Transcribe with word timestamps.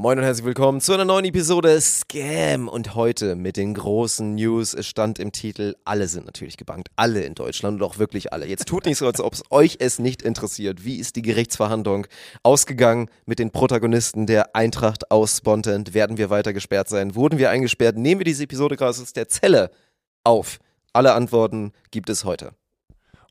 Moin 0.00 0.16
und 0.16 0.24
herzlich 0.24 0.46
willkommen 0.46 0.80
zu 0.80 0.92
einer 0.92 1.04
neuen 1.04 1.24
Episode 1.24 1.80
Scam. 1.80 2.68
Und 2.68 2.94
heute 2.94 3.34
mit 3.34 3.56
den 3.56 3.74
großen 3.74 4.36
News. 4.36 4.72
Es 4.72 4.86
stand 4.86 5.18
im 5.18 5.32
Titel, 5.32 5.74
alle 5.84 6.06
sind 6.06 6.24
natürlich 6.24 6.56
gebankt. 6.56 6.88
Alle 6.94 7.22
in 7.22 7.34
Deutschland 7.34 7.80
und 7.80 7.82
auch 7.82 7.98
wirklich 7.98 8.32
alle. 8.32 8.46
Jetzt 8.46 8.68
tut 8.68 8.86
nicht 8.86 8.96
so, 8.96 9.08
als 9.08 9.20
ob 9.20 9.32
es 9.32 9.42
euch 9.50 9.78
es 9.80 9.98
nicht 9.98 10.22
interessiert. 10.22 10.84
Wie 10.84 11.00
ist 11.00 11.16
die 11.16 11.22
Gerichtsverhandlung 11.22 12.06
ausgegangen 12.44 13.10
mit 13.26 13.40
den 13.40 13.50
Protagonisten 13.50 14.28
der 14.28 14.54
Eintracht 14.54 15.10
aus 15.10 15.38
Spontent? 15.38 15.94
Werden 15.94 16.16
wir 16.16 16.30
weiter 16.30 16.52
gesperrt 16.52 16.88
sein? 16.88 17.16
Wurden 17.16 17.40
wir 17.40 17.50
eingesperrt? 17.50 17.96
Nehmen 17.96 18.20
wir 18.20 18.24
diese 18.24 18.44
Episode 18.44 18.76
gerade 18.76 18.90
aus 18.90 19.12
der 19.12 19.26
Zelle 19.26 19.68
auf? 20.22 20.60
Alle 20.92 21.14
Antworten 21.14 21.72
gibt 21.90 22.08
es 22.08 22.24
heute 22.24 22.52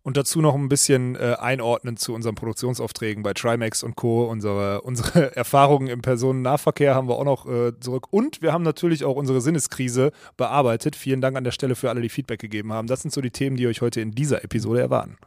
und 0.07 0.15
dazu 0.15 0.39
noch 0.39 0.55
ein 0.55 0.69
bisschen 0.69 1.17
äh, 1.17 1.35
einordnen 1.37 1.97
zu 1.97 2.13
unseren 2.13 2.33
Produktionsaufträgen 2.33 3.23
bei 3.23 3.33
Trimax 3.33 3.83
und 3.83 3.97
Co. 3.97 4.23
Unsere, 4.23 4.79
unsere 4.83 5.35
Erfahrungen 5.35 5.89
im 5.89 6.01
Personennahverkehr 6.01 6.95
haben 6.95 7.09
wir 7.09 7.15
auch 7.15 7.25
noch 7.25 7.45
äh, 7.45 7.77
zurück. 7.81 8.07
Und 8.09 8.41
wir 8.41 8.53
haben 8.53 8.63
natürlich 8.63 9.03
auch 9.03 9.17
unsere 9.17 9.41
Sinneskrise 9.41 10.13
bearbeitet. 10.37 10.95
Vielen 10.95 11.19
Dank 11.19 11.35
an 11.35 11.43
der 11.43 11.51
Stelle 11.51 11.75
für 11.75 11.89
alle, 11.89 11.99
die 11.99 12.07
Feedback 12.07 12.39
gegeben 12.39 12.71
haben. 12.71 12.87
Das 12.87 13.01
sind 13.01 13.13
so 13.13 13.19
die 13.19 13.31
Themen, 13.31 13.57
die 13.57 13.67
euch 13.67 13.81
heute 13.81 13.99
in 13.99 14.11
dieser 14.11 14.45
Episode 14.45 14.79
erwarten. 14.79 15.17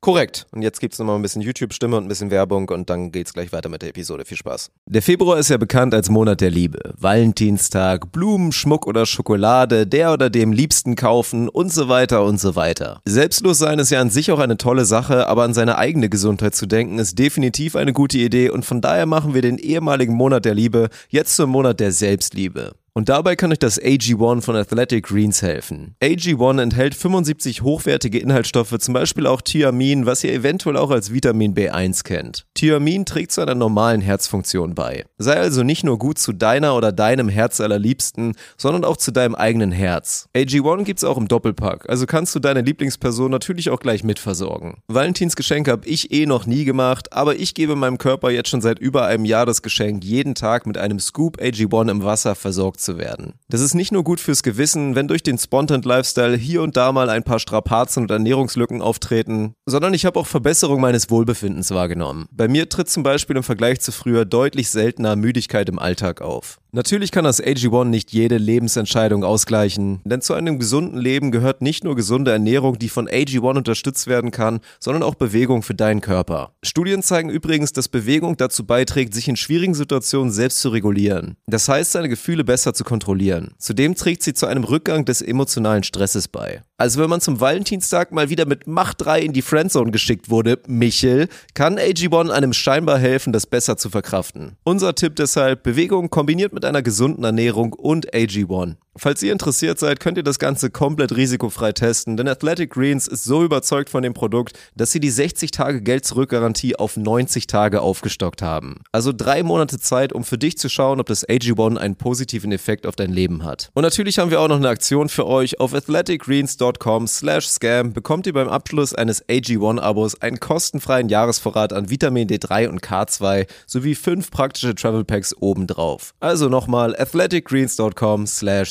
Korrekt. 0.00 0.46
Und 0.52 0.62
jetzt 0.62 0.80
gibt 0.80 0.92
es 0.92 0.98
nochmal 0.98 1.16
ein 1.16 1.22
bisschen 1.22 1.42
YouTube-Stimme 1.42 1.96
und 1.96 2.04
ein 2.04 2.08
bisschen 2.08 2.30
Werbung 2.30 2.68
und 2.68 2.90
dann 2.90 3.10
geht's 3.10 3.32
gleich 3.32 3.52
weiter 3.52 3.68
mit 3.68 3.82
der 3.82 3.88
Episode. 3.88 4.24
Viel 4.24 4.36
Spaß. 4.36 4.70
Der 4.86 5.02
Februar 5.02 5.38
ist 5.38 5.50
ja 5.50 5.56
bekannt 5.56 5.94
als 5.94 6.10
Monat 6.10 6.40
der 6.40 6.50
Liebe. 6.50 6.94
Valentinstag, 6.96 8.12
Blumen, 8.12 8.52
Schmuck 8.52 8.86
oder 8.86 9.06
Schokolade, 9.06 9.86
der 9.86 10.12
oder 10.12 10.30
dem 10.30 10.52
Liebsten 10.52 10.94
kaufen 10.94 11.48
und 11.48 11.72
so 11.72 11.88
weiter 11.88 12.24
und 12.24 12.38
so 12.38 12.54
weiter. 12.56 13.00
Selbstlos 13.04 13.58
sein 13.58 13.78
ist 13.78 13.90
ja 13.90 14.00
an 14.00 14.10
sich 14.10 14.30
auch 14.30 14.38
eine 14.38 14.56
tolle 14.56 14.84
Sache, 14.84 15.26
aber 15.26 15.42
an 15.42 15.54
seine 15.54 15.78
eigene 15.78 16.08
Gesundheit 16.08 16.54
zu 16.54 16.66
denken 16.66 16.98
ist 16.98 17.18
definitiv 17.18 17.74
eine 17.74 17.92
gute 17.92 18.18
Idee 18.18 18.50
und 18.50 18.64
von 18.64 18.80
daher 18.80 19.06
machen 19.06 19.34
wir 19.34 19.42
den 19.42 19.58
ehemaligen 19.58 20.14
Monat 20.14 20.44
der 20.44 20.54
Liebe 20.54 20.88
jetzt 21.08 21.34
zum 21.36 21.50
Monat 21.50 21.80
der 21.80 21.92
Selbstliebe. 21.92 22.74
Und 22.96 23.10
dabei 23.10 23.36
kann 23.36 23.52
euch 23.52 23.58
das 23.58 23.78
AG1 23.78 24.40
von 24.40 24.56
Athletic 24.56 25.04
Greens 25.04 25.42
helfen. 25.42 25.96
AG1 26.02 26.62
enthält 26.62 26.94
75 26.94 27.60
hochwertige 27.60 28.18
Inhaltsstoffe, 28.18 28.74
zum 28.78 28.94
Beispiel 28.94 29.26
auch 29.26 29.42
Thiamin, 29.42 30.06
was 30.06 30.24
ihr 30.24 30.32
eventuell 30.32 30.78
auch 30.78 30.90
als 30.90 31.12
Vitamin 31.12 31.54
B1 31.54 32.04
kennt. 32.04 32.46
Thiamin 32.54 33.04
trägt 33.04 33.32
zu 33.32 33.42
einer 33.42 33.54
normalen 33.54 34.00
Herzfunktion 34.00 34.74
bei. 34.74 35.04
Sei 35.18 35.36
also 35.36 35.62
nicht 35.62 35.84
nur 35.84 35.98
gut 35.98 36.18
zu 36.18 36.32
deiner 36.32 36.74
oder 36.74 36.90
deinem 36.90 37.28
Herz 37.28 37.60
allerliebsten, 37.60 38.34
sondern 38.56 38.82
auch 38.82 38.96
zu 38.96 39.10
deinem 39.10 39.34
eigenen 39.34 39.72
Herz. 39.72 40.30
AG1 40.34 40.84
gibt's 40.84 41.04
auch 41.04 41.18
im 41.18 41.28
Doppelpack, 41.28 41.90
also 41.90 42.06
kannst 42.06 42.34
du 42.34 42.38
deine 42.38 42.62
Lieblingsperson 42.62 43.30
natürlich 43.30 43.68
auch 43.68 43.80
gleich 43.80 44.04
mitversorgen. 44.04 44.78
Valentins 44.88 45.36
Geschenk 45.36 45.68
habe 45.68 45.86
ich 45.86 46.12
eh 46.12 46.24
noch 46.24 46.46
nie 46.46 46.64
gemacht, 46.64 47.12
aber 47.12 47.36
ich 47.36 47.52
gebe 47.52 47.76
meinem 47.76 47.98
Körper 47.98 48.30
jetzt 48.30 48.48
schon 48.48 48.62
seit 48.62 48.78
über 48.78 49.04
einem 49.04 49.26
Jahr 49.26 49.44
das 49.44 49.60
Geschenk, 49.60 50.02
jeden 50.02 50.34
Tag 50.34 50.66
mit 50.66 50.78
einem 50.78 50.98
Scoop 50.98 51.38
AG1 51.42 51.90
im 51.90 52.02
Wasser 52.02 52.34
versorgt 52.34 52.85
zu 52.86 52.96
werden. 52.96 53.34
Das 53.48 53.60
ist 53.60 53.74
nicht 53.74 53.92
nur 53.92 54.02
gut 54.02 54.20
fürs 54.20 54.42
Gewissen, 54.42 54.94
wenn 54.94 55.08
durch 55.08 55.22
den 55.22 55.36
Spontant 55.36 55.84
Lifestyle 55.84 56.36
hier 56.36 56.62
und 56.62 56.78
da 56.78 56.92
mal 56.92 57.10
ein 57.10 57.22
paar 57.22 57.38
Strapazen 57.38 58.04
und 58.04 58.10
Ernährungslücken 58.10 58.80
auftreten, 58.80 59.54
sondern 59.66 59.92
ich 59.92 60.06
habe 60.06 60.18
auch 60.18 60.26
Verbesserung 60.26 60.80
meines 60.80 61.10
Wohlbefindens 61.10 61.72
wahrgenommen. 61.72 62.26
Bei 62.30 62.48
mir 62.48 62.70
tritt 62.70 62.88
zum 62.88 63.02
Beispiel 63.02 63.36
im 63.36 63.42
Vergleich 63.42 63.80
zu 63.80 63.92
früher 63.92 64.24
deutlich 64.24 64.70
seltener 64.70 65.16
Müdigkeit 65.16 65.68
im 65.68 65.78
Alltag 65.78 66.22
auf. 66.22 66.58
Natürlich 66.76 67.10
kann 67.10 67.24
das 67.24 67.42
AG1 67.42 67.86
nicht 67.86 68.12
jede 68.12 68.36
Lebensentscheidung 68.36 69.24
ausgleichen, 69.24 70.02
denn 70.04 70.20
zu 70.20 70.34
einem 70.34 70.58
gesunden 70.58 70.98
Leben 70.98 71.30
gehört 71.30 71.62
nicht 71.62 71.84
nur 71.84 71.96
gesunde 71.96 72.32
Ernährung, 72.32 72.78
die 72.78 72.90
von 72.90 73.08
AG1 73.08 73.56
unterstützt 73.56 74.06
werden 74.08 74.30
kann, 74.30 74.60
sondern 74.78 75.02
auch 75.02 75.14
Bewegung 75.14 75.62
für 75.62 75.74
deinen 75.74 76.02
Körper. 76.02 76.52
Studien 76.62 77.02
zeigen 77.02 77.30
übrigens, 77.30 77.72
dass 77.72 77.88
Bewegung 77.88 78.36
dazu 78.36 78.66
beiträgt, 78.66 79.14
sich 79.14 79.26
in 79.26 79.36
schwierigen 79.36 79.72
Situationen 79.72 80.30
selbst 80.30 80.60
zu 80.60 80.68
regulieren. 80.68 81.38
Das 81.46 81.66
heißt, 81.66 81.92
seine 81.92 82.10
Gefühle 82.10 82.44
besser 82.44 82.74
zu 82.74 82.84
kontrollieren. 82.84 83.54
Zudem 83.56 83.94
trägt 83.94 84.22
sie 84.22 84.34
zu 84.34 84.44
einem 84.44 84.64
Rückgang 84.64 85.06
des 85.06 85.22
emotionalen 85.22 85.82
Stresses 85.82 86.28
bei. 86.28 86.60
Also 86.78 87.00
wenn 87.00 87.08
man 87.08 87.22
zum 87.22 87.40
Valentinstag 87.40 88.12
mal 88.12 88.28
wieder 88.28 88.44
mit 88.44 88.66
Macht 88.66 89.00
3 89.00 89.20
in 89.22 89.32
die 89.32 89.40
Friendzone 89.40 89.90
geschickt 89.90 90.28
wurde, 90.28 90.58
Michel, 90.66 91.28
kann 91.54 91.78
AG1 91.78 92.28
einem 92.30 92.52
scheinbar 92.52 92.98
helfen, 92.98 93.32
das 93.32 93.46
besser 93.46 93.78
zu 93.78 93.88
verkraften. 93.88 94.56
Unser 94.62 94.94
Tipp 94.94 95.16
deshalb, 95.16 95.62
Bewegung 95.62 96.10
kombiniert 96.10 96.52
mit 96.52 96.66
einer 96.66 96.82
gesunden 96.82 97.24
Ernährung 97.24 97.72
und 97.72 98.12
AG1. 98.12 98.76
Falls 98.98 99.22
ihr 99.22 99.32
interessiert 99.32 99.78
seid, 99.78 100.00
könnt 100.00 100.16
ihr 100.16 100.22
das 100.22 100.38
Ganze 100.38 100.70
komplett 100.70 101.14
risikofrei 101.14 101.72
testen, 101.72 102.16
denn 102.16 102.28
Athletic 102.28 102.70
Greens 102.70 103.06
ist 103.06 103.24
so 103.24 103.44
überzeugt 103.44 103.90
von 103.90 104.02
dem 104.02 104.14
Produkt, 104.14 104.58
dass 104.74 104.90
sie 104.90 105.00
die 105.00 105.10
60 105.10 105.50
Tage 105.50 105.82
Geld-Zurück-Garantie 105.82 106.76
auf 106.76 106.96
90 106.96 107.46
Tage 107.46 107.82
aufgestockt 107.82 108.40
haben. 108.40 108.80
Also 108.92 109.12
drei 109.12 109.42
Monate 109.42 109.78
Zeit, 109.78 110.14
um 110.14 110.24
für 110.24 110.38
dich 110.38 110.56
zu 110.56 110.70
schauen, 110.70 110.98
ob 110.98 111.06
das 111.06 111.28
AG1 111.28 111.76
einen 111.76 111.96
positiven 111.96 112.52
Effekt 112.52 112.86
auf 112.86 112.96
dein 112.96 113.12
Leben 113.12 113.44
hat. 113.44 113.70
Und 113.74 113.82
natürlich 113.82 114.18
haben 114.18 114.30
wir 114.30 114.40
auch 114.40 114.48
noch 114.48 114.56
eine 114.56 114.68
Aktion 114.68 115.10
für 115.10 115.26
euch. 115.26 115.60
Auf 115.60 115.74
athleticgreens.com 115.74 117.06
slash 117.06 117.48
scam 117.48 117.92
bekommt 117.92 118.26
ihr 118.26 118.32
beim 118.32 118.48
Abschluss 118.48 118.94
eines 118.94 119.22
AG1-Abos 119.28 120.22
einen 120.22 120.40
kostenfreien 120.40 121.10
Jahresvorrat 121.10 121.74
an 121.74 121.90
Vitamin 121.90 122.28
D3 122.28 122.68
und 122.68 122.80
K2 122.80 123.46
sowie 123.66 123.94
fünf 123.94 124.30
praktische 124.30 124.74
Travel 124.74 125.04
Packs 125.04 125.34
obendrauf. 125.38 126.14
Also 126.20 126.48
nochmal 126.48 126.96
athleticgreens.com 126.96 128.26
slash 128.26 128.70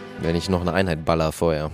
Wenn 0.21 0.35
ich 0.35 0.49
noch 0.49 0.61
eine 0.61 0.73
Einheit 0.73 1.03
baller 1.05 1.31
vorher. 1.31 1.71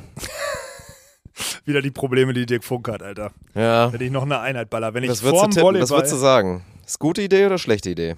Wieder 1.65 1.81
die 1.81 1.91
Probleme, 1.91 2.33
die 2.33 2.45
Dirk 2.45 2.63
Funk 2.63 2.87
hat, 2.87 3.03
Alter. 3.03 3.31
Ja. 3.53 3.91
Wenn 3.91 4.01
ich 4.01 4.11
noch 4.11 4.23
eine 4.23 4.39
Einheit 4.39 4.69
baller. 4.69 4.93
Wenn 4.93 5.03
ich 5.03 5.09
Was 5.09 5.21
würdest, 5.21 5.39
vorm 5.41 5.51
du 5.51 5.55
tippen? 5.55 5.65
Volleyball, 5.67 5.83
Was 5.83 5.91
würdest 5.91 6.13
du 6.13 6.17
sagen? 6.17 6.65
Ist 6.85 6.99
gute 6.99 7.21
Idee 7.21 7.45
oder 7.45 7.57
schlechte 7.57 7.89
Idee? 7.89 8.15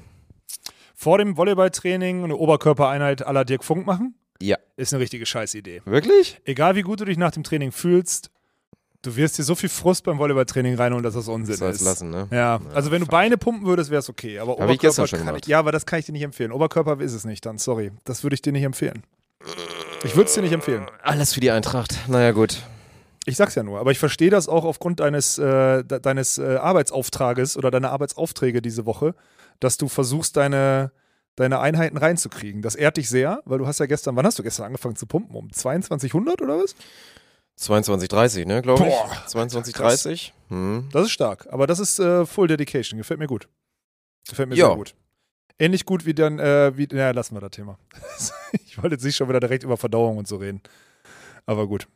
vor 0.95 1.17
dem 1.17 1.37
Volleyballtraining 1.37 2.25
eine 2.25 2.35
Oberkörpereinheit 2.35 3.21
la 3.21 3.45
Dirk 3.45 3.63
Funk 3.63 3.85
machen, 3.85 4.15
Ja. 4.41 4.57
ist 4.75 4.93
eine 4.93 5.01
richtige 5.01 5.25
Scheißidee. 5.25 5.81
Wirklich? 5.85 6.41
Egal 6.43 6.75
wie 6.75 6.81
gut 6.81 6.99
du 6.99 7.05
dich 7.05 7.17
nach 7.17 7.31
dem 7.31 7.43
Training 7.43 7.71
fühlst, 7.71 8.29
du 9.03 9.15
wirst 9.15 9.37
dir 9.37 9.43
so 9.43 9.55
viel 9.55 9.69
Frust 9.69 10.03
beim 10.03 10.17
Volleyballtraining 10.19 10.75
reinholen, 10.75 11.01
dass 11.03 11.13
das 11.13 11.29
Unsinn 11.29 11.55
Soll's 11.55 11.77
ist. 11.77 11.85
lassen, 11.85 12.09
ne? 12.09 12.27
Ja, 12.31 12.59
also 12.73 12.91
wenn 12.91 12.99
du 12.99 13.07
Beine 13.07 13.37
pumpen 13.37 13.65
würdest, 13.65 13.89
wäre 13.91 13.99
es 13.99 14.09
okay. 14.09 14.39
Aber 14.39 14.51
Hab 14.51 14.57
ich 14.57 14.63
Oberkörper 14.65 14.87
gestern 14.87 15.07
schon 15.07 15.19
kann 15.19 15.27
gemacht. 15.27 15.45
ich, 15.45 15.49
Ja, 15.49 15.59
aber 15.59 15.71
das 15.71 15.85
kann 15.85 15.99
ich 15.99 16.05
dir 16.05 16.11
nicht 16.11 16.23
empfehlen. 16.23 16.51
Oberkörper 16.51 16.99
ist 16.99 17.13
es 17.13 17.23
nicht 17.23 17.45
dann, 17.45 17.57
sorry. 17.59 17.91
Das 18.03 18.23
würde 18.23 18.33
ich 18.33 18.41
dir 18.41 18.51
nicht 18.51 18.63
empfehlen. 18.63 19.03
Ich 20.03 20.15
würde 20.15 20.27
es 20.29 20.33
dir 20.33 20.41
nicht 20.41 20.53
empfehlen. 20.53 20.87
Alles 21.03 21.33
für 21.33 21.39
die 21.39 21.51
Eintracht. 21.51 22.07
Naja, 22.07 22.31
gut. 22.31 22.61
Ich 23.25 23.35
sag's 23.37 23.55
ja 23.55 23.63
nur, 23.63 23.79
aber 23.79 23.91
ich 23.91 23.99
verstehe 23.99 24.29
das 24.29 24.47
auch 24.47 24.63
aufgrund 24.63 25.01
deines, 25.01 25.37
äh, 25.37 25.83
de 25.83 25.99
deines 25.99 26.37
äh, 26.37 26.55
Arbeitsauftrages 26.55 27.57
oder 27.57 27.69
deiner 27.69 27.91
Arbeitsaufträge 27.91 28.61
diese 28.61 28.85
Woche, 28.85 29.13
dass 29.59 29.77
du 29.77 29.87
versuchst, 29.87 30.37
deine, 30.37 30.91
deine 31.35 31.59
Einheiten 31.59 31.97
reinzukriegen. 31.97 32.61
Das 32.61 32.75
ehrt 32.75 32.97
dich 32.97 33.09
sehr, 33.09 33.41
weil 33.45 33.59
du 33.59 33.67
hast 33.67 33.79
ja 33.79 33.85
gestern, 33.85 34.15
wann 34.15 34.25
hast 34.25 34.39
du 34.39 34.43
gestern 34.43 34.65
angefangen 34.67 34.95
zu 34.95 35.05
pumpen? 35.05 35.35
Um 35.35 35.51
2200 35.51 36.41
oder 36.41 36.57
was? 36.59 36.75
22,30, 37.59 38.47
ne, 38.47 38.61
glaube 38.61 38.83
ich. 38.83 38.89
Boah, 38.89 39.11
22,30. 39.27 40.31
Hm. 40.47 40.87
Das 40.93 41.03
ist 41.03 41.11
stark, 41.11 41.47
aber 41.51 41.67
das 41.67 41.79
ist 41.79 41.99
äh, 41.99 42.25
Full 42.25 42.47
Dedication. 42.47 42.97
Gefällt 42.97 43.19
mir 43.19 43.27
gut. 43.27 43.49
Gefällt 44.27 44.47
mir 44.49 44.55
Ja. 44.55 44.67
sehr 44.67 44.75
gut. 44.77 44.95
Ähnlich 45.59 45.85
gut 45.85 46.05
wie 46.05 46.13
dann, 46.13 46.39
äh, 46.39 46.75
wie, 46.77 46.87
naja, 46.89 47.11
lassen 47.11 47.35
wir 47.35 47.41
das 47.41 47.51
Thema. 47.51 47.77
ich 48.65 48.77
wollte 48.77 48.95
jetzt 48.95 49.03
nicht 49.03 49.17
schon 49.17 49.27
wieder 49.27 49.41
direkt 49.41 49.63
über 49.63 49.75
Verdauung 49.75 50.17
und 50.17 50.27
so 50.27 50.37
reden. 50.37 50.61
Aber 51.45 51.67
gut. 51.67 51.87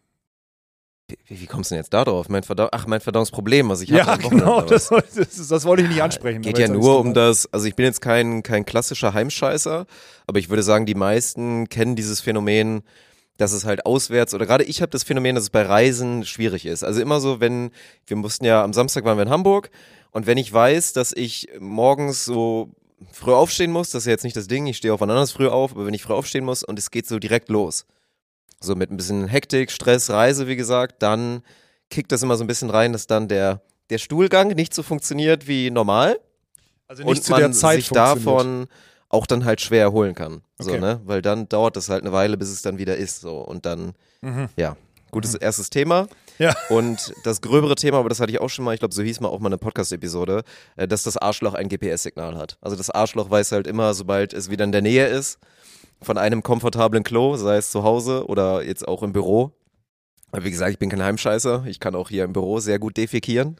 Wie, 1.08 1.42
wie 1.42 1.46
kommst 1.46 1.72
du 1.72 1.76
denn 1.76 1.82
jetzt 1.82 1.94
da 1.94 2.04
drauf? 2.04 2.28
Mein 2.28 2.44
Verdau 2.44 2.68
Ach, 2.72 2.88
mein 2.88 3.00
Verdauungsproblem, 3.00 3.70
was 3.70 3.82
ich 3.82 3.92
hatte. 3.94 4.06
Ja, 4.06 4.14
am 4.14 4.24
Wochenende, 4.24 4.46
genau, 4.46 4.62
das, 4.62 4.90
das, 4.90 5.48
das 5.48 5.66
wollte 5.66 5.84
ich 5.84 5.90
nicht 5.90 6.02
ansprechen. 6.02 6.42
Geht 6.42 6.58
ja 6.58 6.68
nur 6.68 7.00
um 7.00 7.14
das, 7.14 7.52
also 7.54 7.66
ich 7.66 7.76
bin 7.76 7.86
jetzt 7.86 8.02
kein, 8.02 8.44
kein 8.44 8.66
klassischer 8.66 9.14
Heimscheißer, 9.14 9.86
aber 10.28 10.40
ich 10.40 10.50
würde 10.50 10.64
sagen, 10.64 10.86
die 10.86 10.96
meisten 10.96 11.70
kennen 11.70 11.96
dieses 11.96 12.20
Phänomen, 12.20 12.84
dass 13.38 13.54
es 13.54 13.64
halt 13.66 13.86
auswärts 13.86 14.34
oder 14.34 14.46
gerade 14.46 14.66
ich 14.66 14.82
habe 14.82 14.90
das 14.90 15.04
Phänomen, 15.04 15.36
dass 15.36 15.46
es 15.46 15.50
bei 15.50 15.64
Reisen 15.64 16.26
schwierig 16.26 16.66
ist. 16.66 16.84
Also 16.84 17.02
immer 17.02 17.20
so, 17.22 17.40
wenn, 17.40 17.72
wir 18.08 18.18
mussten 18.18 18.46
ja, 18.46 18.64
am 18.64 18.74
Samstag 18.74 19.06
waren 19.06 19.18
wir 19.18 19.24
in 19.24 19.30
Hamburg 19.30 19.72
und 20.12 20.28
wenn 20.28 20.38
ich 20.38 20.52
weiß, 20.52 20.94
dass 20.94 21.14
ich 21.14 21.48
morgens 21.60 22.26
so 22.26 22.70
früh 23.12 23.34
aufstehen 23.34 23.72
muss, 23.72 23.90
das 23.92 24.04
ist 24.04 24.06
ja 24.08 24.12
jetzt 24.12 24.24
nicht 24.24 24.36
das 24.36 24.48
Ding, 24.48 24.66
ich 24.68 24.78
stehe 24.78 24.94
auch 24.94 25.00
wann 25.02 25.10
anders 25.10 25.32
früh 25.32 25.48
auf, 25.48 25.72
aber 25.72 25.86
wenn 25.86 25.94
ich 25.94 26.04
früh 26.04 26.14
aufstehen 26.14 26.46
muss 26.46 26.64
und 26.64 26.80
es 26.80 26.92
geht 26.92 27.08
so 27.08 27.20
direkt 27.20 27.50
los, 27.50 27.86
so 28.62 28.76
mit 28.76 28.92
ein 28.92 28.98
bisschen 28.98 29.28
Hektik, 29.28 29.72
Stress, 29.72 30.10
Reise, 30.10 30.48
wie 30.48 30.56
gesagt, 30.56 31.02
dann 31.04 31.44
kickt 31.90 32.12
das 32.12 32.24
immer 32.24 32.38
so 32.38 32.44
ein 32.44 32.48
bisschen 32.48 32.70
rein, 32.70 32.94
dass 32.94 33.08
dann 33.08 33.28
der, 33.28 33.62
der 33.90 33.98
Stuhlgang 33.98 34.50
nicht 34.50 34.74
so 34.74 34.84
funktioniert 34.84 35.48
wie 35.48 35.70
normal 35.70 36.20
Also 36.88 37.04
und 37.04 37.10
nicht 37.10 37.24
zu 37.24 37.32
man 37.32 37.42
der 37.42 37.52
Zeit 37.52 37.76
sich 37.82 37.90
davon 37.90 38.68
auch 39.10 39.28
dann 39.28 39.46
halt 39.46 39.62
schwer 39.62 39.82
erholen 39.84 40.16
kann. 40.16 40.42
So, 40.58 40.72
Okay. 40.72 40.80
ne? 40.80 41.02
Weil 41.06 41.22
dann 41.22 41.48
dauert 41.48 41.76
das 41.76 41.90
halt 41.90 42.02
eine 42.04 42.12
Weile, 42.14 42.36
bis 42.36 42.50
es 42.50 42.64
dann 42.64 42.80
wieder 42.80 42.98
ist. 42.98 43.22
So. 43.22 43.38
Und 43.42 43.66
dann, 43.68 43.94
ja, 44.56 44.76
gutes 45.14 45.36
erstes 45.36 45.70
Thema. 45.70 46.08
Ja. 46.38 46.54
Und 46.70 47.14
das 47.24 47.40
gröbere 47.40 47.76
Thema, 47.76 48.00
aber 48.00 48.10
das 48.10 48.20
hatte 48.20 48.32
ich 48.32 48.42
auch 48.42 48.50
schon 48.50 48.66
mal, 48.66 48.74
ich 48.74 48.80
glaube, 48.80 48.94
so 48.94 49.02
hieß 49.02 49.22
mal 49.22 49.30
auch 49.30 49.40
mal 49.40 49.48
eine 49.48 49.58
Podcast-Episode, 49.58 50.44
äh, 50.76 50.88
dass 50.88 51.04
das 51.04 51.16
Arschloch 51.18 51.54
ein 51.54 51.70
GPS-Signal 51.70 52.36
hat. 52.38 52.58
Also 52.60 52.76
das 52.76 52.90
Arschloch 52.90 53.30
weiß 53.30 53.54
halt 53.54 53.68
immer, 53.68 53.94
sobald 53.94 54.34
es 54.34 54.50
wieder 54.50 54.66
in 54.66 54.72
der 54.74 54.82
Nähe 54.82 55.08
ist, 55.08 55.40
von 56.02 56.18
einem 56.18 56.44
komfortablen 56.44 57.04
Klo, 57.04 57.38
sei 57.38 57.56
es 57.58 57.72
zu 57.72 57.84
Hause 57.84 58.26
oder 58.28 58.64
jetzt 58.64 58.86
auch 58.88 59.04
im 59.04 59.14
Büro. 59.14 59.52
Wie 60.34 60.52
gesagt, 60.52 60.72
ich 60.72 60.80
bin 60.80 60.90
kein 60.90 61.04
Heimscheißer. 61.04 61.66
Ich 61.68 61.80
kann 61.80 61.96
auch 61.96 62.10
hier 62.10 62.24
im 62.24 62.34
Büro 62.34 62.60
sehr 62.60 62.80
gut 62.80 62.98
defekieren. 62.98 63.58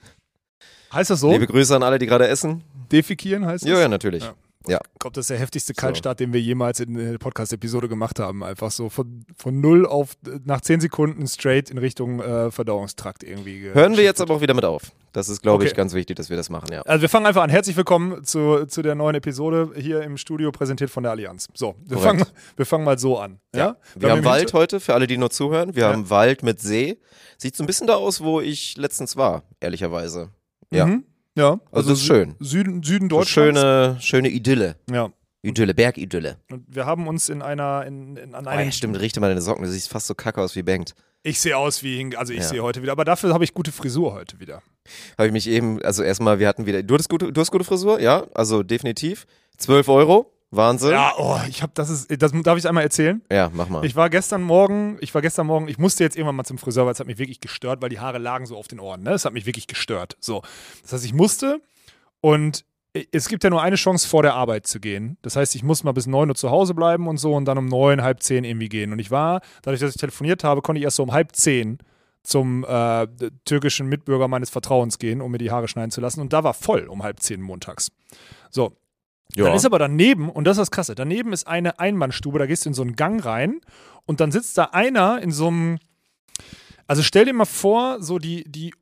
Heißt 0.92 1.10
das 1.10 1.20
so? 1.20 1.32
Liebe 1.32 1.48
Grüße 1.48 1.76
an 1.76 1.84
alle, 1.84 2.00
die 2.00 2.08
gerade 2.08 2.28
essen. 2.28 2.64
Defikieren 2.92 3.46
heißt 3.46 3.64
das? 3.64 3.70
Ja, 3.70 3.80
ja, 3.80 3.88
natürlich. 3.88 4.24
Ja. 4.24 4.34
Ja. 4.68 4.80
Ich 4.94 5.00
glaube, 5.00 5.14
das 5.16 5.24
ist 5.24 5.30
der 5.30 5.40
heftigste 5.40 5.74
Kaltstart, 5.74 6.20
den 6.22 6.32
wir 6.32 6.40
jemals 6.40 6.80
in 6.80 6.94
der 6.94 7.18
Podcast-Episode 7.18 7.90
gemacht 7.90 8.20
haben. 8.20 8.44
Einfach 8.44 8.72
so 8.72 8.90
von, 8.90 9.26
von 9.38 9.60
null 9.60 9.86
auf 9.86 10.14
nach 10.46 10.62
zehn 10.62 10.80
Sekunden 10.80 11.28
straight 11.28 11.70
in 11.70 11.78
Richtung 11.78 12.22
äh, 12.22 12.50
Verdauungstrakt 12.50 13.24
irgendwie. 13.24 13.60
ge- 13.60 13.74
Hören 13.74 13.98
wir 13.98 14.04
jetzt 14.06 14.22
aber 14.22 14.36
auch 14.36 14.42
wieder 14.42 14.54
mit 14.54 14.64
auf. 14.64 14.84
Das 15.12 15.28
ist, 15.30 15.42
glaube 15.42 15.66
ich, 15.66 15.72
Okay. 15.72 15.78
ganz 15.78 15.94
wichtig, 15.94 16.16
dass 16.16 16.30
wir 16.30 16.38
das 16.38 16.50
machen, 16.50 16.70
ja. 16.72 16.82
Also 16.84 17.02
wir 17.02 17.10
fangen 17.10 17.26
einfach 17.26 17.44
an. 17.44 17.50
Herzlich 17.50 17.76
willkommen 17.76 18.24
zu, 18.24 18.66
zu 18.66 18.82
der 18.82 18.96
neuen 18.96 19.16
Episode 19.16 19.72
hier 19.76 20.02
im 20.02 20.18
Studio, 20.18 20.52
präsentiert 20.52 20.90
von 20.90 21.04
der 21.04 21.12
Allianz. 21.12 21.50
So, 21.54 21.76
wir, 21.86 21.98
Korrekt. 21.98 22.22
fangen, 22.22 22.26
wir 22.56 22.66
fangen 22.66 22.84
mal 22.86 22.98
so 22.98 23.20
an. 23.20 23.40
Ja? 23.54 23.76
Wir 23.96 24.10
haben 24.12 24.20
im 24.20 24.26
Wald 24.26 24.54
heute, 24.54 24.80
für 24.80 24.94
alle, 24.94 25.08
die 25.08 25.18
nur 25.18 25.30
zuhören. 25.30 25.76
Wir 25.76 25.84
Ja. 25.84 25.92
haben 25.92 26.10
Wald 26.10 26.42
mit 26.42 26.62
See. 26.62 26.98
Sieht 27.38 27.56
so 27.56 27.64
ein 27.64 27.68
bisschen 27.68 27.86
da 27.88 27.96
aus, 27.96 28.22
wo 28.22 28.40
ich 28.42 28.78
letztens 28.78 29.18
war, 29.18 29.44
ehrlicherweise. 29.60 30.30
Ja. 30.72 30.86
Mhm. 30.88 31.04
Ja, 31.36 31.60
Also 31.72 31.90
das 31.90 32.00
ist 32.00 32.06
schön. 32.06 32.36
Süden, 32.40 32.84
Süden 32.84 33.10
So 33.10 33.18
Deutschlands. 33.18 33.60
schöne, 33.60 33.98
schöne 34.00 34.30
Idylle. 34.30 34.76
Ja. 34.92 35.10
Idylle, 35.42 35.74
Bergidylle. 35.74 36.38
Und 36.52 36.64
wir 36.68 36.86
haben 36.86 37.08
uns 37.08 37.28
in 37.30 37.42
einer, 37.42 37.86
in, 37.86 38.16
in, 38.16 38.34
an 38.36 38.46
Oh, 38.46 38.50
einem 38.50 38.66
ja, 38.68 38.72
stimmt, 38.72 39.00
richte 39.00 39.20
mal 39.20 39.28
deine 39.30 39.42
Socken. 39.42 39.66
Du 39.66 39.70
siehst 39.72 39.90
fast 39.90 40.08
so 40.08 40.16
kacke 40.16 40.40
aus 40.42 40.56
wie 40.56 40.64
Bengt. 40.64 40.94
Ich 41.24 41.40
sehe 41.40 41.58
aus 41.58 41.84
wie, 41.84 41.98
Hing- 41.98 42.16
also 42.16 42.32
ich 42.34 42.40
Ja. 42.40 42.46
sehe 42.46 42.64
heute 42.64 42.82
wieder, 42.82 42.92
aber 42.92 43.04
dafür 43.06 43.34
habe 43.34 43.44
ich 43.44 43.54
gute 43.54 43.72
Frisur 43.72 44.14
heute 44.14 44.40
wieder. 44.40 44.62
Habe 45.18 45.28
ich 45.28 45.34
mich 45.34 45.48
eben, 45.50 45.82
also 45.82 46.04
erstmal, 46.04 46.40
wir 46.40 46.48
hatten 46.48 46.66
wieder, 46.66 46.84
du 46.84 46.94
hattest 46.94 47.10
gute, 47.10 47.32
du 47.34 47.42
hast 47.42 47.52
gute 47.52 47.64
Frisur? 47.64 48.00
Ja, 48.00 48.26
also 48.34 48.62
definitiv. 48.64 49.26
12 49.58 49.88
Euro. 49.90 50.33
Wahnsinn. 50.56 50.92
Ja, 50.92 51.14
oh, 51.18 51.40
ich 51.48 51.62
habe, 51.62 51.72
das 51.76 51.90
ist, 51.90 52.22
das 52.22 52.32
darf 52.44 52.58
ich 52.58 52.68
einmal 52.68 52.84
erzählen? 52.84 53.22
Ja, 53.32 53.50
mach 53.54 53.70
mal. 53.70 53.84
Ich 53.86 53.96
war 53.96 54.10
gestern 54.10 54.44
Morgen, 54.44 54.98
ich 55.02 55.14
war 55.14 55.22
gestern 55.22 55.48
Morgen, 55.48 55.68
ich 55.68 55.78
musste 55.78 56.04
jetzt 56.04 56.16
irgendwann 56.16 56.36
mal 56.36 56.44
zum 56.44 56.58
Friseur, 56.58 56.86
weil 56.86 56.94
es 56.94 57.00
hat 57.00 57.08
mich 57.08 57.18
wirklich 57.18 57.42
gestört, 57.42 57.82
weil 57.82 57.90
die 57.90 58.00
Haare 58.00 58.20
lagen 58.20 58.46
so 58.46 58.58
auf 58.58 58.68
den 58.68 58.80
Ohren. 58.80 59.04
Ne? 59.04 59.12
Es 59.12 59.26
hat 59.26 59.34
mich 59.34 59.46
wirklich 59.46 59.68
gestört. 59.68 60.16
So. 60.20 60.42
Das 60.84 60.94
heißt, 60.94 61.06
ich 61.06 61.14
musste 61.14 61.62
und 62.22 62.66
es 63.12 63.28
gibt 63.28 63.44
ja 63.44 63.50
nur 63.50 63.62
eine 63.62 63.76
Chance, 63.76 64.08
vor 64.08 64.22
der 64.22 64.36
Arbeit 64.36 64.68
zu 64.68 64.80
gehen. 64.80 65.18
Das 65.24 65.36
heißt, 65.36 65.56
ich 65.56 65.64
muss 65.64 65.84
mal 65.84 65.94
bis 65.94 66.06
9 66.06 66.30
Uhr 66.30 66.36
zu 66.36 66.52
Hause 66.52 66.76
bleiben 66.76 67.08
und 67.08 67.18
so 67.18 67.34
und 67.34 67.46
dann 67.46 67.58
um 67.58 67.66
9, 67.66 68.04
halb 68.04 68.22
10 68.22 68.44
irgendwie 68.44 68.70
gehen. 68.70 68.92
Und 68.92 69.00
ich 69.00 69.10
war, 69.10 69.42
dadurch, 69.64 69.82
dass 69.82 69.96
ich 69.96 70.00
telefoniert 70.00 70.44
habe, 70.44 70.62
konnte 70.62 70.78
ich 70.78 70.84
erst 70.84 70.98
so 70.98 71.04
um 71.04 71.12
halb 71.12 71.36
10 71.36 71.80
zum 72.22 72.64
äh, 72.64 73.08
türkischen 73.46 73.88
Mitbürger 73.88 74.28
meines 74.28 74.52
Vertrauens 74.52 75.00
gehen, 75.00 75.22
um 75.22 75.32
mir 75.32 75.40
die 75.40 75.50
Haare 75.50 75.68
schneiden 75.68 75.90
zu 75.90 76.02
lassen. 76.02 76.22
Und 76.22 76.34
da 76.34 76.44
war 76.44 76.54
voll 76.54 76.86
um 76.88 77.02
halb 77.02 77.20
10 77.20 77.42
montags. 77.42 77.92
So, 78.52 78.78
ja. 79.36 79.46
dann 79.46 79.56
ist 79.56 79.66
aber 79.66 79.80
daneben, 79.80 80.30
und 80.30 80.46
das 80.46 80.58
ist 80.58 80.62
das 80.62 80.72
Krasse, 80.72 80.96
daneben 80.96 81.34
ist 81.34 81.48
eine 81.48 81.80
Einmannstube, 81.80 82.40
da 82.40 82.46
gehst 82.46 82.66
du 82.66 82.70
in 82.70 82.74
so 82.74 82.82
einen 82.82 82.96
Gang 82.96 83.24
rein 83.24 83.62
und 84.06 84.20
dann 84.20 84.32
sitzt 84.32 84.58
da 84.58 84.66
einer 84.66 85.22
in 85.22 85.32
so 85.32 85.48
einem, 85.48 85.80
also 86.88 87.02
stell 87.04 87.26
dir 87.26 87.34
mal 87.34 87.46
vor, 87.46 88.02
so 88.02 88.20
die, 88.20 88.44
die, 88.50 88.74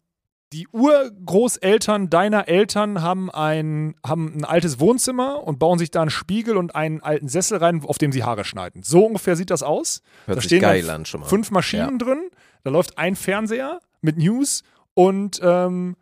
die 0.53 0.67
Urgroßeltern 0.67 2.09
deiner 2.09 2.47
Eltern 2.49 3.01
haben 3.01 3.31
ein, 3.31 3.95
haben 4.05 4.33
ein 4.35 4.45
altes 4.45 4.79
Wohnzimmer 4.79 5.43
und 5.43 5.59
bauen 5.59 5.79
sich 5.79 5.91
da 5.91 6.01
einen 6.01 6.09
Spiegel 6.09 6.57
und 6.57 6.75
einen 6.75 7.01
alten 7.01 7.29
Sessel 7.29 7.57
rein, 7.59 7.83
auf 7.85 7.97
dem 7.97 8.11
sie 8.11 8.23
Haare 8.23 8.43
schneiden. 8.43 8.83
So 8.83 9.05
ungefähr 9.05 9.35
sieht 9.35 9.49
das 9.49 9.63
aus. 9.63 10.01
Hört 10.25 10.37
da 10.37 10.41
stehen 10.41 10.61
geil 10.61 10.89
an 10.89 11.05
schon 11.05 11.21
mal. 11.21 11.27
fünf 11.27 11.51
Maschinen 11.51 11.99
drin, 11.99 12.29
da 12.63 12.69
läuft 12.69 12.97
ein 12.97 13.15
Fernseher 13.15 13.79
mit 14.01 14.17
News 14.17 14.63
und 14.93 15.39
ähm, 15.41 15.95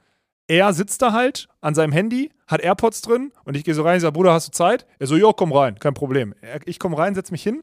er 0.50 0.74
sitzt 0.74 1.02
da 1.04 1.14
halt 1.14 1.48
an 1.62 1.76
seinem 1.76 1.94
Handy, 1.94 2.32
hat 2.48 2.62
AirPods 2.62 3.02
drin 3.02 3.32
und 3.46 3.56
ich 3.56 3.64
gehe 3.64 3.76
so 3.76 3.84
rein 3.84 3.96
und 3.96 4.00
sage, 4.02 4.14
Bruder, 4.14 4.34
hast 4.34 4.48
du 4.48 4.52
Zeit? 4.52 4.88
Er 4.98 5.06
so, 5.06 5.16
ja, 5.16 5.32
komm 5.32 5.54
rein, 5.54 5.78
kein 5.80 5.94
Problem. 5.94 6.34
Ich 6.66 6.80
komme 6.80 6.98
rein, 6.98 7.14
setze 7.14 7.32
mich 7.32 7.44
hin 7.44 7.62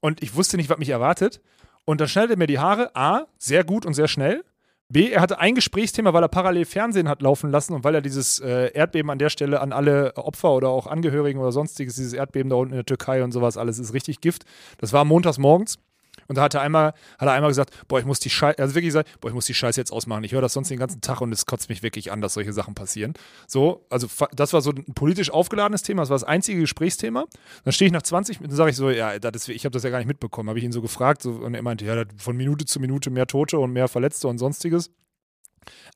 und 0.00 0.22
ich 0.22 0.34
wusste 0.34 0.56
nicht, 0.56 0.70
was 0.70 0.78
mich 0.78 0.88
erwartet. 0.88 1.42
Und 1.84 2.00
dann 2.00 2.08
schneidet 2.08 2.32
er 2.32 2.38
mir 2.38 2.46
die 2.46 2.58
Haare, 2.58 2.96
A, 2.96 3.26
sehr 3.36 3.64
gut 3.64 3.84
und 3.84 3.92
sehr 3.92 4.08
schnell. 4.08 4.44
B, 4.88 5.10
er 5.10 5.20
hatte 5.20 5.40
ein 5.40 5.54
Gesprächsthema, 5.54 6.14
weil 6.14 6.22
er 6.22 6.28
parallel 6.28 6.64
Fernsehen 6.64 7.08
hat 7.08 7.20
laufen 7.20 7.50
lassen 7.50 7.74
und 7.74 7.84
weil 7.84 7.94
er 7.94 8.00
dieses 8.00 8.40
äh, 8.40 8.72
Erdbeben 8.72 9.10
an 9.10 9.18
der 9.18 9.28
Stelle 9.28 9.60
an 9.60 9.72
alle 9.72 10.16
Opfer 10.16 10.52
oder 10.52 10.70
auch 10.70 10.86
Angehörigen 10.86 11.38
oder 11.38 11.52
sonstiges, 11.52 11.96
dieses 11.96 12.14
Erdbeben 12.14 12.48
da 12.48 12.56
unten 12.56 12.72
in 12.72 12.78
der 12.78 12.86
Türkei 12.86 13.22
und 13.22 13.32
sowas, 13.32 13.58
alles 13.58 13.78
ist 13.78 13.92
richtig 13.92 14.22
Gift. 14.22 14.44
Das 14.78 14.94
war 14.94 15.04
montags 15.04 15.36
morgens. 15.38 15.78
Und 16.28 16.36
da 16.36 16.42
hat 16.42 16.54
er 16.54 16.60
einmal, 16.62 16.94
hat 17.18 17.28
er 17.28 17.32
einmal 17.32 17.50
gesagt, 17.50 17.70
boah, 17.88 17.98
ich 17.98 18.04
muss 18.04 18.20
die 18.20 18.30
Scheiße, 18.30 18.58
also 18.58 18.74
wirklich 18.74 18.88
gesagt, 18.88 19.20
boah, 19.20 19.28
ich 19.28 19.34
muss 19.34 19.46
die 19.46 19.54
Scheiße 19.54 19.80
jetzt 19.80 19.92
ausmachen. 19.92 20.24
Ich 20.24 20.32
höre 20.32 20.40
das 20.40 20.52
sonst 20.52 20.68
den 20.68 20.78
ganzen 20.78 21.00
Tag 21.00 21.20
und 21.20 21.32
es 21.32 21.46
kotzt 21.46 21.68
mich 21.68 21.82
wirklich 21.82 22.12
an, 22.12 22.20
dass 22.20 22.34
solche 22.34 22.52
Sachen 22.52 22.74
passieren. 22.74 23.14
So, 23.46 23.86
also 23.90 24.08
das 24.32 24.52
war 24.52 24.60
so 24.60 24.70
ein 24.70 24.84
politisch 24.94 25.30
aufgeladenes 25.30 25.82
Thema, 25.82 26.02
das 26.02 26.10
war 26.10 26.16
das 26.16 26.24
einzige 26.24 26.60
Gesprächsthema. 26.60 27.24
Dann 27.64 27.72
stehe 27.72 27.86
ich 27.86 27.92
nach 27.92 28.02
20 28.02 28.40
Minuten, 28.40 28.56
sage 28.56 28.70
ich 28.70 28.76
so, 28.76 28.90
ja, 28.90 29.18
das 29.18 29.42
ist, 29.42 29.48
ich 29.48 29.64
habe 29.64 29.72
das 29.72 29.82
ja 29.82 29.90
gar 29.90 29.98
nicht 29.98 30.08
mitbekommen. 30.08 30.48
Habe 30.48 30.58
ich 30.58 30.64
ihn 30.64 30.72
so 30.72 30.82
gefragt 30.82 31.22
so, 31.22 31.30
und 31.30 31.54
er 31.54 31.62
meinte, 31.62 31.84
ja, 31.84 32.04
von 32.16 32.36
Minute 32.36 32.64
zu 32.64 32.80
Minute 32.80 33.10
mehr 33.10 33.26
Tote 33.26 33.58
und 33.58 33.72
mehr 33.72 33.88
Verletzte 33.88 34.28
und 34.28 34.38
sonstiges. 34.38 34.90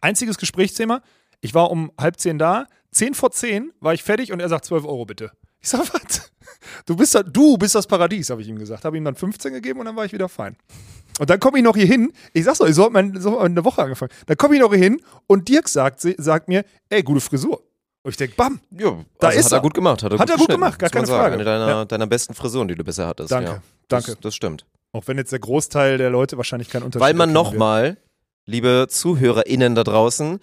Einziges 0.01 0.39
Gesprächsthema, 0.39 1.03
ich 1.41 1.55
war 1.55 1.71
um 1.71 1.93
halb 1.99 2.19
zehn 2.19 2.39
da, 2.39 2.67
zehn 2.91 3.15
vor 3.15 3.31
zehn 3.31 3.73
war 3.81 3.95
ich 3.95 4.03
fertig 4.03 4.33
und 4.33 4.41
er 4.41 4.49
sagt 4.49 4.65
12 4.65 4.85
Euro 4.85 5.05
bitte. 5.07 5.33
Ich 5.61 5.69
sag, 5.69 5.93
was? 5.93 6.33
Du 6.87 6.97
bist, 6.97 7.19
du 7.33 7.57
bist 7.59 7.75
das 7.75 7.87
Paradies, 7.87 8.31
habe 8.31 8.43
ich 8.43 8.49
ihm 8.49 8.59
gesagt. 8.59 8.85
Habe 8.85 8.97
ihm 8.97 9.05
dann 9.05 9.15
15 9.15 9.53
gegeben 9.53 9.81
und 9.81 9.87
dann 9.87 9.97
war 9.97 10.05
ich 10.05 10.13
wieder 10.13 10.29
fein. 10.29 10.57
Und 11.19 11.31
dann 11.31 11.41
komme 11.41 11.59
ich 11.59 11.65
noch 11.65 11.77
hier 11.77 11.87
hin. 11.87 12.13
Ich 12.33 12.45
sag's 12.45 12.59
doch, 12.59 12.67
ich 12.69 12.75
so 12.75 12.85
hat 12.85 12.93
mein, 12.93 13.19
so 13.21 13.33
hat 13.33 13.41
meine 13.49 13.65
Woche 13.65 13.83
angefangen. 13.83 14.13
Dann 14.27 14.37
komme 14.37 14.55
ich 14.55 14.61
noch 14.61 14.71
hier 14.73 14.83
hin 14.83 15.01
und 15.27 15.49
Dirk 15.49 15.69
sagt, 15.69 16.01
sagt 16.19 16.49
mir, 16.49 16.65
ey, 16.91 17.03
gute 17.03 17.21
Frisur. 17.21 17.63
Und 18.03 18.11
ich 18.11 18.17
denke, 18.17 18.35
bam, 18.37 18.61
Ja, 18.71 19.05
Da 19.19 19.29
also 19.29 19.39
ist 19.41 19.47
hat 19.47 19.53
er 19.53 19.61
gut 19.63 19.75
gemacht. 19.75 20.03
Hat 20.03 20.13
er, 20.13 20.19
Hat 20.19 20.31
er 20.31 20.37
gut 20.37 20.49
gemacht, 20.49 20.79
gar 20.79 20.91
keine 20.91 21.07
sagen. 21.07 21.21
Frage. 21.21 21.35
Eine 21.35 21.45
deiner, 21.45 21.69
Ja. 21.69 21.85
deiner 21.85 22.07
besten 22.07 22.35
Frisuren, 22.35 22.69
die 22.69 22.75
du 22.75 22.85
bisher 22.85 23.07
hattest. 23.07 23.33
Danke, 23.33 23.51
ja. 23.51 23.63
danke. 23.89 24.13
Das, 24.13 24.21
das 24.21 24.35
stimmt. 24.37 24.65
auch 24.93 25.03
wenn 25.09 25.17
jetzt 25.19 25.33
der 25.33 25.39
Großteil 25.41 25.99
der 25.99 26.11
Leute 26.11 26.37
wahrscheinlich 26.37 26.69
keinen 26.69 26.85
Unterschied 26.85 27.05
Weil 27.05 27.15
man 27.15 27.33
nochmal, 27.33 27.97
liebe 28.45 28.87
ZuhörerInnen 28.89 29.75
da 29.75 29.83
draußen, 29.83 30.39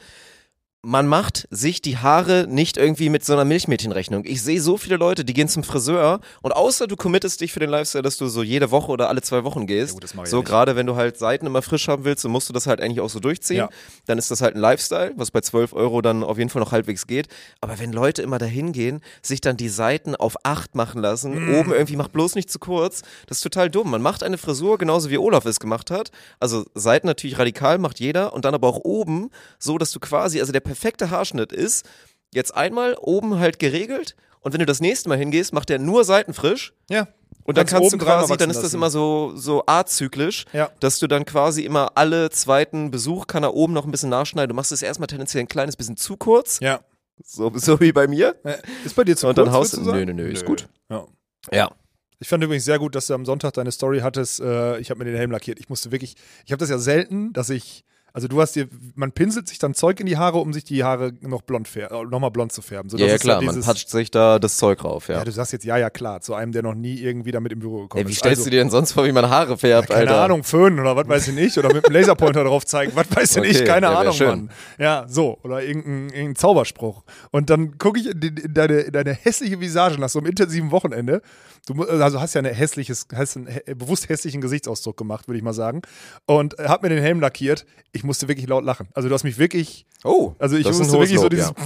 man 0.85 1.07
macht 1.07 1.47
sich 1.49 1.81
die 1.81 1.97
Haare 1.97 2.45
nicht 2.49 2.75
irgendwie 2.75 3.07
mit 3.07 3.23
so 3.23 3.31
einer 3.31 3.45
Milchmädchenrechnung. 3.45 4.25
Ich 4.25 4.41
sehe 4.43 4.59
so 4.59 4.75
viele 4.77 4.97
Leute, 4.97 5.23
die 5.23 5.33
gehen 5.33 5.47
zum 5.47 5.63
Friseur 5.63 6.19
und 6.41 6.51
außer 6.51 6.87
du 6.87 6.97
committest 6.97 7.39
dich 7.39 7.53
für 7.53 7.61
den 7.61 7.69
Lifestyle, 7.69 8.01
dass 8.01 8.17
du 8.17 8.27
so 8.27 8.43
jede 8.43 8.69
Woche 8.69 8.91
oder 8.91 9.07
alle 9.07 9.21
zwei 9.21 9.45
Wochen 9.45 9.65
gehst, 9.65 9.97
Ja 10.01 10.25
so 10.25 10.37
nicht. 10.39 10.45
gerade 10.47 10.75
wenn 10.75 10.85
du 10.85 10.97
halt 10.97 11.17
Seiten 11.17 11.45
immer 11.45 11.61
frisch 11.61 11.87
haben 11.87 12.03
willst, 12.03 12.25
dann 12.25 12.33
musst 12.33 12.49
du 12.49 12.53
das 12.53 12.67
halt 12.67 12.81
eigentlich 12.81 12.99
auch 12.99 13.09
so 13.09 13.21
durchziehen. 13.21 13.57
Ja. 13.59 13.69
Dann 14.07 14.17
ist 14.17 14.29
das 14.29 14.41
halt 14.41 14.55
ein 14.55 14.59
Lifestyle, 14.61 15.13
was 15.15 15.31
bei 15.31 15.39
12 15.39 15.71
Euro 15.71 16.01
dann 16.01 16.21
auf 16.21 16.37
jeden 16.37 16.49
Fall 16.49 16.61
noch 16.61 16.73
halbwegs 16.73 17.07
geht. 17.07 17.29
Aber 17.61 17.79
wenn 17.79 17.93
Leute 17.93 18.21
immer 18.21 18.37
dahin 18.37 18.73
gehen, 18.73 18.99
sich 19.21 19.39
dann 19.39 19.55
die 19.55 19.69
Seiten 19.69 20.17
auf 20.17 20.35
8 20.43 20.75
machen 20.75 21.01
lassen, 21.01 21.31
Mm. 21.49 21.55
oben 21.55 21.71
irgendwie, 21.71 21.95
mach 21.95 22.09
bloß 22.09 22.35
nicht 22.35 22.51
zu 22.51 22.59
kurz, 22.59 23.03
das 23.27 23.37
ist 23.37 23.43
total 23.43 23.69
dumm. 23.69 23.89
Man 23.89 24.01
macht 24.01 24.21
eine 24.21 24.37
Frisur, 24.37 24.77
genauso 24.77 25.09
wie 25.09 25.17
Olaf 25.17 25.45
es 25.45 25.61
gemacht 25.61 25.91
hat. 25.91 26.11
Also 26.41 26.65
Seiten 26.75 27.07
natürlich 27.07 27.39
radikal, 27.39 27.77
macht 27.77 28.01
jeder. 28.01 28.33
Und 28.33 28.43
dann 28.43 28.53
aber 28.53 28.67
auch 28.67 28.81
oben, 28.83 29.29
so 29.59 29.77
dass 29.77 29.91
du 29.91 30.01
quasi, 30.01 30.41
also 30.41 30.51
der 30.51 30.72
perfekte 30.73 31.09
Haarschnitt 31.11 31.51
ist, 31.51 31.85
jetzt 32.33 32.55
einmal 32.55 32.95
oben 32.99 33.39
halt 33.39 33.59
geregelt. 33.59 34.15
Und 34.41 34.53
wenn 34.53 34.59
du 34.59 34.65
das 34.65 34.81
nächste 34.81 35.07
Mal 35.09 35.17
hingehst, 35.17 35.53
macht 35.53 35.69
der 35.69 35.79
nur 35.79 36.03
Seiten 36.03 36.33
frisch. 36.33 36.73
Ja. 36.89 37.07
Und 37.45 37.57
dann 37.57 37.65
Kannst 37.65 37.81
kannst 37.91 37.93
du 37.93 37.97
quasi, 37.97 38.37
dann 38.37 38.49
ist 38.49 38.57
das 38.57 38.63
lassen. 38.63 38.75
immer 38.77 38.89
so, 38.89 39.33
so 39.35 39.63
azyklisch, 39.65 40.45
Ja. 40.53 40.69
dass 40.79 40.99
du 40.99 41.07
dann 41.07 41.25
quasi 41.25 41.63
immer 41.63 41.91
alle 41.95 42.29
zweiten 42.29 42.89
Besuch 42.89 43.27
kann 43.27 43.43
er 43.43 43.53
oben 43.53 43.73
noch 43.73 43.85
ein 43.85 43.91
bisschen 43.91 44.09
nachschneiden. 44.09 44.49
Du 44.49 44.55
machst 44.55 44.71
es 44.71 44.81
erstmal 44.81 45.07
tendenziell 45.07 45.43
ein 45.43 45.47
kleines 45.47 45.75
bisschen 45.75 45.97
zu 45.97 46.15
kurz, 46.17 46.59
Ja. 46.61 46.79
so, 47.23 47.51
so 47.55 47.79
wie 47.81 47.91
bei 47.91 48.07
mir. 48.07 48.35
Äh, 48.43 48.57
Ist 48.85 48.95
bei 48.95 49.03
dir 49.03 49.15
zu 49.17 49.27
Und 49.27 49.37
dann 49.37 49.45
kurz, 49.45 49.55
haust 49.55 49.73
würdest 49.73 49.87
du, 49.87 49.91
du 49.91 49.97
nö, 50.05 50.13
nö, 50.13 50.23
nö, 50.23 50.29
ist 50.31 50.45
gut. 50.45 50.67
Ja. 50.89 51.05
Ja. 51.51 51.71
Ich 52.19 52.29
fand 52.29 52.41
übrigens 52.43 52.63
sehr 52.63 52.79
gut, 52.79 52.95
dass 52.95 53.07
du 53.07 53.13
am 53.13 53.25
Sonntag 53.25 53.53
deine 53.53 53.71
Story 53.71 53.99
hattest. 53.99 54.39
Äh, 54.39 54.79
ich 54.79 54.89
habe 54.89 54.99
mir 54.99 55.05
den 55.11 55.17
Helm 55.17 55.31
lackiert. 55.31 55.59
Ich 55.59 55.67
musste 55.67 55.91
wirklich, 55.91 56.15
ich 56.45 56.51
habe 56.53 56.59
das 56.59 56.69
ja 56.69 56.77
selten, 56.77 57.33
dass 57.33 57.49
ich, 57.49 57.83
also 58.13 58.27
du 58.27 58.39
hast 58.39 58.55
dir, 58.55 58.67
man 58.95 59.11
pinselt 59.11 59.47
sich 59.47 59.57
dann 59.59 59.73
Zeug 59.73 59.99
in 59.99 60.05
die 60.05 60.17
Haare, 60.17 60.37
um 60.37 60.53
sich 60.53 60.63
die 60.63 60.83
Haare 60.83 61.13
noch 61.21 61.41
blond 61.41 61.67
äh, 61.75 61.87
nochmal 62.09 62.29
blond 62.31 62.51
zu 62.51 62.61
färben. 62.61 62.89
So, 62.89 62.97
Ja, 62.97 63.05
das 63.05 63.09
ja 63.09 63.15
ist 63.15 63.21
klar, 63.23 63.39
dieses- 63.39 63.55
man 63.55 63.63
patscht 63.65 63.89
sich 63.89 64.11
da 64.11 64.37
das 64.39 64.57
Zeug 64.57 64.83
rauf, 64.83 65.07
ja. 65.07 65.17
Ja, 65.17 65.25
du 65.25 65.31
sagst 65.31 65.51
jetzt 65.53 65.65
ja, 65.65 65.77
ja 65.77 65.89
klar, 65.89 66.21
zu 66.21 66.35
einem, 66.35 66.51
der 66.51 66.61
noch 66.61 66.75
nie 66.75 66.95
irgendwie 66.99 67.31
damit 67.31 67.51
im 67.51 67.59
Büro 67.59 67.81
gekommen 67.81 68.03
Ey, 68.03 68.07
wie 68.07 68.11
ist. 68.11 68.19
stellst 68.19 68.39
also, 68.41 68.45
du 68.45 68.51
dir 68.51 68.61
denn 68.61 68.69
sonst 68.69 68.91
vor, 68.91 69.05
wie 69.05 69.11
man 69.11 69.29
Haare 69.29 69.57
färbt, 69.57 69.89
keine 69.89 70.11
Alter? 70.11 70.21
Ahnung, 70.23 70.43
föhnen 70.43 70.79
oder 70.79 70.95
was 70.95 71.07
weiß 71.07 71.27
ich 71.29 71.33
nicht, 71.35 71.57
oder 71.57 71.73
mit 71.73 71.85
einem 71.85 71.93
Laserpointer 71.95 72.43
drauf 72.43 72.65
zeigen, 72.65 72.91
was 72.95 73.07
weiß 73.15 73.31
ich 73.31 73.37
Okay, 73.39 73.47
nicht, 73.47 73.65
keine 73.65 73.87
ja, 73.87 73.99
Ahnung, 73.99 74.13
schön. 74.13 74.27
Mann. 74.29 74.49
Ja, 74.77 75.05
so, 75.07 75.39
oder 75.43 75.63
irgendein, 75.63 76.09
irgendein 76.09 76.35
Zauberspruch. 76.35 77.03
Und 77.31 77.49
dann 77.49 77.77
gucke 77.79 77.99
ich 77.99 78.11
in, 78.11 78.19
die- 78.19 78.27
in, 78.27 78.53
deine, 78.53 78.79
in 78.81 78.91
deine 78.91 79.13
hässliche 79.13 79.59
Visage 79.59 79.99
nach 79.99 80.09
so 80.09 80.19
einem 80.19 80.27
intensiven 80.27 80.69
Wochenende. 80.71 81.21
Du 81.65 81.81
also 81.83 82.19
hast 82.19 82.33
ja 82.35 82.39
eine 82.39 82.49
hässliches, 82.53 83.07
hast 83.15 83.37
einen 83.37 83.47
bewusst 83.77 84.09
hässlichen 84.09 84.41
Gesichtsausdruck 84.41 84.97
gemacht, 84.97 85.27
würde 85.27 85.37
ich 85.37 85.43
mal 85.43 85.53
sagen. 85.53 85.81
Und 86.25 86.59
äh, 86.59 86.65
hab 86.67 86.83
mir 86.83 86.89
den 86.89 87.01
Helm 87.01 87.21
lackiert. 87.21 87.65
Ich 87.93 88.02
musste 88.03 88.27
wirklich 88.27 88.47
laut 88.47 88.63
lachen. 88.63 88.87
Also 88.93 89.09
du 89.09 89.13
hast 89.15 89.23
mich 89.23 89.37
wirklich, 89.37 89.85
Oh, 90.03 90.33
also 90.39 90.55
ich 90.57 90.65
musste 90.65 90.91
wirklich 90.93 91.19
so 91.19 91.29
dieses. 91.29 91.47
ja. 91.49 91.53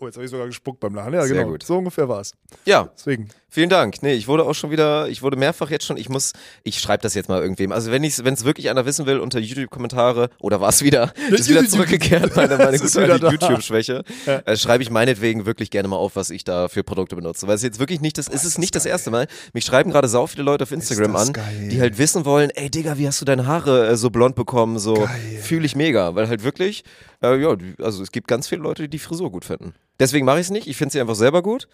Oh, 0.00 0.06
jetzt 0.06 0.14
habe 0.14 0.24
ich 0.24 0.30
sogar 0.30 0.46
gespuckt 0.46 0.80
beim 0.80 0.94
Lachen. 0.94 1.12
Ja, 1.12 1.26
Sehr 1.26 1.36
genau. 1.36 1.50
gut. 1.50 1.62
So 1.62 1.76
ungefähr 1.76 2.08
war 2.08 2.20
es. 2.20 2.32
Ja, 2.64 2.88
Deswegen. 2.96 3.28
Vielen 3.52 3.68
Dank. 3.68 4.02
Nee, 4.02 4.14
ich 4.14 4.28
wurde 4.28 4.44
auch 4.44 4.54
schon 4.54 4.70
wieder, 4.70 5.08
ich 5.08 5.22
wurde 5.22 5.36
mehrfach 5.36 5.70
jetzt 5.70 5.84
schon, 5.84 5.96
ich 5.96 6.08
muss, 6.08 6.32
ich 6.62 6.78
schreibe 6.78 7.02
das 7.02 7.14
jetzt 7.14 7.28
mal 7.28 7.42
irgendwem. 7.42 7.72
Also 7.72 7.90
wenn 7.90 8.04
ich 8.04 8.24
wenn 8.24 8.34
es 8.34 8.44
wirklich 8.44 8.70
einer 8.70 8.86
wissen 8.86 9.06
will, 9.06 9.18
unter 9.18 9.40
YouTube-Kommentare, 9.40 10.30
oder 10.40 10.60
war 10.60 10.68
es 10.68 10.82
wieder, 10.84 11.12
ist 11.30 11.48
wieder 11.48 11.66
zurückgekehrt, 11.66 12.36
meine, 12.36 12.56
meine 12.56 12.70
ist 12.76 12.94
gute. 12.94 13.16
YouTube-Schwäche, 13.16 14.04
äh, 14.26 14.56
schreibe 14.56 14.84
ich 14.84 14.90
meinetwegen 14.90 15.46
wirklich 15.46 15.70
gerne 15.70 15.88
mal 15.88 15.96
auf, 15.96 16.14
was 16.14 16.30
ich 16.30 16.44
da 16.44 16.68
für 16.68 16.84
Produkte 16.84 17.16
benutze. 17.16 17.48
Weil 17.48 17.56
es 17.56 17.62
jetzt 17.62 17.80
wirklich 17.80 18.00
nicht 18.00 18.18
das, 18.18 18.28
ist 18.28 18.44
es 18.44 18.56
nicht 18.56 18.74
das 18.76 18.86
erste 18.86 19.10
Mal. 19.10 19.26
Mich 19.52 19.64
schreiben 19.64 19.90
gerade 19.90 20.06
sau 20.06 20.28
viele 20.28 20.44
Leute 20.44 20.62
auf 20.62 20.70
Instagram 20.70 21.12
das 21.14 21.28
an, 21.28 21.32
geil. 21.32 21.68
die 21.70 21.80
halt 21.80 21.98
wissen 21.98 22.24
wollen, 22.24 22.50
ey 22.50 22.70
Digga, 22.70 22.98
wie 22.98 23.08
hast 23.08 23.20
du 23.20 23.24
deine 23.24 23.46
Haare 23.46 23.88
äh, 23.88 23.96
so 23.96 24.10
blond 24.10 24.36
bekommen? 24.36 24.78
So 24.78 24.94
Geil. 24.94 25.38
fühle 25.42 25.66
ich 25.66 25.74
mega. 25.74 26.14
Weil 26.14 26.28
halt 26.28 26.44
wirklich, 26.44 26.84
äh, 27.22 27.36
ja, 27.36 27.56
also 27.82 28.02
es 28.02 28.12
gibt 28.12 28.28
ganz 28.28 28.46
viele 28.46 28.62
Leute, 28.62 28.82
die 28.82 28.88
die 28.88 28.98
Frisur 29.00 29.32
gut 29.32 29.44
finden. 29.44 29.74
Deswegen 29.98 30.24
mache 30.24 30.38
ich 30.38 30.46
es 30.46 30.50
nicht. 30.50 30.66
Ich 30.68 30.76
finde 30.76 30.92
sie 30.92 31.00
einfach 31.00 31.16
selber 31.16 31.42
gut. 31.42 31.68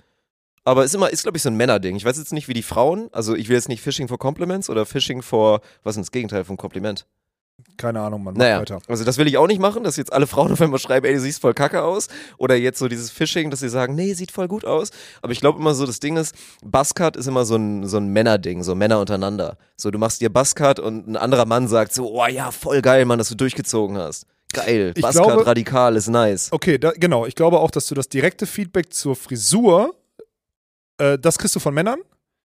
Aber 0.67 0.85
ist 0.85 0.95
immer, 0.97 1.11
ist 1.11 1.23
glaube 1.23 1.37
ich 1.37 1.43
so 1.45 1.49
ein 1.49 1.57
Männerding. 1.57 1.95
Ich 1.95 2.05
weiß 2.05 2.19
jetzt 2.19 2.33
nicht, 2.33 2.49
wie 2.49 2.53
die 2.53 2.63
Frauen, 2.65 3.09
also 3.13 3.37
ich 3.37 3.49
will 3.49 3.55
jetzt 3.55 3.69
nicht 3.69 3.81
Fishing 3.83 4.09
for 4.09 4.19
Compliments 4.19 4.69
oder 4.69 4.85
Fishing 4.85 5.23
for, 5.23 5.61
was 5.85 5.93
ist 5.93 5.97
denn 5.97 6.03
das 6.03 6.11
Gegenteil 6.11 6.45
vom 6.45 6.57
Kompliment? 6.57 7.07
Keine 7.77 8.01
Ahnung, 8.01 8.25
Mann. 8.25 8.35
Mach 8.35 8.41
Naja, 8.41 8.61
weiter. 8.61 8.81
also 8.89 9.05
das 9.05 9.17
will 9.17 9.29
ich 9.29 9.39
auch 9.39 9.47
nicht 9.47 9.61
machen, 9.61 9.85
dass 9.85 9.97
jetzt 9.97 10.13
alle 10.13 10.27
Frauen 10.27 10.51
auf 10.53 10.61
einmal 10.61 10.81
schreiben, 10.81 11.07
ey, 11.07 11.15
du 11.15 11.21
siehst 11.21 11.41
voll 11.41 11.55
kacke 11.55 11.83
aus. 11.83 12.09
Oder 12.37 12.57
jetzt 12.57 12.81
so 12.81 12.89
dieses 12.89 13.11
Fishing, 13.13 13.51
dass 13.51 13.61
sie 13.61 13.69
sagen, 13.69 13.95
nee, 13.95 14.13
sieht 14.15 14.33
voll 14.33 14.49
gut 14.49 14.65
aus. 14.65 14.91
Aber 15.23 15.33
ich 15.33 15.41
glaube 15.41 15.61
immer 15.61 15.73
so, 15.75 15.87
das 15.87 16.01
Ding 16.01 16.17
ist, 16.17 16.35
Buzzcut 16.65 17.17
ist 17.17 17.29
immer 17.29 17.45
so 17.45 17.55
ein, 17.57 17.87
so 17.87 17.99
ein 17.99 18.09
Männerding, 18.09 18.63
so 18.65 18.75
Männer 18.75 18.99
untereinander. 18.99 19.57
So, 19.77 19.93
du 19.93 19.99
machst 19.99 20.21
dir 20.21 20.31
Buzzcut 20.31 20.81
und 20.81 21.07
ein 21.07 21.17
anderer 21.17 21.47
Mann 21.47 21.69
sagt 21.69 21.95
so, 21.95 22.11
oh 22.11 22.27
ja, 22.27 22.51
voll 22.51 22.83
geil, 22.83 23.05
Mann, 23.05 23.19
dass 23.19 23.29
du 23.29 23.37
durchgezogen 23.37 23.97
hast. 23.99 24.27
Geil, 24.53 24.95
Buzzcut 24.95 25.47
radikal 25.47 25.95
ist 25.97 26.09
nice. 26.09 26.49
Okay, 26.51 26.77
da, 26.79 26.91
genau. 26.91 27.25
Ich 27.25 27.37
glaube 27.37 27.61
auch, 27.61 27.71
dass 27.71 27.87
du 27.87 27.95
das 27.95 28.09
direkte 28.09 28.47
Feedback 28.47 28.93
zur 28.93 29.15
Frisur, 29.15 29.95
äh, 30.99 31.19
das 31.19 31.39
kriegst 31.39 31.55
du 31.57 31.61
von 31.61 31.75
Männern. 31.75 31.99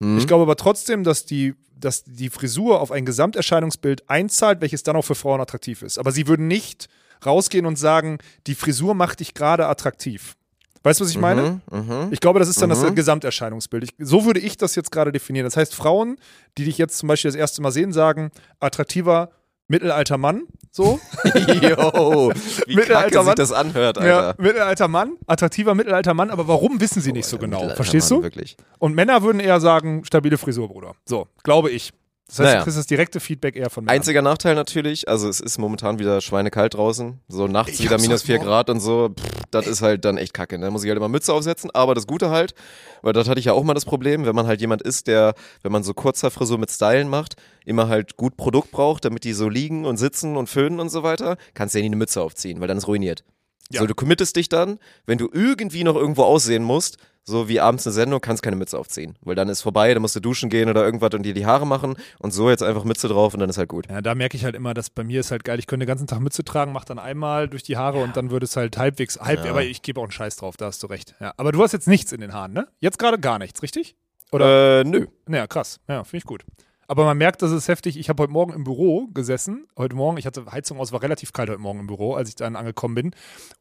Hm? 0.02 0.18
Ich 0.18 0.28
glaube 0.28 0.44
aber 0.44 0.56
trotzdem, 0.56 1.04
dass 1.04 1.26
die, 1.26 1.56
dass 1.76 2.04
die 2.04 2.30
Frisur 2.30 2.80
auf 2.82 2.92
ein 2.92 3.06
Gesamterscheinungsbild 3.06 4.10
einzahlt, 4.10 4.62
welches 4.62 4.84
dann 4.84 4.96
auch 4.96 5.04
für 5.06 5.16
Frauen 5.16 5.42
attraktiv 5.42 5.82
ist. 5.82 5.98
Aber 5.98 6.12
sie 6.12 6.28
würden 6.28 6.48
nicht 6.48 6.88
rausgehen 7.26 7.66
und 7.66 7.78
sagen, 7.78 8.18
die 8.48 8.56
Frisur 8.56 8.94
macht 8.96 9.20
dich 9.20 9.34
gerade 9.34 9.68
attraktiv. 9.68 10.36
Weißt 10.84 11.02
du, 11.02 11.04
was 11.04 11.12
ich 11.12 11.18
meine? 11.18 11.62
Mhm, 11.72 11.78
mhm. 11.78 12.08
Ich 12.12 12.22
glaube, 12.22 12.40
das 12.40 12.48
ist 12.48 12.62
dann 12.62 12.70
das 12.70 12.82
Mhm. 12.82 12.96
Gesamterscheinungsbild. 12.96 13.84
Ich, 13.84 13.90
so 14.00 14.24
würde 14.24 14.40
ich 14.40 14.56
das 14.56 14.76
jetzt 14.76 14.92
gerade 14.94 15.12
definieren. 15.12 15.44
Das 15.44 15.58
heißt, 15.58 15.76
Frauen, 15.76 16.16
die 16.58 16.64
dich 16.64 16.78
jetzt 16.78 16.98
zum 16.98 17.08
Beispiel 17.08 17.30
das 17.30 17.36
erste 17.36 17.62
Mal 17.62 17.72
sehen, 17.72 17.92
sagen, 17.92 18.32
attraktiver 18.62 19.30
mittelalter 19.70 20.18
Mann, 20.18 20.44
so. 20.72 21.00
Yo, 21.24 22.34
wie 22.68 22.76
Mittelalter 22.76 23.24
Mann. 23.24 23.36
das 23.36 23.52
anhört, 23.54 23.98
ja, 23.98 24.20
Alter. 24.28 24.42
mittelalter 24.42 24.88
Mann, 24.90 25.14
attraktiver 25.28 25.76
mittelalter 25.76 26.14
Mann, 26.14 26.30
aber 26.30 26.48
warum 26.48 26.82
wissen 26.82 27.02
sie 27.02 27.14
nicht 27.14 27.28
so 27.28 27.38
genau? 27.38 27.70
Verstehst 27.70 28.12
Mann, 28.12 28.20
du? 28.20 28.24
Wirklich. 28.24 28.58
Und 28.80 28.96
Männer 28.96 29.22
würden 29.24 29.40
eher 29.40 29.62
sagen, 29.62 30.04
stabile 30.04 30.38
Frisur, 30.38 30.68
Bruder. 30.68 30.94
So, 31.06 31.28
glaube 31.44 31.70
ich. 31.70 31.94
Das 32.30 32.38
heißt, 32.40 32.46
Naja. 32.46 32.58
du 32.60 32.64
kriegst 32.66 32.78
das 32.78 32.86
direkte 32.86 33.20
Feedback 33.20 33.56
eher 33.56 33.70
von 33.72 33.84
Männern. 33.84 33.96
Einziger 33.98 34.22
Nachteil 34.22 34.54
natürlich, 34.54 35.08
also 35.10 35.28
es 35.28 35.40
ist 35.40 35.58
momentan 35.58 35.98
wieder 35.98 36.22
schweinekalt 36.22 36.76
draußen, 36.76 37.20
so 37.28 37.48
nachts 37.48 37.74
Ich 37.74 37.84
wieder 37.84 37.98
minus 38.00 38.22
4 38.22 38.36
Morgen- 38.36 38.46
Grad 38.48 38.70
und 38.70 38.80
so, 38.80 39.10
pff, 39.10 39.26
das 39.50 39.66
ist 39.66 39.82
halt 39.82 40.06
dann 40.06 40.18
echt 40.18 40.34
kacke, 40.36 40.60
ne? 40.60 40.66
da 40.68 40.72
muss 40.72 40.84
ich 40.84 40.90
halt 40.90 40.98
immer 40.98 41.10
Mütze 41.10 41.34
aufsetzen, 41.34 41.72
aber 41.74 41.96
das 41.96 42.06
Gute 42.06 42.30
halt, 42.30 42.54
weil 43.02 43.14
das 43.14 43.28
hatte 43.28 43.40
ich 43.40 43.46
ja 43.48 43.54
auch 43.54 43.64
mal 43.64 43.74
das 43.74 43.86
Problem, 43.86 44.26
wenn 44.28 44.36
man 44.36 44.46
halt 44.46 44.62
jemand 44.62 44.84
ist, 44.84 45.08
der, 45.08 45.34
wenn 45.64 45.72
man 45.72 45.84
so 45.84 45.94
Kurzhaarfrisur 45.96 46.60
mit 46.60 46.70
Stylen 46.70 47.10
macht, 47.10 47.36
immer 47.66 47.88
halt 47.88 48.16
gut 48.16 48.38
Produkt 48.38 48.70
braucht, 48.72 49.06
damit 49.06 49.24
die 49.24 49.34
so 49.34 49.50
liegen 49.50 49.86
und 49.86 49.98
sitzen 49.98 50.38
und 50.38 50.48
föhnen 50.50 50.80
und 50.80 50.90
so 50.90 51.02
weiter, 51.02 51.36
kannst 51.56 51.74
du 51.74 51.80
ja 51.80 51.82
nie 51.82 51.88
eine 51.90 51.96
Mütze 51.96 52.22
aufziehen, 52.22 52.62
weil 52.62 52.68
dann 52.68 52.78
ist 52.78 52.88
ruiniert. 52.88 53.24
Ja. 53.72 53.82
So, 53.82 53.88
du 53.88 53.94
committest 53.96 54.36
dich 54.36 54.50
dann, 54.50 54.80
wenn 55.06 55.18
du 55.18 55.30
irgendwie 55.32 55.84
noch 55.84 55.96
irgendwo 55.96 56.24
aussehen 56.24 56.64
musst, 56.64 56.98
so 57.24 57.48
wie 57.48 57.60
abends 57.60 57.86
eine 57.86 57.94
Sendung, 57.94 58.20
kannst 58.22 58.42
keine 58.42 58.56
Mütze 58.56 58.80
aufziehen. 58.80 59.16
Weil 59.22 59.36
dann 59.36 59.48
ist 59.50 59.62
vorbei, 59.62 59.94
dann 59.94 60.02
musst 60.02 60.16
du 60.16 60.20
duschen 60.20 60.50
gehen 60.50 60.68
oder 60.70 60.84
irgendwas 60.84 61.12
und 61.14 61.22
dir 61.22 61.36
die 61.36 61.46
Haare 61.46 61.68
machen 61.68 61.96
und 62.18 62.32
so 62.32 62.50
jetzt 62.50 62.64
einfach 62.64 62.84
Mütze 62.84 63.08
drauf 63.08 63.36
und 63.36 63.40
dann 63.42 63.50
ist 63.50 63.60
halt 63.60 63.70
gut. 63.70 63.88
Ja, 63.88 64.02
da 64.02 64.16
merke 64.16 64.36
ich 64.36 64.44
halt 64.44 64.56
immer, 64.56 64.74
dass 64.74 64.90
bei 64.90 65.04
mir 65.04 65.20
ist 65.20 65.30
halt 65.30 65.44
geil, 65.44 65.60
ich 65.60 65.68
könnte 65.68 65.86
den 65.86 65.88
ganzen 65.90 66.08
Tag 66.08 66.20
Mütze 66.22 66.44
tragen, 66.44 66.72
mach 66.72 66.86
dann 66.86 66.98
einmal 66.98 67.48
durch 67.48 67.62
die 67.62 67.78
Haare 67.78 68.00
und 68.02 68.18
dann 68.18 68.32
würde 68.32 68.46
es 68.46 68.56
halt 68.56 68.78
halbwegs, 68.80 69.20
halb, 69.20 69.46
Ja. 69.46 69.52
aber 69.52 69.64
ich 69.64 69.84
gebe 69.84 70.00
auch 70.00 70.06
einen 70.06 70.12
Scheiß 70.12 70.38
drauf, 70.38 70.58
da 70.58 70.66
hast 70.66 70.82
du 70.82 70.88
recht. 70.88 71.14
Ja, 71.20 71.34
aber 71.38 71.52
du 71.52 71.62
hast 71.62 71.72
jetzt 71.74 71.88
nichts 71.88 72.12
in 72.12 72.22
den 72.22 72.34
Haaren, 72.34 72.54
ne? 72.54 72.68
Jetzt 72.80 72.98
gerade 72.98 73.20
gar 73.20 73.38
nichts, 73.38 73.62
richtig? 73.62 73.96
Oder? 74.32 74.80
Äh, 74.80 74.84
nö. 74.84 75.06
Naja, 75.28 75.46
krass. 75.46 75.80
Ja, 75.88 76.04
finde 76.04 76.18
ich 76.18 76.24
gut. 76.24 76.44
Aber 76.90 77.06
man 77.06 77.20
merkt, 77.20 77.44
das 77.44 77.52
ist 77.52 77.68
heftig. 77.68 78.00
Ich 78.00 78.10
habe 78.10 78.24
heute 78.24 78.34
Morgen 78.34 78.52
im 78.52 78.64
Büro 78.64 79.06
gesessen. 79.14 79.68
Heute 79.78 79.96
Morgen, 79.96 80.18
ich 80.18 80.26
hatte 80.26 80.44
Heizung 80.52 80.80
aus, 80.80 80.92
war 80.92 81.04
relativ 81.04 81.34
kalt 81.34 81.48
heute 81.52 81.62
Morgen 81.62 81.82
im 81.82 81.86
Büro, 81.88 82.16
als 82.16 82.30
ich 82.30 82.36
dann 82.36 82.56
angekommen 82.56 82.96
bin. 82.96 83.12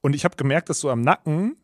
Und 0.01 0.15
ich 0.15 0.25
habe 0.25 0.37
gemerkt, 0.37 0.71
dass 0.71 0.81
so 0.81 0.89
am 0.89 1.03
Nacken 1.03 1.59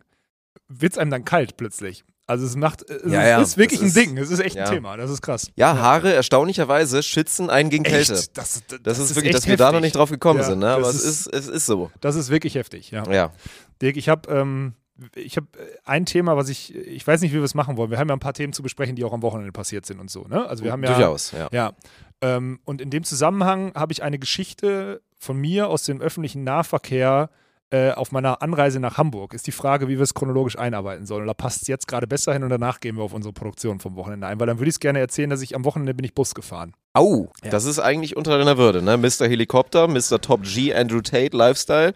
wird 0.68 0.92
es 0.92 0.98
einem 0.98 1.10
dann 1.10 1.24
kalt 1.24 1.56
plötzlich. 1.56 2.04
Also 2.26 2.44
es 2.44 2.54
macht, 2.54 2.82
es 2.90 3.10
Ja, 3.10 3.22
ist, 3.22 3.28
ja, 3.28 3.40
ist 3.40 3.56
wirklich 3.56 3.80
das 3.80 3.84
ein 3.84 3.88
ist- 3.88 3.96
Ding. 3.96 4.18
Es 4.18 4.30
ist 4.30 4.40
echt 4.40 4.56
ja. 4.56 4.64
ein 4.64 4.70
Thema. 4.74 4.98
Das 4.98 5.10
ist 5.10 5.22
krass. 5.22 5.50
Ja, 5.56 5.78
Haare 5.78 6.12
erstaunlicherweise 6.12 7.02
schützen 7.02 7.48
einen 7.48 7.70
gegen 7.70 7.84
Kälte. 7.84 8.12
Echt? 8.12 8.36
Das, 8.36 8.62
das, 8.66 8.82
Das, 8.82 8.98
ist 8.98 9.14
wirklich, 9.16 9.30
echt 9.34 9.36
dass 9.42 9.46
wir 9.48 9.56
da 9.56 9.64
noch 9.68 9.72
heftig. 9.76 9.82
nicht 9.84 9.96
drauf 9.96 10.10
gekommen 10.10 10.42
sind, 10.42 10.58
ne? 10.58 10.68
Aber 10.68 10.88
es 10.88 11.02
ist, 11.02 11.26
es 11.28 11.48
ist 11.48 11.64
so. 11.64 11.90
Das 12.02 12.14
ist 12.14 12.28
wirklich 12.28 12.56
heftig, 12.56 12.90
ja. 12.90 13.10
Ja. 13.10 13.32
Dirk, 13.80 13.96
ich 13.96 14.10
habe 14.10 14.30
ähm, 14.30 14.74
ich 15.14 15.36
hab 15.36 15.44
äh, 15.56 15.60
ein 15.84 16.06
Thema, 16.06 16.36
was 16.36 16.48
ich, 16.48 16.74
ich 16.74 17.06
weiß 17.06 17.20
nicht, 17.20 17.32
wie 17.32 17.36
wir 17.38 17.44
es 17.44 17.54
machen 17.54 17.76
wollen. 17.76 17.90
Wir 17.90 17.98
haben 17.98 18.08
ja 18.08 18.14
ein 18.14 18.20
paar 18.20 18.32
Themen 18.34 18.52
zu 18.52 18.62
besprechen, 18.62 18.96
die 18.96 19.04
auch 19.04 19.12
am 19.12 19.22
Wochenende 19.22 19.52
passiert 19.52 19.86
sind 19.86 20.00
und 20.00 20.10
so, 20.10 20.22
ne? 20.28 20.46
Also 20.48 20.64
wir 20.64 20.72
haben 20.72 20.82
ja. 20.84 20.92
Durchaus, 20.94 21.32
ja. 21.32 21.48
Ja. 21.52 21.72
Ähm, 22.20 22.60
und 22.64 22.80
in 22.80 22.90
dem 22.90 23.04
Zusammenhang 23.04 23.72
habe 23.74 23.92
ich 23.92 24.02
eine 24.02 24.18
Geschichte 24.18 25.02
von 25.18 25.36
mir 25.36 25.68
aus 25.68 25.84
dem 25.84 26.00
öffentlichen 26.00 26.44
Nahverkehr 26.44 27.30
äh, 27.70 27.90
auf 27.92 28.12
meiner 28.12 28.40
Anreise 28.42 28.78
nach 28.78 28.98
Hamburg. 28.98 29.34
Ist 29.34 29.46
die 29.46 29.52
Frage, 29.52 29.88
wie 29.88 29.96
wir 29.96 30.02
es 30.02 30.14
chronologisch 30.14 30.56
einarbeiten 30.58 31.06
sollen. 31.06 31.26
Da 31.26 31.34
passt 31.34 31.62
es 31.62 31.68
jetzt 31.68 31.88
gerade 31.88 32.06
besser 32.06 32.32
hin 32.32 32.44
und 32.44 32.50
danach 32.50 32.78
gehen 32.78 32.96
wir 32.96 33.02
auf 33.02 33.14
unsere 33.14 33.32
Produktion 33.32 33.80
vom 33.80 33.96
Wochenende 33.96 34.26
ein, 34.26 34.38
weil 34.38 34.46
dann 34.46 34.58
würde 34.58 34.68
ich 34.68 34.76
es 34.76 34.80
gerne 34.80 35.00
erzählen, 35.00 35.30
dass 35.30 35.40
ich 35.42 35.56
am 35.56 35.64
Wochenende 35.64 35.94
bin 35.94 36.04
ich 36.04 36.14
Bus 36.14 36.34
gefahren. 36.34 36.74
Au, 36.92 37.32
Ja. 37.42 37.50
das 37.50 37.64
ist 37.64 37.80
eigentlich 37.80 38.16
unter 38.16 38.38
deiner 38.38 38.58
Würde, 38.58 38.80
ne? 38.82 38.96
Mr. 38.96 39.26
Helikopter, 39.26 39.88
Mr. 39.88 40.20
Top 40.20 40.42
G, 40.44 40.72
Andrew 40.72 41.00
Tate, 41.00 41.36
Lifestyle. 41.36 41.94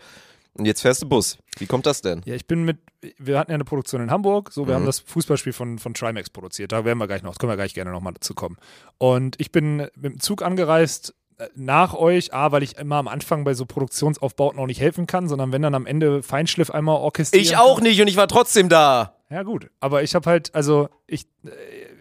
Und 0.58 0.66
jetzt 0.66 0.80
fährst 0.82 1.02
du 1.02 1.08
Bus. 1.08 1.38
Wie 1.58 1.66
kommt 1.66 1.86
das 1.86 2.02
denn? 2.02 2.20
Ja, 2.24 2.34
ich 2.34 2.46
bin 2.46 2.64
mit, 2.64 2.78
wir 3.18 3.38
hatten 3.38 3.50
ja 3.50 3.54
eine 3.54 3.64
Produktion 3.64 4.00
in 4.02 4.10
Hamburg, 4.10 4.52
so, 4.52 4.66
wir 4.66 4.72
Mhm. 4.74 4.80
haben 4.80 4.86
das 4.86 5.00
Fußballspiel 5.00 5.52
von, 5.52 5.78
von 5.78 5.94
Trimax 5.94 6.30
produziert, 6.30 6.72
da 6.72 6.84
werden 6.84 6.98
wir 6.98 7.06
gleich 7.06 7.22
noch, 7.22 7.36
können 7.38 7.52
wir 7.52 7.56
gleich 7.56 7.74
gerne 7.74 7.90
nochmal 7.92 8.12
dazu 8.14 8.34
kommen. 8.34 8.56
Und 8.98 9.36
ich 9.40 9.52
bin 9.52 9.76
mit 9.76 10.04
dem 10.04 10.20
Zug 10.20 10.42
angereist 10.42 11.14
äh, 11.38 11.46
nach 11.54 11.94
euch, 11.94 12.34
A, 12.34 12.50
weil 12.50 12.64
ich 12.64 12.76
immer 12.76 12.96
am 12.96 13.06
Anfang 13.08 13.44
bei 13.44 13.54
so 13.54 13.66
Produktionsaufbauten 13.66 14.58
auch 14.60 14.66
nicht 14.66 14.80
helfen 14.80 15.06
kann, 15.06 15.28
sondern 15.28 15.52
wenn 15.52 15.62
dann 15.62 15.74
am 15.76 15.86
Ende 15.86 16.22
Feinschliff 16.24 16.70
einmal 16.70 16.96
orchestrieren 16.96 17.44
Ich 17.44 17.56
auch 17.56 17.76
kann. 17.76 17.84
nicht 17.84 18.00
und 18.00 18.08
ich 18.08 18.16
war 18.16 18.26
trotzdem 18.28 18.68
da. 18.68 19.14
Ja 19.30 19.42
gut, 19.44 19.70
aber 19.78 20.02
ich 20.02 20.14
habe 20.14 20.28
halt, 20.28 20.54
also 20.54 20.88
ich, 21.06 21.26
äh, 21.44 21.50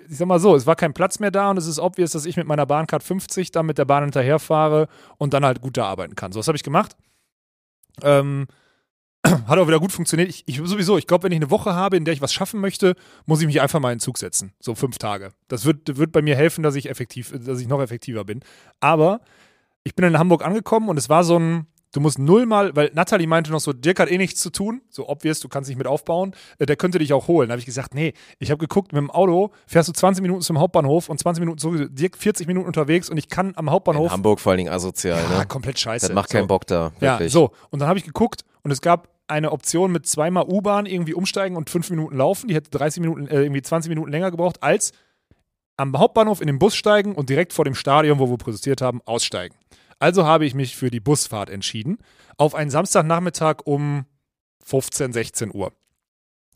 ich 0.09 0.17
sag 0.17 0.27
mal 0.27 0.39
so, 0.39 0.55
es 0.55 0.65
war 0.65 0.75
kein 0.75 0.93
Platz 0.93 1.19
mehr 1.19 1.29
da 1.31 1.49
und 1.51 1.57
es 1.57 1.67
ist 1.67 1.77
obvious, 1.79 2.11
dass 2.11 2.25
ich 2.25 2.37
mit 2.37 2.47
meiner 2.47 2.65
Bahncard 2.65 3.03
50 3.03 3.51
dann 3.51 3.65
mit 3.65 3.77
der 3.77 3.85
Bahn 3.85 4.03
hinterherfahre 4.03 4.87
und 5.17 5.33
dann 5.33 5.45
halt 5.45 5.61
gut 5.61 5.77
da 5.77 5.85
arbeiten 5.85 6.15
kann. 6.15 6.31
So, 6.31 6.39
was 6.39 6.47
habe 6.47 6.55
ich 6.55 6.63
gemacht. 6.63 6.95
Ähm, 8.03 8.47
hat 9.25 9.57
auch 9.57 9.67
wieder 9.67 9.79
gut 9.79 9.91
funktioniert. 9.91 10.29
Ich, 10.29 10.43
ich 10.47 10.57
sowieso, 10.57 10.97
ich 10.97 11.07
glaube, 11.07 11.23
wenn 11.23 11.31
ich 11.31 11.37
eine 11.37 11.51
Woche 11.51 11.73
habe, 11.73 11.97
in 11.97 12.05
der 12.05 12.13
ich 12.13 12.21
was 12.21 12.33
schaffen 12.33 12.59
möchte, 12.59 12.95
muss 13.25 13.41
ich 13.41 13.47
mich 13.47 13.61
einfach 13.61 13.79
mal 13.79 13.91
in 13.91 13.97
den 13.97 14.01
Zug 14.01 14.17
setzen. 14.17 14.53
So 14.59 14.75
fünf 14.75 14.97
Tage. 14.97 15.31
Das 15.47 15.65
wird, 15.65 15.97
wird 15.97 16.11
bei 16.11 16.21
mir 16.21 16.35
helfen, 16.35 16.63
dass 16.63 16.75
ich 16.75 16.89
effektiv, 16.89 17.33
dass 17.33 17.59
ich 17.59 17.67
noch 17.67 17.81
effektiver 17.81 18.23
bin. 18.25 18.41
Aber 18.79 19.21
ich 19.83 19.95
bin 19.95 20.05
in 20.05 20.19
Hamburg 20.19 20.45
angekommen 20.45 20.89
und 20.89 20.97
es 20.97 21.09
war 21.09 21.23
so 21.23 21.39
ein, 21.39 21.67
du 21.93 21.99
musst 21.99 22.19
null 22.19 22.45
mal, 22.45 22.75
weil 22.75 22.91
Natalie 22.93 23.27
meinte 23.27 23.51
noch 23.51 23.59
so, 23.59 23.73
Dirk 23.73 23.99
hat 23.99 24.11
eh 24.11 24.17
nichts 24.17 24.41
zu 24.41 24.49
tun, 24.49 24.81
so 24.89 25.07
obvious, 25.07 25.39
du 25.39 25.47
kannst 25.47 25.69
nicht 25.69 25.77
mit 25.77 25.87
aufbauen, 25.87 26.33
äh, 26.59 26.65
der 26.65 26.75
könnte 26.75 26.99
dich 26.99 27.13
auch 27.13 27.27
holen. 27.27 27.49
Da 27.49 27.53
habe 27.53 27.59
ich 27.59 27.65
gesagt, 27.65 27.93
nee, 27.93 28.13
ich 28.39 28.51
habe 28.51 28.59
geguckt, 28.59 28.93
mit 28.93 28.99
dem 28.99 29.11
Auto 29.11 29.51
fährst 29.65 29.89
du 29.89 29.93
20 29.93 30.21
Minuten 30.21 30.41
zum 30.41 30.59
Hauptbahnhof 30.59 31.09
und 31.09 31.19
20 31.19 31.39
Minuten 31.41 31.57
zurück, 31.59 31.89
Dirk 31.91 32.17
40 32.17 32.47
Minuten 32.47 32.67
unterwegs 32.67 33.09
und 33.09 33.17
ich 33.17 33.29
kann 33.29 33.53
am 33.55 33.65
In 33.67 33.71
Hauptbahnhof, 33.71 34.11
Hamburg 34.11 34.39
vor 34.39 34.51
allen 34.51 34.57
Dingen 34.57 34.71
asozial, 34.71 35.21
ja, 35.31 35.39
ne? 35.39 35.45
komplett 35.45 35.79
scheiße. 35.79 36.07
Das 36.07 36.15
macht 36.15 36.29
so. 36.29 36.37
keinen 36.37 36.47
Bock 36.47 36.67
da, 36.67 36.91
Ja, 36.99 37.13
wirklich. 37.13 37.31
so. 37.31 37.51
Und 37.69 37.79
dann 37.79 37.89
habe 37.89 37.99
ich 37.99 38.05
geguckt 38.05 38.43
und 38.63 38.71
es 38.71 38.81
gab 38.81 39.09
eine 39.27 39.51
Option 39.51 39.91
mit 39.91 40.05
zweimal 40.07 40.45
U-Bahn 40.47 40.85
irgendwie 40.85 41.13
umsteigen 41.13 41.57
und 41.57 41.69
fünf 41.69 41.89
Minuten 41.89 42.15
laufen. 42.15 42.47
Die 42.47 42.55
hätte 42.55 42.69
30 42.69 43.01
Minuten, 43.01 43.27
äh, 43.27 43.41
irgendwie 43.41 43.61
20 43.61 43.89
Minuten 43.89 44.09
länger 44.11 44.31
gebraucht, 44.31 44.63
als 44.63 44.93
am 45.75 45.97
Hauptbahnhof 45.97 46.41
in 46.41 46.47
den 46.47 46.59
Bus 46.59 46.75
steigen 46.75 47.13
und 47.13 47.29
direkt 47.29 47.53
vor 47.53 47.65
dem 47.65 47.75
Stadion, 47.75 48.19
wo 48.19 48.29
wir 48.29 48.37
produziert 48.37 48.81
haben, 48.81 49.01
aussteigen. 49.05 49.55
Also 49.99 50.25
habe 50.25 50.45
ich 50.45 50.53
mich 50.53 50.75
für 50.75 50.89
die 50.91 50.99
Busfahrt 50.99 51.49
entschieden. 51.49 51.97
Auf 52.37 52.53
einen 52.55 52.69
Samstagnachmittag 52.69 53.57
um 53.65 54.05
15, 54.63 55.13
16 55.13 55.53
Uhr. 55.53 55.71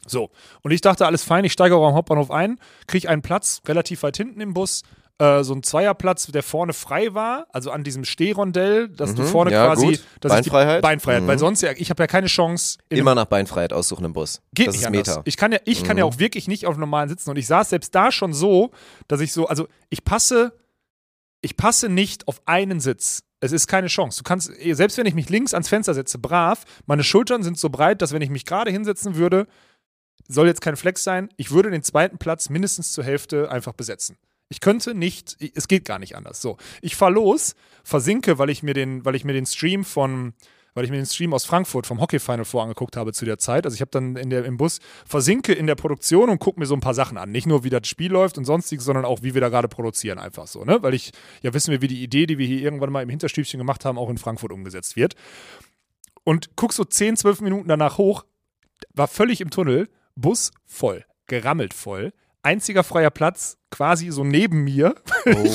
So. 0.05 0.31
Und 0.63 0.71
ich 0.71 0.81
dachte, 0.81 1.05
alles 1.05 1.23
fein, 1.23 1.45
ich 1.45 1.53
steige 1.53 1.75
auch 1.75 1.87
am 1.87 1.93
Hauptbahnhof 1.93 2.31
ein, 2.31 2.59
kriege 2.87 3.07
einen 3.09 3.21
Platz 3.21 3.61
relativ 3.67 4.03
weit 4.03 4.17
hinten 4.17 4.41
im 4.41 4.53
Bus. 4.53 4.81
äh, 5.19 5.43
So 5.43 5.53
ein 5.53 5.61
Zweierplatz, 5.61 6.25
der 6.27 6.41
vorne 6.41 6.73
frei 6.73 7.13
war, 7.13 7.45
also 7.51 7.69
an 7.69 7.83
diesem 7.83 8.03
Stehrondell, 8.05 8.89
dass 8.89 9.13
du 9.13 9.21
Mhm, 9.21 9.27
vorne 9.27 9.51
ja, 9.51 9.67
quasi 9.67 9.99
Beinfreiheit. 10.19 10.81
Beinfreiheit, 10.81 11.21
Mhm. 11.23 11.27
weil 11.27 11.37
sonst 11.37 11.61
ja, 11.61 11.71
ich 11.75 11.91
habe 11.91 12.01
ja 12.01 12.07
keine 12.07 12.25
Chance. 12.25 12.79
Immer 12.89 13.13
nach 13.13 13.25
Beinfreiheit 13.25 13.71
aussuchen 13.71 14.03
im 14.05 14.13
Bus. 14.13 14.41
Geht 14.55 14.67
das 14.67 14.73
nicht 14.75 14.81
ist 14.81 14.87
anders. 14.87 15.07
Meta. 15.09 15.21
Ich 15.25 15.37
kann 15.37 15.51
ja, 15.51 15.59
ich 15.65 15.83
kann 15.83 15.97
ja 15.99 16.05
Mhm. 16.05 16.11
auch 16.13 16.17
wirklich 16.19 16.47
nicht 16.47 16.65
auf 16.65 16.75
normalen 16.77 17.07
sitzen. 17.09 17.29
Und 17.29 17.37
ich 17.37 17.45
saß 17.45 17.69
selbst 17.69 17.93
da 17.93 18.11
schon 18.11 18.33
so, 18.33 18.71
dass 19.07 19.21
ich 19.21 19.31
so, 19.31 19.45
also 19.47 19.67
ich 19.91 20.03
passe, 20.03 20.57
ich 21.41 21.55
passe 21.55 21.87
nicht 21.89 22.27
auf 22.27 22.41
einen 22.45 22.79
Sitz. 22.79 23.21
Es 23.41 23.51
ist 23.51 23.67
keine 23.67 23.87
Chance. 23.87 24.19
Du 24.19 24.23
kannst, 24.23 24.51
selbst 24.71 24.97
wenn 24.97 25.07
ich 25.07 25.15
mich 25.15 25.29
links 25.29 25.53
ans 25.53 25.67
Fenster 25.67 25.93
setze, 25.93 26.19
brav, 26.19 26.63
meine 26.85 27.03
Schultern 27.03 27.43
sind 27.43 27.57
so 27.57 27.69
breit, 27.69 28.01
dass 28.01 28.13
wenn 28.13 28.21
ich 28.21 28.29
mich 28.29 28.45
gerade 28.45 28.71
hinsetzen 28.71 29.15
würde, 29.15 29.47
soll 30.27 30.47
jetzt 30.47 30.61
kein 30.61 30.77
Flex 30.77 31.03
sein, 31.03 31.29
ich 31.37 31.51
würde 31.51 31.71
den 31.71 31.83
zweiten 31.83 32.19
Platz 32.19 32.49
mindestens 32.49 32.93
zur 32.93 33.03
Hälfte 33.03 33.51
einfach 33.51 33.73
besetzen. 33.73 34.17
Ich 34.49 34.59
könnte 34.59 34.93
nicht, 34.93 35.37
es 35.55 35.67
geht 35.67 35.85
gar 35.85 35.97
nicht 35.97 36.15
anders. 36.15 36.41
So, 36.41 36.57
ich 36.81 36.95
fahre 36.95 37.13
los, 37.13 37.55
versinke, 37.83 38.37
weil 38.37 38.49
ich 38.49 38.63
mir 38.63 38.73
den, 38.73 39.03
weil 39.05 39.15
ich 39.15 39.25
mir 39.25 39.33
den 39.33 39.45
Stream 39.45 39.83
von, 39.83 40.33
weil 40.73 40.85
ich 40.85 40.91
mir 40.91 40.97
den 40.97 41.05
Stream 41.05 41.33
aus 41.33 41.45
Frankfurt 41.45 41.87
vom 41.87 41.99
Hockey 41.99 42.19
Final 42.19 42.45
vorangeguckt 42.45 42.97
habe 42.97 43.13
zu 43.13 43.25
der 43.25 43.37
Zeit. 43.37 43.65
Also 43.65 43.75
ich 43.75 43.81
habe 43.81 43.91
dann 43.91 44.15
in 44.15 44.29
der, 44.29 44.45
im 44.45 44.57
Bus 44.57 44.79
versinke 45.05 45.53
in 45.53 45.67
der 45.67 45.75
Produktion 45.75 46.29
und 46.29 46.39
gucke 46.39 46.59
mir 46.59 46.65
so 46.65 46.75
ein 46.75 46.79
paar 46.79 46.93
Sachen 46.93 47.17
an. 47.17 47.31
Nicht 47.31 47.47
nur, 47.47 47.63
wie 47.63 47.69
das 47.69 47.87
Spiel 47.87 48.11
läuft 48.11 48.37
und 48.37 48.45
sonstiges, 48.45 48.85
sondern 48.85 49.05
auch, 49.05 49.21
wie 49.21 49.33
wir 49.33 49.41
da 49.41 49.49
gerade 49.49 49.67
produzieren, 49.67 50.19
einfach 50.19 50.47
so, 50.47 50.63
ne? 50.63 50.81
Weil 50.81 50.93
ich, 50.93 51.11
ja, 51.41 51.53
wissen 51.53 51.71
wir, 51.71 51.81
wie 51.81 51.87
die 51.87 52.03
Idee, 52.03 52.25
die 52.25 52.37
wir 52.37 52.47
hier 52.47 52.61
irgendwann 52.61 52.91
mal 52.91 53.03
im 53.03 53.09
Hinterstübchen 53.09 53.57
gemacht 53.57 53.85
haben, 53.85 53.97
auch 53.97 54.09
in 54.09 54.17
Frankfurt 54.17 54.51
umgesetzt 54.51 54.95
wird. 54.95 55.15
Und 56.23 56.55
guck 56.55 56.73
so 56.73 56.83
10, 56.83 57.17
12 57.17 57.41
Minuten 57.41 57.67
danach 57.67 57.97
hoch, 57.97 58.25
war 58.93 59.07
völlig 59.07 59.41
im 59.41 59.49
Tunnel, 59.49 59.89
Bus 60.15 60.51
voll, 60.65 61.05
gerammelt 61.27 61.73
voll 61.73 62.13
einziger 62.43 62.83
freier 62.83 63.09
Platz 63.09 63.57
quasi 63.69 64.11
so 64.11 64.23
neben 64.23 64.63
mir. 64.63 64.95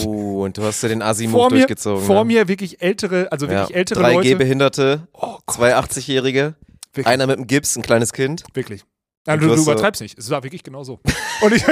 Oh, 0.05 0.45
und 0.45 0.57
du 0.57 0.63
hast 0.63 0.83
ja 0.83 0.89
den 0.89 1.03
Asimov 1.03 1.41
vor 1.41 1.51
mir, 1.51 1.59
durchgezogen. 1.59 2.05
Vor 2.05 2.25
ne? 2.25 2.35
mir 2.35 2.49
wirklich 2.49 2.81
ältere, 2.83 3.31
also 3.31 3.49
wirklich 3.49 3.71
ja. 3.71 3.77
ältere 3.77 4.01
Drei 4.01 4.13
Leute. 4.15 4.29
Gehbehinderte, 4.29 5.09
Oh 5.13 5.39
Gott, 5.45 5.57
zwei 5.57 5.77
80-Jährige, 5.77 6.55
Wirklich. 6.93 7.07
einer 7.07 7.27
mit 7.27 7.37
einem 7.37 7.47
Gips, 7.47 7.77
ein 7.77 7.83
kleines 7.83 8.13
Kind. 8.13 8.45
Wirklich. 8.55 8.85
Ja, 9.27 9.37
du, 9.37 9.47
du 9.49 9.63
übertreibst 9.63 10.01
nicht. 10.03 10.19
Es 10.19 10.31
war 10.31 10.43
wirklich 10.43 10.63
genau 10.63 10.85
so. 10.85 11.01
Und 11.43 11.53
ich, 11.53 11.65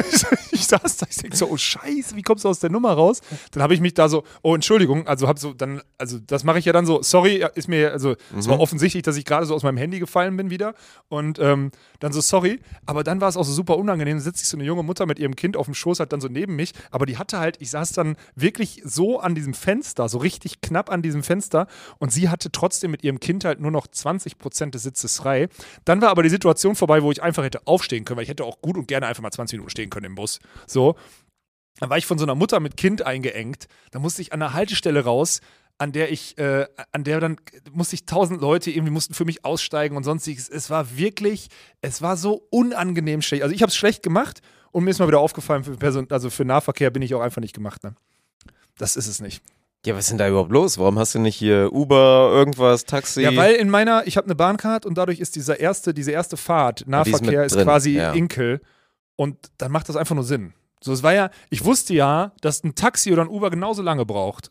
ich 0.53 0.67
saß 0.67 0.97
da, 0.99 1.07
ich 1.09 1.17
denke 1.17 1.37
so, 1.37 1.49
oh 1.49 1.57
Scheiße, 1.57 2.17
wie 2.17 2.23
kommst 2.23 2.45
du 2.45 2.49
aus 2.49 2.59
der 2.61 2.71
Nummer 2.71 2.93
raus? 2.93 3.21
Dann 3.53 3.63
habe 3.63 3.75
ich 3.75 3.81
mich 3.81 3.95
da 3.95 4.09
so, 4.09 4.25
oh 4.43 4.55
Entschuldigung, 4.55 5.07
also 5.07 5.29
habe 5.29 5.39
so 5.41 5.53
dann, 5.55 5.81
also 5.99 6.19
das 6.19 6.45
mache 6.45 6.59
ich 6.59 6.65
ja 6.65 6.73
dann 6.73 6.85
so, 6.87 7.03
sorry, 7.03 7.45
ist 7.55 7.69
mir, 7.69 7.93
also 7.93 8.13
es 8.37 8.47
Mhm. 8.47 8.51
war 8.51 8.61
offensichtlich, 8.61 9.03
dass 9.03 9.17
ich 9.17 9.25
gerade 9.25 9.47
so 9.47 9.55
aus 9.55 9.63
meinem 9.63 9.77
Handy 9.79 9.99
gefallen 10.01 10.37
bin 10.37 10.51
wieder 10.51 10.75
und 11.09 11.39
ähm, 11.39 11.71
dann 12.01 12.13
so, 12.13 12.21
sorry, 12.21 12.61
aber 12.87 13.05
dann 13.05 13.21
war 13.21 13.29
es 13.29 13.37
auch 13.37 13.45
so 13.45 13.53
super 13.53 13.77
unangenehm, 13.79 14.19
sitzt 14.19 14.41
sich 14.41 14.49
so 14.49 14.57
eine 14.57 14.65
junge 14.65 14.83
Mutter 14.83 15.07
mit 15.07 15.19
ihrem 15.19 15.37
Kind 15.37 15.57
auf 15.57 15.67
dem 15.67 15.75
Schoß, 15.75 16.01
halt 16.01 16.13
dann 16.13 16.21
so 16.21 16.29
neben 16.29 16.57
mich, 16.57 16.73
aber 16.91 17.07
die 17.07 17.17
hatte 17.19 17.39
halt, 17.39 17.57
ich 17.61 17.71
saß 17.71 17.93
dann 17.93 18.17
wirklich 18.35 18.83
so 18.85 19.21
an 19.21 19.35
diesem 19.35 19.55
Fenster, 19.55 20.09
so 20.09 20.19
richtig 20.19 20.61
knapp 20.61 20.91
an 20.91 21.03
diesem 21.03 21.23
Fenster 21.23 21.67
und 21.99 22.13
sie 22.13 22.29
hatte 22.29 22.51
trotzdem 22.53 22.91
mit 22.91 23.05
ihrem 23.05 23.21
Kind 23.21 23.45
halt 23.45 23.61
nur 23.61 23.71
noch 23.71 23.87
20 23.87 24.39
Prozent 24.39 24.75
des 24.75 24.83
Sitzes 24.83 25.17
frei. 25.19 25.49
Dann 25.85 26.01
war 26.03 26.11
aber 26.11 26.23
die 26.23 26.29
Situation 26.29 26.75
vorbei, 26.75 27.03
wo 27.03 27.11
ich 27.13 27.23
einfach 27.23 27.44
hätte 27.45 27.67
aufstehen 27.67 28.05
können, 28.05 28.17
weil 28.17 28.25
ich 28.25 28.31
hätte 28.31 28.45
auch 28.45 28.61
gut 28.61 28.77
und 28.77 28.89
gerne 28.89 29.07
einfach 29.07 29.23
mal 29.23 29.31
20 29.31 29.59
Minuten 29.59 29.71
stehen 29.71 29.91
können 29.91 30.07
im 30.07 30.15
Bus. 30.15 30.41
So. 30.67 30.97
Dann 31.81 31.91
war 31.91 31.99
ich 31.99 32.07
von 32.07 32.19
so 32.19 32.25
einer 32.25 32.37
Mutter 32.37 32.61
mit 32.61 32.77
Kind 32.77 33.03
eingeengt. 33.03 33.67
Da 33.91 33.99
musste 33.99 34.23
ich 34.23 34.33
an 34.33 34.41
einer 34.41 34.53
Haltestelle 34.53 35.05
raus, 35.05 35.41
an 35.79 35.93
der 35.93 36.13
ich, 36.13 36.39
äh, 36.39 36.67
an 36.93 37.05
der 37.05 37.21
dann 37.21 37.37
musste 37.73 37.95
ich 37.95 38.07
tausend 38.07 38.41
Leute 38.41 38.71
irgendwie 38.71 38.93
mussten 38.93 39.15
für 39.15 39.25
mich 39.25 39.45
aussteigen 39.45 39.97
und 39.97 40.05
sonstiges. 40.05 40.49
Es 40.49 40.71
war 40.71 40.97
wirklich, 40.97 41.49
es 41.81 42.01
war 42.01 42.17
so 42.17 42.47
unangenehm 42.51 43.23
schlecht. 43.23 43.43
Also 43.43 43.55
ich 43.55 43.63
habe 43.63 43.71
es 43.71 43.77
schlecht 43.77 44.03
gemacht 44.03 44.41
und 44.71 44.85
mir 44.85 44.91
ist 44.91 44.99
mal 45.01 45.09
wieder 45.09 45.21
aufgefallen, 45.21 45.65
für 45.65 45.77
Person, 45.77 46.07
also 46.11 46.31
für 46.31 46.45
Nahverkehr 46.45 46.91
bin 46.91 47.03
ich 47.03 47.15
auch 47.15 47.21
einfach 47.21 47.41
nicht 47.41 47.55
gemacht. 47.55 47.83
Ne? 47.83 47.95
Das 48.79 48.97
ist 48.97 49.09
es 49.09 49.21
nicht. 49.21 49.43
Ja, 49.85 49.95
was 49.95 50.05
ist 50.05 50.11
denn 50.11 50.19
da 50.19 50.29
überhaupt 50.29 50.51
los? 50.51 50.79
Warum 50.79 50.99
hast 50.99 51.15
du 51.15 51.19
nicht 51.19 51.37
hier 51.37 51.71
Uber, 51.73 52.31
irgendwas, 52.33 52.85
Taxi? 52.85 53.21
Ja, 53.21 53.37
weil 53.37 53.55
in 53.55 53.69
meiner, 53.69 54.07
ich 54.07 54.17
habe 54.17 54.27
eine 54.27 54.35
Bahncard 54.35 54.87
und 54.87 54.97
dadurch 54.97 55.21
ist 55.21 55.37
dieser 55.37 55.61
erste, 55.61 55.93
diese 55.93 56.11
erste 56.11 56.39
Fahrt, 56.39 56.85
Nahverkehr, 56.87 57.45
ist, 57.45 57.55
drin, 57.55 57.65
quasi 57.65 57.91
ja. 57.91 58.13
Inkel. 58.13 58.63
Und 59.17 59.37
dann 59.59 59.71
macht 59.71 59.89
das 59.89 59.97
einfach 59.97 60.15
nur 60.15 60.25
Sinn. 60.25 60.55
So, 60.81 60.93
es 60.93 61.03
war 61.03 61.13
ja, 61.13 61.31
ich 61.51 61.65
wusste 61.65 61.95
ja, 61.95 62.33
dass 62.41 62.65
ein 62.65 62.75
Taxi 62.75 63.13
oder 63.13 63.23
ein 63.23 63.29
Uber 63.29 63.51
genauso 63.51 63.83
lange 63.83 64.07
braucht. 64.07 64.51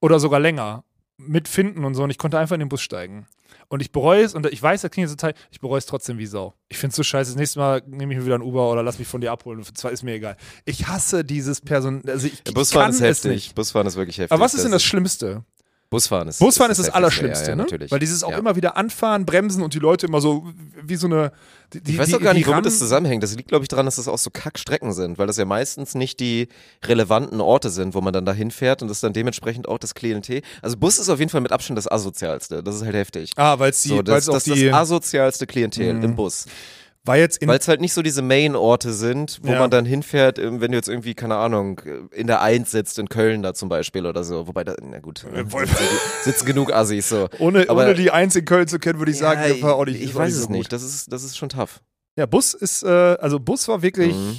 Oder 0.00 0.18
sogar 0.18 0.40
länger. 0.40 0.84
Mit 1.16 1.48
Finden 1.48 1.84
und 1.84 1.94
so. 1.94 2.02
Und 2.04 2.10
ich 2.10 2.18
konnte 2.18 2.38
einfach 2.38 2.54
in 2.54 2.60
den 2.60 2.68
Bus 2.68 2.80
steigen. 2.80 3.26
Und 3.70 3.82
ich 3.82 3.92
bereue 3.92 4.22
es, 4.24 4.34
und 4.34 4.46
ich 4.46 4.62
weiß, 4.62 4.80
das 4.80 4.90
klingt 4.90 5.08
jetzt 5.10 5.20
total, 5.20 5.34
ich 5.50 5.60
bereue 5.60 5.76
es 5.78 5.84
trotzdem 5.86 6.16
wie 6.16 6.24
Sau. 6.26 6.54
Ich 6.68 6.78
finde 6.78 6.92
es 6.92 6.96
so 6.96 7.02
scheiße. 7.02 7.32
Das 7.32 7.38
nächste 7.38 7.58
Mal 7.58 7.82
nehme 7.86 8.14
ich 8.14 8.18
mir 8.18 8.24
wieder 8.24 8.36
ein 8.36 8.42
Uber 8.42 8.70
oder 8.72 8.82
lass 8.82 8.98
mich 8.98 9.06
von 9.08 9.20
dir 9.20 9.30
abholen. 9.30 9.62
Zwei 9.74 9.90
ist 9.90 10.02
mir 10.02 10.14
egal. 10.14 10.36
Ich 10.64 10.88
hasse 10.88 11.22
dieses 11.22 11.60
Person. 11.60 12.02
Also 12.06 12.28
ich, 12.28 12.42
Ja, 12.46 12.52
Busfahren 12.54 12.90
ist 12.90 13.00
heftig. 13.02 13.30
nicht. 13.30 13.54
Busfahren 13.54 13.86
ist 13.86 13.96
wirklich 13.96 14.16
heftig. 14.18 14.32
Aber 14.32 14.42
was 14.42 14.54
ist 14.54 14.64
denn 14.64 14.72
das 14.72 14.82
Schlimmste? 14.82 15.44
Busfahren 15.90 16.28
ist 16.28 16.38
Busfahren 16.38 16.70
ist 16.70 16.76
das, 16.78 16.86
Heftigste, 16.88 16.96
Allerschlimmste, 16.96 17.44
ja, 17.44 17.48
ja, 17.50 17.56
ne? 17.56 17.62
natürlich. 17.62 17.90
Weil 17.90 17.98
dieses 17.98 18.22
auch 18.22 18.30
ja. 18.32 18.38
immer 18.38 18.56
wieder 18.56 18.76
anfahren, 18.76 19.24
bremsen 19.24 19.62
und 19.62 19.72
die 19.72 19.78
Leute 19.78 20.06
immer 20.06 20.20
so 20.20 20.46
wie 20.82 20.96
so 20.96 21.06
eine. 21.06 21.32
Die, 21.72 21.92
Ich 21.92 21.98
weiß 21.98 22.06
die, 22.06 22.12
doch 22.12 22.20
gar 22.20 22.34
nicht, 22.34 22.46
womit 22.46 22.66
das 22.66 22.78
zusammenhängt. 22.78 23.22
Das 23.22 23.34
liegt, 23.34 23.48
glaube 23.48 23.64
ich, 23.64 23.68
daran, 23.68 23.86
dass 23.86 23.96
das 23.96 24.06
auch 24.06 24.18
so 24.18 24.28
Kackstrecken 24.30 24.92
sind, 24.92 25.18
weil 25.18 25.26
das 25.26 25.38
ja 25.38 25.44
meistens 25.46 25.94
nicht 25.94 26.20
die 26.20 26.48
relevanten 26.84 27.40
Orte 27.40 27.70
sind, 27.70 27.94
wo 27.94 28.00
man 28.02 28.12
dann 28.12 28.26
da 28.26 28.32
hinfährt 28.32 28.82
und 28.82 28.88
das 28.88 29.00
dann 29.00 29.12
dementsprechend 29.14 29.66
auch 29.66 29.78
das 29.78 29.94
Klientel. 29.94 30.42
Also 30.60 30.76
Bus 30.76 30.98
ist 30.98 31.08
auf 31.08 31.18
jeden 31.20 31.30
Fall 31.30 31.40
mit 31.40 31.52
Abstand 31.52 31.78
das 31.78 31.90
asozialste. 31.90 32.62
Das 32.62 32.74
ist 32.76 32.84
halt 32.84 32.94
heftig. 32.94 33.32
Ah, 33.36 33.58
weil 33.58 33.70
es 33.70 33.80
die, 33.82 33.88
So, 33.88 34.02
das, 34.02 34.24
es 34.24 34.28
auch 34.28 34.34
das 34.34 34.46
ist 34.46 34.56
die. 34.56 34.66
das 34.66 34.74
asozialste 34.74 35.46
Klientel 35.46 35.94
Mhm. 35.94 36.04
im 36.04 36.16
Bus. 36.16 36.44
War 37.08 37.16
jetzt. 37.16 37.44
Weil 37.44 37.58
es 37.58 37.66
halt 37.66 37.80
nicht 37.80 37.92
so 37.92 38.02
diese 38.02 38.22
Main-Orte 38.22 38.92
sind, 38.92 39.40
wo 39.42 39.52
Ja. 39.52 39.58
man 39.58 39.70
dann 39.70 39.84
hinfährt, 39.84 40.38
ähm, 40.38 40.60
wenn 40.60 40.70
du 40.70 40.78
jetzt 40.78 40.88
irgendwie, 40.88 41.14
keine 41.14 41.36
Ahnung, 41.36 41.80
in 42.12 42.26
der 42.28 42.40
Eins 42.42 42.70
sitzt, 42.70 42.98
in 43.00 43.08
Köln 43.08 43.42
da 43.42 43.54
zum 43.54 43.68
Beispiel 43.68 44.06
oder 44.06 44.22
so. 44.22 44.46
Wobei, 44.46 44.62
da, 44.62 44.76
na 44.80 45.00
gut, 45.00 45.24
äh, 45.24 45.50
woll- 45.50 45.66
sitzen, 46.22 46.46
genug 46.46 46.72
Assis 46.72 47.08
so. 47.08 47.28
ohne, 47.40 47.68
aber- 47.68 47.82
ohne 47.84 47.94
die 47.94 48.10
Eins 48.12 48.36
in 48.36 48.44
Köln 48.44 48.68
zu 48.68 48.78
kennen, 48.78 48.98
würde 49.00 49.10
ich 49.10 49.18
sagen, 49.18 49.40
Ja, 49.48 49.60
war 49.62 49.74
auch 49.74 49.86
nicht, 49.86 50.00
ich 50.00 50.14
weiß 50.14 50.36
es 50.36 50.48
nicht. 50.48 50.72
Das 50.72 50.82
ist, 50.84 51.12
das 51.12 51.24
ist 51.24 51.36
schon 51.36 51.48
tough. 51.48 51.80
Ja, 52.16 52.26
Bus 52.26 52.52
ist, 52.54 52.82
äh, 52.82 52.88
also 52.88 53.40
Bus 53.40 53.66
war 53.68 53.82
wirklich, 53.82 54.14
Mhm. 54.14 54.36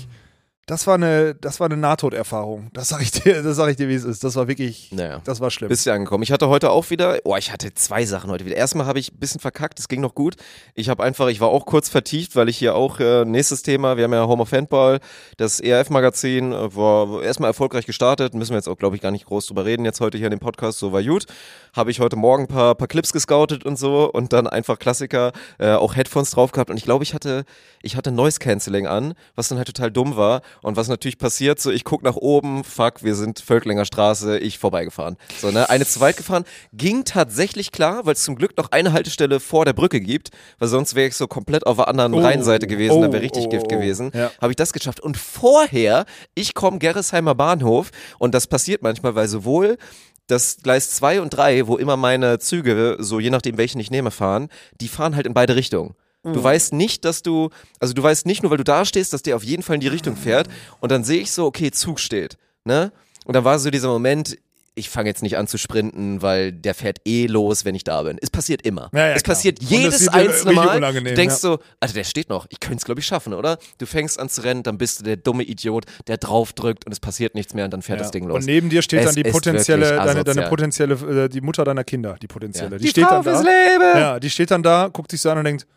Das 0.69 0.85
war 0.85 0.93
eine, 0.93 1.33
das 1.33 1.59
war 1.59 1.65
eine 1.65 1.77
Nahtoderfahrung. 1.77 2.69
Das 2.73 2.89
sag 2.89 3.01
ich 3.01 3.09
dir, 3.09 3.41
das 3.41 3.55
sag 3.55 3.69
ich 3.71 3.75
dir, 3.77 3.89
wie 3.89 3.95
es 3.95 4.03
ist. 4.03 4.23
Das 4.23 4.35
war 4.35 4.47
wirklich, 4.47 4.91
Naja. 4.91 5.19
das 5.23 5.39
war 5.39 5.49
schlimm. 5.49 5.67
Bist 5.67 5.87
du 5.87 5.91
angekommen. 5.91 6.21
Ich 6.21 6.31
hatte 6.31 6.47
heute 6.47 6.69
auch 6.69 6.91
wieder, 6.91 7.17
oh, 7.23 7.35
ich 7.37 7.51
hatte 7.51 7.73
zwei 7.73 8.05
Sachen 8.05 8.29
heute 8.29 8.45
wieder. 8.45 8.55
Erstmal 8.55 8.85
habe 8.85 8.99
ich 8.99 9.11
ein 9.11 9.17
bisschen 9.17 9.41
verkackt, 9.41 9.79
es 9.79 9.87
ging 9.87 9.99
noch 9.99 10.13
gut. 10.13 10.35
Ich 10.75 10.87
habe 10.87 11.01
einfach, 11.03 11.27
ich 11.29 11.41
war 11.41 11.47
auch 11.47 11.65
kurz 11.65 11.89
vertieft, 11.89 12.35
weil 12.35 12.49
ich 12.49 12.57
hier 12.57 12.75
auch, 12.75 12.99
äh, 12.99 13.25
nächstes 13.25 13.63
Thema, 13.63 13.97
wir 13.97 14.03
haben 14.03 14.13
ja 14.13 14.27
Home 14.27 14.43
of 14.43 14.51
Handball, 14.51 14.99
das 15.37 15.59
ERF-Magazin 15.59 16.51
äh, 16.51 16.75
war 16.75 17.23
erstmal 17.23 17.49
erfolgreich 17.49 17.87
gestartet, 17.87 18.35
müssen 18.35 18.51
wir 18.51 18.57
jetzt 18.57 18.69
auch, 18.69 18.77
glaube 18.77 18.95
ich, 18.95 19.01
gar 19.01 19.09
nicht 19.11 19.25
groß 19.25 19.47
drüber 19.47 19.65
reden, 19.65 19.85
jetzt 19.85 20.01
heute 20.01 20.19
hier 20.19 20.27
in 20.27 20.31
dem 20.31 20.39
Podcast, 20.39 20.77
so 20.77 20.93
war 20.93 21.01
gut. 21.01 21.25
Habe 21.75 21.89
ich 21.89 21.99
heute 21.99 22.15
Morgen 22.15 22.43
ein 22.43 22.47
paar, 22.47 22.75
paar 22.75 22.87
Clips 22.87 23.11
gescoutet 23.11 23.65
und 23.65 23.79
so 23.79 24.11
und 24.11 24.33
dann 24.33 24.45
einfach 24.45 24.77
Klassiker, 24.77 25.31
äh, 25.57 25.71
auch 25.71 25.95
Headphones 25.95 26.29
drauf 26.29 26.51
gehabt 26.51 26.69
und 26.69 26.77
ich 26.77 26.83
glaube, 26.83 27.03
ich 27.03 27.15
hatte, 27.15 27.43
ich 27.81 27.95
hatte 27.95 28.11
Noise 28.11 28.37
Cancelling 28.37 28.85
an, 28.85 29.15
was 29.35 29.47
dann 29.47 29.57
halt 29.57 29.67
total 29.67 29.89
dumm 29.89 30.15
war 30.15 30.41
und 30.61 30.75
was 30.75 30.87
natürlich 30.87 31.17
passiert, 31.17 31.59
so 31.59 31.71
ich 31.71 31.83
guck 31.83 32.03
nach 32.03 32.15
oben, 32.15 32.63
fuck, 32.63 33.03
wir 33.03 33.15
sind 33.15 33.39
Völklinger 33.39 33.85
Straße, 33.85 34.39
ich 34.39 34.59
vorbeigefahren. 34.59 35.17
So, 35.39 35.51
ne, 35.51 35.69
eine 35.69 35.85
zu 35.85 35.99
weit 35.99 36.17
gefahren, 36.17 36.45
ging 36.73 37.05
tatsächlich 37.05 37.71
klar, 37.71 38.05
weil 38.05 38.13
es 38.13 38.23
zum 38.23 38.35
Glück 38.35 38.57
noch 38.57 38.71
eine 38.71 38.93
Haltestelle 38.93 39.39
vor 39.39 39.65
der 39.65 39.73
Brücke 39.73 40.01
gibt, 40.01 40.29
weil 40.59 40.67
sonst 40.67 40.95
wäre 40.95 41.07
ich 41.07 41.15
so 41.15 41.27
komplett 41.27 41.65
auf 41.65 41.77
der 41.77 41.87
anderen 41.87 42.13
Oh, 42.13 42.19
Rheinseite 42.19 42.67
gewesen, 42.67 43.01
da 43.01 43.07
oh, 43.07 43.11
wäre 43.13 43.23
richtig 43.23 43.45
oh, 43.45 43.49
Gift 43.49 43.65
oh. 43.65 43.75
gewesen. 43.75 44.11
Ja. 44.13 44.31
Habe 44.41 44.51
ich 44.51 44.57
das 44.57 44.73
geschafft 44.73 44.99
und 44.99 45.17
vorher, 45.17 46.05
ich 46.35 46.53
komme 46.53 46.79
Gerresheimer 46.79 47.35
Bahnhof 47.35 47.91
und 48.17 48.33
das 48.33 48.47
passiert 48.47 48.81
manchmal, 48.81 49.15
weil 49.15 49.27
sowohl 49.27 49.77
das 50.27 50.57
Gleis 50.61 50.91
2 50.91 51.21
und 51.21 51.29
3, 51.31 51.67
wo 51.67 51.77
immer 51.77 51.97
meine 51.97 52.39
Züge, 52.39 52.97
so 52.99 53.19
je 53.19 53.29
nachdem 53.29 53.57
welchen 53.57 53.79
ich 53.79 53.91
nehme, 53.91 54.11
fahren, 54.11 54.49
die 54.79 54.87
fahren 54.87 55.15
halt 55.15 55.25
in 55.25 55.33
beide 55.33 55.55
Richtungen. 55.55 55.95
Mhm. 56.23 56.33
Du 56.33 56.43
weißt 56.43 56.73
nicht, 56.73 57.05
dass 57.05 57.21
du, 57.21 57.49
also 57.79 57.93
du 57.93 58.03
weißt 58.03 58.25
nicht 58.25 58.43
nur, 58.43 58.51
weil 58.51 58.57
du 58.57 58.63
da 58.63 58.85
stehst, 58.85 59.13
dass 59.13 59.21
der 59.21 59.35
auf 59.35 59.43
jeden 59.43 59.63
Fall 59.63 59.75
in 59.75 59.81
die 59.81 59.87
Richtung 59.87 60.15
fährt 60.15 60.47
und 60.79 60.91
dann 60.91 61.03
sehe 61.03 61.21
ich 61.21 61.31
so, 61.31 61.45
okay, 61.45 61.71
Zug 61.71 61.99
steht, 61.99 62.37
ne? 62.65 62.91
Und 63.25 63.35
dann 63.35 63.43
war 63.43 63.59
so 63.59 63.69
dieser 63.69 63.89
Moment, 63.89 64.37
ich 64.79 64.89
fange 64.89 65.09
jetzt 65.09 65.21
nicht 65.21 65.37
an 65.37 65.45
zu 65.45 65.57
sprinten, 65.57 66.21
weil 66.21 66.51
der 66.51 66.73
fährt 66.73 66.99
eh 67.05 67.27
los, 67.27 67.65
wenn 67.65 67.75
ich 67.75 67.83
da 67.83 68.01
bin. 68.03 68.17
Es 68.21 68.29
passiert 68.29 68.61
immer. 68.63 68.89
Ja, 68.93 69.09
ja, 69.09 69.13
es 69.13 69.23
klar. 69.23 69.35
passiert 69.35 69.61
jedes 69.61 70.07
einzelne 70.07 70.53
Mal. 70.53 70.79
Du 70.79 71.03
denkst 71.03 71.35
ja. 71.35 71.39
so, 71.39 71.59
Alter, 71.79 71.93
der 71.93 72.03
steht 72.05 72.29
noch. 72.29 72.47
Ich 72.49 72.59
könnte 72.59 72.77
es, 72.77 72.85
glaube 72.85 73.01
ich, 73.01 73.05
schaffen, 73.05 73.33
oder? 73.33 73.57
Du 73.77 73.85
fängst 73.85 74.19
an 74.19 74.29
zu 74.29 74.41
rennen, 74.41 74.63
dann 74.63 74.77
bist 74.77 75.01
du 75.01 75.03
der 75.03 75.17
dumme 75.17 75.43
Idiot, 75.43 75.85
der 76.07 76.17
draufdrückt 76.17 76.85
und 76.85 76.91
es 76.91 76.99
passiert 76.99 77.35
nichts 77.35 77.53
mehr 77.53 77.65
und 77.65 77.71
dann 77.71 77.81
fährt 77.81 77.99
das 77.99 78.11
Ding 78.11 78.25
los. 78.25 78.37
Und 78.39 78.45
neben 78.45 78.69
dir 78.69 78.81
steht 78.81 79.01
Es 79.01 79.05
dann 79.07 79.15
die 79.15 79.29
potenzielle, 79.29 79.95
deine, 79.95 80.23
deine 80.23 80.47
potenzielle, 80.47 81.25
äh, 81.25 81.29
die 81.29 81.41
Mutter 81.41 81.63
deiner 81.63 81.83
Kinder, 81.83 82.15
die 82.21 82.27
potenzielle. 82.27 82.71
ja. 82.71 82.77
Die, 82.77 82.87
steht 82.87 83.05
dann 83.05 83.23
da. 83.23 83.41
Leben! 83.41 83.99
Ja, 83.99 84.19
die 84.19 84.29
steht 84.29 84.49
dann 84.49 84.63
da, 84.63 84.89
guckt 84.91 85.11
sich 85.11 85.21
so 85.21 85.29
an 85.29 85.39
und 85.39 85.43
denkt, 85.43 85.67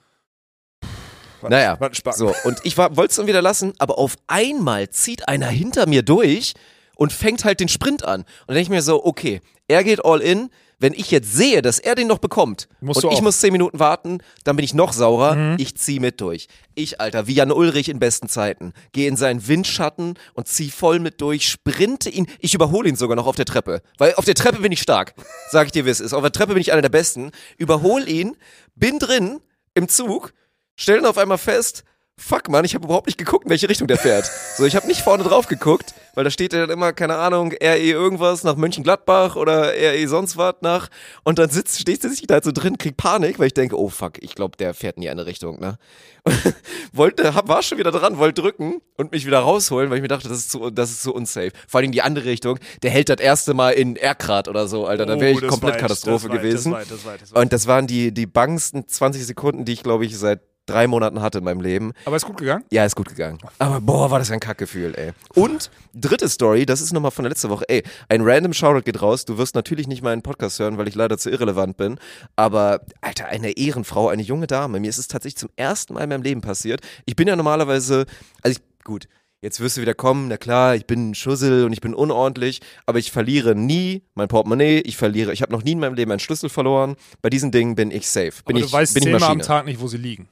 was, 1.42 1.50
Naja, 1.50 1.78
Spacken. 1.92 2.18
so. 2.18 2.34
Und 2.44 2.60
ich 2.64 2.76
wollte 2.78 3.02
es 3.06 3.16
dann 3.16 3.26
wieder 3.26 3.42
lassen, 3.42 3.72
aber 3.78 3.98
auf 3.98 4.16
einmal 4.26 4.88
zieht 4.90 5.28
einer 5.28 5.48
hinter 5.48 5.86
mir 5.88 6.02
durch 6.02 6.54
und 6.96 7.12
fängt 7.12 7.44
halt 7.44 7.60
den 7.60 7.68
Sprint 7.68 8.04
an. 8.04 8.20
Und 8.20 8.28
dann 8.48 8.54
denke 8.54 8.62
ich 8.62 8.70
mir 8.70 8.82
so, 8.82 9.04
okay, 9.04 9.40
er 9.68 9.84
geht 9.84 10.04
all 10.04 10.20
in. 10.20 10.50
Wenn 10.78 10.94
ich 10.94 11.12
jetzt 11.12 11.32
sehe, 11.32 11.62
dass 11.62 11.78
er 11.78 11.94
den 11.94 12.08
noch 12.08 12.18
bekommt 12.18 12.66
Musst 12.80 13.04
und 13.04 13.12
ich. 13.12 13.18
Mhm. 13.20 13.24
muss 13.26 13.38
zehn 13.38 13.52
Minuten 13.52 13.78
warten, 13.78 14.18
dann 14.42 14.56
bin 14.56 14.64
ich 14.64 14.74
noch 14.74 14.92
saurer. 14.92 15.54
Ich 15.56 15.76
zieh 15.76 16.00
mit 16.00 16.20
durch. 16.20 16.48
Ich, 16.74 17.00
Alter, 17.00 17.28
wie 17.28 17.34
Jan 17.34 17.52
Ulrich 17.52 17.88
in 17.88 18.00
besten 18.00 18.28
Zeiten. 18.28 18.72
Gehe 18.90 19.06
in 19.06 19.16
seinen 19.16 19.46
Windschatten 19.46 20.18
und 20.34 20.48
zieh 20.48 20.72
voll 20.72 20.98
mit 20.98 21.20
durch, 21.20 21.48
sprinte 21.48 22.10
ihn. 22.10 22.26
Ich 22.40 22.52
überhole 22.54 22.88
ihn 22.88 22.96
sogar 22.96 23.14
noch 23.14 23.28
auf 23.28 23.36
der 23.36 23.44
Treppe. 23.44 23.80
Weil 23.96 24.14
auf 24.16 24.24
der 24.24 24.34
Treppe 24.34 24.58
bin 24.60 24.72
ich 24.72 24.80
stark. 24.82 25.14
Sag 25.52 25.66
ich 25.66 25.72
dir, 25.72 25.86
wie 25.86 25.90
es 25.90 26.00
ist. 26.00 26.14
Auf 26.14 26.22
der 26.22 26.32
Treppe 26.32 26.54
bin 26.54 26.60
ich 26.60 26.72
einer 26.72 26.82
der 26.82 26.88
Besten. 26.88 27.30
Überhole 27.58 28.06
ihn, 28.06 28.36
bin 28.74 28.98
drin 28.98 29.38
im 29.74 29.86
Zug, 29.88 30.32
stellen 30.76 31.06
auf 31.06 31.18
einmal 31.18 31.38
fest, 31.38 31.84
fuck 32.18 32.48
man, 32.48 32.64
ich 32.64 32.74
habe 32.74 32.84
überhaupt 32.84 33.06
nicht 33.06 33.18
geguckt, 33.18 33.44
in 33.44 33.50
welche 33.50 33.68
Richtung 33.68 33.88
der 33.88 33.98
fährt. 33.98 34.30
So, 34.54 34.66
ich 34.66 34.76
habe 34.76 34.86
nicht 34.86 35.00
vorne 35.00 35.24
drauf 35.24 35.46
geguckt, 35.46 35.94
weil 36.14 36.24
da 36.24 36.30
steht 36.30 36.52
ja 36.52 36.60
dann 36.60 36.68
immer, 36.68 36.92
keine 36.92 37.16
Ahnung, 37.16 37.52
RE 37.52 37.78
irgendwas 37.78 38.44
nach 38.44 38.54
Mönchengladbach 38.54 39.34
oder 39.34 39.72
RE 39.72 40.06
sonst 40.08 40.36
was 40.36 40.56
nach. 40.60 40.88
Und 41.24 41.38
dann 41.38 41.48
sitzt, 41.48 41.80
steht 41.80 42.02
sich 42.02 42.26
da 42.26 42.34
halt 42.34 42.44
so 42.44 42.52
drin, 42.52 42.76
kriegt 42.76 42.98
Panik, 42.98 43.38
weil 43.38 43.46
ich 43.46 43.54
denke, 43.54 43.80
oh 43.80 43.88
fuck, 43.88 44.22
ich 44.22 44.34
glaube, 44.34 44.58
der 44.58 44.74
fährt 44.74 44.96
in 44.96 45.02
die 45.02 45.08
eine 45.08 45.24
Richtung, 45.24 45.58
ne? 45.58 45.78
wollte, 46.92 47.34
hab, 47.34 47.48
war 47.48 47.62
schon 47.62 47.78
wieder 47.78 47.90
dran, 47.90 48.18
wollte 48.18 48.42
drücken 48.42 48.82
und 48.98 49.12
mich 49.12 49.24
wieder 49.24 49.38
rausholen, 49.38 49.88
weil 49.88 49.96
ich 49.96 50.02
mir 50.02 50.08
dachte, 50.08 50.28
das 50.28 50.36
ist 50.36 50.50
so, 50.50 50.68
das 50.68 50.90
ist 50.90 51.02
so 51.02 51.14
unsafe. 51.14 51.52
Vor 51.66 51.80
allem 51.80 51.92
die 51.92 52.02
andere 52.02 52.26
Richtung, 52.26 52.58
der 52.82 52.90
hält 52.90 53.08
das 53.08 53.18
erste 53.18 53.54
Mal 53.54 53.70
in 53.70 53.96
Erkrad 53.96 54.48
oder 54.48 54.68
so, 54.68 54.86
Alter, 54.86 55.06
da 55.06 55.18
wäre 55.18 55.34
Oh, 55.34 55.40
ich 55.40 55.48
komplett 55.48 55.78
Katastrophe 55.78 56.28
gewesen. 56.28 56.72
Das 56.72 56.82
ich, 56.82 56.88
das 56.90 57.20
das. 57.20 57.32
Und 57.32 57.52
das 57.54 57.66
waren 57.66 57.86
die, 57.86 58.12
die 58.12 58.26
bangsten 58.26 58.86
20 58.86 59.24
Sekunden, 59.24 59.64
die 59.64 59.72
ich, 59.72 59.82
glaube 59.82 60.04
ich, 60.04 60.18
seit 60.18 60.40
drei 60.66 60.86
Monaten 60.86 61.20
hatte 61.20 61.38
in 61.38 61.44
meinem 61.44 61.60
Leben. 61.60 61.92
Aber 62.04 62.16
ist 62.16 62.24
gut 62.24 62.36
gegangen? 62.36 62.64
Ja, 62.70 62.84
ist 62.84 62.96
gut 62.96 63.08
gegangen. 63.08 63.38
Aber 63.58 63.80
boah, 63.80 64.10
war 64.10 64.18
das 64.18 64.30
ein 64.30 64.40
Kackgefühl, 64.40 64.94
ey. 64.96 65.12
Und 65.34 65.70
dritte 65.94 66.28
Story, 66.28 66.66
das 66.66 66.80
ist 66.80 66.92
nochmal 66.92 67.10
von 67.10 67.24
der 67.24 67.30
letzten 67.30 67.50
Woche. 67.50 67.64
Ey, 67.68 67.82
ein 68.08 68.22
random 68.22 68.52
Shoutout 68.52 68.82
geht 68.84 69.02
raus. 69.02 69.24
Du 69.24 69.38
wirst 69.38 69.54
natürlich 69.54 69.88
nicht 69.88 70.02
meinen 70.02 70.22
Podcast 70.22 70.58
hören, 70.58 70.78
weil 70.78 70.88
ich 70.88 70.94
leider 70.94 71.18
zu 71.18 71.30
irrelevant 71.30 71.76
bin. 71.76 71.98
Aber, 72.36 72.80
Alter, 73.00 73.26
eine 73.26 73.56
Ehrenfrau, 73.56 74.08
eine 74.08 74.22
junge 74.22 74.46
Dame. 74.46 74.80
Mir 74.80 74.88
ist 74.88 74.98
es 74.98 75.08
tatsächlich 75.08 75.38
zum 75.38 75.50
ersten 75.56 75.94
Mal 75.94 76.02
in 76.04 76.08
meinem 76.08 76.22
Leben 76.22 76.40
passiert. 76.40 76.80
Ich 77.06 77.16
bin 77.16 77.28
ja 77.28 77.36
normalerweise, 77.36 78.06
also 78.42 78.58
ich, 78.58 78.84
gut. 78.84 79.08
Jetzt 79.44 79.58
wirst 79.58 79.76
du 79.76 79.80
wieder 79.80 79.94
kommen, 79.94 80.28
na 80.28 80.36
klar, 80.36 80.76
ich 80.76 80.86
bin 80.86 81.10
ein 81.10 81.14
Schussel 81.16 81.64
und 81.64 81.72
ich 81.72 81.80
bin 81.80 81.94
unordentlich, 81.94 82.60
aber 82.86 83.00
ich 83.00 83.10
verliere 83.10 83.56
nie 83.56 84.04
mein 84.14 84.28
Portemonnaie, 84.28 84.78
ich 84.82 84.96
verliere, 84.96 85.32
ich 85.32 85.42
habe 85.42 85.50
noch 85.50 85.64
nie 85.64 85.72
in 85.72 85.80
meinem 85.80 85.94
Leben 85.94 86.12
einen 86.12 86.20
Schlüssel 86.20 86.48
verloren. 86.48 86.94
Bei 87.22 87.28
diesen 87.28 87.50
Dingen 87.50 87.74
bin 87.74 87.90
ich 87.90 88.08
safe. 88.08 88.30
Bin 88.46 88.54
Aber 88.54 88.64
ich, 88.64 88.70
du 88.70 88.72
weißt 88.72 88.94
bin 88.94 89.02
ich 89.02 89.10
zehnmal 89.10 89.28
am. 89.28 89.40
Tag 89.40 89.64
nicht, 89.64 89.80
wo 89.80 89.88
sie 89.88 89.96
liegen. 89.96 90.28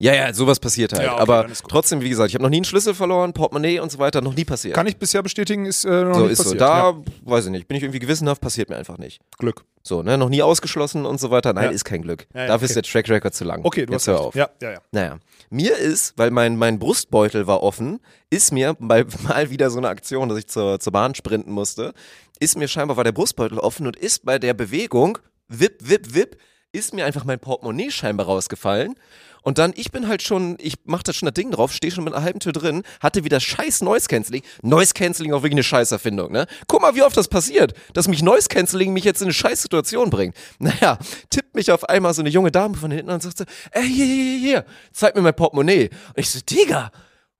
Ja, 0.00 0.14
ja, 0.14 0.32
sowas 0.32 0.60
passiert 0.60 0.92
halt. 0.92 1.02
Ja, 1.02 1.14
okay, 1.14 1.22
aber 1.22 1.48
ist 1.48 1.64
trotzdem, 1.68 2.00
wie 2.00 2.08
gesagt, 2.08 2.28
ich 2.28 2.34
habe 2.36 2.44
noch 2.44 2.50
nie 2.50 2.58
einen 2.58 2.64
Schlüssel 2.64 2.94
verloren, 2.94 3.32
Portemonnaie 3.32 3.80
und 3.80 3.90
so 3.90 3.98
weiter, 3.98 4.20
noch 4.20 4.34
nie 4.34 4.44
passiert. 4.44 4.74
Kann 4.74 4.86
ich 4.86 4.96
bisher 4.96 5.24
bestätigen, 5.24 5.66
ist 5.66 5.84
äh, 5.84 6.04
noch 6.04 6.14
so 6.14 6.22
nicht 6.22 6.32
ist 6.32 6.38
so. 6.38 6.44
passiert. 6.44 6.60
Da, 6.60 6.90
Ja. 6.90 7.02
weiß 7.24 7.46
ich 7.46 7.50
nicht, 7.50 7.66
bin 7.66 7.76
ich 7.76 7.82
irgendwie 7.82 7.98
gewissenhaft, 7.98 8.40
passiert 8.40 8.68
mir 8.70 8.76
einfach 8.76 8.96
nicht. 8.98 9.20
Glück. 9.38 9.64
So, 9.82 10.04
ne, 10.04 10.16
noch 10.16 10.28
nie 10.28 10.40
ausgeschlossen 10.40 11.04
und 11.04 11.18
so 11.18 11.32
weiter. 11.32 11.52
Nein, 11.52 11.64
Ja. 11.64 11.70
ist 11.70 11.84
kein 11.84 12.02
Glück. 12.02 12.28
Dafür 12.32 12.66
ist 12.66 12.70
okay. 12.72 12.74
der 12.74 12.82
Track 12.84 13.08
Record 13.08 13.34
zu 13.34 13.42
lang. 13.42 13.64
Okay, 13.64 13.86
du 13.86 13.92
Jetzt 13.92 14.06
hast 14.06 14.14
hör 14.14 14.20
auf. 14.20 14.34
Ja, 14.36 14.48
ja, 14.62 14.70
ja. 14.72 14.78
Naja, 14.92 15.18
mir 15.50 15.76
ist, 15.76 16.14
weil 16.16 16.30
mein, 16.30 16.56
mein 16.56 16.78
Brustbeutel 16.78 17.48
war 17.48 17.64
offen, 17.64 17.98
ist 18.30 18.52
mir 18.52 18.76
mal, 18.78 19.04
mal 19.26 19.50
wieder 19.50 19.68
so 19.70 19.78
eine 19.78 19.88
Aktion, 19.88 20.28
dass 20.28 20.38
ich 20.38 20.46
zur, 20.46 20.78
zur 20.78 20.92
Bahn 20.92 21.16
sprinten 21.16 21.50
musste, 21.50 21.92
ist 22.38 22.56
mir 22.56 22.68
scheinbar, 22.68 22.96
war 22.96 23.04
der 23.04 23.10
Brustbeutel 23.12 23.58
offen 23.58 23.84
und 23.88 23.96
ist 23.96 24.24
bei 24.24 24.38
der 24.38 24.54
Bewegung, 24.54 25.18
wip, 25.48 25.78
wip, 25.80 26.14
wip, 26.14 26.36
ist 26.70 26.94
mir 26.94 27.04
einfach 27.06 27.24
mein 27.24 27.40
Portemonnaie 27.40 27.90
scheinbar 27.90 28.26
rausgefallen. 28.26 28.94
Und 29.42 29.58
dann, 29.58 29.72
ich 29.76 29.90
bin 29.90 30.08
halt 30.08 30.22
schon, 30.22 30.56
ich 30.60 30.74
mach 30.84 31.02
da 31.02 31.12
schon 31.12 31.26
das 31.26 31.34
Ding 31.34 31.50
drauf, 31.50 31.72
stehe 31.72 31.92
schon 31.92 32.04
mit 32.04 32.14
einer 32.14 32.22
halben 32.22 32.40
Tür 32.40 32.52
drin, 32.52 32.82
hatte 33.00 33.24
wieder 33.24 33.40
scheiß 33.40 33.82
Noise 33.82 34.08
Cancelling. 34.08 34.42
Noise 34.62 34.94
Cancelling 34.94 35.32
auch 35.32 35.38
wirklich 35.38 35.52
eine 35.52 35.62
Scheißerfindung, 35.62 36.32
ne? 36.32 36.46
Guck 36.66 36.82
mal, 36.82 36.94
wie 36.94 37.02
oft 37.02 37.16
das 37.16 37.28
passiert, 37.28 37.74
dass 37.94 38.08
mich 38.08 38.22
Noise 38.22 38.48
Cancelling 38.48 38.92
mich 38.92 39.04
jetzt 39.04 39.20
in 39.20 39.26
eine 39.26 39.34
scheiß 39.34 39.62
Situation 39.62 40.10
bringt. 40.10 40.36
Naja, 40.60 40.98
tippt 41.30 41.54
mich 41.54 41.70
auf 41.70 41.88
einmal 41.88 42.12
so 42.14 42.20
eine 42.20 42.30
junge 42.30 42.50
Dame 42.50 42.76
von 42.76 42.90
hinten 42.90 43.10
und 43.10 43.22
sagt 43.22 43.38
so, 43.38 43.44
ey, 43.70 43.86
hier, 43.86 44.04
hier, 44.04 44.14
hier, 44.14 44.38
hier, 44.38 44.64
zeig 44.92 45.14
mir 45.14 45.22
mein 45.22 45.34
Portemonnaie. 45.34 45.88
Und 45.88 46.18
ich 46.18 46.30
so, 46.30 46.40
Digga, 46.40 46.90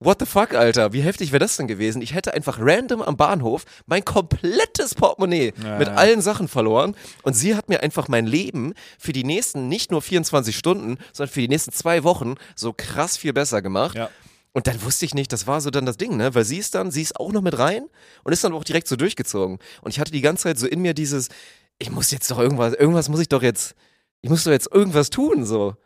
What 0.00 0.20
the 0.20 0.26
fuck, 0.26 0.54
Alter? 0.54 0.92
Wie 0.92 1.00
heftig 1.00 1.32
wäre 1.32 1.40
das 1.40 1.56
denn 1.56 1.66
gewesen? 1.66 2.02
Ich 2.02 2.14
hätte 2.14 2.32
einfach 2.32 2.58
random 2.60 3.02
am 3.02 3.16
Bahnhof 3.16 3.64
mein 3.86 4.04
komplettes 4.04 4.94
Portemonnaie 4.94 5.52
mit 5.78 5.88
allen 5.88 6.20
Sachen 6.20 6.46
verloren 6.46 6.94
und 7.22 7.34
sie 7.34 7.56
hat 7.56 7.68
mir 7.68 7.82
einfach 7.82 8.06
mein 8.06 8.24
Leben 8.24 8.74
für 8.96 9.12
die 9.12 9.24
nächsten 9.24 9.66
nicht 9.66 9.90
nur 9.90 10.00
24 10.00 10.56
Stunden, 10.56 10.98
sondern 11.12 11.32
für 11.32 11.40
die 11.40 11.48
nächsten 11.48 11.72
zwei 11.72 12.04
Wochen 12.04 12.36
so 12.54 12.72
krass 12.72 13.16
viel 13.16 13.32
besser 13.32 13.60
gemacht. 13.60 13.96
Ja. 13.96 14.08
Und 14.52 14.68
dann 14.68 14.82
wusste 14.82 15.04
ich 15.04 15.14
nicht, 15.14 15.32
das 15.32 15.48
war 15.48 15.60
so 15.60 15.70
dann 15.70 15.84
das 15.84 15.96
Ding, 15.96 16.16
ne? 16.16 16.34
Weil 16.34 16.44
sie 16.44 16.58
ist 16.58 16.76
dann, 16.76 16.90
sie 16.92 17.02
ist 17.02 17.18
auch 17.18 17.32
noch 17.32 17.42
mit 17.42 17.58
rein 17.58 17.86
und 18.22 18.32
ist 18.32 18.44
dann 18.44 18.52
auch 18.52 18.64
direkt 18.64 18.86
so 18.86 18.94
durchgezogen. 18.94 19.58
Und 19.82 19.90
ich 19.90 20.00
hatte 20.00 20.12
die 20.12 20.20
ganze 20.20 20.44
Zeit 20.44 20.58
so 20.58 20.66
in 20.68 20.80
mir 20.80 20.94
dieses, 20.94 21.28
ich 21.78 21.90
muss 21.90 22.10
jetzt 22.12 22.30
doch 22.30 22.38
irgendwas, 22.38 22.74
irgendwas 22.74 23.08
muss 23.08 23.20
ich 23.20 23.28
doch 23.28 23.42
jetzt, 23.42 23.74
ich 24.20 24.30
muss 24.30 24.44
doch 24.44 24.52
jetzt 24.52 24.72
irgendwas 24.72 25.10
tun, 25.10 25.44
so. 25.44 25.76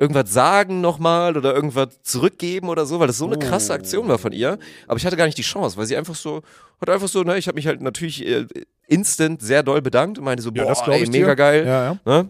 Irgendwas 0.00 0.32
sagen 0.32 0.80
nochmal 0.80 1.36
oder 1.36 1.54
irgendwas 1.54 2.00
zurückgeben 2.02 2.70
oder 2.70 2.86
so, 2.86 2.98
weil 3.00 3.06
das 3.06 3.18
so 3.18 3.26
eine 3.26 3.38
krasse 3.38 3.74
Aktion 3.74 4.08
war 4.08 4.16
von 4.18 4.32
ihr. 4.32 4.58
Aber 4.88 4.96
ich 4.96 5.04
hatte 5.04 5.16
gar 5.18 5.26
nicht 5.26 5.36
die 5.36 5.42
Chance, 5.42 5.76
weil 5.76 5.84
sie 5.84 5.94
einfach 5.96 6.14
so, 6.14 6.40
hat 6.80 6.88
einfach 6.88 7.06
so, 7.08 7.22
ne, 7.22 7.36
ich 7.36 7.46
habe 7.48 7.56
mich 7.56 7.66
halt 7.66 7.82
natürlich 7.82 8.26
äh, 8.26 8.46
instant 8.86 9.42
sehr 9.42 9.62
doll 9.62 9.82
bedankt 9.82 10.18
und 10.18 10.24
meinte 10.24 10.42
so, 10.42 10.50
Ja, 10.54 10.64
boah, 10.64 10.88
ey, 10.88 11.06
mega 11.06 11.26
dir. 11.28 11.36
geil. 11.36 11.66
Ja, 11.66 11.84
ja. 11.84 11.98
Ne? 12.06 12.28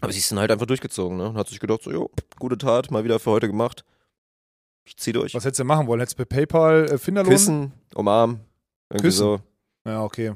Aber 0.00 0.12
sie 0.12 0.18
ist 0.18 0.30
dann 0.32 0.40
halt 0.40 0.50
einfach 0.50 0.66
durchgezogen, 0.66 1.16
ne? 1.16 1.28
Und 1.28 1.36
hat 1.36 1.48
sich 1.48 1.60
gedacht, 1.60 1.82
so, 1.84 1.92
jo, 1.92 2.10
gute 2.40 2.58
Tat, 2.58 2.90
mal 2.90 3.04
wieder 3.04 3.20
für 3.20 3.30
heute 3.30 3.46
gemacht. 3.46 3.84
Ich 4.84 4.96
zieh 4.96 5.12
durch. 5.12 5.32
Was 5.34 5.44
hättest 5.44 5.60
du 5.60 5.64
machen 5.64 5.86
wollen? 5.86 6.00
Hättest 6.00 6.18
du 6.18 6.24
per 6.26 6.36
PayPal 6.38 6.86
äh, 6.90 6.98
Finderlohn? 6.98 7.30
Küssen, 7.30 7.72
umarmen. 7.94 8.40
Irgendwie 8.90 9.06
Küssen? 9.08 9.18
so. 9.18 9.40
Ja, 9.86 10.02
okay. 10.02 10.32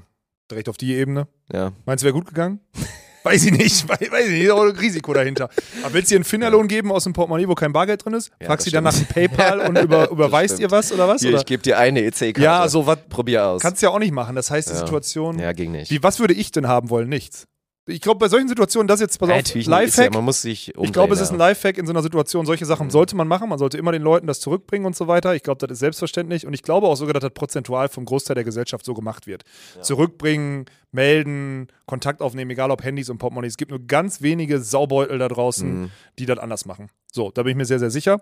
Direkt 0.51 0.69
auf 0.69 0.77
die 0.77 0.95
Ebene. 0.95 1.27
Ja. 1.53 1.73
Meinst 1.85 2.03
du, 2.03 2.07
wäre 2.07 2.15
gut 2.15 2.27
gegangen? 2.27 2.61
Weiß 3.23 3.45
ich 3.45 3.53
nicht, 3.53 3.89
weiß, 3.89 3.99
weiß 4.11 4.27
ich 4.27 4.33
nicht, 4.33 4.43
ist 4.45 4.51
auch 4.51 4.63
ein 4.63 4.71
Risiko 4.77 5.13
dahinter. 5.13 5.49
Aber 5.83 5.95
willst 5.95 6.11
du 6.11 6.15
ihr 6.15 6.19
einen 6.19 6.25
Finderlohn 6.25 6.69
geben 6.69 6.91
aus 6.93 7.05
dem 7.05 7.13
Portemonnaie, 7.13 7.47
wo 7.49 7.55
kein 7.55 7.73
Bargeld 7.73 8.05
drin 8.05 8.15
ist? 8.15 8.31
Ja, 8.41 8.47
Fragst 8.47 8.65
sie 8.65 8.71
dann 8.71 8.85
nach 8.85 8.95
dem. 8.95 9.07
PayPal 9.07 9.61
und 9.69 9.79
über, 9.79 10.11
überweist 10.11 10.59
ihr 10.59 10.71
was 10.71 10.93
oder 10.93 11.07
was? 11.09 11.21
Hier, 11.21 11.31
oder? 11.31 11.39
ich 11.41 11.47
gebe 11.47 11.63
dir 11.63 11.79
eine 11.79 12.03
EC-Karte. 12.03 12.41
Ja, 12.41 12.69
so 12.69 12.87
was 12.87 12.99
Probier 13.09 13.45
aus. 13.47 13.63
kannst 13.63 13.83
du 13.83 13.87
ja 13.87 13.93
auch 13.93 13.99
nicht 13.99 14.13
machen. 14.13 14.37
Das 14.37 14.51
heißt, 14.51 14.69
die 14.69 14.75
Ja. 14.75 14.79
Situation. 14.81 15.39
ja, 15.39 15.53
ging 15.53 15.73
nicht. 15.73 15.91
Wie, 15.91 16.03
was 16.03 16.19
würde 16.21 16.35
ich 16.35 16.51
denn 16.53 16.67
haben 16.69 16.91
wollen? 16.91 17.09
Nichts. 17.09 17.47
Ich 17.87 18.01
glaube, 18.01 18.19
bei 18.19 18.29
solchen 18.29 18.47
Situationen, 18.47 18.87
das 18.87 19.01
jetzt, 19.01 19.19
pass 19.19 19.29
Ja, 19.29 19.35
auf, 19.37 19.41
natürlich. 19.41 19.67
Ist 19.67 19.71
ja, 19.73 19.79
Lifehack. 19.81 20.15
man 20.15 20.25
muss 20.25 20.43
sich 20.43 20.69
umdrehen, 20.69 20.85
Ich 20.85 20.93
glaube, 20.93 21.15
es 21.15 21.21
ist 21.21 21.31
ein 21.33 21.39
ja. 21.41 21.49
Lifehack 21.49 21.77
in 21.79 21.87
so 21.87 21.93
einer 21.93 22.03
Situation. 22.03 22.47
Solche 22.47 22.65
Sachen 22.67 22.87
Mhm. 22.87 22.91
sollte 22.91 23.17
man 23.17 23.27
machen. 23.27 23.49
Man 23.49 23.59
sollte 23.59 23.79
immer 23.79 23.91
den 23.91 24.03
Leuten 24.03 24.27
das 24.27 24.39
zurückbringen 24.41 24.85
und 24.87 24.95
so 24.95 25.09
weiter. 25.09 25.35
Ich 25.35 25.43
glaube, 25.43 25.59
das 25.67 25.73
ist 25.75 25.81
selbstverständlich. 25.81 26.47
Und 26.47 26.53
ich 26.53 26.63
glaube 26.63 26.87
auch 26.87 26.95
sogar, 26.97 27.15
dass 27.15 27.23
das 27.23 27.33
prozentual 27.33 27.89
vom 27.89 28.05
Großteil 28.05 28.35
der 28.35 28.45
Gesellschaft 28.45 28.85
so 28.85 28.95
gemacht 28.95 29.27
wird. 29.27 29.45
Zurückbringen, 29.81 30.67
melden, 30.93 31.69
Kontakt 31.87 32.21
aufnehmen, 32.23 32.51
egal 32.51 32.71
ob 32.71 32.85
Handys 32.85 33.09
und 33.11 33.19
Portemonnaie. 33.19 33.49
Es 33.49 33.57
gibt 33.57 33.71
nur 33.71 33.81
ganz 33.81 34.21
wenige 34.23 34.61
Saubeutel 34.61 35.19
da 35.19 35.29
draußen, 35.29 35.83
Mhm. 35.83 35.91
die 36.19 36.27
das 36.27 36.39
anders 36.39 36.67
machen. 36.67 36.91
So, 37.11 37.31
da 37.31 37.43
bin 37.43 37.51
ich 37.53 37.57
mir 37.57 37.65
sehr, 37.65 37.79
sehr 37.79 37.91
sicher. 37.91 38.21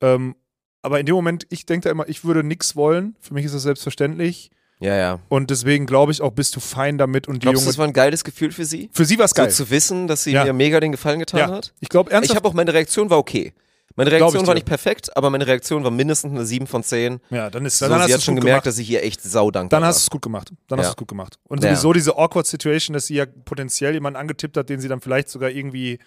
Ähm, 0.00 0.36
aber 0.80 1.00
in 1.00 1.06
dem 1.06 1.14
Moment, 1.14 1.46
ich 1.50 1.66
denke 1.66 1.84
da 1.84 1.90
immer, 1.90 2.08
ich 2.08 2.24
würde 2.24 2.42
nichts 2.44 2.76
wollen. 2.76 3.16
Für 3.20 3.34
mich 3.34 3.44
ist 3.44 3.54
das 3.54 3.62
selbstverständlich. 3.62 4.50
Ja, 4.82 4.96
ja. 4.96 5.18
Und 5.28 5.50
deswegen 5.50 5.86
glaube 5.86 6.12
ich 6.12 6.20
auch, 6.20 6.32
bist 6.32 6.56
du 6.56 6.60
fein 6.60 6.98
damit. 6.98 7.28
Und 7.28 7.36
die 7.36 7.38
Glaubst 7.40 7.60
du, 7.60 7.64
Junge. 7.64 7.70
das 7.72 7.78
war 7.78 7.86
ein 7.86 7.92
geiles 7.92 8.24
Gefühl 8.24 8.50
für 8.52 8.64
sie? 8.64 8.90
Für 8.92 9.04
sie 9.04 9.18
war 9.18 9.24
es 9.26 9.34
geil. 9.34 9.50
So 9.50 9.64
zu 9.64 9.70
wissen, 9.70 10.08
dass 10.08 10.24
sie 10.24 10.32
Ja. 10.32 10.44
mir 10.44 10.52
mega 10.52 10.80
den 10.80 10.92
Gefallen 10.92 11.20
getan 11.20 11.40
ja. 11.40 11.48
hat? 11.50 11.72
Ich 11.80 11.88
glaube 11.88 12.10
Ich 12.10 12.14
ernsthaft. 12.14 12.36
habe 12.36 12.48
auch, 12.48 12.52
meine 12.54 12.74
Reaktion 12.74 13.08
war 13.10 13.18
okay. 13.18 13.52
Meine 13.94 14.08
ich 14.08 14.16
Reaktion 14.20 14.46
war 14.46 14.54
nicht 14.54 14.64
perfekt, 14.66 15.14
aber 15.16 15.28
meine 15.28 15.46
Reaktion 15.46 15.84
war 15.84 15.90
mindestens 15.90 16.32
eine 16.32 16.46
7 16.46 16.66
von 16.66 16.82
10. 16.82 17.20
ja, 17.28 17.50
dann 17.50 17.66
ist 17.66 17.78
So, 17.78 17.88
dann 17.88 17.98
hast 17.98 18.04
sie 18.06 18.08
du 18.08 18.14
hat 18.14 18.18
es 18.20 18.24
schon 18.24 18.36
gemerkt, 18.36 18.64
gemacht. 18.64 18.66
dass 18.66 18.78
ich 18.78 18.88
ihr 18.88 19.02
echt 19.04 19.22
saudankbar 19.22 19.80
Dann 19.80 19.86
hast 19.86 19.98
du 19.98 20.00
es 20.06 20.10
gut 20.10 20.22
gemacht. 20.22 20.50
Dann 20.66 20.78
Ja. 20.78 20.84
hast 20.84 20.88
du 20.88 20.92
es 20.92 20.96
gut 20.96 21.08
gemacht. 21.08 21.38
Und 21.46 21.62
sowieso 21.62 21.92
diese 21.92 22.16
awkward 22.16 22.46
Situation, 22.46 22.94
dass 22.94 23.06
sie 23.06 23.16
ja 23.16 23.26
potenziell 23.44 23.92
jemanden 23.92 24.16
angetippt 24.18 24.56
hat, 24.56 24.70
den 24.70 24.80
sie 24.80 24.88
dann 24.88 25.02
vielleicht 25.02 25.28
sogar 25.28 25.50
irgendwie, 25.50 25.98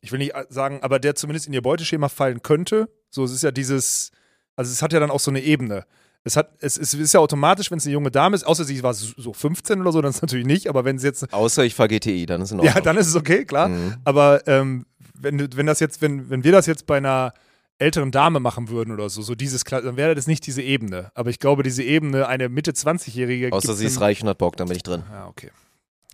ich 0.00 0.10
will 0.12 0.18
nicht 0.18 0.32
sagen, 0.48 0.78
aber 0.82 0.98
der 0.98 1.14
zumindest 1.14 1.46
in 1.46 1.52
ihr 1.52 1.60
Beuteschema 1.62 2.08
fallen 2.08 2.40
könnte. 2.42 2.88
So, 3.10 3.22
es 3.24 3.32
ist 3.32 3.42
ja 3.42 3.50
dieses, 3.50 4.12
also 4.56 4.72
es 4.72 4.80
hat 4.80 4.94
ja 4.94 4.98
dann 5.00 5.10
auch 5.10 5.20
so 5.20 5.30
eine 5.30 5.42
Ebene. 5.42 5.84
Es, 6.26 6.36
hat, 6.36 6.50
es, 6.60 6.76
es 6.76 6.92
ist 6.92 7.14
ja 7.14 7.20
automatisch, 7.20 7.70
wenn 7.70 7.78
es 7.78 7.84
eine 7.86 7.92
junge 7.92 8.10
Dame 8.10 8.34
ist, 8.34 8.44
außer 8.44 8.64
sie 8.64 8.82
war 8.82 8.92
so 8.94 9.06
so 9.16 9.32
15 9.32 9.80
oder 9.80 9.92
so, 9.92 10.02
dann 10.02 10.10
ist 10.10 10.16
es 10.16 10.22
natürlich 10.22 10.44
nicht, 10.46 10.68
aber 10.68 10.84
wenn 10.84 10.98
sie 10.98 11.06
jetzt, 11.06 11.32
Außer 11.32 11.64
ich 11.64 11.74
fahre 11.74 11.88
GTI, 11.88 12.26
dann 12.26 12.42
ist 12.42 12.50
in 12.50 12.58
Ordnung. 12.58 12.74
ja, 12.74 12.80
dann 12.80 12.96
ist 12.96 13.06
es 13.06 13.14
okay, 13.14 13.44
klar. 13.44 13.68
Mhm. 13.68 13.94
Aber 14.04 14.46
ähm, 14.48 14.86
wenn, 15.14 15.48
wenn 15.56 15.66
das 15.66 15.78
jetzt, 15.80 16.02
wenn, 16.02 16.28
wenn 16.28 16.42
wir 16.42 16.50
das 16.52 16.66
jetzt 16.66 16.86
bei 16.86 16.96
einer 16.96 17.32
älteren 17.78 18.10
Dame 18.10 18.40
machen 18.40 18.68
würden 18.70 18.92
oder 18.92 19.08
so, 19.08 19.22
so 19.22 19.34
dieses, 19.34 19.62
dann 19.64 19.96
wäre 19.96 20.14
das 20.14 20.26
nicht 20.26 20.46
diese 20.46 20.62
Ebene. 20.62 21.10
Aber 21.14 21.30
ich 21.30 21.38
glaube, 21.38 21.62
diese 21.62 21.82
Ebene, 21.82 22.26
eine 22.26 22.48
Mitte 22.48 22.72
20-Jährige. 22.72 23.52
Außer 23.52 23.74
sie 23.74 23.86
ist 23.86 24.00
reich 24.00 24.20
und 24.22 24.28
hat 24.28 24.38
Bock, 24.38 24.56
dann 24.56 24.66
bin 24.66 24.76
ich 24.76 24.82
drin. 24.82 25.04
Ja, 25.12 25.26
okay. 25.28 25.50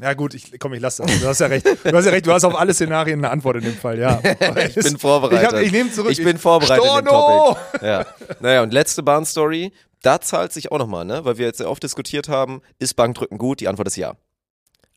Ja, 0.01 0.15
gut, 0.15 0.35
ich, 0.35 0.59
komm, 0.59 0.73
ich 0.75 0.81
lasse 0.81 1.03
das. 1.05 1.21
Du 1.21 1.27
hast 1.29 1.39
ja 1.41 1.47
recht. 1.47 1.65
Du 1.65 1.97
hast 1.97 2.05
ja 2.05 2.11
recht, 2.11 2.27
du 2.27 2.33
hast 2.33 2.45
auf 2.45 2.59
alle 2.59 2.75
Szenarien 2.75 3.21
eine 3.21 3.31
Antwort 3.31 3.57
in 3.57 3.63
dem 3.63 3.77
Fall, 3.77 3.99
ja. 3.99 4.21
Ich 4.69 4.75
bin 4.75 4.99
vorbereitet. 4.99 5.43
Ich, 5.53 5.55
hab- 5.55 5.63
ich 5.63 5.71
nehme 5.73 5.93
zurück. 5.93 6.11
Ich 6.11 6.23
bin 6.25 6.37
vorbereitet 6.39 6.85
in 6.85 6.97
dem 6.97 7.07
Storno! 7.07 7.57
Topic. 7.73 7.87
Ja. 7.87 8.07
Naja, 8.41 8.63
und 8.63 8.73
letzte 8.73 9.03
Bahnstory, 9.05 9.71
da 10.03 10.21
zahlt 10.21 10.53
sich 10.53 10.71
auch 10.71 10.79
nochmal, 10.79 11.05
ne? 11.05 11.25
Weil 11.25 11.39
wir 11.39 11.47
jetzt 11.47 11.59
sehr 11.59 11.71
oft 11.71 11.83
diskutiert 11.83 12.29
haben, 12.29 12.61
ist 12.79 12.95
Bankdrücken 12.95 13.39
gut? 13.39 13.61
Die 13.61 13.69
Antwort 13.69 13.89
ist 13.89 13.97
ja. 13.97 14.17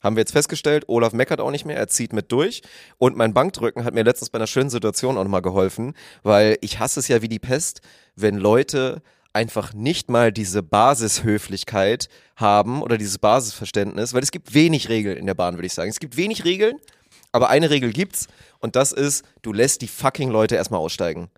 Haben 0.01 0.15
wir 0.15 0.21
jetzt 0.21 0.33
festgestellt, 0.33 0.85
Olaf 0.87 1.13
meckert 1.13 1.39
auch 1.39 1.49
nicht 1.49 1.65
mehr, 1.65 1.77
er 1.77 1.87
zieht 1.87 2.13
mit 2.13 2.31
durch. 2.31 2.61
Und 2.97 3.17
mein 3.17 3.33
Bankdrücken 3.33 3.85
hat 3.85 3.93
mir 3.93 4.03
letztens 4.03 4.29
bei 4.29 4.37
einer 4.37 4.45
schönen 4.45 4.69
Situation 4.69 5.17
auch 5.17 5.23
nochmal 5.23 5.41
geholfen, 5.41 5.93
weil 6.21 6.57
ich 6.61 6.79
hasse 6.79 6.99
es 6.99 7.07
ja 7.07 7.21
wie 7.21 7.27
die 7.27 7.39
Pest, 7.39 7.81
wenn 8.15 8.35
Leute 8.35 9.01
einfach 9.33 9.73
nicht 9.73 10.09
mal 10.09 10.31
diese 10.31 10.63
Basishöflichkeit 10.63 12.07
haben 12.35 12.81
oder 12.81 12.97
dieses 12.97 13.17
Basisverständnis, 13.17 14.13
weil 14.13 14.23
es 14.23 14.31
gibt 14.31 14.53
wenig 14.53 14.89
Regeln 14.89 15.17
in 15.17 15.25
der 15.25 15.33
Bahn, 15.33 15.55
würde 15.55 15.67
ich 15.67 15.73
sagen. 15.73 15.89
Es 15.89 15.99
gibt 15.99 16.17
wenig 16.17 16.45
Regeln, 16.45 16.77
aber 17.31 17.49
eine 17.49 17.69
Regel 17.69 17.91
gibt's 17.91 18.27
und 18.59 18.75
das 18.75 18.91
ist, 18.91 19.25
du 19.41 19.51
lässt 19.51 19.81
die 19.81 19.87
fucking 19.87 20.29
Leute 20.29 20.55
erstmal 20.55 20.79
aussteigen. 20.79 21.29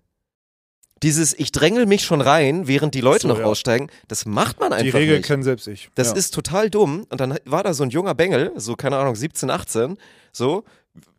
Dieses, 1.02 1.34
ich 1.38 1.52
drängel 1.52 1.86
mich 1.86 2.04
schon 2.04 2.20
rein, 2.20 2.66
während 2.66 2.94
die 2.94 3.00
Leute 3.00 3.22
So, 3.22 3.28
noch 3.28 3.38
ja. 3.38 3.44
aussteigen, 3.44 3.88
das 4.08 4.26
macht 4.26 4.58
man 4.60 4.72
einfach 4.72 4.84
Die 4.84 4.90
Regel 4.90 5.18
nicht. 5.18 5.26
kennen 5.26 5.42
selbst 5.42 5.66
ich. 5.68 5.90
Das 5.94 6.08
ja. 6.08 6.14
ist 6.16 6.34
total 6.34 6.70
dumm. 6.70 7.06
Und 7.10 7.20
dann 7.20 7.38
war 7.44 7.62
da 7.62 7.72
so 7.74 7.82
ein 7.84 7.90
junger 7.90 8.14
Bengel, 8.14 8.52
so 8.56 8.74
keine 8.74 8.96
Ahnung, 8.96 9.14
17, 9.14 9.50
18, 9.50 9.96
so, 10.32 10.64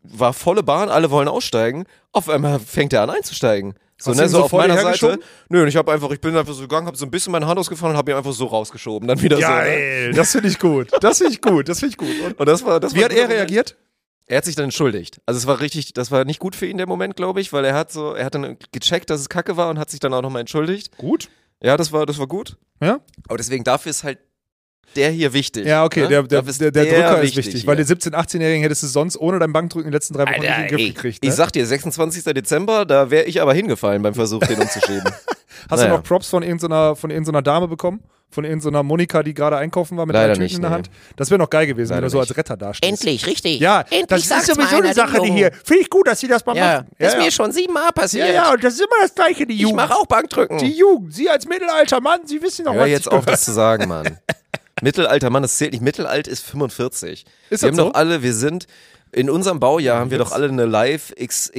war 0.02 0.32
volle 0.32 0.62
Bahn, 0.62 0.88
alle 0.88 1.10
wollen 1.10 1.28
aussteigen. 1.28 1.84
Auf 2.12 2.28
einmal 2.28 2.58
fängt 2.60 2.92
er 2.92 3.02
an 3.02 3.10
einzusteigen. 3.10 3.74
So, 4.02 4.12
ne, 4.12 4.28
so 4.30 4.38
so 4.38 4.44
auf 4.44 4.52
meiner 4.52 4.78
Seite. 4.80 5.18
Nö, 5.50 5.60
und 5.62 5.68
ich 5.68 5.76
habe 5.76 5.92
einfach, 5.92 6.10
ich 6.10 6.20
bin 6.22 6.34
einfach 6.34 6.54
so 6.54 6.62
gegangen, 6.62 6.86
habe 6.86 6.96
so 6.96 7.04
ein 7.04 7.10
bisschen 7.10 7.32
meine 7.32 7.46
Hand 7.46 7.58
ausgefahren 7.58 7.92
und 7.92 7.98
habe 7.98 8.10
ihn 8.12 8.16
einfach 8.16 8.32
so 8.32 8.46
rausgeschoben. 8.46 9.06
Dann 9.06 9.20
wieder 9.20 9.36
so. 9.36 9.42
Ne? 9.42 9.48
Geil, 9.48 10.12
das 10.14 10.32
finde 10.32 10.48
ich 10.48 10.58
gut. 10.58 10.88
Das 11.02 11.18
finde 11.18 11.32
ich 11.34 11.42
gut, 11.42 11.68
das 11.68 11.80
finde 11.80 11.90
ich 11.90 11.96
gut. 11.98 12.08
Und 12.22 12.40
Und 12.40 12.46
das 12.48 12.64
war, 12.64 12.80
das 12.80 12.94
wie 12.94 12.98
war 13.00 13.04
hat 13.06 13.12
er 13.12 13.28
reagiert? 13.28 13.76
Er 14.30 14.36
hat 14.36 14.44
sich 14.44 14.54
dann 14.54 14.66
entschuldigt. 14.66 15.20
Also 15.26 15.38
es 15.38 15.48
war 15.48 15.58
richtig, 15.58 15.92
das 15.92 16.12
war 16.12 16.24
nicht 16.24 16.38
gut 16.38 16.54
für 16.54 16.64
ihn 16.64 16.76
der 16.76 16.86
Moment, 16.86 17.16
glaube 17.16 17.40
ich, 17.40 17.52
weil 17.52 17.64
er 17.64 17.74
hat 17.74 17.90
so, 17.90 18.14
er 18.14 18.26
hat 18.26 18.36
dann 18.36 18.56
gecheckt, 18.70 19.10
dass 19.10 19.20
es 19.20 19.28
Kacke 19.28 19.56
war 19.56 19.68
und 19.70 19.78
hat 19.80 19.90
sich 19.90 19.98
dann 19.98 20.14
auch 20.14 20.22
nochmal 20.22 20.38
entschuldigt. 20.38 20.96
Gut. 20.98 21.28
Ja, 21.60 21.76
das 21.76 21.90
war, 21.90 22.06
das 22.06 22.16
war 22.16 22.28
gut. 22.28 22.56
Ja? 22.80 23.00
Aber 23.26 23.38
deswegen 23.38 23.64
dafür 23.64 23.90
ist 23.90 24.04
halt 24.04 24.20
der 24.94 25.10
hier 25.10 25.32
wichtig. 25.32 25.66
Ja, 25.66 25.84
okay, 25.84 26.02
ne? 26.02 26.08
der, 26.08 26.22
der, 26.22 26.42
der, 26.42 26.70
der 26.70 26.84
Drücker 26.84 27.22
ist 27.22 27.36
wichtig, 27.36 27.66
weil 27.66 27.76
hier. 27.76 27.84
den 27.84 27.98
17-, 27.98 28.12
18-Jährigen 28.12 28.62
hättest 28.62 28.84
du 28.84 28.86
sonst 28.86 29.16
ohne 29.16 29.40
dein 29.40 29.52
Bankdrücken 29.52 29.86
in 29.86 29.90
den 29.90 29.94
letzten 29.94 30.14
drei 30.14 30.22
Wochen 30.22 30.30
nicht 30.30 30.42
in 30.42 30.44
den 30.44 30.62
Alter, 30.62 30.76
Griff 30.76 30.94
gekriegt. 30.94 31.24
Ne? 31.24 31.28
ich 31.28 31.34
sag 31.34 31.50
dir, 31.50 31.66
26. 31.66 32.22
Dezember, 32.22 32.84
da 32.84 33.10
wäre 33.10 33.24
ich 33.24 33.42
aber 33.42 33.52
hingefallen 33.52 34.00
beim 34.00 34.14
Versuch, 34.14 34.38
den 34.46 34.60
umzuschieben. 34.60 35.10
Hast 35.68 35.80
naja. 35.80 35.90
du 35.90 35.96
noch 35.96 36.04
Props 36.04 36.28
von 36.28 36.44
irgendeiner, 36.44 36.94
von 36.94 37.10
irgendeiner 37.10 37.42
Dame 37.42 37.66
bekommen? 37.66 38.00
Von 38.32 38.44
irgendeiner 38.44 38.84
Monika, 38.84 39.24
die 39.24 39.34
gerade 39.34 39.56
einkaufen 39.56 39.96
war 39.96 40.06
mit 40.06 40.14
Leider 40.14 40.34
Tüten 40.34 40.42
nicht, 40.44 40.54
in 40.54 40.60
der 40.60 40.70
nee. 40.70 40.76
Hand? 40.76 40.90
Das 41.16 41.30
wäre 41.30 41.38
noch 41.38 41.50
geil 41.50 41.66
gewesen, 41.66 41.90
wenn 41.90 41.96
Leider 41.96 42.06
du 42.06 42.10
so 42.12 42.20
als 42.20 42.36
Retter 42.36 42.56
dastehst. 42.56 42.88
Endlich, 42.88 43.26
richtig. 43.26 43.58
Ja, 43.58 43.80
Endlich 43.90 44.28
das 44.28 44.42
ist 44.42 44.46
sowieso 44.54 44.76
eine 44.76 44.84
einer, 44.84 44.94
Sache, 44.94 45.20
die 45.22 45.32
hier. 45.32 45.50
Finde 45.64 45.82
ich 45.82 45.90
gut, 45.90 46.06
dass 46.06 46.20
sie 46.20 46.28
das 46.28 46.46
mal 46.46 46.56
Ja, 46.56 46.82
machen. 46.82 46.86
ist 46.98 47.18
mir 47.18 47.30
schon 47.32 47.50
siebenmal 47.50 47.90
passiert. 47.92 48.28
ja, 48.28 48.32
ja, 48.34 48.52
und 48.52 48.62
das 48.62 48.74
ist 48.74 48.80
immer 48.80 49.02
das 49.02 49.14
Gleiche, 49.14 49.46
die 49.46 49.54
ich 49.54 49.60
Jugend. 49.62 49.76
mache 49.78 49.94
auch 49.96 50.06
Bankdrücken. 50.06 50.58
Die 50.58 50.70
Jugend, 50.76 51.12
Sie 51.12 51.28
als 51.28 51.46
mittelalter 51.46 52.00
Mann, 52.00 52.20
Sie 52.26 52.40
wissen 52.40 52.64
doch, 52.66 52.74
Hör 52.74 52.82
was 52.82 52.88
jetzt 52.90 53.06
ich 53.06 53.12
auf, 53.12 53.24
das 53.26 53.44
zu 53.44 53.50
sagen, 53.52 53.88
Mann. 53.88 54.18
Mittelalter 54.82 55.28
Mann, 55.30 55.42
das 55.42 55.56
zählt 55.56 55.72
nicht. 55.72 55.82
Mittelalt 55.82 56.26
ist 56.28 56.44
45. 56.46 57.24
Ist 57.24 57.26
wir 57.50 57.50
das 57.50 57.62
haben 57.64 57.74
so? 57.76 57.84
doch 57.90 57.94
alle, 57.94 58.22
wir 58.22 58.32
sind, 58.32 58.66
in 59.12 59.28
unserem 59.28 59.58
Baujahr 59.60 59.98
haben 59.98 60.10
wir 60.10 60.18
doch 60.18 60.32
alle 60.32 60.48
eine 60.48 60.64
Life 60.66 61.16
Ex 61.16 61.50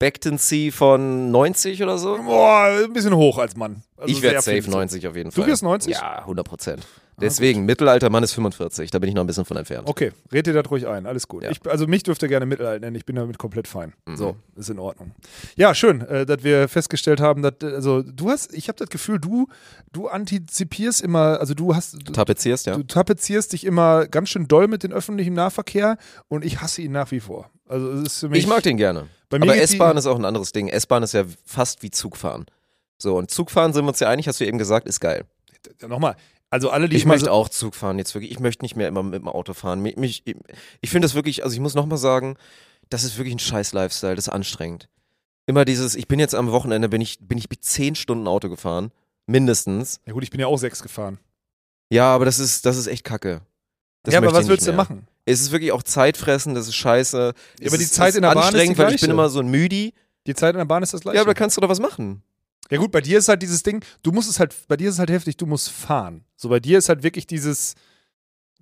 Expectancy 0.00 0.70
von 0.70 1.30
90 1.30 1.82
oder 1.82 1.98
so. 1.98 2.16
Boah, 2.16 2.84
ein 2.84 2.92
bisschen 2.92 3.14
hoch 3.14 3.36
als 3.36 3.54
Mann. 3.54 3.82
Also 3.98 4.10
ich 4.14 4.22
werde 4.22 4.40
safe 4.40 4.62
viel. 4.62 4.70
90 4.72 5.06
auf 5.06 5.14
jeden 5.14 5.28
Du 5.30 5.42
Fall. 5.42 5.46
wirst 5.50 5.62
90? 5.62 5.92
Ja, 5.92 6.20
100 6.20 6.46
Prozent. 6.46 6.86
Deswegen, 7.20 7.66
Mittelalter 7.66 8.08
Mann 8.08 8.22
ist 8.22 8.32
45. 8.32 8.90
Da 8.90 8.98
bin 8.98 9.10
ich 9.10 9.14
noch 9.14 9.22
ein 9.22 9.26
bisschen 9.26 9.44
von 9.44 9.58
entfernt. 9.58 9.86
Okay, 9.86 10.12
red 10.32 10.46
dir 10.46 10.54
das 10.54 10.70
ruhig 10.70 10.88
ein, 10.88 11.04
alles 11.04 11.28
gut. 11.28 11.42
Ja. 11.42 11.50
Ich, 11.50 11.60
also 11.68 11.86
mich 11.86 12.02
dürft 12.02 12.22
ihr 12.22 12.28
gerne 12.28 12.46
Mittelalter 12.46 12.80
nennen, 12.80 12.96
ich 12.96 13.04
bin 13.04 13.16
damit 13.16 13.36
komplett 13.36 13.68
fein. 13.68 13.92
Mhm. 14.06 14.16
So, 14.16 14.36
ist 14.56 14.70
in 14.70 14.78
Ordnung. 14.78 15.10
Ja, 15.54 15.74
schön, 15.74 16.00
äh, 16.00 16.24
dass 16.24 16.42
wir 16.44 16.66
festgestellt 16.68 17.20
haben, 17.20 17.42
dass, 17.42 17.56
äh, 17.62 17.66
also 17.66 18.00
du 18.02 18.30
hast, 18.30 18.54
ich 18.54 18.68
habe 18.68 18.78
das 18.78 18.88
Gefühl, 18.88 19.18
du, 19.18 19.48
du 19.92 20.08
antizipierst 20.08 21.02
immer, 21.02 21.38
also 21.40 21.52
du 21.52 21.74
hast, 21.74 21.98
du, 22.02 22.12
Tapezierst, 22.12 22.64
ja? 22.64 22.74
du 22.74 22.84
tapezierst 22.84 23.52
dich 23.52 23.66
immer 23.66 24.06
ganz 24.06 24.30
schön 24.30 24.48
doll 24.48 24.66
mit 24.66 24.82
dem 24.82 24.92
öffentlichen 24.92 25.34
Nahverkehr 25.34 25.98
und 26.28 26.42
ich 26.42 26.62
hasse 26.62 26.80
ihn 26.80 26.92
nach 26.92 27.10
wie 27.10 27.20
vor. 27.20 27.50
Also 27.70 27.90
es 27.92 28.14
ist 28.14 28.20
für 28.20 28.28
mich, 28.28 28.40
Ich 28.40 28.46
mag 28.48 28.62
den 28.64 28.76
gerne. 28.76 29.08
Aber 29.30 29.56
S-Bahn 29.56 29.96
ist 29.96 30.06
auch 30.06 30.18
ein 30.18 30.24
anderes 30.24 30.50
Ding. 30.50 30.68
S-Bahn 30.68 31.04
ist 31.04 31.14
ja 31.14 31.24
fast 31.44 31.82
wie 31.84 31.90
Zugfahren. 31.90 32.46
So, 32.98 33.16
und 33.16 33.30
Zugfahren 33.30 33.72
sind 33.72 33.84
wir 33.84 33.90
uns 33.90 34.00
ja 34.00 34.08
einig, 34.08 34.26
hast 34.26 34.40
du 34.40 34.46
eben 34.46 34.58
gesagt, 34.58 34.88
ist 34.88 35.00
geil. 35.00 35.24
Nochmal, 35.86 36.16
also 36.50 36.70
alle, 36.70 36.88
die 36.88 36.96
Ich 36.96 37.04
immer 37.04 37.14
möchte 37.14 37.30
auch 37.30 37.48
Zug 37.48 37.76
fahren 37.76 37.98
jetzt 37.98 38.12
wirklich. 38.14 38.32
Ich 38.32 38.40
möchte 38.40 38.64
nicht 38.64 38.74
mehr 38.74 38.88
immer 38.88 39.04
mit 39.04 39.22
dem 39.22 39.28
Auto 39.28 39.54
fahren. 39.54 39.80
Mich, 39.80 39.96
mich, 39.96 40.24
ich 40.80 40.90
finde 40.90 41.06
das 41.06 41.14
wirklich, 41.14 41.44
also 41.44 41.54
ich 41.54 41.60
muss 41.60 41.74
nochmal 41.74 41.98
sagen, 41.98 42.36
das 42.88 43.04
ist 43.04 43.16
wirklich 43.16 43.36
ein 43.36 43.38
scheiß 43.38 43.72
Lifestyle, 43.72 44.16
das 44.16 44.26
ist 44.26 44.32
anstrengend. 44.32 44.88
Immer 45.46 45.64
dieses, 45.64 45.94
ich 45.94 46.08
bin 46.08 46.18
jetzt 46.18 46.34
am 46.34 46.50
Wochenende, 46.50 46.88
bin 46.88 47.00
ich, 47.00 47.20
bin 47.20 47.38
ich 47.38 47.48
mit 47.48 47.64
zehn 47.64 47.94
Stunden 47.94 48.26
Auto 48.26 48.48
gefahren. 48.48 48.90
Mindestens. 49.26 50.00
Ja 50.06 50.12
gut, 50.12 50.24
ich 50.24 50.30
bin 50.30 50.40
ja 50.40 50.48
auch 50.48 50.58
sechs 50.58 50.82
gefahren. 50.82 51.18
Ja, 51.88 52.12
aber 52.12 52.24
das 52.24 52.40
ist, 52.40 52.66
das 52.66 52.76
ist 52.76 52.88
echt 52.88 53.04
kacke. 53.04 53.42
Das 54.02 54.14
ja, 54.14 54.18
aber 54.18 54.32
was 54.32 54.44
ich 54.44 54.48
willst 54.48 54.66
du 54.66 54.72
machen? 54.72 55.06
Es 55.30 55.40
ist 55.40 55.52
wirklich 55.52 55.72
auch 55.72 55.82
Zeitfressen, 55.82 56.54
das 56.54 56.68
ist 56.68 56.74
scheiße. 56.74 57.34
Es 57.60 57.68
aber 57.68 57.78
die 57.78 57.84
ist, 57.84 57.94
Zeit 57.94 58.10
es 58.10 58.16
in 58.16 58.22
der 58.22 58.34
Bahn 58.34 58.38
ist 58.38 58.52
die 58.52 58.58
anstrengend, 58.58 58.78
weil 58.78 58.94
ich 58.94 59.00
bin 59.00 59.10
immer 59.10 59.28
so 59.28 59.40
ein 59.40 59.48
Müdi. 59.48 59.94
Die 60.26 60.34
Zeit 60.34 60.54
in 60.54 60.58
der 60.58 60.64
Bahn 60.64 60.82
ist 60.82 60.92
das 60.92 61.00
gleiche. 61.00 61.16
Ja, 61.16 61.22
aber 61.22 61.34
da 61.34 61.38
kannst 61.38 61.56
du 61.56 61.60
doch 61.60 61.68
was 61.68 61.80
machen. 61.80 62.22
Ja 62.70 62.78
gut, 62.78 62.92
bei 62.92 63.00
dir 63.00 63.18
ist 63.18 63.28
halt 63.28 63.42
dieses 63.42 63.62
Ding, 63.62 63.84
du 64.02 64.12
musst 64.12 64.30
es 64.30 64.38
halt, 64.38 64.54
bei 64.68 64.76
dir 64.76 64.88
ist 64.88 64.94
es 64.94 64.98
halt 65.00 65.10
heftig, 65.10 65.36
du 65.36 65.46
musst 65.46 65.70
fahren. 65.70 66.24
So 66.36 66.48
bei 66.48 66.60
dir 66.60 66.78
ist 66.78 66.88
halt 66.88 67.02
wirklich 67.02 67.26
dieses, 67.26 67.74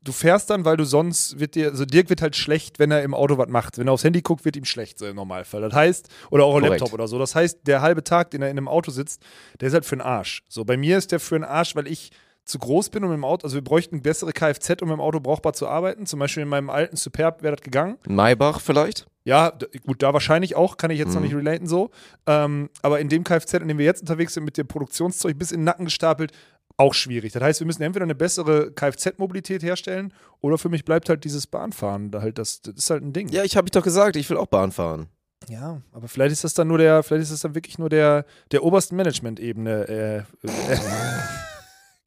du 0.03 0.13
fährst 0.13 0.49
dann, 0.49 0.65
weil 0.65 0.77
du 0.77 0.85
sonst 0.85 1.39
wird 1.39 1.55
dir, 1.55 1.71
also 1.71 1.85
Dirk 1.85 2.09
wird 2.09 2.23
halt 2.23 2.35
schlecht, 2.35 2.79
wenn 2.79 2.91
er 2.91 3.03
im 3.03 3.13
Auto 3.13 3.37
was 3.37 3.49
macht. 3.49 3.77
Wenn 3.77 3.87
er 3.87 3.93
aufs 3.93 4.05
Handy 4.05 4.23
guckt, 4.23 4.45
wird 4.45 4.57
ihm 4.57 4.65
schlecht 4.65 4.99
so 4.99 5.07
im 5.07 5.17
Normalfall. 5.17 5.61
Das 5.61 5.75
heißt, 5.75 6.09
oder 6.31 6.45
auch 6.45 6.55
Korrekt. 6.55 6.81
Laptop 6.81 6.95
oder 6.95 7.07
so. 7.07 7.19
Das 7.19 7.35
heißt, 7.35 7.61
der 7.67 7.83
halbe 7.83 8.03
Tag, 8.03 8.31
den 8.31 8.41
er 8.41 8.51
in 8.51 8.57
einem 8.57 8.69
Auto 8.69 8.91
sitzt, 8.91 9.21
der 9.61 9.69
ist 9.69 9.75
halt 9.75 9.85
für 9.85 9.97
den 9.97 10.03
Arsch. 10.03 10.43
So 10.49 10.65
bei 10.65 10.77
mir 10.77 10.97
ist 10.97 11.13
der 11.13 11.21
für 11.21 11.35
den 11.35 11.45
Arsch, 11.45 11.77
weil 11.77 11.87
ich 11.87 12.11
zu 12.49 12.59
groß 12.59 12.89
bin, 12.89 13.05
um 13.05 13.13
im 13.13 13.25
Auto, 13.25 13.45
also 13.47 13.57
wir 13.57 13.63
bräuchten 13.63 14.01
bessere 14.03 14.33
Kfz, 14.33 14.81
um 14.83 14.91
im 14.91 15.01
Auto 15.01 15.21
brauchbar 15.21 15.53
zu 15.53 15.69
arbeiten. 15.69 16.07
Zum 16.07 16.19
Beispiel 16.19 16.43
in 16.45 16.49
meinem 16.49 16.71
alten 16.71 16.97
Superb 16.97 17.43
wäre 17.43 17.55
das 17.57 17.63
gegangen. 17.63 17.99
Maybach 18.09 18.61
vielleicht? 18.61 19.07
Ja, 19.25 19.53
gut, 19.87 20.03
da 20.03 20.15
wahrscheinlich 20.15 20.57
auch, 20.57 20.79
kann 20.79 20.91
ich 20.91 20.99
jetzt 20.99 21.09
noch 21.13 21.17
Mhm. 21.21 21.23
nicht 21.27 21.35
relaten 21.37 21.67
so. 21.67 21.91
Ähm, 22.27 22.71
aber 22.83 23.01
in 23.01 23.11
dem 23.11 23.23
Kfz, 23.25 23.53
in 23.55 23.69
dem 23.69 23.77
wir 23.77 23.85
jetzt 23.85 24.01
unterwegs 24.01 24.33
sind, 24.33 24.45
mit 24.45 24.57
dem 24.57 24.67
Produktionszeug 24.67 25.39
bis 25.39 25.53
in 25.53 25.61
den 25.61 25.65
Nacken 25.65 25.85
gestapelt, 25.85 26.33
auch 26.79 26.95
schwierig. 26.95 27.33
Das 27.33 27.43
heißt, 27.43 27.61
wir 27.61 27.67
müssen 27.67 27.83
entweder 27.83 28.05
eine 28.05 28.15
bessere 28.15 28.71
Kfz-Mobilität 28.73 29.63
herstellen 29.63 30.15
oder 30.41 30.57
für 30.57 30.69
mich 30.71 30.85
bleibt 30.87 31.09
halt 31.11 31.25
dieses 31.25 31.47
Bahnfahren 31.47 32.11
da 32.11 32.23
halt, 32.23 32.39
das, 32.39 32.63
das 32.63 32.75
ist 32.77 32.89
halt 32.91 33.03
ein 33.03 33.13
Ding. 33.13 33.29
Ja, 33.29 33.43
ich 33.45 33.57
habe 33.57 33.67
ich 33.67 33.73
doch 33.73 33.83
gesagt, 33.83 34.17
ich 34.17 34.31
will 34.31 34.37
auch 34.39 34.47
Bahn 34.47 34.73
fahren. 34.73 35.09
Ja, 35.51 35.83
aber 35.93 36.09
vielleicht 36.09 36.33
ist 36.33 36.45
das 36.45 36.55
dann 36.55 36.69
nur 36.69 36.79
der, 36.79 37.03
vielleicht 37.03 37.25
ist 37.25 37.33
das 37.33 37.41
dann 37.41 37.55
wirklich 37.55 37.79
nur 37.79 37.89
der, 37.91 38.25
der 38.53 38.63
obersten 38.65 38.97
Management-Ebene. 38.97 39.89
Äh, 39.89 40.17
äh, 40.47 40.79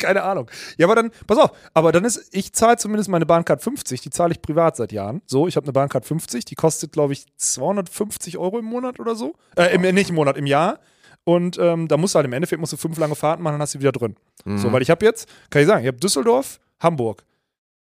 keine 0.01 0.23
Ahnung. 0.23 0.49
Ja, 0.77 0.87
aber 0.87 0.95
dann, 0.95 1.11
pass 1.27 1.37
auf, 1.37 1.51
aber 1.73 1.91
dann 1.91 2.03
ist, 2.03 2.29
ich 2.31 2.53
zahle 2.53 2.77
zumindest 2.77 3.09
meine 3.09 3.25
Bahncard 3.25 3.61
50, 3.61 4.01
die 4.01 4.09
zahle 4.09 4.33
ich 4.33 4.41
privat 4.41 4.75
seit 4.75 4.91
Jahren. 4.91 5.21
So, 5.25 5.47
ich 5.47 5.55
habe 5.55 5.65
eine 5.65 5.73
Bahncard 5.73 6.05
50, 6.05 6.45
die 6.45 6.55
kostet, 6.55 6.91
glaube 6.91 7.13
ich, 7.13 7.25
250 7.37 8.37
Euro 8.37 8.59
im 8.59 8.65
Monat 8.65 8.99
oder 8.99 9.15
so. 9.15 9.35
Äh, 9.55 9.75
im, 9.75 9.81
nicht 9.81 10.09
im 10.09 10.15
Monat, 10.15 10.37
im 10.37 10.45
Jahr. 10.45 10.79
Und 11.23 11.57
ähm, 11.59 11.87
da 11.87 11.97
musst 11.97 12.15
du 12.15 12.17
halt 12.17 12.25
im 12.25 12.33
Endeffekt 12.33 12.59
musst 12.59 12.73
du 12.73 12.77
fünf 12.77 12.97
lange 12.97 13.15
Fahrten 13.15 13.43
machen, 13.43 13.53
dann 13.53 13.61
hast 13.61 13.75
du 13.75 13.79
wieder 13.79 13.91
drin. 13.91 14.15
Mhm. 14.43 14.57
So, 14.57 14.71
weil 14.71 14.81
ich 14.81 14.89
habe 14.89 15.05
jetzt, 15.05 15.29
kann 15.49 15.61
ich 15.61 15.67
sagen, 15.67 15.81
ich 15.81 15.87
habe 15.87 15.97
Düsseldorf, 15.97 16.59
Hamburg. 16.79 17.23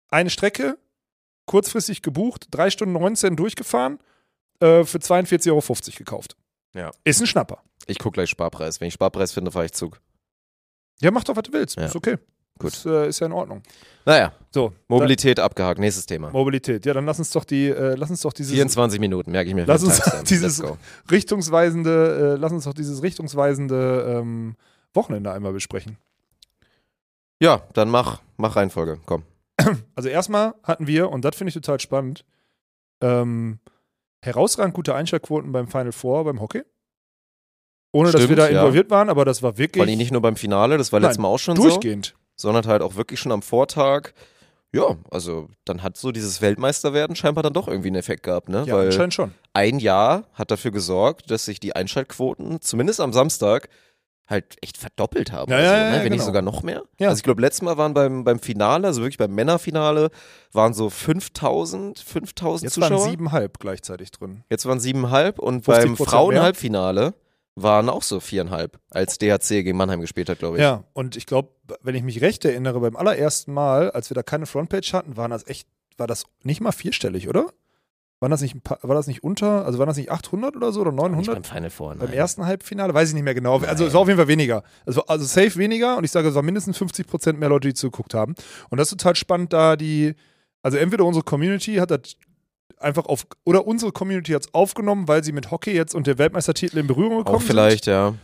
Eine 0.10 0.30
Strecke, 0.30 0.78
kurzfristig 1.46 2.02
gebucht, 2.02 2.48
3 2.52 2.70
Stunden 2.70 2.94
19 2.94 3.36
durchgefahren, 3.36 4.00
äh, 4.60 4.84
für 4.84 4.98
42,50 4.98 5.52
Euro 5.52 5.64
gekauft. 5.98 6.36
Ja. 6.74 6.92
Ist 7.04 7.22
ein 7.22 7.28
Schnapper. 7.28 7.64
Ich 7.88 7.98
gucke 7.98 8.16
gleich 8.16 8.30
Sparpreis. 8.30 8.80
Wenn 8.82 8.90
ich 8.90 8.94
Sparpreis 8.94 9.32
finde, 9.32 9.52
fahre 9.52 9.66
ich 9.66 9.74
Zug. 9.74 10.00
Ja, 11.02 11.12
mach 11.12 11.24
doch, 11.24 11.36
was 11.36 11.44
du 11.44 11.54
willst. 11.54 11.78
Ja. 11.78 11.86
Ist 11.86 11.96
okay. 11.96 12.18
Gut. 12.58 12.74
Ist, 12.74 12.86
äh, 12.86 13.08
ist 13.08 13.20
ja 13.20 13.28
in 13.28 13.32
Ordnung. 13.32 13.64
Naja, 14.06 14.34
So, 14.52 14.74
Mobilität 14.90 15.40
abgehakt. 15.40 15.80
Nächstes 15.80 16.06
Thema. 16.06 16.30
Mobilität. 16.32 16.86
Ja, 16.86 16.94
dann 16.94 17.06
lass 17.06 17.18
uns 17.20 17.30
doch 17.30 17.46
die, 17.46 17.68
äh, 17.68 17.96
lass 17.96 18.10
uns 18.10 18.22
doch 18.22 18.34
dieses 18.34 18.52
24 18.54 19.00
Minuten, 19.00 19.32
merke 19.32 19.48
ich 19.50 19.56
mir. 19.56 19.66
Lass 19.66 19.82
uns 19.84 20.02
dieses- 20.30 20.62
richtungsweisende, 21.10 22.34
äh, 22.36 22.40
lass 22.40 22.52
uns 22.52 22.66
doch 22.66 22.74
dieses 22.74 23.02
richtungsweisende 23.02 24.18
ähm, 24.20 24.56
Wochenende 24.94 25.32
einmal 25.32 25.54
besprechen. 25.54 25.98
Ja, 27.42 27.62
dann 27.74 27.90
mach, 27.90 28.22
mach 28.38 28.56
Reihenfolge. 28.56 29.00
Komm. 29.06 29.24
Also 29.96 30.10
erstmal 30.10 30.54
hatten 30.64 30.88
wir, 30.88 31.10
und 31.10 31.24
das 31.26 31.36
finde 31.36 31.50
ich 31.50 31.54
total 31.54 31.80
spannend, 31.80 32.26
ähm, 33.02 33.60
herausragend 34.22 34.74
gute 34.74 34.96
Einschaltquoten 34.96 35.52
beim 35.54 35.68
Final 35.68 35.92
Four 35.94 36.26
beim 36.26 36.42
Hockey. 36.42 36.64
Ohne 37.92 38.12
dass 38.12 38.22
wir 38.22 38.26
Stimmt, 38.28 38.40
da 38.40 38.50
ja. 38.50 38.60
involviert 38.60 38.90
waren, 38.90 39.10
aber 39.10 39.26
das 39.26 39.42
war 39.42 39.58
wirklich 39.58 39.82
allem 39.82 39.98
nicht 39.98 40.12
nur 40.12 40.22
beim 40.22 40.36
Finale, 40.36 40.78
das 40.78 40.92
war 40.92 41.00
Nein, 41.00 41.10
letztes 41.10 41.22
Mal 41.22 41.28
auch 41.28 41.40
schon 41.40 41.56
so, 41.56 41.64
durchgehend. 41.64 42.16
sondern 42.36 42.68
halt 42.68 42.82
auch 42.82 42.96
wirklich 42.96 43.20
schon 43.20 43.32
am 43.32 43.42
Vortag. 43.42 44.14
Ja, 44.72 44.98
also 45.10 45.48
dann 45.66 45.82
hat 45.82 45.98
so 45.98 46.12
dieses 46.12 46.42
Weltmeisterwerden 46.42 47.16
scheinbar 47.16 47.42
dann 47.42 47.54
doch 47.54 47.68
irgendwie 47.68 47.88
einen 47.88 47.96
Effekt 47.96 48.22
gehabt, 48.22 48.50
ne? 48.50 48.64
Ja, 48.68 48.76
Weil 48.76 48.88
anscheinend 48.88 49.16
schon. 49.16 49.34
ein 49.54 49.80
Jahr 49.80 50.26
hat 50.34 50.52
dafür 50.52 50.70
gesorgt, 50.70 51.32
dass 51.32 51.46
sich 51.46 51.60
die 51.60 51.76
Einschaltquoten, 51.76 52.62
zumindest 52.62 53.02
am 53.02 53.12
Samstag, 53.12 53.70
halt 54.28 54.58
echt 54.62 54.78
verdoppelt 54.78 55.32
haben. 55.32 55.52
Ja, 55.52 55.58
also, 55.58 55.70
ja, 55.70 55.78
ja, 55.78 55.86
ne? 55.86 55.96
Wenn 55.96 56.04
genau. 56.04 56.16
nicht 56.18 56.24
sogar 56.24 56.44
noch 56.44 56.62
mehr. 56.62 56.84
Ja. 57.00 57.10
Also 57.10 57.18
ich 57.18 57.24
glaube, 57.24 57.42
letztes 57.42 57.64
Mal 57.64 57.78
waren 57.78 57.96
beim, 57.96 58.24
beim 58.24 58.38
Finale, 58.38 58.86
also 58.86 59.02
wirklich 59.02 59.18
beim 59.18 59.34
Männerfinale, 59.34 60.12
waren 60.54 60.76
so 60.76 60.92
5000, 60.92 61.98
5000 61.98 62.64
Jetzt 62.64 62.74
Zuschauer. 62.76 62.92
waren 63.00 63.10
siebenhalb 63.10 63.58
gleichzeitig 63.58 64.12
drin. 64.12 64.44
Jetzt 64.52 64.68
waren 64.68 64.80
siebenhalb 64.80 65.40
und 65.40 65.66
50% 65.66 65.66
beim. 65.66 65.98
Frauenhalbfinale 65.98 67.16
waren 67.64 67.90
auch 67.90 68.04
so 68.04 68.20
viereinhalb, 68.20 68.80
als 68.90 69.18
DHC 69.18 69.64
gegen 69.64 69.78
Mannheim 69.78 70.02
gespielt 70.02 70.30
hat, 70.30 70.40
glaube 70.40 70.58
ich. 70.58 70.64
Ja, 70.64 70.84
und 70.94 71.16
ich 71.16 71.26
glaube, 71.26 71.50
wenn 71.82 71.96
ich 71.96 72.04
mich 72.04 72.22
recht 72.22 72.44
erinnere, 72.46 72.80
beim 72.80 72.96
allerersten 72.96 73.54
Mal, 73.54 73.92
als 73.92 74.10
wir 74.10 74.16
da 74.16 74.24
keine 74.24 74.46
Frontpage 74.46 74.94
hatten, 74.94 75.18
waren 75.18 75.32
das 75.32 75.48
echt, 75.48 75.68
war 75.98 76.08
das 76.08 76.24
nicht 76.44 76.62
mal 76.62 76.72
vierstellig, 76.72 77.28
oder? 77.30 77.48
War 78.22 78.28
das 78.28 78.42
nicht, 78.42 78.54
ein 78.54 78.60
paar, 78.62 78.80
war 78.82 78.96
das 78.96 79.08
nicht 79.08 79.24
unter, 79.24 79.66
also 79.66 79.80
waren 79.80 79.88
das 79.88 79.96
nicht 79.96 80.12
800 80.12 80.54
oder 80.58 80.74
so 80.74 80.82
oder 80.82 80.92
Nicht 80.92 81.02
900? 81.02 81.36
beim 81.36 81.44
Final 81.46 81.70
Four, 81.70 81.96
Beim 81.96 82.10
nein. 82.10 82.18
ersten 82.18 82.46
Halbfinale, 82.46 82.94
weiß 82.94 83.10
ich 83.10 83.16
nicht 83.16 83.24
mehr 83.24 83.34
genau. 83.34 83.60
Also 83.60 83.66
Nein. 83.66 83.88
es 83.88 83.94
war 83.94 84.02
auf 84.02 84.08
jeden 84.10 84.18
Fall 84.18 84.28
weniger. 84.28 84.64
Also, 84.86 85.06
also 85.06 85.24
safe 85.24 85.56
weniger 85.56 85.96
und 85.98 86.04
ich 86.04 86.12
sage, 86.12 86.28
es 86.28 86.36
waren 86.36 86.44
mindestens 86.46 86.78
50 86.78 87.08
Prozent 87.08 87.40
mehr 87.40 87.48
Leute, 87.48 87.70
die 87.70 87.74
zugeguckt 87.74 88.14
haben. 88.14 88.36
Und 88.70 88.78
das 88.78 88.92
ist 88.92 88.98
total 89.00 89.16
spannend, 89.16 89.54
da 89.54 89.78
die, 89.78 90.16
also 90.62 90.78
entweder 90.78 91.06
unsere 91.06 91.24
Community 91.24 91.76
hat 91.76 91.92
das 91.92 92.18
einfach 92.78 93.06
auf, 93.06 93.26
oder 93.46 93.66
unsere 93.68 93.92
Community 93.92 94.32
hat 94.34 94.46
es 94.46 94.54
aufgenommen, 94.54 95.08
weil 95.08 95.24
sie 95.24 95.32
mit 95.32 95.52
Hockey 95.52 95.72
jetzt 95.72 95.96
und 95.96 96.08
der 96.08 96.18
Weltmeistertitel 96.18 96.78
in 96.78 96.88
Berührung 96.88 97.20
gekommen 97.20 97.38
Auch 97.38 97.42
vielleicht, 97.42 97.86
ja. 97.86 98.10
sind. 98.10 98.20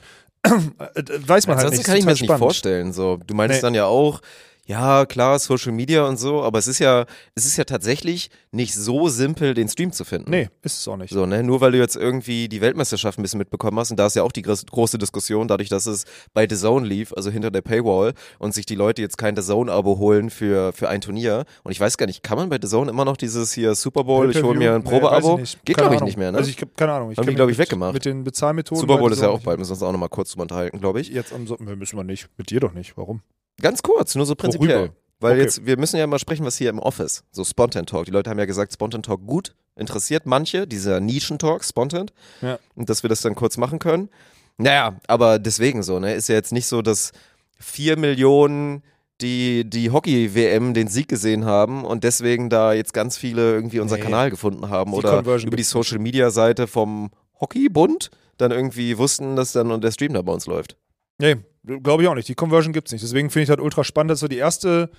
Äh, 0.96 1.00
äh, 1.00 1.28
weiß 1.28 1.48
man 1.48 1.58
halt 1.58 1.66
Ansonsten 1.66 1.78
nicht. 1.78 1.86
kann 1.88 1.96
ist 1.96 2.00
ich 2.02 2.06
mir 2.06 2.12
das 2.12 2.22
nicht 2.22 2.38
vorstellen. 2.38 2.94
So, 2.94 3.18
du 3.26 3.34
meinst 3.34 3.56
Nee. 3.56 3.62
dann 3.62 3.74
ja 3.74 3.86
auch, 3.88 4.22
Ja, 4.68 5.06
klar, 5.06 5.38
Social 5.38 5.72
Media 5.72 6.08
und 6.08 6.18
so, 6.18 6.42
aber 6.42 6.58
es 6.58 6.66
ist 6.66 6.80
ja, 6.80 7.06
es 7.36 7.46
ist 7.46 7.56
ja 7.56 7.66
tatsächlich 7.66 8.32
nicht 8.52 8.74
so 8.74 9.10
simpel, 9.10 9.54
den 9.54 9.70
Stream 9.70 9.92
zu 9.92 10.04
finden. 10.06 10.32
Nee, 10.32 10.50
ist 10.64 10.80
es 10.80 10.88
auch 10.88 10.98
nicht. 10.98 11.12
So, 11.14 11.28
ne? 11.28 11.44
Nur 11.44 11.62
weil 11.62 11.72
du 11.74 11.78
jetzt 11.78 11.96
irgendwie 11.96 12.50
die 12.50 12.62
Weltmeisterschaft 12.62 13.20
ein 13.20 13.22
bisschen 13.22 13.38
mitbekommen 13.38 13.78
hast, 13.78 13.92
und 13.92 13.98
da 13.98 14.08
ist 14.08 14.16
ja 14.16 14.24
auch 14.24 14.32
die 14.32 14.42
große 14.42 14.98
Diskussion, 14.98 15.48
dadurch, 15.48 15.70
dass 15.70 15.86
es 15.86 16.06
bei 16.34 16.48
The 16.50 16.56
Zone 16.56 16.88
lief, 16.88 17.14
also 17.16 17.30
hinter 17.30 17.52
der 17.52 17.62
Paywall, 17.62 18.14
und 18.40 18.56
sich 18.56 18.66
die 18.66 18.74
Leute 18.74 19.04
jetzt 19.04 19.20
kein 19.20 19.36
The 19.36 19.44
Zone-Abo 19.44 20.00
holen 20.00 20.32
für, 20.32 20.74
für 20.74 20.90
ein 20.90 21.00
Turnier. 21.00 21.46
Und 21.64 21.72
ich 21.72 21.80
weiß 21.80 21.98
gar 21.98 22.08
nicht, 22.08 22.24
kann 22.24 22.38
man 22.40 22.50
bei 22.50 22.58
The 22.60 22.68
Zone 22.68 22.90
immer 22.90 23.06
noch 23.06 23.18
dieses 23.18 23.54
hier 23.54 23.76
Super 23.76 24.04
Bowl, 24.04 24.32
ich 24.32 24.42
hole 24.42 24.58
mir 24.58 24.74
ein 24.74 24.82
Nee, 24.82 24.90
Probeabo? 24.90 25.38
nicht. 25.38 25.64
Geht, 25.64 25.78
glaube 25.78 25.94
ich, 25.94 26.02
nicht 26.02 26.18
mehr, 26.18 26.32
ne? 26.32 26.40
Also 26.40 26.50
ich 26.50 26.60
hab 26.60 26.76
keine 26.76 26.94
Ahnung. 26.94 27.12
Ich 27.12 27.20
Haben 27.20 27.28
die, 27.28 27.36
glaub 27.36 27.48
mich 27.50 27.56
ich, 27.56 27.60
weggemacht. 27.60 27.94
Mit 27.94 28.06
den 28.06 28.24
Bezahlmethoden. 28.24 28.82
Super 28.82 28.98
Bowl 28.98 29.12
ist 29.12 29.22
ja 29.22 29.30
auch 29.30 29.42
bald, 29.42 29.60
müssen 29.60 29.70
wir 29.70 29.74
uns 29.76 29.84
auch 29.84 29.92
nochmal 29.92 30.10
kurz 30.10 30.32
drüber 30.32 30.42
unterhalten, 30.44 30.80
glaube 30.80 31.02
ich. 31.02 31.10
Jetzt 31.10 31.34
am 31.34 31.46
Sonntag, 31.46 31.78
müssen 31.78 31.98
wir 31.98 32.04
nicht. 32.04 32.30
Mit 32.38 32.50
dir 32.50 32.62
doch 32.62 32.74
nicht. 32.74 32.98
Warum? 32.98 33.22
Ganz 33.62 33.82
kurz, 33.84 34.16
nur 34.16 34.26
so 34.26 34.36
prinzipiell. 34.36 34.78
Worüber? 34.78 34.94
Weil 35.20 35.34
Okay. 35.34 35.42
jetzt, 35.44 35.66
wir 35.66 35.78
müssen 35.78 35.98
ja 35.98 36.06
mal 36.08 36.20
sprechen, 36.20 36.46
was 36.46 36.58
hier 36.58 36.70
im 36.70 36.80
Office, 36.80 37.24
so 37.32 37.44
Spontan 37.46 37.86
Talk. 37.86 38.06
Die 38.06 38.12
Leute 38.12 38.30
haben 38.30 38.38
ja 38.40 38.46
gesagt, 38.46 38.74
Spontan 38.74 39.02
Talk 39.02 39.26
gut, 39.26 39.56
interessiert 39.76 40.26
manche, 40.26 40.68
dieser 40.68 41.00
Nischen-Talk, 41.00 41.64
Spontan. 41.64 42.12
Ja. 42.42 42.60
Und 42.76 42.90
dass 42.90 43.02
wir 43.04 43.10
das 43.10 43.22
dann 43.22 43.34
kurz 43.36 43.58
machen 43.58 43.80
können. 43.80 44.10
Naja, 44.58 44.98
aber 45.08 45.40
deswegen 45.40 45.84
so, 45.84 46.00
ne? 46.00 46.14
Ist 46.16 46.30
ja 46.30 46.36
jetzt 46.36 46.52
nicht 46.52 46.68
so, 46.68 46.82
dass 46.82 47.12
vier 47.58 47.98
Millionen 47.98 48.84
die, 49.22 49.64
die 49.70 49.92
Hockey-WM 49.92 50.74
den 50.74 50.88
Sieg 50.90 51.08
gesehen 51.08 51.46
haben 51.46 51.86
und 51.86 52.04
deswegen 52.04 52.50
da 52.50 52.74
jetzt 52.74 52.94
ganz 52.94 53.18
viele 53.18 53.54
irgendwie 53.54 53.80
unseren 53.80 54.00
Nee. 54.00 54.06
Kanal 54.06 54.30
gefunden 54.30 54.70
haben 54.70 54.92
Die 54.92 54.98
oder 54.98 55.16
Conversion 55.18 55.48
über 55.48 55.58
die. 55.58 55.64
Social-Media-Seite 55.64 56.68
vom 56.68 57.12
Hockeybund 57.40 58.12
dann 58.38 58.52
irgendwie 58.52 58.98
wussten, 58.98 59.38
dass 59.38 59.54
dann 59.54 59.80
der 59.80 59.92
Stream 59.92 60.14
da 60.14 60.22
bei 60.22 60.34
uns 60.34 60.46
läuft. 60.46 60.76
Nee, 61.18 61.38
glaube 61.66 62.04
ich 62.04 62.10
auch 62.10 62.16
nicht. 62.16 62.28
Die 62.28 62.36
Conversion 62.36 62.74
gibt's 62.74 62.92
nicht. 62.92 63.04
Deswegen 63.04 63.30
finde 63.30 63.44
ich 63.44 63.50
das 63.50 63.64
ultra 63.64 63.84
spannend. 63.84 64.12
Das 64.12 64.18
ist 64.18 64.22
so 64.22 64.28
die 64.28 64.38
erste, 64.38 64.90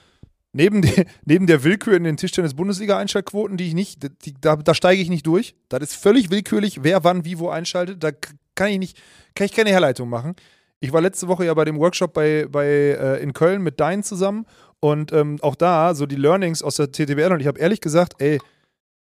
neben, 0.53 0.83
die, 0.83 1.05
neben 1.25 1.47
der 1.47 1.65
Willkür 1.65 1.97
in 1.97 2.05
den 2.05 2.17
Tischtennis-Bundesliga-Einschaltquoten, 2.17 3.57
die 3.57 3.69
ich 3.69 3.75
nicht, 3.75 4.03
die, 4.25 4.35
da, 4.41 4.57
da 4.57 4.75
steige 4.75 5.01
ich 5.01 5.09
nicht 5.09 5.27
durch. 5.27 5.55
Das 5.69 5.81
ist 5.83 5.95
völlig 5.95 6.31
willkürlich, 6.31 6.83
wer 6.83 7.05
wann 7.05 7.25
wie 7.25 7.39
wo 7.39 7.49
einschaltet. 7.49 8.03
Da 8.03 8.11
kann 8.55 8.69
ich 8.69 8.79
nicht, 8.79 8.99
kann 9.35 9.47
ich 9.47 9.53
keine 9.53 9.71
Herleitung 9.71 10.09
machen. 10.09 10.35
Ich 10.81 10.93
war 10.93 11.01
letzte 11.01 11.29
Woche 11.29 11.47
ja 11.47 11.55
bei 11.55 11.65
dem 11.65 11.79
Workshop 11.79 12.13
bei, 12.13 12.47
bei, 12.51 12.67
äh, 12.67 13.23
in 13.23 13.33
Köln 13.33 13.63
mit 13.63 13.81
Dein 13.81 14.03
zusammen 14.03 14.47
und 14.81 15.13
ähm, 15.13 15.39
auch 15.41 15.55
da 15.55 15.95
so 15.95 16.07
die 16.07 16.17
Learnings 16.17 16.63
aus 16.63 16.77
der 16.77 16.93
TTBL 16.93 17.33
und 17.33 17.41
ich 17.41 17.47
habe 17.47 17.59
ehrlich 17.59 17.81
gesagt, 17.81 18.15
ey, 18.19 18.39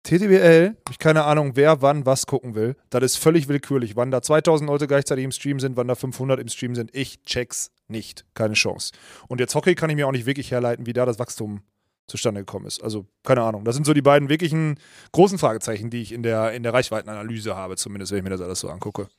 TTBL, 0.08 0.78
ich 0.90 1.00
keine 1.00 1.26
Ahnung, 1.26 1.52
wer 1.56 1.82
wann 1.82 2.06
was 2.06 2.26
gucken 2.28 2.56
will. 2.56 2.78
Das 2.90 3.04
ist 3.04 3.18
völlig 3.18 3.50
willkürlich. 3.50 3.98
Wann 3.98 4.10
da 4.10 4.22
2000 4.22 4.70
Leute 4.70 4.88
gleichzeitig 4.88 5.26
im 5.26 5.34
Stream 5.34 5.60
sind, 5.60 5.76
wann 5.76 5.90
da 5.90 5.96
500 5.96 6.40
im 6.40 6.48
Stream 6.48 6.76
sind, 6.76 6.96
ich 6.96 7.22
check's 7.24 7.72
nicht. 7.90 8.24
Keine 8.34 8.54
Chance. 8.54 8.94
Und 9.28 9.42
jetzt 9.42 9.54
Hockey 9.54 9.76
kann 9.76 9.90
ich 9.90 9.98
mir 9.98 10.08
auch 10.08 10.14
nicht 10.14 10.26
wirklich 10.26 10.50
herleiten, 10.50 10.86
wie 10.86 10.94
da 10.94 11.06
das 11.06 11.20
Wachstum 11.20 11.62
zustande 12.08 12.40
gekommen 12.40 12.66
ist. 12.66 12.82
Also, 12.82 13.06
keine 13.26 13.42
Ahnung. 13.42 13.66
Das 13.66 13.76
sind 13.76 13.86
so 13.86 13.94
die 13.94 14.02
beiden 14.02 14.30
wirklichen 14.30 14.80
großen 15.12 15.38
Fragezeichen, 15.38 15.90
die 15.90 16.02
ich 16.02 16.14
in 16.14 16.24
der, 16.24 16.54
in 16.54 16.64
der 16.64 16.74
Reichweitenanalyse 16.74 17.58
habe, 17.58 17.76
zumindest 17.76 18.14
wenn 18.14 18.20
ich 18.20 18.24
mir 18.24 18.30
das 18.30 18.40
alles 18.40 18.62
so 18.62 18.70
angucke. 18.70 19.10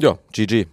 Ja, 0.00 0.18
GG. 0.32 0.66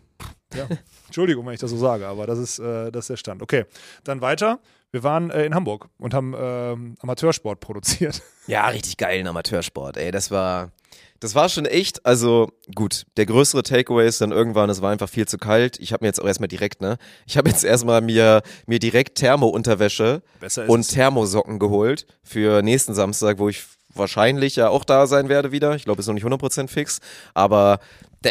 Entschuldigung, 1.08 1.46
wenn 1.46 1.54
ich 1.54 1.60
das 1.60 1.72
so 1.72 1.78
sage, 1.78 2.08
aber 2.08 2.28
das 2.28 2.40
ist, 2.40 2.60
äh, 2.60 2.92
das 2.94 3.04
ist 3.04 3.10
der 3.10 3.18
Stand. 3.18 3.42
Okay, 3.42 3.66
dann 4.06 4.22
weiter. 4.22 4.62
Wir 4.92 5.04
waren 5.04 5.30
äh, 5.32 5.46
in 5.46 5.56
Hamburg 5.56 5.88
und 5.98 6.14
haben 6.14 6.36
ähm, 6.38 6.96
Amateursport 7.00 7.60
produziert. 7.60 8.22
Ja, 8.48 8.68
richtig 8.68 8.98
geilen 8.98 9.28
Amateursport, 9.28 9.98
ey. 9.98 10.12
Das 10.12 10.32
war, 10.32 10.72
das 11.20 11.36
war 11.36 11.48
schon 11.48 11.66
echt, 11.66 12.06
also 12.06 12.52
gut, 12.76 13.06
der 13.16 13.28
größere 13.28 13.62
Takeaway 13.64 14.08
ist 14.08 14.20
dann 14.20 14.32
irgendwann, 14.32 14.70
es 14.70 14.82
war 14.82 14.92
einfach 14.92 15.08
viel 15.08 15.28
zu 15.28 15.38
kalt. 15.38 15.80
Ich 15.80 15.94
habe 15.94 16.04
mir 16.04 16.08
jetzt 16.08 16.20
auch 16.20 16.26
erstmal 16.26 16.50
direkt, 16.50 16.82
ne? 16.82 16.98
Ich 17.28 17.38
habe 17.38 17.50
jetzt 17.50 17.64
erstmal 17.64 18.02
mir, 18.02 18.42
mir 18.66 18.80
direkt 18.80 19.20
Thermo-Unterwäsche 19.20 20.24
und 20.68 20.90
Thermosocken 20.90 21.60
geholt 21.60 22.08
für 22.24 22.64
nächsten 22.64 22.96
Samstag, 22.96 23.38
wo 23.38 23.48
ich 23.48 23.64
wahrscheinlich 23.94 24.56
ja 24.56 24.70
auch 24.70 24.84
da 24.84 25.08
sein 25.08 25.30
werde 25.30 25.52
wieder. 25.52 25.76
Ich 25.76 25.86
glaube, 25.86 26.02
ist 26.02 26.08
noch 26.08 26.16
nicht 26.16 26.26
100% 26.26 26.68
fix. 26.68 27.00
Aber 27.34 27.80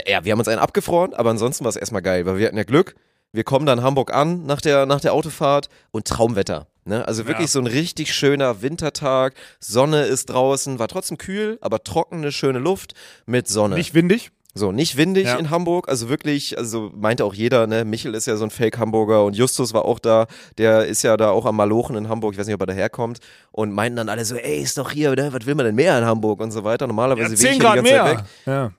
ja, 0.06 0.24
wir 0.24 0.32
haben 0.32 0.38
uns 0.40 0.48
einen 0.48 0.60
abgefroren, 0.60 1.14
aber 1.14 1.30
ansonsten 1.30 1.64
war 1.64 1.70
es 1.70 1.76
erstmal 1.76 2.02
geil, 2.02 2.26
weil 2.26 2.36
wir 2.36 2.46
hatten 2.46 2.56
ja 2.58 2.64
Glück. 2.64 2.96
Wir 3.32 3.44
kommen 3.44 3.66
dann 3.66 3.82
Hamburg 3.82 4.12
an 4.12 4.44
nach 4.46 4.60
der, 4.60 4.86
nach 4.86 5.00
der 5.00 5.12
Autofahrt 5.14 5.68
und 5.92 6.06
Traumwetter. 6.06 6.66
Ne? 6.84 7.06
Also 7.06 7.26
wirklich 7.26 7.46
Ja. 7.48 7.52
so 7.52 7.58
ein 7.60 7.66
richtig 7.66 8.12
schöner 8.14 8.62
Wintertag. 8.62 9.34
Sonne 9.60 10.02
ist 10.04 10.26
draußen, 10.30 10.78
war 10.78 10.88
trotzdem 10.88 11.18
kühl, 11.18 11.58
aber 11.60 11.84
trockene, 11.84 12.32
schöne 12.32 12.58
Luft 12.58 12.94
mit 13.26 13.46
Sonne. 13.48 13.76
Nicht 13.76 13.94
windig. 13.94 14.30
So, 14.52 14.72
nicht 14.72 14.96
windig 14.96 15.26
Ja. 15.26 15.36
in 15.36 15.50
Hamburg, 15.50 15.88
also 15.88 16.08
wirklich, 16.08 16.58
also 16.58 16.90
meinte 16.96 17.24
auch 17.24 17.34
jeder, 17.34 17.68
ne, 17.68 17.84
Michel 17.84 18.16
ist 18.16 18.26
ja 18.26 18.36
so 18.36 18.42
ein 18.42 18.50
Fake-Hamburger 18.50 19.24
und 19.24 19.36
Justus 19.36 19.72
war 19.74 19.84
auch 19.84 20.00
da, 20.00 20.26
der 20.58 20.86
ist 20.86 21.02
ja 21.04 21.16
da 21.16 21.30
auch 21.30 21.46
am 21.46 21.54
Malochen 21.54 21.94
in 21.94 22.08
Hamburg, 22.08 22.32
ich 22.32 22.38
weiß 22.40 22.46
nicht, 22.46 22.56
ob 22.56 22.62
er 22.62 22.66
daherkommt 22.66 23.20
und 23.52 23.70
meinten 23.72 23.94
dann 23.98 24.08
alle 24.08 24.24
so, 24.24 24.34
ey, 24.34 24.60
ist 24.60 24.76
doch 24.76 24.90
hier, 24.90 25.12
oder? 25.12 25.32
was 25.32 25.46
will 25.46 25.54
man 25.54 25.66
denn 25.66 25.76
mehr 25.76 25.96
in 25.96 26.04
Hamburg 26.04 26.40
und 26.40 26.50
so 26.50 26.64
weiter. 26.64 26.88
Normalerweise 26.88 27.26
Ja, 27.26 27.30
will 27.30 27.36
10 27.36 27.46
ich 27.46 27.50
hier 27.52 27.60
die 27.60 27.64
Grad 27.64 27.76
ganze 27.76 27.90
Zeit 27.92 28.04
mehr. 28.04 28.16
weg. 28.18 28.24
Ja. 28.46 28.72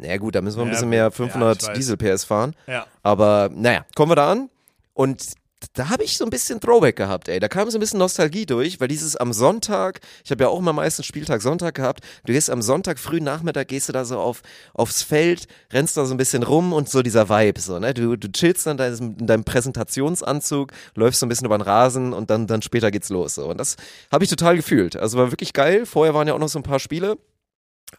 Naja 0.00 0.16
gut, 0.18 0.34
da 0.34 0.40
müssen 0.40 0.58
wir 0.58 0.62
ein 0.62 0.68
Ja, 0.68 0.72
bisschen 0.74 0.88
mehr 0.90 1.02
Ja, 1.04 1.10
500 1.10 1.62
ich 1.62 1.68
weiß. 1.68 1.76
Diesel-PS 1.76 2.24
fahren, 2.24 2.54
ja. 2.66 2.86
aber 3.02 3.50
naja, 3.52 3.84
kommen 3.96 4.12
wir 4.12 4.16
da 4.16 4.30
an 4.32 4.48
und 4.94 5.22
da 5.74 5.88
habe 5.88 6.04
ich 6.04 6.16
so 6.16 6.22
ein 6.24 6.30
bisschen 6.30 6.60
Throwback 6.60 6.94
gehabt, 6.94 7.28
ey. 7.28 7.40
Da 7.40 7.48
kam 7.48 7.68
so 7.68 7.78
ein 7.78 7.80
bisschen 7.80 7.98
Nostalgie 7.98 8.46
durch, 8.46 8.78
weil 8.80 8.86
dieses 8.86 9.16
am 9.16 9.32
Sonntag, 9.32 9.98
ich 10.24 10.30
habe 10.30 10.44
ja 10.44 10.48
auch 10.50 10.60
immer 10.60 10.72
meistens 10.72 11.06
Spieltag 11.06 11.42
Sonntag 11.42 11.74
gehabt, 11.74 12.04
du 12.24 12.32
gehst 12.32 12.48
am 12.48 12.62
Sonntag 12.62 13.00
frühen 13.00 13.24
Nachmittag, 13.24 13.66
gehst 13.66 13.88
du 13.88 13.92
da 13.92 14.04
so 14.04 14.20
auf, 14.20 14.42
aufs 14.72 15.02
Feld, 15.02 15.48
rennst 15.72 15.96
da 15.96 16.04
so 16.04 16.14
ein 16.14 16.16
bisschen 16.16 16.44
rum 16.44 16.72
und 16.72 16.88
so 16.88 17.02
dieser 17.02 17.28
Vibe, 17.28 17.60
so, 17.60 17.80
ne? 17.80 17.92
Du, 17.92 18.14
du 18.16 18.30
chillst 18.30 18.68
dann 18.68 18.78
in 18.78 18.96
deinem, 18.98 19.16
in 19.18 19.26
deinem 19.26 19.42
Präsentationsanzug, 19.44 20.70
läufst 20.94 21.18
so 21.18 21.26
ein 21.26 21.28
bisschen 21.28 21.46
über 21.46 21.58
den 21.58 21.62
Rasen 21.62 22.12
und 22.12 22.30
dann, 22.30 22.46
dann 22.46 22.62
später 22.62 22.92
geht's 22.92 23.08
los, 23.08 23.34
so. 23.34 23.46
Und 23.48 23.58
das 23.58 23.74
habe 24.12 24.22
ich 24.22 24.30
total 24.30 24.54
gefühlt. 24.54 24.94
Also 24.94 25.18
war 25.18 25.32
wirklich 25.32 25.52
geil. 25.52 25.86
Vorher 25.86 26.14
waren 26.14 26.28
ja 26.28 26.34
auch 26.34 26.38
noch 26.38 26.48
so 26.48 26.60
ein 26.60 26.62
paar 26.64 26.78
Spiele. 26.78 27.18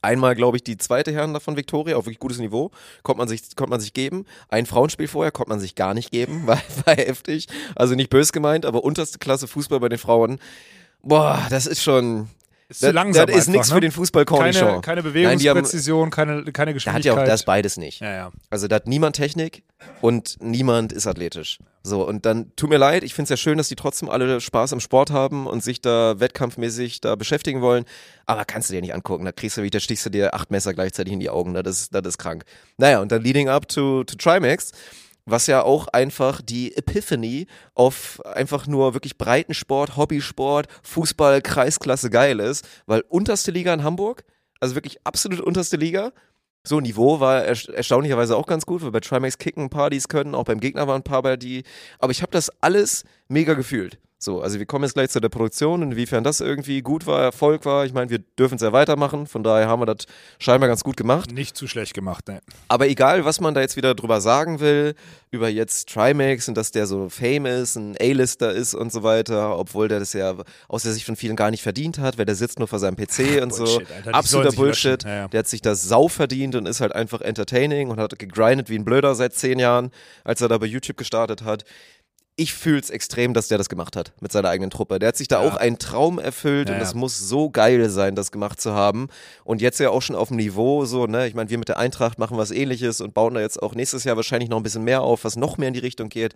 Einmal, 0.02 0.36
glaube 0.36 0.58
ich, 0.58 0.64
die 0.64 0.78
zweite 0.78 1.12
Herren 1.12 1.34
davon 1.34 1.58
Victoria 1.58 1.98
auf 1.98 2.06
wirklich 2.06 2.20
gutes 2.20 2.40
Niveau. 2.40 2.72
Konnte 3.04 3.18
man 3.18 3.28
sich, 3.28 3.56
konnte 3.56 3.72
man 3.72 3.80
sich 3.80 3.94
geben. 3.94 4.26
Ein 4.50 4.66
Frauenspiel 4.66 5.08
vorher 5.08 5.32
konnte 5.32 5.50
man 5.50 5.60
sich 5.60 5.76
gar 5.76 5.94
nicht 5.94 6.12
geben. 6.12 6.44
War, 6.48 6.62
war 6.86 6.96
heftig. 6.96 7.48
Also 7.76 7.96
nicht 7.96 8.10
bös 8.10 8.32
gemeint, 8.32 8.66
aber 8.66 8.84
unterste 8.84 9.20
Klasse 9.20 9.48
Fußball 9.48 9.80
bei 9.80 9.90
den 9.90 10.00
Frauen. 10.00 10.40
Boah, 11.02 11.46
das 11.50 11.66
ist 11.66 11.82
schon. 11.82 12.30
Ist 12.70 12.84
Das, 12.84 12.90
zu 12.90 12.94
langsam 12.94 13.26
das 13.26 13.36
ist 13.36 13.48
nichts 13.48 13.70
ne? 13.70 13.74
für 13.76 13.82
den 13.82 13.92
Fußball 13.92 14.26
keine, 14.26 14.52
keine 14.82 15.02
Nein, 15.02 15.40
die 15.40 15.50
haben- 15.50 15.56
Bewegungspräzision, 15.56 16.12
keine, 16.12 16.44
keine 16.52 16.54
Da 16.54 16.54
hat 16.54 16.68
ja 16.68 16.74
Geschwindigkeit. 16.74 17.18
auch 17.18 17.26
das 17.26 17.44
beides 17.44 17.78
nicht. 17.78 18.00
ja, 18.00 18.12
ja. 18.14 18.32
Also 18.52 18.68
da 18.68 18.76
hat 18.76 18.88
niemand 18.88 19.16
Technik 19.16 19.64
und 20.02 20.38
niemand 20.40 20.94
ist 20.94 21.08
athletisch. 21.08 21.58
So, 21.82 22.08
und 22.08 22.28
dann 22.28 22.52
tut 22.56 22.70
mir 22.70 22.78
leid, 22.78 23.04
ich 23.04 23.16
finde 23.16 23.24
es 23.24 23.30
ja 23.32 23.38
schön, 23.38 23.58
dass 23.58 23.70
die 23.70 23.76
trotzdem 23.76 24.08
alle 24.10 24.40
Spaß 24.40 24.74
im 24.74 24.80
Sport 24.82 25.10
haben 25.10 25.48
und 25.48 25.64
sich 25.64 25.82
da 25.82 26.20
wettkampfmäßig 26.20 27.02
da 27.02 27.16
beschäftigen 27.16 27.62
wollen. 27.62 27.86
Aber 28.28 28.46
kannst 28.46 28.70
du 28.70 28.74
dir 28.76 28.82
nicht 28.82 28.94
angucken. 28.94 29.26
Da 29.26 29.32
kriegst 29.32 29.58
du 29.58 29.64
wie, 29.64 29.70
da 29.72 29.80
stichst 29.80 30.06
du 30.06 30.10
dir 30.12 30.36
acht 30.36 30.52
Messer 30.52 30.74
gleichzeitig 30.76 31.12
in 31.14 31.20
die 31.20 31.30
Augen. 31.32 31.54
ne? 31.54 31.64
Das 31.64 31.82
ist, 31.82 31.96
das 31.96 32.06
ist 32.06 32.18
krank. 32.20 32.44
Naja, 32.78 33.00
und 33.02 33.12
dann 33.12 33.24
leading 33.24 33.50
up 33.50 33.68
to, 33.68 34.04
to 34.04 34.16
Trimax, 34.16 34.72
was 35.32 35.48
ja 35.48 35.64
auch 35.64 35.88
einfach 35.88 36.42
die 36.42 36.76
Epiphany 36.76 37.48
auf 37.76 38.22
einfach 38.26 38.68
nur 38.68 38.94
wirklich 38.94 39.18
Breitensport, 39.18 39.98
Hobbysport, 39.98 40.68
Fußball, 40.84 41.42
Kreisklasse 41.42 42.10
geil 42.10 42.40
ist, 42.40 42.68
weil 42.86 43.02
unterste 43.10 43.52
Liga 43.52 43.74
in 43.74 43.84
Hamburg, 43.84 44.24
also 44.60 44.76
wirklich 44.76 44.98
absolut 45.06 45.40
unterste 45.40 45.78
Liga, 45.78 46.12
so, 46.64 46.80
Niveau 46.82 47.20
war 47.20 47.46
erst- 47.46 47.70
erstaunlicherweise 47.70 48.36
auch 48.36 48.46
ganz 48.46 48.66
gut, 48.66 48.84
weil 48.84 48.92
bei 48.92 49.00
Trimax 49.00 49.38
kicken 49.38 49.70
es 49.92 50.08
können, 50.10 50.36
auch 50.36 50.44
beim 50.44 50.60
Gegner 50.60 50.88
waren 50.88 51.02
ein 51.02 51.04
paar 51.04 51.22
bei 51.22 51.38
die. 51.38 51.64
Aber 52.00 52.12
ich 52.12 52.22
habe 52.22 52.32
das 52.32 52.52
alles 52.62 53.06
mega 53.30 53.54
gefühlt. 53.54 53.98
So, 54.22 54.42
also 54.42 54.60
wir 54.60 54.66
kommen 54.66 54.84
jetzt 54.84 54.96
gleich 54.96 55.10
zu 55.12 55.22
der 55.22 55.30
Produktion, 55.30 55.82
inwiefern 55.82 56.26
das 56.26 56.42
irgendwie 56.42 56.82
gut 56.82 57.08
war, 57.08 57.22
Erfolg 57.22 57.64
war. 57.64 57.86
Ich 57.86 57.94
meine, 57.94 58.10
wir 58.10 58.20
dürfen 58.20 58.56
es 58.56 58.62
ja 58.62 58.74
weitermachen, 58.74 59.28
von 59.28 59.44
daher 59.44 59.70
haben 59.70 59.82
wir 59.82 59.86
das 59.86 60.08
scheinbar 60.40 60.68
ganz 60.68 60.84
gut 60.84 60.98
gemacht. 60.98 61.32
Nicht 61.32 61.56
zu 61.56 61.68
schlecht 61.70 61.94
gemacht, 61.94 62.28
ne. 62.28 62.42
Aber 62.68 62.90
egal, 62.90 63.24
was 63.24 63.40
man 63.40 63.54
da 63.54 63.62
jetzt 63.62 63.78
wieder 63.78 63.96
drüber 63.96 64.20
sagen 64.20 64.60
will, 64.60 64.94
über 65.32 65.48
jetzt 65.48 65.88
Trimax 65.88 66.50
und 66.50 66.56
dass 66.56 66.72
der 66.72 66.86
so 66.86 67.08
fame 67.08 67.46
ist, 67.46 67.78
ein 67.78 67.96
A-Lister 67.98 68.52
ist 68.52 68.74
und 68.74 68.92
so 68.92 69.04
weiter, 69.04 69.58
obwohl 69.58 69.88
der 69.88 70.00
das 70.00 70.12
ja 70.12 70.36
aus 70.68 70.84
der 70.84 70.92
Sicht 70.92 71.06
von 71.06 71.16
vielen 71.16 71.38
gar 71.38 71.50
nicht 71.50 71.64
verdient 71.64 71.98
hat, 71.98 72.18
weil 72.18 72.26
der 72.26 72.36
sitzt 72.36 72.60
nur 72.60 72.68
vor 72.68 72.80
seinem 72.80 72.98
PC 72.98 73.42
und 73.42 73.54
so. 73.54 73.64
Bullshit, 73.64 73.92
Alter, 73.92 74.10
die 74.12 74.14
Absoluter 74.16 74.52
Bullshit. 74.52 75.04
Ja, 75.04 75.16
ja. 75.16 75.28
Der 75.30 75.40
hat 75.40 75.48
sich 75.48 75.62
das 75.62 75.84
sau 75.84 76.10
verdient 76.10 76.56
und 76.56 76.68
ist 76.68 76.82
halt 76.82 76.94
einfach 76.94 77.22
entertaining 77.22 77.90
und 77.90 78.00
hat 78.00 78.20
gegrindet 78.20 78.70
wie 78.70 78.76
ein 78.76 78.84
Blöder 78.84 79.16
seit 79.16 79.34
zehn 79.34 79.60
Jahren, 79.60 79.92
als 80.26 80.42
er 80.42 80.50
da 80.50 80.58
bei 80.58 80.66
YouTube 80.66 80.98
gestartet 80.98 81.44
hat. 81.44 81.64
Ich 82.40 82.54
fühl's 82.54 82.90
extrem, 82.90 83.34
dass 83.34 83.50
der 83.50 83.58
das 83.58 83.68
gemacht 83.68 83.98
hat 83.98 84.14
mit 84.22 84.32
seiner 84.32 84.48
eigenen 84.50 84.70
Truppe. 84.70 84.98
Der 84.98 85.10
hat 85.10 85.18
sich 85.18 85.28
da 85.28 85.44
Ja. 85.44 85.50
auch 85.52 85.58
einen 85.58 85.78
Traum 85.78 86.20
erfüllt 86.20 86.70
Ja, 86.70 86.76
und 86.76 86.82
ja. 86.82 86.88
es 86.88 86.94
muss 86.94 87.20
so 87.20 87.50
geil 87.50 87.90
sein, 87.90 88.16
das 88.16 88.32
gemacht 88.32 88.62
zu 88.62 88.74
haben. 88.74 89.10
Und 89.44 89.62
jetzt 89.62 89.80
ja 89.80 89.90
auch 89.90 90.02
schon 90.02 90.16
auf 90.16 90.30
dem 90.30 90.38
Niveau, 90.38 90.86
so, 90.86 91.06
ne, 91.06 91.28
ich 91.28 91.34
meine, 91.36 91.50
wir 91.50 91.58
mit 91.58 91.68
der 91.68 91.78
Eintracht 91.78 92.18
machen 92.18 92.38
was 92.38 92.52
ähnliches 92.52 93.02
und 93.02 93.14
bauen 93.14 93.34
da 93.34 93.42
jetzt 93.42 93.62
auch 93.62 93.76
nächstes 93.76 94.06
Jahr 94.06 94.16
wahrscheinlich 94.16 94.50
noch 94.50 94.56
ein 94.58 94.64
bisschen 94.64 94.86
mehr 94.86 95.02
auf, 95.02 95.26
was 95.26 95.36
noch 95.36 95.58
mehr 95.58 95.68
in 95.68 95.74
die 95.74 95.82
Richtung 95.82 96.08
geht. 96.08 96.34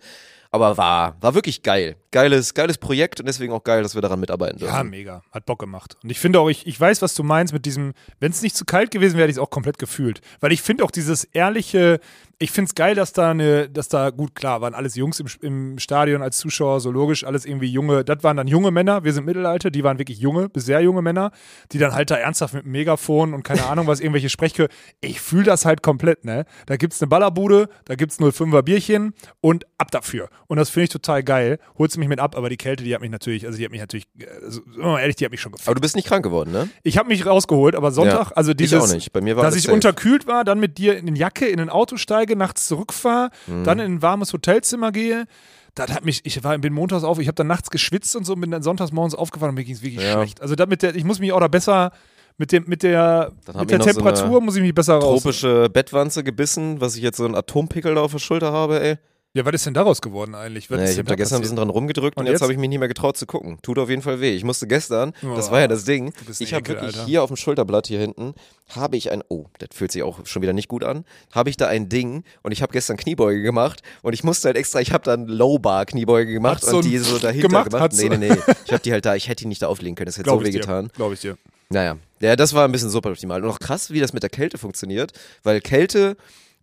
Aber 0.50 0.76
war, 0.76 1.16
war 1.20 1.34
wirklich 1.34 1.62
geil. 1.64 1.96
Geiles, 2.12 2.54
geiles 2.54 2.78
Projekt 2.78 3.18
und 3.18 3.26
deswegen 3.26 3.52
auch 3.52 3.64
geil, 3.64 3.82
dass 3.82 3.96
wir 3.96 4.02
daran 4.02 4.20
mitarbeiten 4.20 4.58
dürfen. 4.58 4.72
Ja, 4.72 4.84
mega. 4.84 5.22
Hat 5.32 5.46
Bock 5.46 5.58
gemacht. 5.58 5.96
Und 6.04 6.10
ich 6.10 6.20
finde 6.20 6.38
auch, 6.38 6.48
ich, 6.48 6.64
ich 6.66 6.78
weiß, 6.78 7.02
was 7.02 7.14
du 7.14 7.24
meinst 7.24 7.52
mit 7.52 7.64
diesem, 7.66 7.92
wenn 8.20 8.30
es 8.30 8.40
nicht 8.40 8.54
zu 8.56 8.64
kalt 8.64 8.92
gewesen 8.92 9.14
wäre, 9.16 9.22
hätte 9.24 9.30
ich 9.32 9.36
es 9.38 9.42
auch 9.42 9.50
komplett 9.50 9.78
gefühlt. 9.78 10.20
Weil 10.38 10.52
ich 10.52 10.62
finde 10.62 10.84
auch 10.84 10.92
dieses 10.92 11.24
ehrliche, 11.24 11.98
ich 12.38 12.50
finde 12.50 12.68
es 12.68 12.74
geil, 12.74 12.94
dass 12.94 13.12
da 13.12 13.30
eine, 13.30 13.68
dass 13.68 13.88
da, 13.88 14.10
gut, 14.10 14.34
klar, 14.34 14.60
waren 14.60 14.74
alles 14.74 14.94
Jungs 14.94 15.20
im, 15.20 15.26
im 15.40 15.78
Stadion 15.78 16.22
als 16.22 16.38
Zuschauer, 16.38 16.80
so 16.80 16.90
logisch, 16.90 17.24
alles 17.24 17.44
irgendwie 17.46 17.68
junge, 17.68 18.04
das 18.04 18.22
waren 18.22 18.36
dann 18.36 18.46
junge 18.48 18.70
Männer, 18.70 19.04
wir 19.04 19.12
sind 19.12 19.24
Mittelalter, 19.26 19.70
die 19.70 19.84
waren 19.84 19.98
wirklich 19.98 20.18
junge, 20.18 20.48
bis 20.48 20.66
sehr 20.66 20.80
junge 20.80 21.02
Männer, 21.02 21.30
die 21.72 21.78
dann 21.78 21.94
halt 21.94 22.10
da 22.10 22.16
ernsthaft 22.16 22.54
mit 22.54 22.64
dem 22.64 22.72
Megafon 22.72 23.34
und 23.34 23.42
keine 23.42 23.66
Ahnung, 23.66 23.86
was 23.86 24.00
irgendwelche 24.00 24.28
Sprechchöre, 24.28 24.68
ich 25.00 25.20
fühle 25.20 25.44
das 25.44 25.64
halt 25.64 25.82
komplett, 25.82 26.24
ne? 26.24 26.44
Da 26.66 26.76
gibt's 26.76 27.00
eine 27.00 27.08
Ballerbude, 27.08 27.68
da 27.84 27.94
gibt's 27.94 28.18
05er 28.18 28.62
Bierchen 28.62 29.14
und 29.40 29.66
ab 29.78 29.90
dafür. 29.90 30.28
Und 30.46 30.56
das 30.56 30.70
finde 30.70 30.84
ich 30.84 30.90
total 30.90 31.22
geil. 31.22 31.58
Holst 31.78 31.96
du 31.96 32.00
mich 32.00 32.08
mit 32.08 32.20
ab, 32.20 32.36
aber 32.36 32.48
die 32.48 32.56
Kälte, 32.56 32.84
die 32.84 32.94
hat 32.94 33.00
mich 33.00 33.10
natürlich, 33.10 33.46
also 33.46 33.58
die 33.58 33.64
hat 33.64 33.72
mich 33.72 33.80
natürlich, 33.80 34.06
also, 34.42 34.60
ehrlich, 34.98 35.16
die 35.16 35.24
hat 35.24 35.32
mich 35.32 35.40
schon 35.40 35.52
gefickt. 35.52 35.68
Aber 35.68 35.74
du 35.74 35.80
bist 35.80 35.96
nicht 35.96 36.08
krank 36.08 36.24
geworden, 36.24 36.52
ne? 36.52 36.68
Ich 36.82 36.98
habe 36.98 37.08
mich 37.08 37.26
rausgeholt, 37.26 37.74
aber 37.74 37.90
Sonntag, 37.90 38.30
Ja, 38.30 38.36
also 38.36 38.50
ich 38.52 38.56
dieses, 38.56 38.82
auch 38.82 38.92
nicht. 38.92 39.12
Bei 39.12 39.20
mir 39.20 39.36
war 39.36 39.44
dass 39.44 39.56
ich 39.56 39.64
safe. 39.64 39.74
unterkühlt 39.74 40.26
war, 40.26 40.44
dann 40.44 40.58
mit 40.60 40.78
dir 40.78 40.96
in 40.96 41.06
eine 41.08 41.18
Jacke 41.18 41.46
in 41.46 41.60
ein 41.60 41.70
Auto 41.70 41.96
steige, 41.96 42.23
nachts 42.36 42.66
zurückfahre, 42.66 43.30
Mhm. 43.46 43.64
dann 43.64 43.78
in 43.78 43.92
ein 43.94 44.02
warmes 44.02 44.32
Hotelzimmer 44.32 44.90
gehe. 44.92 45.26
Das 45.74 45.90
hat 45.92 46.04
mich, 46.04 46.20
ich 46.24 46.42
war, 46.44 46.56
bin 46.58 46.72
montags 46.72 47.02
auf, 47.04 47.18
ich 47.18 47.26
habe 47.26 47.34
dann 47.34 47.48
nachts 47.48 47.68
geschwitzt 47.70 48.14
und 48.16 48.24
so, 48.24 48.36
bin 48.36 48.50
dann 48.50 48.62
sonntags 48.62 48.92
morgens 48.92 49.14
aufgewacht 49.14 49.48
und 49.48 49.54
mir 49.56 49.64
ging 49.64 49.74
es 49.74 49.82
wirklich 49.82 50.02
Ja. 50.04 50.12
schlecht. 50.12 50.40
Also 50.40 50.54
damit 50.54 50.82
der, 50.82 50.94
ich 50.94 51.04
muss 51.04 51.18
mich 51.18 51.32
auch 51.32 51.40
da 51.40 51.48
besser 51.48 51.90
mit 52.38 52.52
dem, 52.52 52.64
mit 52.66 52.82
der, 52.82 53.32
mit 53.58 53.70
der 53.70 53.80
so 53.80 53.84
Temperatur 53.90 54.24
eine 54.36 54.40
muss 54.40 54.56
ich 54.56 54.62
mich 54.62 54.74
besser 54.74 54.94
raus. 54.94 55.22
Tropische 55.22 55.68
Bettwanze 55.70 56.22
gebissen, 56.24 56.80
was 56.80 56.96
ich 56.96 57.02
jetzt 57.02 57.16
so 57.16 57.24
einen 57.24 57.34
Atompickel 57.34 57.94
da 57.94 58.00
auf 58.02 58.12
der 58.12 58.18
Schulter 58.18 58.52
habe, 58.52 58.80
ey. 58.82 58.96
Ja, 59.36 59.44
was 59.44 59.52
ist 59.54 59.66
denn 59.66 59.74
daraus 59.74 60.00
geworden 60.00 60.36
eigentlich? 60.36 60.70
Nee, 60.70 60.84
ich 60.92 60.96
habe 60.96 61.08
da 61.08 61.16
gestern 61.16 61.38
ein 61.38 61.40
bisschen 61.42 61.56
dran 61.56 61.68
rumgedrückt 61.68 62.16
und, 62.16 62.20
Und 62.20 62.26
jetzt, 62.26 62.34
jetzt? 62.34 62.42
habe 62.42 62.52
ich 62.52 62.58
mich 62.58 62.68
nicht 62.68 62.78
mehr 62.78 62.86
getraut 62.86 63.16
zu 63.16 63.26
gucken. 63.26 63.58
Tut 63.62 63.80
auf 63.80 63.90
jeden 63.90 64.00
Fall 64.00 64.20
weh. 64.20 64.30
Ich 64.30 64.44
musste 64.44 64.68
gestern, 64.68 65.12
das 65.34 65.48
Oh, 65.48 65.50
war 65.50 65.60
ja 65.60 65.66
das 65.66 65.84
Ding, 65.84 66.12
ich 66.38 66.54
habe 66.54 66.68
wirklich 66.68 66.94
Alter. 66.94 67.04
hier 67.06 67.20
auf 67.20 67.30
dem 67.30 67.36
Schulterblatt 67.36 67.88
hier 67.88 67.98
hinten, 67.98 68.34
habe 68.68 68.96
ich 68.96 69.10
ein, 69.10 69.24
oh, 69.28 69.46
das 69.58 69.70
fühlt 69.74 69.90
sich 69.90 70.04
auch 70.04 70.24
schon 70.24 70.40
wieder 70.42 70.52
nicht 70.52 70.68
gut 70.68 70.84
an, 70.84 71.04
habe 71.32 71.50
ich 71.50 71.56
da 71.56 71.66
ein 71.66 71.88
Ding 71.88 72.22
und 72.44 72.52
ich 72.52 72.62
habe 72.62 72.72
gestern 72.72 72.96
Kniebeuge 72.96 73.42
gemacht 73.42 73.82
und 74.02 74.12
ich 74.12 74.22
musste 74.22 74.46
halt 74.46 74.56
extra, 74.56 74.80
ich 74.80 74.92
habe 74.92 75.02
dann 75.02 75.26
Low-Bar 75.26 75.86
Kniebeuge 75.86 76.32
gemacht 76.32 76.62
Hast 76.62 76.70
du 76.72 76.76
und 76.76 76.84
die 76.84 76.94
ein 76.96 77.02
so 77.02 77.18
dahinter 77.18 77.48
gemacht? 77.48 77.70
gemacht. 77.72 77.92
Nee, 77.94 78.10
nee, 78.10 78.16
nee. 78.18 78.36
Ich 78.66 78.72
habe 78.72 78.82
die 78.84 78.92
halt 78.92 79.04
da, 79.04 79.16
ich 79.16 79.26
hätte 79.28 79.42
die 79.42 79.48
nicht 79.48 79.62
da 79.62 79.66
auflegen 79.66 79.96
können, 79.96 80.06
das 80.06 80.14
hätte 80.16 80.24
Glaub 80.28 80.42
so 80.42 80.46
weh 80.46 80.52
getan. 80.52 80.90
Glaube 80.94 81.14
ich 81.14 81.20
dir. 81.20 81.36
Naja, 81.70 81.96
ja, 82.20 82.36
das 82.36 82.54
war 82.54 82.64
ein 82.66 82.70
bisschen 82.72 82.90
suboptimal. 82.90 83.42
Und 83.42 83.50
auch 83.50 83.58
krass, 83.58 83.90
wie 83.90 83.98
das 83.98 84.12
mit 84.12 84.22
der 84.22 84.30
Kälte 84.30 84.58
funktioniert, 84.58 85.10
weil 85.42 85.60
Kälte 85.60 86.16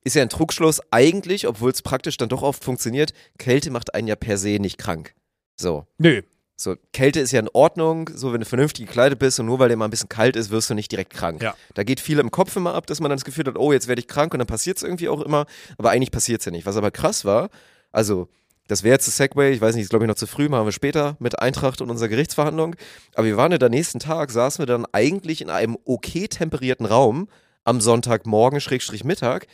ist 0.04 0.16
ja 0.16 0.22
ein 0.22 0.30
Trugschluss 0.30 0.82
eigentlich, 0.92 1.48
obwohl 1.48 1.72
es 1.72 1.82
praktisch 1.82 2.18
dann 2.18 2.30
doch 2.30 2.42
oft 2.42 2.64
funktioniert. 2.64 3.14
Kälte 3.38 3.72
macht 3.72 3.94
einen 3.94 4.08
ja 4.08 4.16
per 4.16 4.38
se 4.38 4.60
nicht 4.60 4.78
krank. 4.78 5.14
So. 5.56 5.86
Nö. 5.98 6.22
So, 6.62 6.76
Kälte 6.94 7.20
ist 7.20 7.32
ja 7.32 7.40
in 7.40 7.50
Ordnung, 7.54 8.12
so 8.14 8.34
wenn 8.34 8.40
du 8.40 8.46
vernünftig 8.46 8.86
gekleidet 8.86 9.18
bist 9.18 9.40
und 9.40 9.48
nur 9.48 9.58
weil 9.58 9.70
der 9.70 9.78
mal 9.78 9.86
ein 9.86 9.92
bisschen 9.92 10.10
kalt 10.10 10.36
ist, 10.36 10.52
wirst 10.52 10.70
du 10.70 10.76
nicht 10.76 10.92
direkt 10.92 11.12
krank. 11.12 11.42
Ja. 11.42 11.56
Da 11.74 11.84
geht 11.84 12.00
viel 12.00 12.20
im 12.20 12.30
Kopf 12.30 12.56
immer 12.56 12.76
ab, 12.76 12.86
dass 12.86 13.00
man 13.00 13.10
dann 13.10 13.18
das 13.18 13.26
Gefühl 13.26 13.46
hat, 13.46 13.58
oh, 13.58 13.74
jetzt 13.74 13.88
werde 13.88 14.00
ich 14.00 14.08
krank 14.08 14.32
und 14.34 14.38
dann 14.38 14.48
passiert 14.48 14.78
es 14.78 14.84
irgendwie 14.84 15.10
auch 15.10 15.22
immer, 15.22 15.48
aber 15.80 15.90
eigentlich 15.90 16.12
passiert 16.12 16.42
es 16.42 16.46
ja 16.46 16.52
nicht. 16.52 16.68
Was 16.68 16.78
aber 16.78 16.92
krass 16.92 17.26
war, 17.26 17.50
also 17.92 18.28
das 18.68 18.84
wäre 18.84 18.94
jetzt 18.94 19.08
ein 19.08 19.12
Segway, 19.12 19.52
ich 19.54 19.60
weiß 19.60 19.74
nicht, 19.74 19.84
ist 19.84 19.90
glaube 19.90 20.06
ich 20.06 20.08
noch 20.08 20.16
zu 20.16 20.28
früh, 20.28 20.50
machen 20.50 20.66
wir 20.68 20.72
später 20.72 21.18
mit 21.18 21.40
Eintracht 21.40 21.82
und 21.82 21.90
unserer 21.90 22.10
Gerichtsverhandlung, 22.10 22.76
aber 23.16 23.26
wir 23.26 23.38
waren 23.38 23.52
ja 23.52 23.60
am 23.60 23.72
nächsten 23.72 23.98
Tag, 23.98 24.30
saßen 24.30 24.62
wir 24.62 24.68
dann 24.68 24.86
eigentlich 24.92 25.42
in 25.42 25.50
einem 25.50 25.80
okay 25.86 26.28
temperierten 26.28 26.86
Raum 26.86 27.28
am 27.64 27.82
Sonntagmorgen, 27.82 28.62
Schrägstrich 28.62 29.04
Mittag 29.04 29.48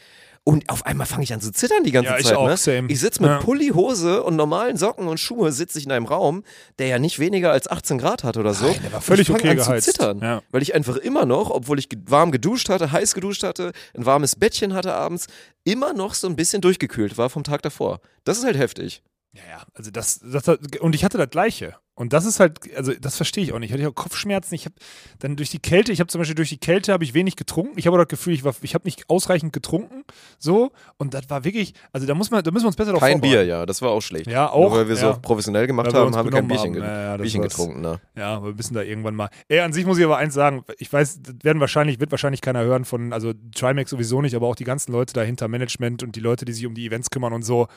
und 0.48 0.70
auf 0.70 0.86
einmal 0.86 1.06
fange 1.06 1.24
ich 1.26 1.34
an 1.34 1.42
zu 1.42 1.52
zittern 1.52 1.84
die 1.84 1.92
ganze 1.92 2.12
Ja, 2.12 2.18
ich 2.20 2.26
Zeit. 2.28 2.36
auch, 2.38 2.48
ne? 2.48 2.56
same. 2.56 2.88
Ich 2.90 3.02
sitze 3.02 3.22
mit 3.22 3.30
Ja. 3.30 3.38
Pulli, 3.40 3.68
Hose 3.74 4.24
und 4.24 4.38
normalen 4.38 4.78
Socken 4.78 5.08
und 5.10 5.20
Schuhe 5.20 5.52
sitze 5.52 5.78
ich 5.78 5.86
in 5.86 5.92
einem 5.92 6.06
Raum, 6.06 6.44
der 6.80 6.88
ja 6.88 7.00
nicht 7.00 7.20
weniger 7.20 7.52
als 7.52 7.68
18 7.70 7.98
Grad 7.98 8.24
hat 8.24 8.38
oder 8.38 8.54
so. 8.54 8.66
Nein, 8.66 8.80
der 8.82 8.94
war 8.94 9.02
völlig 9.02 9.30
Und 9.30 9.36
ich 9.36 9.42
okay 9.42 9.50
an 9.52 9.58
geheizt. 9.58 9.86
zu 9.88 9.92
zittern, 9.92 10.20
Ja. 10.22 10.42
weil 10.52 10.62
ich 10.62 10.74
einfach 10.74 10.96
immer 10.96 11.26
noch, 11.26 11.50
obwohl 11.50 11.80
ich 11.80 11.90
warm 12.06 12.32
geduscht 12.32 12.70
hatte, 12.70 12.92
heiß 12.94 13.14
geduscht 13.14 13.44
hatte, 13.44 13.74
ein 13.94 14.06
warmes 14.06 14.38
Bettchen 14.38 14.74
hatte 14.74 14.94
abends, 14.94 15.28
immer 15.66 15.92
noch 15.94 16.14
so 16.14 16.28
ein 16.28 16.36
bisschen 16.38 16.62
durchgekühlt 16.62 17.18
war 17.18 17.30
vom 17.30 17.44
Tag 17.44 17.62
davor. 17.62 18.00
Das 18.24 18.38
ist 18.38 18.46
halt 18.46 18.58
heftig. 18.58 19.04
Ja, 19.34 19.42
ja, 19.50 19.64
also 19.74 19.92
das, 19.92 20.22
das, 20.24 20.48
und 20.80 20.96
ich 20.96 21.04
hatte 21.04 21.18
das 21.18 21.30
Gleiche. 21.30 21.76
Und 21.98 22.14
das 22.14 22.26
ist 22.26 22.40
halt, 22.40 22.60
also 22.78 22.94
das 22.94 23.16
verstehe 23.16 23.44
ich 23.44 23.54
auch 23.54 23.58
nicht. 23.58 23.72
Ich 23.72 23.74
hatte 23.74 23.90
auch 23.90 23.96
Kopfschmerzen. 23.96 24.54
Ich 24.54 24.66
habe 24.66 24.76
dann 25.18 25.36
durch 25.36 25.50
die 25.50 25.58
Kälte, 25.58 25.92
ich 25.92 26.00
habe 26.00 26.06
zum 26.10 26.20
Beispiel 26.20 26.36
durch 26.36 26.50
die 26.50 26.60
Kälte 26.60 26.94
habe 26.94 27.04
ich 27.04 27.16
wenig 27.16 27.36
getrunken. 27.36 27.74
Ich 27.76 27.88
habe 27.88 27.98
das 27.98 28.08
Gefühl, 28.08 28.36
ich, 28.36 28.44
war, 28.44 28.54
ich 28.62 28.76
habe 28.76 28.86
nicht 28.86 29.10
ausreichend 29.10 29.52
getrunken. 29.52 30.04
So. 30.38 30.72
Und 30.98 31.16
das 31.16 31.28
war 31.32 31.44
wirklich, 31.44 31.74
also 31.92 32.06
da 32.06 32.14
muss 32.14 32.30
man, 32.30 32.44
da 32.44 32.52
müssen 32.52 32.66
wir 32.66 32.68
uns 32.68 32.76
besser 32.76 32.92
drauf 32.92 33.00
Kein 33.00 33.20
Bier, 33.20 33.44
ja, 33.46 33.66
das 33.66 33.82
war 33.82 33.90
auch 33.90 34.02
schlecht. 34.02 34.28
Ja, 34.28 34.48
auch, 34.48 34.70
Nur 34.70 34.80
weil 34.80 34.90
wir 34.90 34.96
ja. 34.96 35.14
so 35.16 35.20
professionell 35.20 35.66
gemacht 35.66 35.92
haben, 35.92 36.16
haben 36.16 36.28
wir 36.28 36.32
kein 36.32 36.48
Bierchen, 36.48 36.76
haben. 36.76 36.84
Ja, 36.84 37.02
ja, 37.02 37.18
Bierchen 37.18 37.42
getrunken. 37.42 37.82
Ne? 37.82 38.00
Ja, 38.16 38.44
wir 38.44 38.54
müssen 38.54 38.76
da 38.76 38.84
irgendwann 38.84 39.16
mal. 39.16 39.30
Ey, 39.48 39.62
an 39.62 39.74
sich 39.74 39.88
muss 39.88 39.98
ich 39.98 40.06
aber 40.06 40.18
eins 40.18 40.36
sagen, 40.36 40.64
ich 40.78 40.94
weiß, 40.94 41.24
das 41.24 41.36
werden 41.42 41.60
wahrscheinlich, 41.60 42.00
wird 42.00 42.12
wahrscheinlich 42.12 42.42
keiner 42.42 42.62
hören 42.62 42.86
von, 42.86 43.12
also 43.12 43.34
Trimax 43.56 43.90
sowieso 43.90 44.22
nicht, 44.22 44.36
aber 44.36 44.46
auch 44.46 44.56
die 44.56 44.66
ganzen 44.66 44.92
Leute 44.92 45.16
dahinter, 45.16 45.48
Management 45.48 46.04
und 46.04 46.16
die 46.16 46.20
Leute, 46.20 46.46
die 46.46 46.54
sich 46.54 46.68
um 46.68 46.76
die 46.76 46.86
Events 46.86 47.10
kümmern 47.10 47.34
und 47.34 47.42
so. 47.42 47.68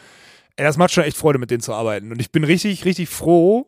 Ey, 0.57 0.65
das 0.67 0.77
macht 0.77 0.93
schon 0.93 1.05
echt 1.05 1.17
Freude, 1.17 1.39
mit 1.39 1.51
denen 1.51 1.63
zu 1.63 1.73
arbeiten. 1.73 2.13
Und 2.13 2.21
ich 2.21 2.31
bin 2.31 2.45
richtig, 2.45 2.85
richtig 2.85 3.09
froh, 3.09 3.67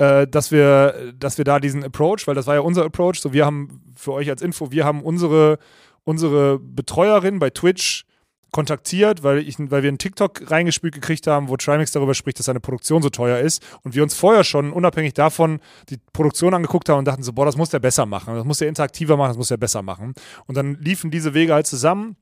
äh, 0.00 0.26
dass 0.26 0.50
wir, 0.50 1.12
dass 1.18 1.36
wir 1.36 1.44
da 1.44 1.60
diesen 1.60 1.84
Approach, 1.84 2.26
weil 2.26 2.34
das 2.34 2.46
war 2.46 2.54
ja 2.54 2.60
unser 2.62 2.84
Approach, 2.84 3.20
so 3.20 3.32
wir 3.34 3.44
haben 3.44 3.82
für 3.94 4.12
euch 4.12 4.30
als 4.30 4.40
Info, 4.40 4.70
wir 4.70 4.86
haben 4.86 5.02
unsere, 5.02 5.58
unsere 6.04 6.58
Betreuerin 6.58 7.38
bei 7.38 7.50
Twitch 7.50 8.06
kontaktiert, 8.50 9.22
weil, 9.22 9.46
ich, 9.46 9.58
weil 9.58 9.82
wir 9.82 9.88
einen 9.88 9.98
TikTok 9.98 10.50
reingespielt 10.50 10.94
gekriegt 10.94 11.26
haben, 11.26 11.48
wo 11.48 11.56
Trimax 11.56 11.92
darüber 11.92 12.14
spricht, 12.14 12.38
dass 12.38 12.46
seine 12.46 12.60
Produktion 12.60 13.02
so 13.02 13.10
teuer 13.10 13.38
ist 13.40 13.62
und 13.82 13.94
wir 13.94 14.02
uns 14.02 14.14
vorher 14.14 14.42
schon 14.42 14.72
unabhängig 14.72 15.12
davon 15.12 15.60
die 15.90 15.98
Produktion 16.14 16.54
angeguckt 16.54 16.88
haben 16.88 17.00
und 17.00 17.04
dachten 17.04 17.22
so, 17.22 17.34
boah, 17.34 17.44
das 17.44 17.58
muss 17.58 17.68
der 17.68 17.78
besser 17.78 18.06
machen, 18.06 18.34
das 18.34 18.44
muss 18.44 18.58
der 18.58 18.68
interaktiver 18.68 19.18
machen, 19.18 19.30
das 19.30 19.36
muss 19.36 19.48
der 19.48 19.58
besser 19.58 19.82
machen. 19.82 20.14
Und 20.46 20.56
dann 20.56 20.76
liefen 20.80 21.10
diese 21.10 21.34
Wege 21.34 21.52
halt 21.52 21.66
zusammen 21.66 22.16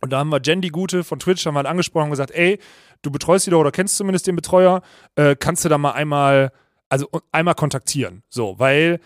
und 0.00 0.12
da 0.12 0.18
haben 0.18 0.30
wir 0.30 0.40
Jen, 0.42 0.60
die 0.60 0.70
Gute 0.70 1.04
von 1.04 1.20
Twitch, 1.20 1.46
haben 1.46 1.56
halt 1.56 1.66
angesprochen 1.66 2.06
und 2.06 2.10
gesagt, 2.10 2.32
ey, 2.32 2.58
du 3.02 3.10
betreust 3.10 3.46
die 3.46 3.50
doch 3.50 3.60
oder 3.60 3.70
kennst 3.70 3.96
zumindest 3.96 4.26
den 4.26 4.36
Betreuer, 4.36 4.82
äh, 5.14 5.36
kannst 5.36 5.64
du 5.64 5.68
da 5.68 5.78
mal 5.78 5.92
einmal, 5.92 6.52
also 6.90 7.08
einmal 7.32 7.54
kontaktieren. 7.54 8.22
So, 8.28 8.58
weil 8.58 9.00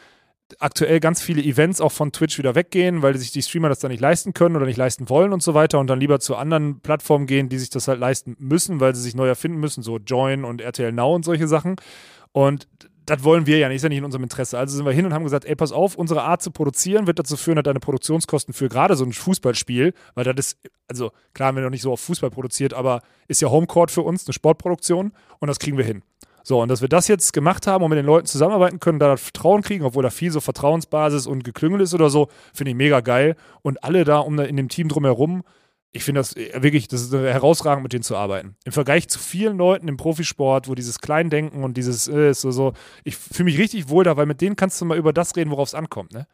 aktuell 0.59 1.01
ganz 1.01 1.23
viele 1.23 1.43
Events 1.43 1.81
auch 1.81 1.93
von 1.93 2.13
Twitch 2.13 2.39
wieder 2.39 2.55
weggehen, 2.55 3.03
weil 3.03 3.17
sich 3.17 3.33
die 3.33 3.43
Streamer 3.43 3.69
das 3.69 3.79
dann 3.79 3.91
nicht 3.91 4.01
leisten 4.01 4.35
können 4.35 4.57
oder 4.57 4.67
nicht 4.67 4.77
leisten 4.77 5.09
wollen 5.09 5.33
und 5.33 5.43
so 5.43 5.55
weiter 5.55 5.79
und 5.79 5.87
dann 5.87 6.01
lieber 6.01 6.21
zu 6.21 6.37
anderen 6.37 6.81
Plattformen 6.81 7.27
gehen, 7.27 7.49
die 7.49 7.59
sich 7.59 7.71
das 7.71 7.89
halt 7.89 8.01
leisten 8.01 8.37
müssen, 8.39 8.81
weil 8.81 8.95
sie 8.95 9.03
sich 9.03 9.15
neu 9.15 9.27
erfinden 9.27 9.59
müssen, 9.59 9.83
so 9.83 9.99
Join 9.99 10.45
und 10.45 10.61
RTL 10.61 10.93
Now 10.93 11.15
und 11.15 11.25
solche 11.25 11.49
Sachen. 11.49 11.77
Und 12.33 12.69
das 13.07 13.23
wollen 13.23 13.47
wir 13.47 13.59
ja 13.59 13.69
nicht, 13.69 13.77
ist 13.77 13.83
ja 13.83 13.89
nicht 13.89 13.99
in 13.99 14.05
unserem 14.05 14.23
Interesse. 14.23 14.59
Also 14.59 14.77
sind 14.77 14.87
wir 14.87 14.93
hin 14.93 15.05
und 15.05 15.13
haben 15.13 15.25
gesagt, 15.25 15.45
ey, 15.45 15.55
pass 15.55 15.73
auf, 15.73 15.95
unsere 15.95 16.23
Art 16.23 16.43
zu 16.43 16.51
produzieren 16.51 17.07
wird 17.07 17.19
dazu 17.19 17.37
führen, 17.37 17.57
dass 17.57 17.65
deine 17.65 17.81
Produktionskosten 17.81 18.55
für 18.55 18.69
gerade 18.69 18.97
so 18.97 19.05
ein 19.05 19.13
Fußballspiel, 19.13 19.93
weil 20.15 20.25
das 20.25 20.35
ist, 20.37 20.59
also 20.89 21.11
klar 21.35 21.49
haben 21.49 21.57
wir 21.57 21.63
noch 21.63 21.71
nicht 21.71 21.83
so 21.83 21.93
auf 21.93 22.01
Fußball 22.01 22.31
produziert, 22.31 22.73
aber 22.73 23.03
ist 23.29 23.43
ja 23.43 23.51
Homecourt 23.51 23.91
für 23.91 24.03
uns, 24.03 24.27
eine 24.27 24.33
Sportproduktion 24.33 25.13
und 25.39 25.49
das 25.49 25.59
kriegen 25.59 25.77
wir 25.77 25.85
hin. 25.85 26.03
So, 26.47 26.61
und 26.61 26.69
dass 26.69 26.83
wir 26.83 26.89
das 26.89 27.09
jetzt 27.09 27.33
gemacht 27.33 27.67
haben 27.67 27.83
und 27.83 27.89
mit 27.89 27.97
den 27.97 28.05
Leuten 28.05 28.27
zusammenarbeiten 28.27 28.79
können, 28.79 28.99
da 28.99 29.17
Vertrauen 29.17 29.63
kriegen, 29.63 29.83
obwohl 29.83 30.03
da 30.03 30.11
viel 30.11 30.31
so 30.31 30.41
Vertrauensbasis 30.41 31.27
und 31.27 31.43
Geklüngel 31.43 31.81
ist 31.81 31.95
oder 31.95 32.11
so, 32.11 32.29
finde 32.53 32.73
ich 32.73 32.77
mega 32.77 33.01
geil. 33.01 33.35
Und 33.63 33.83
alle 33.83 34.05
da 34.05 34.19
um 34.19 34.39
in 34.39 34.59
dem 34.59 34.69
Team 34.69 34.89
drumherum, 34.89 35.43
ich 35.91 36.05
finde 36.05 36.21
das 36.21 36.37
äh, 36.37 36.63
wirklich, 36.63 36.87
das 36.87 37.01
ist 37.01 37.15
äh, 37.15 37.33
herausragend, 37.33 37.83
mit 37.83 37.95
denen 37.95 38.03
zu 38.03 38.15
arbeiten. 38.15 38.57
Im 38.65 38.73
Vergleich 38.73 39.09
zu 39.09 39.19
vielen 39.19 39.57
Leuten 39.57 39.89
im 39.89 39.97
Profisport, 39.97 40.69
wo 40.69 40.75
dieses 40.75 40.99
Kleindenken 40.99 41.65
und 41.65 41.79
dieses 41.79 42.09
äh, 42.09 42.35
so, 42.35 42.51
so, 42.51 42.75
ich 43.05 43.17
fühle 43.17 43.45
mich 43.45 43.59
richtig 43.59 43.89
wohl 43.89 44.05
da, 44.05 44.19
weil 44.19 44.27
mit 44.27 44.43
denen 44.43 44.55
kannst 44.55 44.79
du 44.83 44.85
mal 44.85 44.99
über 44.99 45.15
das 45.15 45.35
reden, 45.37 45.51
worauf 45.51 45.69
es 45.69 45.75
ankommt, 45.75 46.13
ne? 46.13 46.27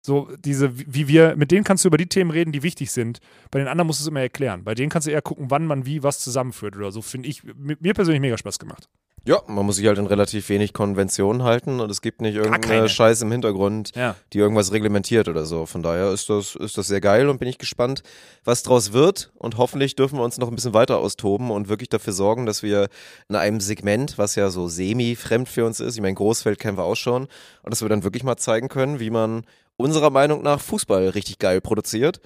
So, 0.00 0.28
diese, 0.38 0.70
wie 0.78 1.08
wir, 1.08 1.34
mit 1.36 1.50
denen 1.50 1.64
kannst 1.64 1.84
du 1.84 1.88
über 1.88 1.98
die 1.98 2.06
Themen 2.06 2.30
reden, 2.30 2.52
die 2.52 2.62
wichtig 2.62 2.92
sind. 2.92 3.18
Bei 3.50 3.58
den 3.58 3.66
anderen 3.66 3.88
musst 3.88 4.00
du 4.00 4.04
es 4.04 4.08
immer 4.08 4.20
erklären. 4.20 4.62
Bei 4.62 4.76
denen 4.76 4.90
kannst 4.90 5.08
du 5.08 5.10
eher 5.10 5.20
gucken, 5.20 5.50
wann 5.50 5.66
man 5.66 5.84
wie 5.86 6.04
was 6.04 6.20
zusammenführt 6.20 6.76
oder 6.76 6.92
so. 6.92 7.02
Finde 7.02 7.28
ich, 7.28 7.42
mir 7.42 7.94
persönlich 7.94 8.20
mega 8.20 8.38
Spaß 8.38 8.60
gemacht. 8.60 8.88
Ja, 9.24 9.42
man 9.46 9.66
muss 9.66 9.76
sich 9.76 9.86
halt 9.86 9.98
in 9.98 10.06
relativ 10.06 10.48
wenig 10.48 10.72
Konventionen 10.72 11.42
halten 11.42 11.80
und 11.80 11.90
es 11.90 12.00
gibt 12.00 12.22
nicht 12.22 12.34
irgendeine. 12.36 12.88
Scheiße 12.88 13.24
im 13.24 13.32
Hintergrund, 13.32 13.94
Ja. 13.94 14.14
die 14.32 14.38
irgendwas 14.38 14.72
reglementiert 14.72 15.28
oder 15.28 15.44
so. 15.44 15.66
Von 15.66 15.82
daher 15.82 16.10
ist 16.12 16.30
das, 16.30 16.54
ist 16.54 16.78
das 16.78 16.86
sehr 16.88 17.00
geil 17.00 17.28
und 17.28 17.38
bin 17.38 17.48
ich 17.48 17.58
gespannt, 17.58 18.02
was 18.44 18.62
draus 18.62 18.92
wird. 18.92 19.30
Und 19.36 19.58
hoffentlich 19.58 19.96
dürfen 19.96 20.18
wir 20.18 20.24
uns 20.24 20.38
noch 20.38 20.48
ein 20.48 20.54
bisschen 20.54 20.72
weiter 20.74 20.98
austoben 20.98 21.50
und 21.50 21.68
wirklich 21.68 21.88
dafür 21.90 22.12
sorgen, 22.14 22.46
dass 22.46 22.62
wir 22.62 22.88
in 23.28 23.36
einem 23.36 23.60
Segment, 23.60 24.16
was 24.18 24.34
ja 24.34 24.48
so 24.50 24.68
semi-fremd 24.68 25.48
für 25.48 25.66
uns 25.66 25.80
ist, 25.80 25.96
ich 25.96 26.00
meine, 26.00 26.14
Großfeld 26.14 26.58
kennen 26.58 26.78
wir 26.78 26.84
auch 26.84 26.96
schon, 26.96 27.24
und 27.62 27.70
dass 27.70 27.82
wir 27.82 27.88
dann 27.88 28.04
wirklich 28.04 28.24
mal 28.24 28.36
zeigen 28.36 28.68
können, 28.68 28.98
wie 29.00 29.10
man 29.10 29.44
unserer 29.76 30.10
Meinung 30.10 30.42
nach 30.42 30.60
Fußball 30.60 31.08
richtig 31.10 31.38
geil 31.38 31.60
produziert. 31.60 32.20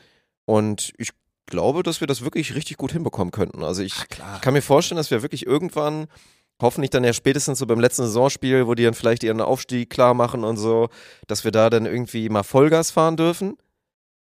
Und 0.44 0.92
ich 0.98 1.10
glaube, 1.46 1.82
dass 1.82 2.00
wir 2.00 2.06
das 2.06 2.22
wirklich 2.22 2.54
richtig 2.54 2.76
gut 2.76 2.92
hinbekommen 2.92 3.30
könnten. 3.32 3.62
Also 3.64 3.82
ich, 3.82 3.94
ich 4.10 4.40
kann 4.40 4.54
mir 4.54 4.62
vorstellen, 4.62 4.96
dass 4.96 5.10
wir 5.10 5.22
wirklich 5.22 5.44
irgendwann 5.46 6.06
hoffentlich 6.62 6.90
dann 6.90 7.04
ja 7.04 7.12
spätestens 7.12 7.58
so 7.58 7.66
beim 7.66 7.80
letzten 7.80 8.04
Saisonspiel, 8.04 8.66
wo 8.66 8.74
die 8.74 8.84
dann 8.84 8.94
vielleicht 8.94 9.22
ihren 9.22 9.40
Aufstieg 9.40 9.90
klar 9.90 10.14
machen 10.14 10.44
und 10.44 10.56
so, 10.56 10.88
dass 11.26 11.44
wir 11.44 11.50
da 11.50 11.68
dann 11.68 11.86
irgendwie 11.86 12.28
mal 12.28 12.42
Vollgas 12.42 12.90
fahren 12.90 13.16
dürfen. 13.16 13.56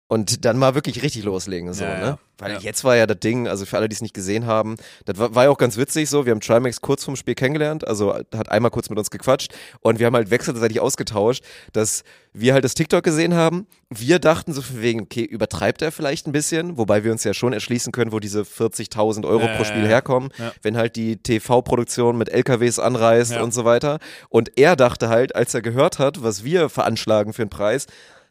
Und 0.09 0.45
dann 0.45 0.57
mal 0.57 0.77
wirklich 0.77 1.03
richtig 1.03 1.25
loslegen, 1.25 1.73
so, 1.75 1.83
Ja, 1.85 1.97
ne? 1.99 2.19
Weil 2.39 2.53
Ja. 2.53 2.59
jetzt 2.61 2.85
war 2.85 2.95
ja 2.95 3.07
das 3.07 3.19
Ding, 3.19 3.49
also 3.49 3.65
für 3.67 3.77
alle, 3.77 3.89
die 3.89 3.95
es 3.95 4.03
nicht 4.03 4.15
gesehen 4.15 4.47
haben, 4.47 4.77
das 5.07 5.19
war, 5.19 5.35
war 5.35 5.45
ja 5.45 5.51
auch 5.51 5.57
ganz 5.59 5.77
witzig 5.79 6.09
so. 6.11 6.27
Wir 6.27 6.33
haben 6.33 6.41
Trimax 6.41 6.81
kurz 6.83 7.03
vorm 7.03 7.17
Spiel 7.17 7.35
kennengelernt, 7.35 7.85
also 7.89 8.15
hat 8.15 8.51
einmal 8.53 8.71
kurz 8.71 8.89
mit 8.91 8.99
uns 8.99 9.11
gequatscht 9.11 9.53
und 9.81 9.99
wir 9.99 10.07
haben 10.07 10.15
halt 10.15 10.31
wechselseitig 10.31 10.79
ausgetauscht, 10.81 11.43
dass 11.73 12.05
wir 12.35 12.53
halt 12.53 12.63
das 12.65 12.75
TikTok 12.75 13.03
gesehen 13.03 13.35
haben. 13.35 13.67
Wir 13.91 14.19
dachten 14.19 14.53
so 14.53 14.61
von 14.63 14.81
wegen, 14.83 15.01
okay, 15.01 15.25
übertreibt 15.25 15.81
er 15.83 15.91
vielleicht 15.91 16.29
ein 16.29 16.33
bisschen, 16.33 16.77
wobei 16.77 17.03
wir 17.03 17.11
uns 17.11 17.25
ja 17.25 17.33
schon 17.35 17.53
erschließen 17.55 17.91
können, 17.91 18.13
wo 18.13 18.21
diese 18.21 18.43
40.000 18.43 19.27
Euro 19.27 19.47
Ja, 19.47 19.57
pro 19.57 19.65
Spiel 19.65 19.87
herkommen, 19.89 20.29
wenn 20.63 20.77
halt 20.77 20.95
die 20.97 21.17
TV-Produktion 21.17 22.17
mit 22.19 22.29
LKWs 22.29 22.79
anreist 22.79 23.33
und 23.39 23.53
so 23.55 23.65
weiter. 23.65 23.99
Und 24.29 24.53
er 24.57 24.77
dachte 24.77 25.09
halt, 25.09 25.35
als 25.35 25.55
er 25.55 25.63
gehört 25.63 25.99
hat, 25.99 26.23
was 26.23 26.45
wir 26.45 26.69
veranschlagen 26.69 27.33
für 27.33 27.43
einen 27.43 27.51
Preis, 27.51 27.87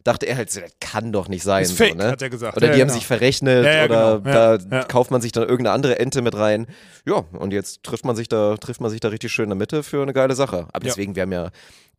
dachte 0.06 0.26
er 0.28 0.38
halt, 0.38 0.56
das 0.56 0.64
kann 0.80 1.12
doch 1.12 1.28
nicht 1.28 1.43
sein. 1.43 1.64
Ist 1.64 1.74
fake, 1.74 1.91
so, 1.91 1.97
ne? 1.97 2.12
hat 2.12 2.22
er 2.22 2.30
gesagt. 2.30 2.56
Oder 2.56 2.68
Ja, 2.68 2.74
die 2.74 2.82
haben 2.82 2.88
genau. 2.88 2.97
sich 2.97 3.06
verrechnet 3.08 3.66
Ja, 3.66 3.72
ja, 3.74 3.86
oder 3.86 4.20
genau. 4.20 4.30
Ja, 4.34 4.58
da 4.58 4.78
ja. 4.78 4.84
kauft 4.86 5.12
man 5.12 5.20
sich 5.22 5.34
dann 5.34 5.43
irgendeine 5.43 5.72
andere 5.74 5.99
Ente 5.99 6.22
mit 6.22 6.36
rein. 6.36 6.68
Ja, 7.06 7.26
und 7.34 7.51
jetzt 7.51 7.84
trifft 7.84 8.06
man 8.06 8.16
sich 8.16 8.30
da, 8.30 8.56
trifft 8.56 8.80
man 8.80 8.89
sich 8.89 8.99
da 9.01 9.10
richtig 9.10 9.32
schön 9.34 9.45
in 9.45 9.49
der 9.49 9.58
Mitte 9.58 9.84
für 9.84 10.01
eine 10.01 10.14
geile 10.14 10.36
Sache. 10.36 10.68
Aber 10.72 10.86
Ja. 10.86 10.91
deswegen, 10.91 11.16
wir 11.16 11.24
haben 11.24 11.32
ja, 11.34 11.49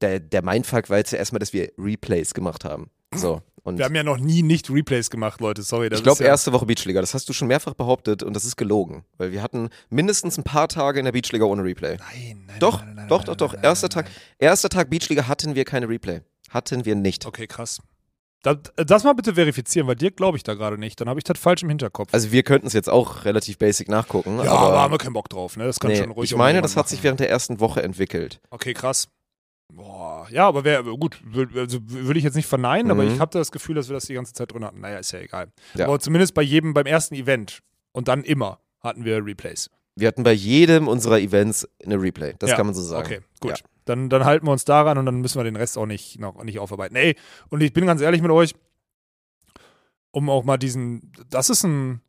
der, 0.00 0.20
der 0.20 0.42
Mindfuck 0.42 0.88
war 0.88 0.98
jetzt 0.98 1.10
ja 1.12 1.18
erstmal, 1.18 1.40
dass 1.40 1.52
wir 1.52 1.70
Replays 1.76 2.32
gemacht 2.32 2.64
haben. 2.64 2.90
So. 3.14 3.42
Und 3.64 3.78
Wir 3.78 3.84
haben 3.86 3.96
ja 3.96 4.04
noch 4.04 4.18
nie 4.18 4.42
nicht 4.44 4.70
Replays 4.70 5.10
gemacht, 5.10 5.40
Leute. 5.40 5.62
Sorry. 5.62 5.88
Das 5.88 5.98
ich 5.98 6.04
glaube, 6.04 6.22
ja, 6.22 6.28
erste 6.28 6.52
Woche 6.52 6.66
Beachliga. 6.66 7.00
Das 7.00 7.14
hast 7.14 7.28
du 7.28 7.32
schon 7.32 7.48
mehrfach 7.48 7.74
behauptet 7.74 8.22
und 8.22 8.34
das 8.36 8.44
ist 8.44 8.54
gelogen. 8.56 9.04
Weil 9.18 9.32
wir 9.32 9.42
hatten 9.42 9.70
mindestens 9.90 10.38
ein 10.38 10.44
paar 10.44 10.68
Tage 10.68 11.00
in 11.00 11.04
der 11.04 11.10
Beachliga 11.10 11.44
ohne 11.46 11.64
Replay. 11.64 11.96
Nein, 11.96 12.44
nein, 12.46 12.56
Doch, 12.60 12.84
nein, 12.84 12.94
nein, 12.94 13.08
doch, 13.08 13.26
nein, 13.26 13.36
doch, 13.36 13.52
doch. 13.54 13.60
Erster 13.60 13.88
Tag, 13.88 14.08
erster 14.38 14.68
Tag 14.68 14.88
Beachliga 14.90 15.26
hatten 15.26 15.56
wir 15.56 15.64
keine 15.64 15.88
Replay. 15.88 16.20
Hatten 16.50 16.84
wir 16.84 16.94
nicht. 16.94 17.26
Okay, 17.26 17.48
krass. 17.48 17.80
Das, 18.46 18.58
das 18.86 19.02
mal 19.02 19.12
bitte 19.14 19.34
verifizieren, 19.34 19.88
weil 19.88 19.96
dir 19.96 20.12
glaube 20.12 20.36
ich 20.36 20.44
da 20.44 20.54
gerade 20.54 20.78
nicht. 20.78 21.00
Dann 21.00 21.08
habe 21.08 21.18
ich 21.18 21.24
das 21.24 21.36
falsch 21.38 21.64
im 21.64 21.68
Hinterkopf. 21.68 22.14
Also 22.14 22.30
wir 22.30 22.44
könnten 22.44 22.68
es 22.68 22.74
jetzt 22.74 22.88
auch 22.88 23.24
relativ 23.24 23.58
basic 23.58 23.88
nachgucken. 23.88 24.38
ja, 24.44 24.52
aber, 24.52 24.80
haben 24.80 24.92
wir 24.92 24.98
keinen 24.98 25.14
Bock 25.14 25.28
drauf, 25.28 25.56
ne? 25.56 25.64
Das 25.64 25.80
kann 25.80 25.90
nee, 25.90 25.96
schon 25.96 26.12
ruhig 26.12 26.30
ich 26.30 26.36
meine, 26.36 26.62
das 26.62 26.72
hat 26.76 26.84
machen. 26.84 26.90
sich 26.90 27.02
während 27.02 27.18
der 27.18 27.28
ersten 27.28 27.58
Woche 27.58 27.82
entwickelt. 27.82 28.40
Okay, 28.50 28.72
krass. 28.72 29.08
Boah, 29.72 30.28
ja, 30.30 30.46
aber 30.46 30.62
wer, 30.62 30.84
gut, 30.84 31.20
also 31.56 31.80
würde 31.86 32.18
ich 32.18 32.24
jetzt 32.24 32.36
nicht 32.36 32.46
verneinen, 32.46 32.90
aber 32.92 33.02
Mhm. 33.02 33.14
ich 33.14 33.20
habe 33.20 33.36
das 33.36 33.50
Gefühl, 33.50 33.74
dass 33.74 33.88
wir 33.88 33.94
das 33.94 34.04
die 34.06 34.14
ganze 34.14 34.32
Zeit 34.32 34.52
drin 34.52 34.64
hatten. 34.64 34.80
Naja, 34.80 34.98
ist 34.98 35.10
ja 35.10 35.18
egal. 35.18 35.48
Ja. 35.74 35.86
Aber 35.86 35.98
zumindest 35.98 36.34
bei 36.34 36.42
jedem, 36.42 36.72
beim 36.72 36.86
ersten 36.86 37.16
Event 37.16 37.62
und 37.92 38.06
dann 38.06 38.22
immer 38.22 38.60
hatten 38.80 39.04
wir 39.04 39.24
Replays. 39.26 39.70
Wir 39.96 40.06
hatten 40.06 40.22
bei 40.22 40.32
jedem 40.32 40.86
unserer 40.86 41.18
Events 41.18 41.66
eine 41.84 42.00
Replay. 42.00 42.34
Das 42.38 42.50
Ja, 42.50 42.56
kann 42.56 42.66
man 42.66 42.74
so 42.76 42.82
sagen. 42.82 43.04
Okay, 43.06 43.20
gut. 43.40 43.50
Ja. 43.58 43.66
Dann, 43.86 44.10
dann 44.10 44.24
halten 44.24 44.46
wir 44.46 44.52
uns 44.52 44.64
daran 44.64 44.98
und 44.98 45.06
dann 45.06 45.20
müssen 45.20 45.38
wir 45.38 45.44
den 45.44 45.56
Rest 45.56 45.78
auch 45.78 45.86
nicht, 45.86 46.20
noch, 46.20 46.42
nicht 46.44 46.58
aufarbeiten. 46.58 46.96
Ey, 46.96 47.16
und 47.48 47.62
ich 47.62 47.72
bin 47.72 47.86
ganz 47.86 48.02
ehrlich 48.02 48.20
mit 48.20 48.30
euch, 48.30 48.54
um 50.10 50.28
auch 50.28 50.44
mal 50.44 50.58
diesen, 50.58 51.12
das 51.30 51.50
ist 51.50 51.64
ein, 51.64 52.02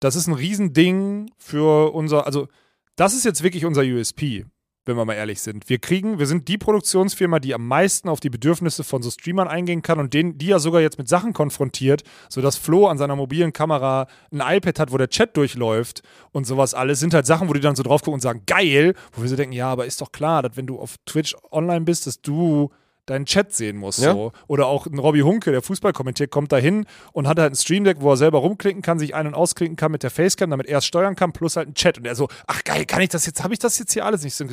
das 0.00 0.16
ist 0.16 0.26
ein 0.26 0.34
Riesending 0.34 1.30
für 1.38 1.92
unser, 1.92 2.26
also 2.26 2.46
das 2.94 3.14
ist 3.14 3.24
jetzt 3.24 3.42
wirklich 3.42 3.64
unser 3.64 3.82
USP, 3.82 4.44
wenn 4.86 4.96
wir 4.96 5.04
mal 5.04 5.14
ehrlich 5.14 5.40
sind. 5.40 5.68
Wir 5.68 5.78
kriegen, 5.78 6.18
wir 6.18 6.26
sind 6.26 6.48
die 6.48 6.58
Produktionsfirma, 6.58 7.38
die 7.38 7.54
am 7.54 7.66
meisten 7.66 8.08
auf 8.08 8.20
die 8.20 8.30
Bedürfnisse 8.30 8.84
von 8.84 9.02
so 9.02 9.10
Streamern 9.10 9.48
eingehen 9.48 9.82
kann 9.82 9.98
und 9.98 10.14
denen, 10.14 10.38
die 10.38 10.46
ja 10.46 10.58
sogar 10.58 10.80
jetzt 10.80 10.98
mit 10.98 11.08
Sachen 11.08 11.32
konfrontiert, 11.32 12.02
sodass 12.28 12.56
Flo 12.56 12.86
an 12.86 12.98
seiner 12.98 13.16
mobilen 13.16 13.52
Kamera 13.52 14.06
ein 14.32 14.40
iPad 14.40 14.78
hat, 14.78 14.92
wo 14.92 14.98
der 14.98 15.08
Chat 15.08 15.36
durchläuft 15.36 16.02
und 16.32 16.46
sowas 16.46 16.74
alles, 16.74 17.00
sind 17.00 17.14
halt 17.14 17.26
Sachen, 17.26 17.48
wo 17.48 17.52
die 17.52 17.60
dann 17.60 17.76
so 17.76 17.82
drauf 17.82 18.02
gucken 18.02 18.14
und 18.14 18.20
sagen, 18.20 18.42
geil, 18.46 18.94
wo 19.12 19.22
wir 19.22 19.28
so 19.28 19.36
denken, 19.36 19.52
ja, 19.52 19.70
aber 19.70 19.86
ist 19.86 20.00
doch 20.00 20.12
klar, 20.12 20.42
dass 20.42 20.56
wenn 20.56 20.66
du 20.66 20.78
auf 20.78 20.96
Twitch 21.06 21.34
online 21.50 21.82
bist, 21.82 22.06
dass 22.06 22.20
du 22.20 22.70
deinen 23.06 23.26
Chat 23.26 23.52
sehen 23.52 23.76
musst. 23.76 24.00
Ja. 24.00 24.12
So. 24.12 24.32
Oder 24.46 24.66
auch 24.66 24.86
ein 24.86 24.98
Robbie 24.98 25.22
Hunke, 25.22 25.50
der 25.52 25.62
Fußball 25.62 25.92
kommentiert, 25.92 26.30
kommt 26.30 26.52
da 26.52 26.56
hin 26.56 26.86
und 27.12 27.28
hat 27.28 27.38
halt 27.38 27.52
ein 27.52 27.56
Stream 27.56 27.84
Deck, 27.84 27.98
wo 28.00 28.10
er 28.10 28.16
selber 28.16 28.38
rumklicken 28.38 28.82
kann, 28.82 28.98
sich 28.98 29.14
ein- 29.14 29.26
und 29.26 29.34
ausklicken 29.34 29.76
kann 29.76 29.92
mit 29.92 30.02
der 30.02 30.10
Facecam, 30.10 30.50
damit 30.50 30.66
er 30.66 30.78
es 30.78 30.86
steuern 30.86 31.14
kann, 31.16 31.32
plus 31.32 31.56
halt 31.56 31.68
ein 31.68 31.74
Chat. 31.74 31.98
Und 31.98 32.06
er 32.06 32.14
so, 32.14 32.28
ach 32.46 32.64
geil, 32.64 32.84
kann 32.86 33.02
ich 33.02 33.10
das 33.10 33.26
jetzt, 33.26 33.42
habe 33.44 33.52
ich 33.52 33.60
das 33.60 33.78
jetzt 33.78 33.92
hier 33.92 34.04
alles 34.04 34.22
nicht? 34.24 34.34
So, 34.34 34.44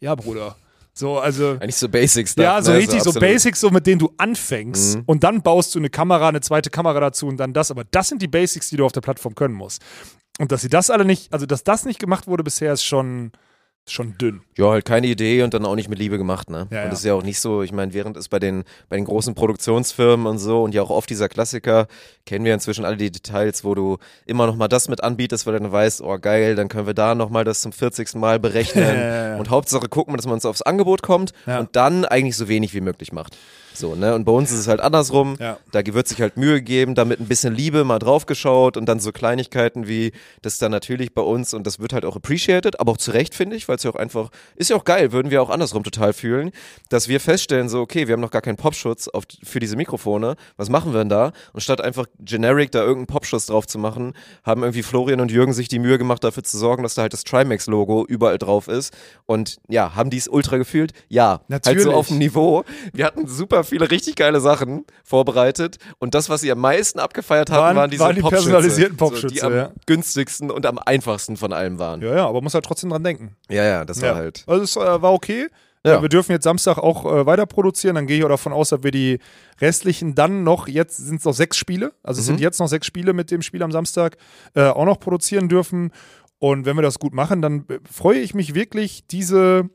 ja, 0.00 0.14
Bruder. 0.14 0.56
So, 0.96 1.18
also. 1.18 1.52
Eigentlich 1.52 1.74
so 1.76 1.88
Basics. 1.88 2.36
Ja, 2.36 2.62
so 2.62 2.70
ne? 2.70 2.78
richtig, 2.78 3.02
so, 3.02 3.10
absolut. 3.10 3.20
Basics, 3.28 3.60
so 3.60 3.70
mit 3.70 3.86
denen 3.86 3.98
du 3.98 4.12
anfängst 4.16 4.96
Mhm. 4.98 5.02
und 5.06 5.24
dann 5.24 5.42
baust 5.42 5.74
du 5.74 5.80
eine 5.80 5.90
Kamera, 5.90 6.28
eine 6.28 6.40
zweite 6.40 6.70
Kamera 6.70 7.00
dazu 7.00 7.26
und 7.26 7.36
dann 7.38 7.52
das. 7.52 7.70
Aber 7.72 7.82
das 7.90 8.08
sind 8.08 8.22
die 8.22 8.28
Basics, 8.28 8.68
die 8.70 8.76
du 8.76 8.84
auf 8.84 8.92
der 8.92 9.00
Plattform 9.00 9.34
können 9.34 9.54
musst. 9.54 9.82
Und 10.38 10.52
dass 10.52 10.62
sie 10.62 10.68
das 10.68 10.90
alle 10.90 11.04
nicht, 11.04 11.32
also 11.32 11.46
dass 11.46 11.64
das 11.64 11.84
nicht 11.84 11.98
gemacht 11.98 12.26
wurde 12.28 12.44
bisher, 12.44 12.72
ist 12.72 12.84
schon, 12.84 13.32
schon 13.86 14.16
dünn. 14.18 14.40
Ja, 14.56 14.70
halt 14.70 14.84
keine 14.86 15.06
Idee 15.08 15.42
und 15.42 15.52
dann 15.52 15.66
auch 15.66 15.74
nicht 15.74 15.88
mit 15.90 15.98
Liebe 15.98 16.16
gemacht, 16.16 16.48
ne? 16.48 16.66
Ja, 16.70 16.84
und 16.84 16.90
das 16.90 17.00
ist 17.00 17.04
ja 17.04 17.12
auch 17.14 17.22
nicht 17.22 17.38
so, 17.38 17.62
ich 17.62 17.70
meine, 17.72 17.92
während 17.92 18.16
es 18.16 18.28
bei 18.28 18.38
den, 18.38 18.64
bei 18.88 18.96
den 18.96 19.04
großen 19.04 19.34
Produktionsfirmen 19.34 20.26
und 20.26 20.38
so 20.38 20.62
und 20.62 20.74
ja 20.74 20.82
auch 20.82 20.90
oft 20.90 21.10
dieser 21.10 21.28
Klassiker, 21.28 21.86
kennen 22.24 22.44
wir 22.44 22.54
inzwischen 22.54 22.84
alle 22.84 22.96
die 22.96 23.10
Details, 23.10 23.62
wo 23.62 23.74
du 23.74 23.98
immer 24.26 24.46
noch 24.46 24.56
mal 24.56 24.68
das 24.68 24.88
mit 24.88 25.02
anbietest, 25.04 25.46
weil 25.46 25.54
du 25.54 25.60
dann 25.60 25.72
weißt, 25.72 26.00
oh 26.02 26.18
geil, 26.18 26.54
dann 26.54 26.68
können 26.68 26.86
wir 26.86 26.94
da 26.94 27.14
noch 27.14 27.28
mal 27.28 27.44
das 27.44 27.60
zum 27.60 27.72
40. 27.72 28.14
Mal 28.14 28.38
berechnen 28.40 29.36
und 29.38 29.50
Hauptsache 29.50 29.88
gucken, 29.88 30.16
dass 30.16 30.24
man 30.26 30.34
uns 30.34 30.46
aufs 30.46 30.62
Angebot 30.62 31.02
kommt 31.02 31.32
Ja. 31.46 31.60
und 31.60 31.76
dann 31.76 32.04
eigentlich 32.06 32.36
so 32.36 32.48
wenig 32.48 32.72
wie 32.74 32.80
möglich 32.80 33.12
macht. 33.12 33.36
So, 33.74 33.94
ne? 33.94 34.14
Und 34.14 34.24
bei 34.24 34.32
uns 34.32 34.52
ist 34.52 34.60
es 34.60 34.68
halt 34.68 34.80
andersrum. 34.80 35.36
Ja. 35.38 35.58
Da 35.72 35.84
wird 35.84 36.08
sich 36.08 36.20
halt 36.20 36.36
Mühe 36.36 36.54
gegeben, 36.54 36.94
damit 36.94 37.20
ein 37.20 37.26
bisschen 37.26 37.54
Liebe 37.54 37.84
mal 37.84 37.98
draufgeschaut 37.98 38.76
und 38.76 38.86
dann 38.86 39.00
so 39.00 39.12
Kleinigkeiten 39.12 39.88
wie 39.88 40.12
das 40.42 40.58
dann 40.58 40.70
natürlich 40.70 41.12
bei 41.12 41.22
uns 41.22 41.52
und 41.54 41.66
das 41.66 41.80
wird 41.80 41.92
halt 41.92 42.04
auch 42.04 42.16
appreciated, 42.16 42.80
aber 42.80 42.92
auch 42.92 42.96
zu 42.96 43.10
Recht, 43.10 43.34
finde 43.34 43.56
ich, 43.56 43.68
weil 43.68 43.76
es 43.76 43.82
ja 43.82 43.90
auch 43.90 43.96
einfach, 43.96 44.30
ist 44.56 44.70
ja 44.70 44.76
auch 44.76 44.84
geil, 44.84 45.12
würden 45.12 45.30
wir 45.30 45.42
auch 45.42 45.50
andersrum 45.50 45.82
total 45.82 46.12
fühlen, 46.12 46.52
dass 46.88 47.08
wir 47.08 47.20
feststellen, 47.20 47.68
so, 47.68 47.80
okay, 47.80 48.06
wir 48.06 48.12
haben 48.14 48.20
noch 48.20 48.30
gar 48.30 48.42
keinen 48.42 48.56
Popschutz 48.56 49.08
auf, 49.08 49.24
für 49.42 49.60
diese 49.60 49.76
Mikrofone, 49.76 50.36
was 50.56 50.68
machen 50.68 50.92
wir 50.92 51.00
denn 51.00 51.08
da? 51.08 51.32
Und 51.52 51.60
statt 51.60 51.80
einfach 51.80 52.06
generic 52.18 52.70
da 52.72 52.80
irgendeinen 52.80 53.06
Popschutz 53.06 53.46
drauf 53.46 53.66
zu 53.66 53.78
machen, 53.78 54.14
haben 54.44 54.62
irgendwie 54.62 54.82
Florian 54.82 55.20
und 55.20 55.30
Jürgen 55.30 55.52
sich 55.52 55.68
die 55.68 55.78
Mühe 55.78 55.98
gemacht, 55.98 56.22
dafür 56.22 56.44
zu 56.44 56.58
sorgen, 56.58 56.82
dass 56.82 56.94
da 56.94 57.02
halt 57.02 57.12
das 57.12 57.24
Trimax-Logo 57.24 58.04
überall 58.06 58.38
drauf 58.38 58.68
ist. 58.68 58.94
Und 59.26 59.58
ja, 59.68 59.94
haben 59.94 60.10
die 60.10 60.18
es 60.18 60.28
ultra 60.28 60.56
gefühlt? 60.56 60.92
Ja. 61.08 61.30
Halt 61.30 61.48
Natürlich. 61.48 61.82
so 61.82 61.92
auf 61.92 62.08
dem 62.08 62.18
Niveau. 62.18 62.64
Wir 62.92 63.06
hatten 63.06 63.26
super 63.26 63.63
viele 63.64 63.90
richtig 63.90 64.16
geile 64.16 64.40
Sachen 64.40 64.84
vorbereitet 65.04 65.78
und 65.98 66.14
das, 66.14 66.28
was 66.28 66.40
sie 66.42 66.50
am 66.52 66.58
meisten 66.60 66.98
abgefeiert 66.98 67.50
hatten, 67.50 67.60
Waren- 67.62 67.76
waren, 67.76 67.90
diese 67.90 68.02
waren 68.04 68.14
die 68.16 68.20
Popschütze, 68.22 68.42
personalisierten 68.44 68.98
so, 68.98 69.04
Popschütze, 69.06 69.34
die 69.34 69.42
am 69.42 69.54
ja. 69.54 69.70
günstigsten 69.86 70.50
und 70.50 70.66
am 70.66 70.78
einfachsten 70.78 71.36
von 71.36 71.52
allem 71.52 71.78
waren. 71.78 72.00
Ja, 72.02 72.08
Ja, 72.10 72.16
ja, 72.16 72.26
aber 72.28 72.40
muss 72.42 72.54
halt 72.54 72.64
trotzdem 72.64 72.90
dran 72.90 73.04
denken. 73.04 73.36
ja, 73.48 73.84
das 73.84 74.00
war 74.02 74.10
Ja. 74.10 74.14
halt. 74.16 74.44
Also 74.46 74.62
es 74.64 74.76
äh, 74.76 75.02
war 75.02 75.12
okay. 75.12 75.48
Ja. 75.86 76.00
Wir 76.00 76.08
dürfen 76.08 76.32
jetzt 76.32 76.44
Samstag 76.44 76.78
auch 76.78 77.04
äh, 77.04 77.26
weiter 77.26 77.44
produzieren. 77.44 77.94
Dann 77.96 78.06
gehe 78.06 78.16
ich 78.16 78.24
auch 78.24 78.30
davon 78.30 78.54
aus, 78.54 78.70
dass 78.70 78.82
wir 78.82 78.90
die 78.90 79.18
restlichen 79.60 80.14
dann 80.14 80.42
noch, 80.42 80.66
jetzt 80.66 80.96
sind 80.96 81.16
es 81.18 81.26
noch 81.26 81.34
sechs 81.34 81.58
Spiele, 81.58 81.92
also 82.02 82.20
es 82.20 82.26
sind 82.26 82.40
jetzt 82.40 82.58
noch 82.58 82.68
sechs 82.68 82.86
Spiele 82.86 83.12
mit 83.12 83.30
dem 83.30 83.42
Spiel 83.42 83.62
am 83.62 83.70
Samstag, 83.70 84.16
äh, 84.54 84.62
auch 84.62 84.86
noch 84.86 84.98
produzieren 84.98 85.50
dürfen. 85.50 85.92
Und 86.38 86.64
wenn 86.64 86.76
wir 86.76 86.82
das 86.82 86.98
gut 86.98 87.12
machen, 87.12 87.42
dann 87.42 87.66
äh, 87.68 87.80
freue 87.90 88.18
ich 88.20 88.32
mich 88.32 88.54
wirklich, 88.54 89.06
diese, 89.08 89.68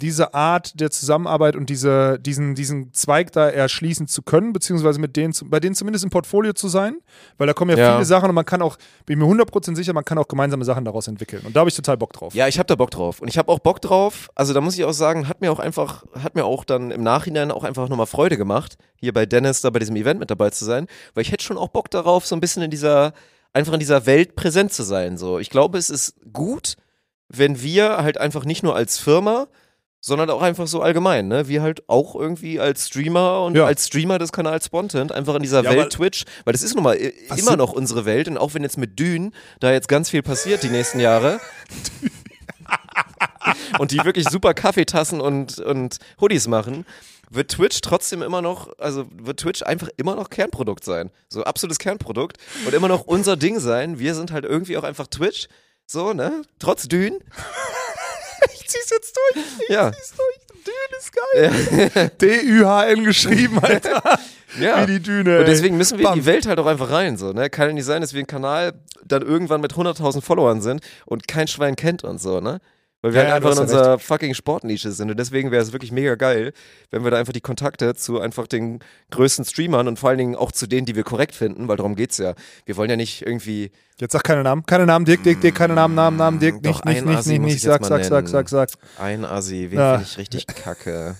diese 0.00 0.34
Art 0.34 0.80
der 0.80 0.90
Zusammenarbeit 0.90 1.54
und 1.54 1.70
diese, 1.70 2.18
diesen, 2.18 2.56
diesen 2.56 2.92
Zweig 2.92 3.30
da 3.32 3.48
erschließen 3.48 4.08
zu 4.08 4.22
können, 4.22 4.52
beziehungsweise 4.52 4.98
mit 4.98 5.14
denen, 5.16 5.32
bei 5.44 5.60
denen 5.60 5.76
zumindest 5.76 6.02
im 6.04 6.10
Portfolio 6.10 6.52
zu 6.52 6.68
sein, 6.68 6.98
weil 7.38 7.46
da 7.46 7.52
kommen 7.52 7.70
ja, 7.70 7.78
Ja. 7.78 7.92
viele 7.92 8.04
Sachen 8.04 8.28
und 8.28 8.34
man 8.34 8.44
kann 8.44 8.62
auch, 8.62 8.76
bin 9.06 9.18
mir 9.18 9.26
100% 9.26 9.76
sicher, 9.76 9.92
man 9.92 10.04
kann 10.04 10.18
auch 10.18 10.26
gemeinsame 10.26 10.64
Sachen 10.64 10.84
daraus 10.84 11.06
entwickeln. 11.06 11.42
Und 11.46 11.54
da 11.54 11.60
habe 11.60 11.70
ich 11.70 11.76
total 11.76 11.96
Bock 11.96 12.12
drauf. 12.12 12.34
Ja, 12.34 12.48
ich 12.48 12.58
habe 12.58 12.66
da 12.66 12.74
Bock 12.74 12.90
drauf. 12.90 13.20
Und 13.20 13.28
ich 13.28 13.38
habe 13.38 13.50
auch 13.52 13.60
Bock 13.60 13.80
drauf. 13.80 14.28
Also 14.34 14.52
da 14.54 14.60
muss 14.60 14.76
ich 14.76 14.84
auch 14.84 14.92
sagen, 14.92 15.28
hat 15.28 15.40
mir 15.40 15.52
auch 15.52 15.60
einfach, 15.60 16.04
hat 16.18 16.34
mir 16.34 16.44
auch 16.44 16.64
dann 16.64 16.90
im 16.90 17.02
Nachhinein 17.02 17.50
auch 17.52 17.62
einfach 17.62 17.88
nochmal 17.88 18.06
Freude 18.06 18.36
gemacht, 18.36 18.76
hier 18.96 19.12
bei 19.12 19.26
Dennis 19.26 19.60
da 19.60 19.70
bei 19.70 19.78
diesem 19.78 19.96
Event 19.96 20.18
mit 20.18 20.30
dabei 20.30 20.50
zu 20.50 20.64
sein. 20.64 20.86
Weil 21.14 21.22
ich 21.22 21.32
hätte 21.32 21.44
schon 21.44 21.56
auch 21.58 21.68
Bock 21.68 21.90
darauf, 21.90 22.26
so 22.26 22.34
ein 22.34 22.40
bisschen 22.40 22.62
in 22.62 22.70
dieser, 22.70 23.12
einfach 23.52 23.72
in 23.72 23.80
dieser 23.80 24.06
Welt 24.06 24.36
präsent 24.36 24.72
zu 24.72 24.82
sein. 24.82 25.16
So, 25.18 25.38
ich 25.38 25.50
glaube, 25.50 25.78
es 25.78 25.90
ist 25.90 26.14
gut, 26.32 26.76
wenn 27.28 27.62
wir 27.62 27.98
halt 27.98 28.18
einfach 28.18 28.44
nicht 28.44 28.62
nur 28.62 28.74
als 28.74 28.98
Firma, 28.98 29.46
sondern 30.00 30.30
auch 30.30 30.40
einfach 30.42 30.66
so 30.66 30.80
allgemein, 30.80 31.28
ne? 31.28 31.46
Wir 31.48 31.60
halt 31.62 31.88
auch 31.88 32.14
irgendwie 32.14 32.58
als 32.58 32.86
Streamer 32.88 33.42
und 33.42 33.54
Ja. 33.56 33.66
als 33.66 33.86
Streamer 33.86 34.18
des 34.18 34.32
Kanals 34.32 34.66
Spontent 34.66 35.12
einfach 35.12 35.34
in 35.34 35.42
dieser 35.42 35.62
Ja, 35.62 35.70
Welt 35.72 35.92
Twitch, 35.92 36.24
weil 36.44 36.52
das 36.52 36.62
ist 36.62 36.74
nun 36.74 36.84
mal 36.84 36.94
immer 37.36 37.56
noch 37.56 37.72
unsere 37.72 38.04
Welt 38.06 38.26
und 38.28 38.38
auch 38.38 38.54
wenn 38.54 38.62
jetzt 38.62 38.78
mit 38.78 38.98
Dün 38.98 39.32
da 39.60 39.70
jetzt 39.72 39.88
ganz 39.88 40.08
viel 40.10 40.22
passiert 40.22 40.62
die 40.62 40.68
nächsten 40.70 41.00
Jahre 41.00 41.38
und 43.78 43.90
die 43.90 44.02
wirklich 44.04 44.28
super 44.28 44.54
Kaffeetassen 44.54 45.20
und, 45.20 45.58
und 45.58 45.98
Hoodies 46.20 46.48
machen, 46.48 46.86
wird 47.30 47.50
Twitch 47.52 47.80
trotzdem 47.80 48.22
immer 48.22 48.42
noch, 48.42 48.76
also 48.78 49.06
wird 49.12 49.38
Twitch 49.40 49.62
einfach 49.62 49.88
immer 49.96 50.16
noch 50.16 50.30
Kernprodukt 50.30 50.84
sein. 50.84 51.10
So 51.28 51.44
absolutes 51.44 51.78
Kernprodukt 51.78 52.38
und 52.66 52.74
immer 52.74 52.88
noch 52.88 53.02
unser 53.06 53.36
Ding 53.36 53.60
sein. 53.60 53.98
Wir 53.98 54.14
sind 54.14 54.32
halt 54.32 54.44
irgendwie 54.44 54.76
auch 54.76 54.82
einfach 54.84 55.06
Twitch, 55.06 55.46
so, 55.86 56.12
ne? 56.12 56.42
Trotz 56.58 56.88
Dün. 56.88 57.18
Ich 58.54 58.68
zieh's 58.68 58.90
jetzt 58.90 59.16
durch. 59.16 59.44
Ich 59.62 59.68
Ja. 59.74 59.92
zieh's 59.92 60.14
durch. 60.16 60.38
Dün 60.66 60.98
ist 60.98 61.12
geil. 61.96 62.10
D-U-H-N 62.20 63.04
geschrieben, 63.04 63.58
Alter. 63.60 64.02
Ja. 64.60 64.86
Wie 64.86 64.92
die 64.98 65.00
Düne. 65.02 65.40
Und 65.40 65.48
deswegen 65.48 65.76
müssen 65.76 65.98
wir 65.98 66.04
in 66.04 66.10
Bam. 66.10 66.18
die 66.18 66.26
Welt 66.26 66.46
halt 66.46 66.58
auch 66.58 66.66
einfach 66.66 66.90
rein, 66.90 67.16
so, 67.16 67.32
ne? 67.32 67.48
Kann 67.50 67.68
ja 67.68 67.72
nicht 67.74 67.84
sein, 67.84 68.00
dass 68.02 68.12
wir 68.12 68.20
ein 68.20 68.26
Kanal 68.26 68.74
dann 69.04 69.22
irgendwann 69.22 69.60
mit 69.60 69.72
100.000 69.74 70.20
Followern 70.22 70.60
sind 70.60 70.82
und 71.06 71.26
kein 71.28 71.48
Schwein 71.48 71.76
kennt 71.76 72.04
uns 72.04 72.22
so, 72.22 72.40
ne? 72.40 72.60
Weil 73.02 73.14
wir 73.14 73.22
Ja, 73.22 73.30
halt 73.32 73.42
ja, 73.42 73.48
einfach 73.48 73.52
in 73.56 73.62
unserer 73.62 73.98
fucking 73.98 74.34
Sportnische 74.34 74.92
sind. 74.92 75.10
Und 75.10 75.18
deswegen 75.18 75.50
wäre 75.50 75.62
es 75.62 75.72
wirklich 75.72 75.90
mega 75.90 76.16
geil, 76.16 76.52
wenn 76.90 77.02
wir 77.02 77.10
da 77.10 77.16
einfach 77.18 77.32
die 77.32 77.40
Kontakte 77.40 77.94
zu 77.94 78.20
einfach 78.20 78.46
den 78.46 78.80
größten 79.10 79.44
Streamern 79.46 79.88
und 79.88 79.98
vor 79.98 80.10
allen 80.10 80.18
Dingen 80.18 80.34
auch 80.36 80.52
zu 80.52 80.66
denen, 80.66 80.84
die 80.84 80.94
wir 80.96 81.02
korrekt 81.04 81.34
finden, 81.34 81.66
weil 81.68 81.76
darum 81.78 81.96
geht's 81.96 82.18
ja. 82.18 82.34
Wir 82.66 82.76
wollen 82.76 82.90
ja 82.90 82.96
nicht 82.96 83.22
irgendwie, 83.26 83.70
Jetzt 83.98 84.12
sag 84.12 84.22
keine 84.24 84.42
Namen. 84.42 84.64
Keine 84.66 84.86
Namen, 84.86 85.04
Dirk, 85.04 85.22
Dirk, 85.22 85.40
Dirk, 85.42 85.54
keine 85.54 85.74
Namen, 85.74 85.94
Namen, 85.94 86.16
Namen, 86.16 86.38
Dirk. 86.40 86.62
Doch, 86.62 86.84
Nicht, 86.84 87.04
nicht, 87.04 87.06
nicht, 87.06 87.26
nicht, 87.26 87.40
nicht. 87.40 87.54
ich 87.56 87.62
Sag, 87.62 87.84
sag, 87.84 88.04
sag, 88.04 88.28
sag, 88.28 88.48
sag. 88.48 88.70
ein 88.98 89.24
Assi, 89.24 89.70
wen 89.70 89.78
Ja. 89.78 89.92
finde 89.98 90.08
ich 90.10 90.18
richtig 90.18 90.46
kacke. 90.46 91.16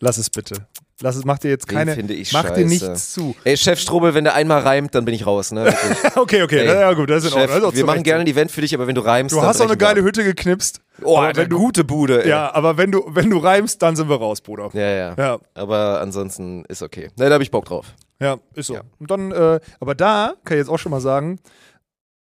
Lass 0.00 0.18
es 0.18 0.30
bitte. 0.30 0.66
Lass 1.02 1.16
es, 1.16 1.24
mach 1.24 1.38
dir 1.38 1.48
jetzt 1.48 1.66
keine. 1.66 1.94
finde 1.94 2.12
ich 2.12 2.32
mach 2.32 2.42
dir 2.42 2.48
scheiße. 2.48 2.64
nichts 2.66 3.12
zu. 3.14 3.34
Ey, 3.44 3.56
Chef 3.56 3.80
Strobel, 3.80 4.12
wenn 4.14 4.24
der 4.24 4.34
einmal 4.34 4.60
reimt, 4.60 4.94
dann 4.94 5.04
bin 5.06 5.14
ich 5.14 5.26
raus, 5.26 5.50
ne? 5.50 5.74
Okay, 6.16 6.42
okay. 6.42 6.58
Ey, 6.60 6.66
ja, 6.66 6.92
gut, 6.92 7.08
das 7.08 7.24
ist 7.24 7.32
in 7.34 7.38
Chef, 7.40 7.50
Ordnung. 7.54 7.74
Wir 7.74 7.86
machen 7.86 8.02
gerne 8.02 8.20
ein 8.20 8.26
Event 8.26 8.50
für 8.50 8.60
dich, 8.60 8.74
aber 8.74 8.86
wenn 8.86 8.94
du 8.94 9.00
reimst, 9.00 9.34
Du 9.34 9.40
hast 9.40 9.60
auch 9.60 9.66
eine 9.66 9.76
geile 9.78 10.00
ab. 10.00 10.06
Hütte 10.06 10.24
geknipst. 10.24 10.80
Oh, 11.02 11.16
eine 11.18 11.48
gute 11.48 11.84
Bude, 11.84 12.24
ey. 12.24 12.28
ja, 12.28 12.52
aber 12.54 12.76
wenn 12.76 12.92
du, 12.92 13.02
wenn 13.08 13.30
du 13.30 13.38
reimst, 13.38 13.80
dann 13.80 13.96
sind 13.96 14.10
wir 14.10 14.16
raus, 14.16 14.42
Bruder. 14.42 14.68
Ja, 14.74 14.90
ja. 14.90 15.14
Ja, 15.16 15.38
Aber 15.54 16.00
ansonsten 16.02 16.64
ist 16.66 16.82
okay. 16.82 17.08
Ne, 17.16 17.26
da 17.28 17.32
habe 17.34 17.42
ich 17.42 17.50
Bock 17.50 17.64
drauf. 17.64 17.86
ja, 18.20 18.36
ist 18.54 18.66
so. 18.66 18.74
Ja. 18.74 18.82
Und 18.98 19.10
dann, 19.10 19.32
äh, 19.32 19.60
aber 19.80 19.94
da 19.94 20.34
kann 20.44 20.56
ich 20.58 20.60
jetzt 20.60 20.68
auch 20.68 20.78
schon 20.78 20.90
mal 20.90 21.00
sagen, 21.00 21.38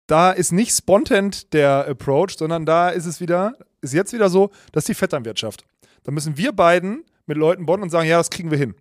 da 0.07 0.31
ist 0.31 0.51
nicht 0.53 0.71
spontant 0.75 1.51
der 1.53 1.85
Approach, 1.89 2.37
sondern 2.37 2.65
da 2.65 2.89
ist 2.89 3.05
es 3.05 3.19
wieder, 3.19 3.55
ist 3.81 3.93
jetzt 3.93 4.13
wieder 4.13 4.29
so, 4.29 4.49
dass 4.71 4.85
die 4.85 4.93
Vetternwirtschaft. 4.93 5.65
Da 6.03 6.11
müssen 6.11 6.37
wir 6.37 6.53
beiden 6.53 7.03
mit 7.29 7.37
Leuten 7.37 7.65
bonden 7.65 7.83
und 7.83 7.89
sagen, 7.89 8.09
ja, 8.09 8.17
das 8.17 8.29
kriegen 8.29 8.51
wir 8.51 8.57
hin. 8.57 8.75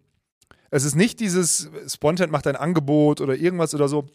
Es 0.71 0.85
ist 0.85 0.97
nicht 0.97 1.21
dieses 1.21 1.71
spontan 1.87 2.31
macht 2.31 2.47
ein 2.47 2.57
Angebot 2.57 3.21
oder 3.21 3.37
irgendwas 3.37 3.75
oder 3.75 3.89
so. 3.89 4.09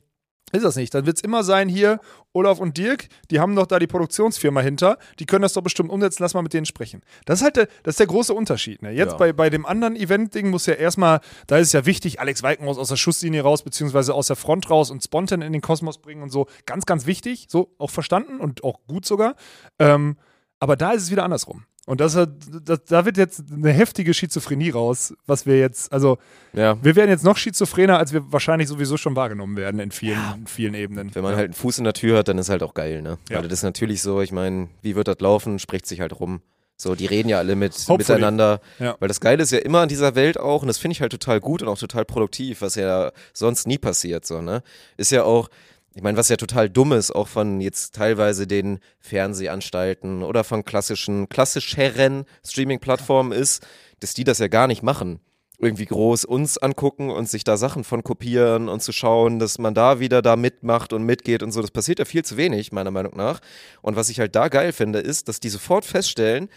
Ist 0.51 0.63
das 0.63 0.75
nicht. 0.75 0.93
Dann 0.93 1.07
wird 1.07 1.17
es 1.17 1.23
immer 1.23 1.43
sein, 1.43 1.67
hier, 1.67 1.99
Olaf 2.31 2.59
und 2.59 2.77
Dirk, 2.77 3.07
die 3.31 3.39
haben 3.39 3.55
doch 3.55 3.65
da 3.65 3.79
die 3.79 3.87
Produktionsfirma 3.87 4.61
hinter, 4.61 4.99
die 5.17 5.25
können 5.25 5.41
das 5.41 5.53
doch 5.53 5.63
bestimmt 5.63 5.89
umsetzen, 5.89 6.21
lass 6.21 6.35
mal 6.35 6.43
mit 6.43 6.53
denen 6.53 6.67
sprechen. 6.67 7.01
Das 7.25 7.39
ist 7.39 7.43
halt 7.43 7.55
der, 7.55 7.67
das 7.81 7.93
ist 7.93 7.99
der 8.01 8.05
große 8.07 8.35
Unterschied. 8.35 8.83
Ne? 8.83 8.91
Jetzt 8.91 9.13
Ja. 9.13 9.17
bei, 9.17 9.33
bei 9.33 9.49
dem 9.49 9.65
anderen 9.65 9.95
Event-Ding 9.95 10.51
muss 10.51 10.67
ja 10.67 10.75
erstmal, 10.75 11.21
da 11.47 11.57
ist 11.57 11.67
es 11.67 11.73
ja 11.73 11.87
wichtig, 11.87 12.19
Alex 12.19 12.43
Weikenhaus 12.43 12.77
aus 12.77 12.89
der 12.89 12.97
Schusslinie 12.97 13.41
raus, 13.41 13.63
beziehungsweise 13.63 14.13
aus 14.13 14.27
der 14.27 14.35
Front 14.35 14.69
raus 14.69 14.91
und 14.91 15.03
spontan 15.03 15.41
in 15.41 15.53
den 15.53 15.61
Kosmos 15.61 15.97
bringen 15.97 16.21
und 16.21 16.29
so. 16.29 16.45
Ganz, 16.67 16.85
ganz 16.85 17.07
wichtig, 17.07 17.47
so 17.49 17.73
auch 17.79 17.89
verstanden 17.89 18.39
und 18.39 18.63
auch 18.63 18.79
gut 18.87 19.05
sogar. 19.05 19.33
Ähm, 19.79 20.17
aber 20.59 20.75
da 20.75 20.91
ist 20.91 21.01
es 21.03 21.11
wieder 21.11 21.23
andersrum. 21.23 21.65
Und 21.85 21.99
das, 21.99 22.13
das, 22.13 22.79
da 22.85 23.03
wird 23.05 23.17
jetzt 23.17 23.43
eine 23.51 23.71
heftige 23.71 24.13
Schizophrenie 24.13 24.69
raus, 24.69 25.13
was 25.27 25.45
wir 25.45 25.59
jetzt, 25.59 25.91
also 25.91 26.17
Ja. 26.53 26.77
wir 26.81 26.95
werden 26.95 27.09
jetzt 27.09 27.25
noch 27.25 27.35
schizophrener, 27.35 27.97
als 27.97 28.13
wir 28.13 28.31
wahrscheinlich 28.31 28.69
sowieso 28.69 28.95
schon 28.95 29.17
wahrgenommen 29.17 29.57
werden 29.57 29.81
in 29.81 29.91
vielen, 29.91 30.17
in 30.37 30.47
vielen 30.47 30.75
Ebenen. 30.75 31.13
Wenn 31.13 31.23
man 31.23 31.35
halt 31.35 31.45
einen 31.45 31.53
Fuß 31.53 31.79
in 31.79 31.83
der 31.83 31.91
Tür 31.93 32.19
hat, 32.19 32.29
dann 32.29 32.37
ist 32.37 32.47
halt 32.49 32.63
auch 32.63 32.73
geil, 32.73 33.01
ne? 33.01 33.17
Ja. 33.29 33.37
Weil 33.41 33.49
das 33.49 33.59
ist 33.59 33.63
natürlich 33.63 34.01
so, 34.01 34.21
ich 34.21 34.31
meine, 34.31 34.69
wie 34.81 34.95
wird 34.95 35.09
das 35.09 35.19
laufen, 35.19 35.59
spricht 35.59 35.85
sich 35.85 35.99
halt 35.99 36.17
rum. 36.19 36.41
So, 36.77 36.95
die 36.95 37.05
reden 37.05 37.27
ja 37.29 37.37
alle 37.37 37.55
mit 37.55 37.73
Hopefully. 37.73 37.97
miteinander. 37.97 38.61
Ja. 38.79 38.95
Weil 38.99 39.07
das 39.09 39.19
Geile 39.19 39.43
ist 39.43 39.51
ja 39.51 39.59
immer 39.59 39.81
an 39.81 39.89
dieser 39.89 40.15
Welt 40.15 40.39
auch, 40.39 40.61
und 40.61 40.67
das 40.69 40.77
finde 40.77 40.93
ich 40.93 41.01
halt 41.01 41.11
total 41.11 41.39
gut 41.41 41.61
und 41.61 41.67
auch 41.67 41.77
total 41.77 42.05
produktiv, 42.05 42.61
was 42.61 42.75
ja 42.75 43.11
sonst 43.33 43.67
nie 43.67 43.77
passiert, 43.77 44.25
so, 44.25 44.41
ne? 44.41 44.63
Ist 44.95 45.11
ja 45.11 45.23
auch, 45.23 45.49
ich 45.95 46.01
meine, 46.01 46.17
was 46.17 46.29
ja 46.29 46.37
total 46.37 46.69
dumm 46.69 46.91
ist, 46.91 47.11
auch 47.11 47.27
von 47.27 47.61
jetzt 47.61 47.95
teilweise 47.95 48.47
den 48.47 48.79
Fernsehanstalten 48.99 50.23
oder 50.23 50.43
von 50.43 50.65
klassischen, 50.65 51.29
klassischeren 51.29 52.25
Streaming-Plattformen 52.45 53.31
ist, 53.31 53.65
dass 53.99 54.13
die 54.13 54.23
das 54.23 54.39
ja 54.39 54.47
gar 54.47 54.67
nicht 54.67 54.81
machen. 54.81 55.19
Irgendwie 55.59 55.85
groß 55.85 56.25
uns 56.25 56.57
angucken 56.57 57.09
und 57.09 57.29
sich 57.29 57.43
da 57.43 57.57
Sachen 57.57 57.83
von 57.83 58.03
kopieren 58.03 58.69
und 58.69 58.81
zu 58.81 58.91
schauen, 58.91 59.37
dass 59.39 59.59
man 59.59 59.75
da 59.75 59.99
wieder 59.99 60.21
da 60.21 60.35
mitmacht 60.35 60.93
und 60.93 61.03
mitgeht 61.03 61.43
und 61.43 61.51
so. 61.51 61.61
Das 61.61 61.71
passiert 61.71 61.99
ja 61.99 62.05
viel 62.05 62.25
zu 62.25 62.37
wenig, 62.37 62.71
meiner 62.71 62.91
Meinung 62.91 63.15
nach. 63.15 63.39
Und 63.81 63.95
was 63.95 64.09
ich 64.09 64.19
halt 64.19 64.35
da 64.35 64.47
geil 64.47 64.73
finde, 64.73 64.99
ist, 64.99 65.27
dass 65.27 65.39
die 65.39 65.49
sofort 65.49 65.85
feststellen, 65.85 66.49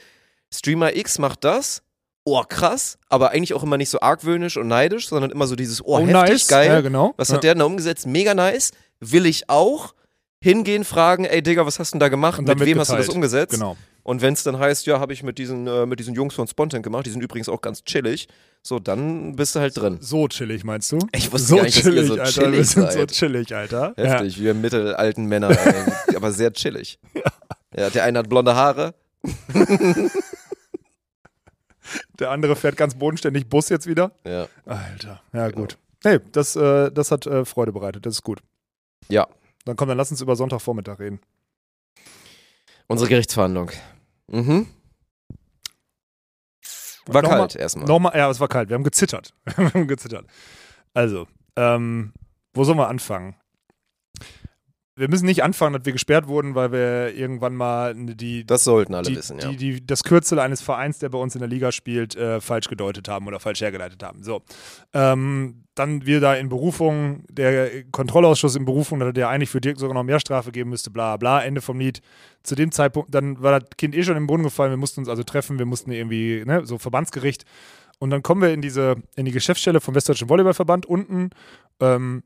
Streamer 0.53 0.97
X 0.97 1.19
macht 1.19 1.45
das, 1.45 1.83
oh 2.25 2.43
krass, 2.43 2.99
aber 3.09 3.31
eigentlich 3.31 3.55
auch 3.55 3.63
immer 3.63 3.77
nicht 3.77 3.91
so 3.91 4.01
argwöhnisch 4.01 4.57
und 4.57 4.67
neidisch, 4.67 5.09
sondern 5.09 5.31
immer 5.31 5.47
so 5.47 5.55
dieses, 5.55 5.85
oh, 5.85 5.99
heftig, 5.99 6.49
geil. 6.49 6.69
Ja, 6.69 6.81
genau. 6.81 7.15
Was 7.17 7.29
ja. 7.29 7.37
hat 7.37 7.45
der 7.45 7.55
denn 7.55 7.61
da 7.61 7.67
umgesetzt? 7.67 8.07
Mega 8.07 8.35
nice. 8.35 8.73
Will 9.01 9.27
ich 9.27 9.49
auch. 9.51 9.95
Hingehen, 10.43 10.85
fragen, 10.85 11.25
ey 11.25 11.43
Digga, 11.43 11.65
was 11.67 11.79
hast 11.79 11.91
du 11.93 11.95
denn 11.95 12.01
da 12.01 12.09
gemacht? 12.09 12.39
Und 12.39 12.47
Mit 12.47 12.61
wem 12.61 12.79
hast 12.79 12.93
du 12.93 12.97
das 12.97 13.09
umgesetzt? 13.09 13.55
Genau. 13.55 13.77
Und 14.03 14.23
wenn 14.23 14.35
es 14.35 14.43
dann 14.45 14.59
heißt, 14.59 14.87
ja, 14.87 15.01
habe 15.01 15.13
ich 15.13 15.23
mit 15.25 15.39
diesen, 15.39 15.67
äh, 15.67 15.87
mit 15.87 15.99
diesen 15.99 16.15
Jungs 16.15 16.35
von 16.35 16.47
Spontan 16.47 16.83
gemacht, 16.83 17.07
die 17.07 17.11
sind 17.11 17.23
übrigens 17.23 17.49
auch 17.49 17.61
ganz 17.61 17.83
chillig, 17.85 18.29
so, 18.63 18.79
dann 18.79 19.35
bist 19.35 19.57
du 19.57 19.61
halt 19.61 19.77
drin. 19.77 19.97
So 20.01 20.29
chillig, 20.29 20.63
meinst 20.63 20.93
du? 20.93 20.99
Ich 21.13 21.33
wusste 21.33 21.49
so 21.49 21.57
gar 21.57 21.63
nicht, 21.65 21.79
dass 21.79 21.87
ihr 21.87 21.93
chillig, 21.93 22.07
so 22.09 22.15
Alter. 22.21 22.31
chillig 22.33 22.53
Wir 22.59 22.65
sind 22.65 22.93
so 22.93 22.99
seid. 22.99 23.11
chillig, 23.11 23.55
Alter. 23.57 23.95
Heftig, 23.97 24.39
wir 24.41 24.55
mittelalten 24.55 25.25
Männer, 25.27 25.51
ey, 25.51 25.85
aber 26.17 26.31
sehr 26.31 26.53
chillig. 26.53 27.01
Ja, 27.77 27.91
der 27.91 28.05
eine 28.05 28.19
hat 28.21 28.29
blonde 28.29 28.55
Haare. 28.55 28.95
Ja. 29.53 29.65
Der 32.19 32.31
andere 32.31 32.57
fährt 32.57 32.77
ganz 32.77 32.95
bodenständig 32.97 33.49
Bus 33.49 33.69
jetzt 33.69 33.87
wieder. 33.87 34.11
Ja. 34.25 34.49
Alter. 34.65 35.23
Ja, 35.33 35.49
Genau. 35.49 35.61
gut. 35.61 35.79
Hey, 36.03 36.19
das, 36.33 36.57
äh, 36.57 36.91
das 36.91 37.11
hat 37.11 37.27
äh, 37.27 37.45
Freude 37.45 37.73
bereitet. 37.73 38.07
Das 38.07 38.15
ist 38.15 38.23
gut. 38.23 38.41
Ja. 39.09 39.27
Dann 39.65 39.77
komm, 39.77 39.89
dann 39.89 39.97
lass 39.99 40.11
uns 40.11 40.21
über 40.21 40.37
Sonntagvormittag 40.37 40.99
reden. 40.99 41.21
Unsere 42.87 43.09
Gerichtsverhandlung. 43.11 43.71
Mhm. 44.29 44.67
War 47.07 47.23
Nochmal- 47.23 47.39
kalt 47.39 47.57
erstmal. 47.57 47.87
Nochmal, 47.87 48.17
ja, 48.17 48.31
es 48.31 48.41
war 48.41 48.49
kalt. 48.49 48.69
Wir 48.69 48.75
haben 48.75 48.85
gezittert. 48.85 49.33
wir 49.45 49.73
haben 49.73 49.89
gezittert. 49.89 50.27
Also, 50.95 51.27
ähm, 51.57 52.13
wo 52.55 52.65
sollen 52.65 52.79
wir 52.79 52.89
anfangen? 52.89 53.37
Wir 54.99 55.11
müssen 55.11 55.27
nicht 55.27 55.45
anfangen, 55.45 55.75
dass 55.75 55.85
wir 55.85 55.93
gesperrt 55.93 56.27
wurden, 56.27 56.55
weil 56.55 56.73
wir 56.73 57.15
irgendwann 57.15 57.55
mal 57.55 57.95
die, 57.95 58.47
Das 58.47 58.65
sollten 58.65 58.95
alle 58.95 59.11
die, 59.11 59.17
wissen, 59.17 59.39
ja. 59.39 59.51
die, 59.51 59.57
die, 59.57 59.87
das 59.87 60.03
Kürzel 60.03 60.39
eines 60.39 60.63
Vereins, 60.63 60.99
der 60.99 61.11
bei 61.11 61.19
uns 61.19 61.35
in 61.35 61.41
der 61.41 61.49
Liga 61.49 61.71
spielt, 61.71 62.17
äh, 62.17 62.41
falsch 62.41 62.69
gedeutet 62.69 63.07
haben 63.07 63.27
oder 63.27 63.39
falsch 63.39 63.61
hergeleitet 63.61 64.03
haben. 64.03 64.23
So. 64.23 64.41
Ähm, 64.95 65.65
dann 65.75 66.07
wir 66.07 66.21
da 66.21 66.35
in 66.35 66.49
Berufung, 66.49 67.25
der 67.29 67.85
Kontrollausschuss 67.93 68.57
in 68.57 68.65
Berufung, 68.65 69.13
der 69.13 69.29
eigentlich 69.29 69.51
für 69.51 69.61
Dirk 69.61 69.79
sogar 69.79 69.93
noch 69.93 70.03
mehr 70.03 70.19
Strafe 70.19 70.51
geben 70.51 70.71
müsste, 70.71 70.91
bla 70.91 71.19
bla, 71.19 71.43
Ende 71.45 71.61
vom 71.61 71.79
Lied. 71.79 72.01
Zu 72.43 72.55
dem 72.55 72.73
Zeitpunkt, 72.73 73.15
dann 73.15 73.43
war 73.43 73.61
das 73.61 73.69
Kind 73.77 73.95
eh 73.95 74.03
schon 74.03 74.17
im 74.17 74.27
Brunnen 74.27 74.45
gefallen, 74.45 74.71
wir 74.71 74.79
mussten 74.79 75.01
uns 75.01 75.11
also 75.11 75.25
treffen, 75.25 75.59
wir 75.59 75.67
mussten 75.67 75.93
irgendwie, 75.93 76.43
ne, 76.47 76.65
so 76.65 76.79
Verbandsgericht. 76.79 77.45
Und 77.99 78.11
dann 78.11 78.23
kommen 78.23 78.41
wir 78.41 78.55
in 78.55 78.63
diese, 78.63 78.97
in 79.15 79.27
die 79.27 79.33
Geschäftsstelle 79.33 79.81
vom 79.83 79.95
Westdeutschen 79.95 80.31
Volleyballverband 80.31 80.87
unten. 80.87 81.31
Ähm, 81.81 82.23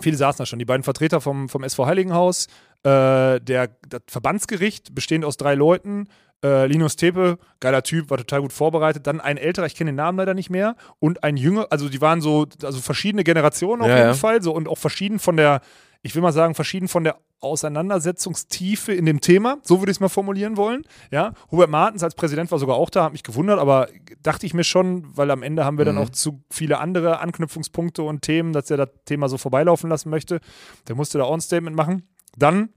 viele 0.00 0.16
saßen 0.16 0.38
da 0.38 0.46
schon, 0.46 0.58
die 0.58 0.64
beiden 0.64 0.82
Vertreter 0.82 1.20
vom, 1.20 1.48
vom 1.48 1.62
SV 1.64 1.86
Heiligenhaus, 1.86 2.46
äh, 2.82 3.40
der, 3.40 3.70
das 3.88 4.02
Verbandsgericht, 4.08 4.94
bestehend 4.94 5.24
aus 5.24 5.36
drei 5.36 5.54
Leuten, 5.54 6.08
äh, 6.44 6.66
Linus 6.66 6.96
Tepe, 6.96 7.38
geiler 7.60 7.82
Typ, 7.82 8.10
war 8.10 8.18
total 8.18 8.42
gut 8.42 8.52
vorbereitet. 8.52 9.06
Dann 9.06 9.20
ein 9.20 9.38
älterer, 9.38 9.66
ich 9.66 9.74
kenne 9.74 9.90
den 9.90 9.96
Namen 9.96 10.18
leider 10.18 10.34
nicht 10.34 10.50
mehr, 10.50 10.76
und 10.98 11.24
ein 11.24 11.36
jünger, 11.36 11.66
also 11.70 11.88
die 11.88 12.00
waren 12.00 12.20
so, 12.20 12.46
also 12.62 12.80
verschiedene 12.80 13.24
Generationen 13.24 13.82
auf 13.82 13.88
Ja, 13.88 13.96
jeden 13.96 14.08
ja. 14.08 14.14
Fall, 14.14 14.42
so 14.42 14.52
und 14.52 14.68
auch 14.68 14.78
verschieden 14.78 15.18
von 15.18 15.36
der, 15.36 15.60
ich 16.02 16.14
will 16.14 16.22
mal 16.22 16.32
sagen, 16.32 16.54
verschieden 16.54 16.88
von 16.88 17.04
der 17.04 17.16
Auseinandersetzungstiefe 17.40 18.92
in 18.92 19.06
dem 19.06 19.20
Thema, 19.20 19.58
so 19.62 19.80
würde 19.80 19.90
ich 19.90 19.96
es 19.96 20.00
mal 20.00 20.08
formulieren 20.08 20.56
wollen. 20.56 20.84
Ja, 21.10 21.32
Hubert 21.50 21.70
Martens 21.70 22.02
als 22.02 22.14
Präsident 22.14 22.50
war 22.50 22.58
sogar 22.58 22.76
auch 22.76 22.90
da, 22.90 23.04
hat 23.04 23.12
mich 23.12 23.22
gewundert, 23.22 23.58
aber 23.58 23.88
dachte 24.22 24.46
ich 24.46 24.54
mir 24.54 24.64
schon, 24.64 25.04
weil 25.16 25.30
am 25.30 25.42
Ende 25.42 25.64
haben 25.64 25.78
wir 25.78 25.84
dann 25.84 25.96
Mhm. 25.96 26.02
auch 26.02 26.10
zu 26.10 26.42
viele 26.50 26.78
andere 26.78 27.20
Anknüpfungspunkte 27.20 28.02
und 28.02 28.22
Themen, 28.22 28.52
dass 28.52 28.70
er 28.70 28.76
das 28.78 28.88
Thema 29.04 29.28
so 29.28 29.38
vorbeilaufen 29.38 29.90
lassen 29.90 30.10
möchte. 30.10 30.40
Der 30.88 30.94
musste 30.96 31.18
da 31.18 31.24
auch 31.24 31.34
ein 31.34 31.40
Statement 31.40 31.76
machen. 31.76 32.08
Dann 32.36 32.70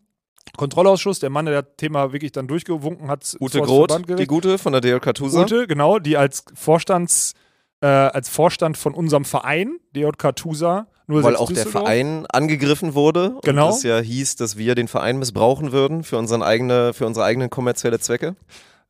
Kontrollausschuss, 0.58 1.20
der 1.20 1.30
Mann, 1.30 1.46
der 1.46 1.62
das 1.62 1.72
Thema 1.78 2.12
wirklich 2.12 2.32
dann 2.32 2.48
durchgewunken 2.48 3.10
hat. 3.10 3.36
Ute 3.40 3.62
Groth, 3.62 3.96
die 4.20 4.26
Gute 4.26 4.58
von 4.58 4.72
der 4.72 4.82
DLK 4.82 5.14
Tusa. 5.14 5.42
Ute, 5.42 5.68
genau, 5.68 6.00
die 6.00 6.18
als 6.18 6.44
Vorstands, 6.56 7.34
äh, 7.82 7.88
als 7.88 8.30
Vorstand 8.30 8.78
von 8.78 8.94
unserem 8.94 9.26
Verein, 9.26 9.78
DJK 9.96 10.36
TUSA, 10.36 10.88
06 11.10 11.24
Weil 11.24 11.36
auch 11.36 11.52
der. 11.52 11.66
Verein 11.66 12.26
angegriffen 12.28 12.94
wurde. 12.94 13.36
Genau. 13.44 13.68
Und 13.68 13.74
es 13.74 13.84
ja 13.84 14.00
hieß, 14.00 14.36
dass 14.38 14.58
wir 14.58 14.76
den 14.76 14.88
Verein 14.88 15.18
missbrauchen 15.20 15.72
würden 15.72 16.04
für, 16.04 16.18
unseren 16.18 16.44
eigene, 16.44 16.94
für 16.94 17.06
unsere 17.06 17.26
eigenen 17.26 17.50
kommerzielle 17.50 18.00
Zwecke. 18.00 18.36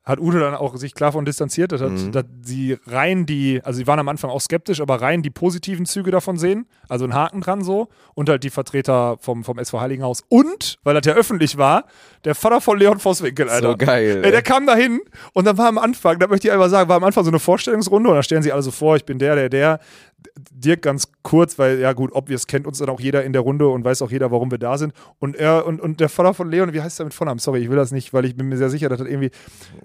hat 0.05 0.19
Ute 0.19 0.39
dann 0.39 0.55
auch 0.55 0.75
sich 0.75 0.95
klar 0.95 1.11
von 1.11 1.23
distanziert, 1.23 1.71
dass, 1.71 1.81
Mhm. 1.81 2.11
dass 2.11 2.23
sie 2.41 2.77
rein 2.87 3.27
die, 3.27 3.61
also 3.63 3.77
sie 3.77 3.85
waren 3.85 3.99
am 3.99 4.07
Anfang 4.09 4.31
auch 4.31 4.41
skeptisch, 4.41 4.81
aber 4.81 4.99
rein 5.01 5.21
die 5.21 5.29
positiven 5.29 5.85
Züge 5.85 6.09
davon 6.09 6.37
sehen, 6.39 6.65
also 6.87 7.05
ein 7.05 7.13
Haken 7.13 7.41
dran 7.41 7.63
so 7.63 7.89
und 8.15 8.27
halt 8.27 8.43
die 8.43 8.49
Vertreter 8.49 9.17
vom, 9.19 9.43
vom 9.43 9.59
SV 9.59 9.79
Heiligenhaus 9.81 10.23
und, 10.27 10.79
weil 10.83 10.95
das 10.95 11.05
ja 11.05 11.13
öffentlich 11.13 11.59
war, 11.59 11.83
der 12.25 12.33
Vater 12.33 12.59
von 12.59 12.79
Leon 12.79 12.97
Vosswinkel, 12.97 13.49
Alter. 13.49 13.71
So 13.71 13.77
geil. 13.77 14.21
Ey, 14.23 14.31
der 14.31 14.41
kam 14.41 14.65
da 14.65 14.75
hin 14.75 14.99
und 15.33 15.45
dann 15.45 15.59
war 15.59 15.67
am 15.67 15.77
Anfang, 15.77 16.17
da 16.17 16.25
möchte 16.27 16.47
ich 16.47 16.53
einfach 16.53 16.69
sagen, 16.69 16.89
war 16.89 16.97
am 16.97 17.03
Anfang 17.03 17.23
so 17.23 17.29
eine 17.29 17.39
Vorstellungsrunde 17.39 18.09
und 18.09 18.15
da 18.15 18.23
stellen 18.23 18.41
sie 18.41 18.51
alle 18.51 18.63
so 18.63 18.71
vor, 18.71 18.95
ich 18.95 19.05
bin 19.05 19.19
der, 19.19 19.35
der, 19.35 19.49
der. 19.49 19.79
Dirk 20.51 20.81
ganz 20.81 21.07
kurz, 21.23 21.57
weil 21.59 21.79
ja 21.79 21.93
gut, 21.93 22.11
obvious 22.13 22.47
kennt 22.47 22.67
uns 22.67 22.79
dann 22.79 22.89
auch 22.89 22.99
jeder 22.99 23.23
in 23.23 23.33
der 23.33 23.41
Runde 23.41 23.67
und 23.67 23.83
weiß 23.85 24.01
auch 24.01 24.11
jeder, 24.11 24.31
warum 24.31 24.51
wir 24.51 24.57
da 24.57 24.77
sind. 24.77 24.93
Und 25.19 25.35
er 25.35 25.65
und, 25.65 25.79
und 25.79 25.99
der 25.99 26.09
Vater 26.09 26.33
von 26.33 26.49
Leon, 26.49 26.73
wie 26.73 26.81
heißt 26.81 26.99
der 26.99 27.05
mit 27.05 27.13
Vornamen? 27.13 27.39
Sorry, 27.39 27.59
ich 27.61 27.69
will 27.69 27.77
das 27.77 27.91
nicht, 27.91 28.13
weil 28.13 28.25
ich 28.25 28.35
bin 28.35 28.47
mir 28.49 28.57
sehr 28.57 28.69
sicher, 28.69 28.89
dass 28.89 28.99
das 28.99 29.07
irgendwie 29.07 29.31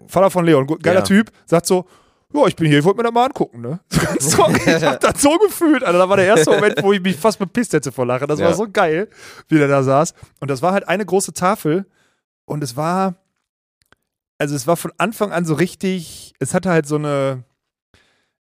Vater 0.08 0.30
von 0.30 0.44
Leon, 0.44 0.66
geiler 0.82 1.00
Ja. 1.00 1.04
Typ, 1.04 1.30
sagt 1.46 1.66
so, 1.66 1.86
ja, 2.32 2.46
ich 2.48 2.56
bin 2.56 2.66
hier, 2.66 2.78
ich 2.80 2.84
wollte 2.84 2.96
mir 2.96 3.04
das 3.04 3.12
mal 3.12 3.26
angucken, 3.26 3.60
ne? 3.60 3.78
Sorry, 4.18 4.56
ich 4.66 4.82
hab 4.82 4.98
das 5.00 5.22
so 5.22 5.36
gefühlt, 5.38 5.84
Alter. 5.84 5.98
Da 5.98 6.08
war 6.08 6.16
der 6.16 6.26
erste 6.26 6.50
Moment, 6.50 6.82
wo 6.82 6.92
ich 6.92 7.00
mich 7.00 7.16
fast 7.16 7.38
bepisst 7.38 7.72
hätte 7.72 7.92
vor 7.92 8.06
Lachen. 8.06 8.26
Das 8.26 8.40
Ja. 8.40 8.46
war 8.46 8.54
so 8.54 8.66
geil, 8.68 9.08
wie 9.48 9.58
der 9.58 9.68
da 9.68 9.82
saß. 9.84 10.14
Und 10.40 10.50
das 10.50 10.60
war 10.60 10.72
halt 10.72 10.88
eine 10.88 11.06
große 11.06 11.32
Tafel 11.32 11.86
und 12.44 12.64
es 12.64 12.76
war, 12.76 13.14
also 14.38 14.56
es 14.56 14.66
war 14.66 14.76
von 14.76 14.92
Anfang 14.98 15.30
an 15.30 15.44
so 15.44 15.54
richtig, 15.54 16.32
es 16.40 16.54
hatte 16.54 16.70
halt 16.70 16.86
so 16.86 16.96
eine, 16.96 17.44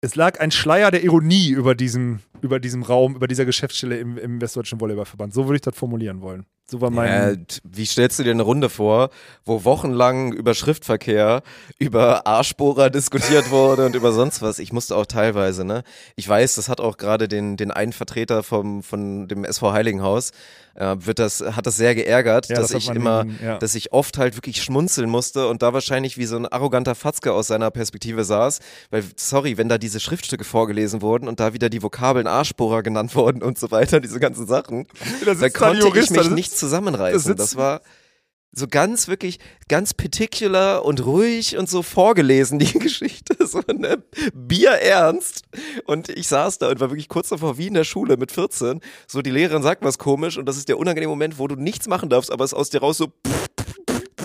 es 0.05 0.17
lag 0.17 0.39
ein 0.39 0.51
Schleier 0.51 0.91
der 0.91 1.03
Ironie 1.03 1.49
über 1.49 1.75
diesem, 1.75 2.21
über 2.43 2.61
diesem 2.61 2.83
Raum, 2.83 3.17
über 3.17 3.27
dieser 3.27 3.47
Geschäftsstelle 3.47 3.97
im, 3.97 4.19
im 4.19 4.39
Westdeutschen 4.39 4.79
Volleyballverband. 4.79 5.33
So 5.33 5.47
würde 5.47 5.57
ich 5.57 5.63
das 5.63 5.75
formulieren 5.75 6.21
wollen. 6.21 6.45
So 6.67 6.81
war 6.81 6.89
mein. 6.91 7.09
Ja, 7.09 7.57
wie 7.63 7.85
stellst 7.85 8.19
du 8.19 8.23
dir 8.23 8.31
eine 8.31 8.43
Runde 8.43 8.71
vor, 8.71 9.11
wo 9.45 9.65
wochenlang 9.65 10.33
über 10.33 10.55
Schriftverkehr, 10.55 11.43
über 11.79 12.27
Arschbohrer 12.27 12.89
diskutiert 12.89 13.51
wurde 13.51 13.85
und 13.85 13.95
über 13.95 14.13
sonst 14.13 14.41
was? 14.41 14.59
Ich 14.59 14.73
musste 14.73 14.97
auch 14.97 15.05
teilweise, 15.07 15.65
ne? 15.67 15.83
Ich 16.17 16.27
weiß, 16.27 16.55
das 16.55 16.71
hat 16.71 16.81
auch 16.81 16.97
gerade 16.97 17.29
den, 17.29 17.59
den 17.59 17.71
einen 17.71 17.93
Vertreter 17.93 18.43
vom, 18.43 18.83
von 18.83 19.29
dem 19.29 19.45
SV 19.45 19.73
Heiligenhaus, 19.73 20.31
äh, 20.75 20.97
wird 20.99 21.19
das, 21.19 21.41
hat 21.41 21.67
das 21.67 21.77
sehr 21.77 21.95
geärgert, 21.95 22.49
Ja, 22.49 22.57
dass 22.57 22.71
das 22.71 22.83
ich 22.85 22.91
immer, 22.91 23.21
in- 23.23 23.39
ja. 23.45 23.59
dass 23.59 23.75
ich 23.75 23.93
oft 23.93 24.17
halt 24.19 24.35
wirklich 24.37 24.63
schmunzeln 24.63 25.09
musste 25.09 25.47
und 25.49 25.63
da 25.63 25.73
wahrscheinlich 25.75 26.17
wie 26.19 26.25
so 26.25 26.37
ein 26.37 26.47
arroganter 26.47 26.95
Fatzke 26.95 27.33
aus 27.33 27.47
seiner 27.49 27.71
Perspektive 27.71 28.25
saß, 28.25 28.59
weil, 28.91 29.05
sorry, 29.17 29.59
wenn 29.59 29.69
da 29.69 29.77
diese 29.79 30.01
Schriftstücke 30.01 30.45
vorgelesen 30.45 31.03
wurden 31.03 31.29
und 31.29 31.39
da 31.41 31.53
wieder 31.53 31.69
die 31.69 31.83
Vokabeln 31.83 32.27
Arschbohrer 32.27 32.83
genannt 32.83 33.15
wurden 33.15 33.43
und 33.43 33.59
so 33.59 33.71
weiter, 33.71 34.01
diese 34.01 34.19
ganzen 34.19 34.47
Sachen, 34.47 34.87
da 35.25 35.35
da 35.35 35.49
konnte 35.51 35.81
Jurist, 35.87 36.11
ich 36.11 36.17
mich 36.17 36.31
nicht 36.31 36.54
zusammenreißen. 36.59 37.37
Das 37.37 37.57
war 37.57 37.81
so 38.57 38.69
ganz 38.69 39.09
wirklich, 39.09 39.41
ganz 39.69 39.95
particular 39.95 40.85
und 40.85 41.05
ruhig 41.05 41.57
und 41.57 41.69
so 41.69 41.83
vorgelesen, 41.83 42.59
die 42.59 42.73
Geschichte, 42.79 43.47
so 43.47 43.61
ne, 43.67 44.03
bierernst. 44.33 45.43
Und 45.87 46.09
ich 46.09 46.29
saß 46.29 46.59
da 46.59 46.69
und 46.69 46.81
war 46.81 46.91
wirklich 46.91 47.09
kurz 47.09 47.31
davor, 47.31 47.59
wie 47.59 47.67
in 47.67 47.75
der 47.75 47.85
Schule 47.85 48.17
mit 48.17 48.33
14, 48.33 48.81
so 49.07 49.23
die 49.23 49.31
Lehrerin 49.31 49.63
sagt 49.63 49.83
was 49.83 49.99
komisch 49.99 50.39
und 50.39 50.47
das 50.47 50.57
ist 50.57 50.69
der 50.69 50.79
unangenehme 50.79 51.11
Moment, 51.11 51.39
wo 51.39 51.49
du 51.49 51.57
nichts 51.57 51.89
machen 51.89 52.09
darfst, 52.09 52.31
aber 52.31 52.45
es 52.45 52.55
aus 52.55 52.71
dir 52.71 52.81
raus 52.81 52.99
so, 52.99 53.13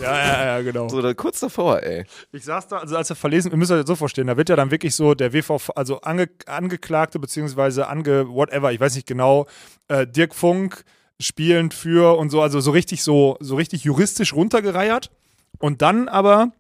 Ja, 0.02 0.18
ja, 0.18 0.46
ja, 0.46 0.62
genau. 0.62 0.90
so 0.90 1.02
da, 1.02 1.14
kurz 1.14 1.40
davor, 1.40 1.82
ey. 1.84 2.06
Ich 2.32 2.46
saß 2.46 2.68
da, 2.68 2.78
also 2.78 2.96
als 2.96 3.10
er 3.10 3.16
verlesen, 3.16 3.52
ihr 3.52 3.58
müsst 3.58 3.72
euch 3.72 3.80
das 3.80 3.88
so 3.88 3.96
vorstellen, 3.96 4.28
da 4.28 4.38
wird 4.38 4.50
ja 4.50 4.56
dann 4.56 4.72
wirklich 4.72 4.96
so 4.96 5.14
der 5.16 5.34
WVV, 5.34 5.72
also 5.76 6.02
ange, 6.02 6.30
Angeklagte 6.46 7.20
beziehungsweise 7.20 7.88
ange, 7.88 8.30
whatever, 8.30 8.72
ich 8.72 8.80
weiß 8.80 8.96
nicht 8.96 9.08
genau, 9.08 9.48
äh, 9.88 10.06
Dirk 10.06 10.36
Funk 10.36 10.84
spielend 11.22 11.74
für 11.74 12.18
und 12.18 12.30
so, 12.30 12.42
also 12.42 12.60
so 12.60 12.72
richtig 12.72 13.04
so, 13.04 13.38
so 13.40 13.56
richtig 13.56 13.84
juristisch 13.84 14.34
runtergereiert. 14.34 15.12
Und 15.60 15.82
dann 15.82 16.08
aber 16.08 16.52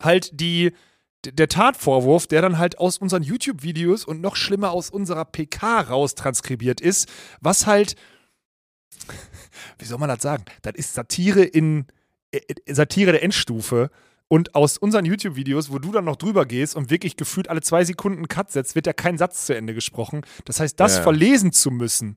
halt 0.00 0.40
die, 0.40 0.72
der 1.24 1.48
Tatvorwurf, 1.48 2.26
der 2.26 2.42
dann 2.42 2.58
halt 2.58 2.78
aus 2.78 2.98
unseren 2.98 3.22
YouTube-Videos 3.22 4.04
und 4.04 4.20
noch 4.20 4.34
schlimmer 4.34 4.72
aus 4.72 4.90
unserer 4.90 5.24
PK 5.24 5.82
raus 5.82 6.14
transkribiert 6.16 6.80
ist, 6.80 7.08
was 7.40 7.66
halt, 7.66 7.94
wie 9.78 9.84
soll 9.84 9.98
man 9.98 10.08
das 10.08 10.22
sagen? 10.22 10.44
Das 10.62 10.74
ist 10.74 10.94
Satire 10.94 11.44
in, 11.44 11.86
äh, 12.32 12.40
Satire 12.72 13.12
der 13.12 13.22
Endstufe. 13.22 13.90
Und 14.28 14.54
aus 14.54 14.78
unseren 14.78 15.04
YouTube-Videos, 15.04 15.70
wo 15.70 15.78
du 15.78 15.92
dann 15.92 16.06
noch 16.06 16.16
drüber 16.16 16.46
gehst 16.46 16.74
und 16.74 16.88
wirklich 16.88 17.16
gefühlt 17.16 17.48
alle 17.50 17.60
zwei 17.60 17.84
Sekunden 17.84 18.18
einen 18.20 18.28
Cut 18.28 18.50
setzt, 18.50 18.74
wird 18.74 18.86
ja 18.86 18.94
kein 18.94 19.18
Satz 19.18 19.44
zu 19.44 19.54
Ende 19.54 19.74
gesprochen. 19.74 20.22
Das 20.46 20.58
heißt, 20.58 20.80
das 20.80 20.96
Ja. 20.96 21.02
verlesen 21.02 21.52
zu 21.52 21.70
müssen, 21.70 22.16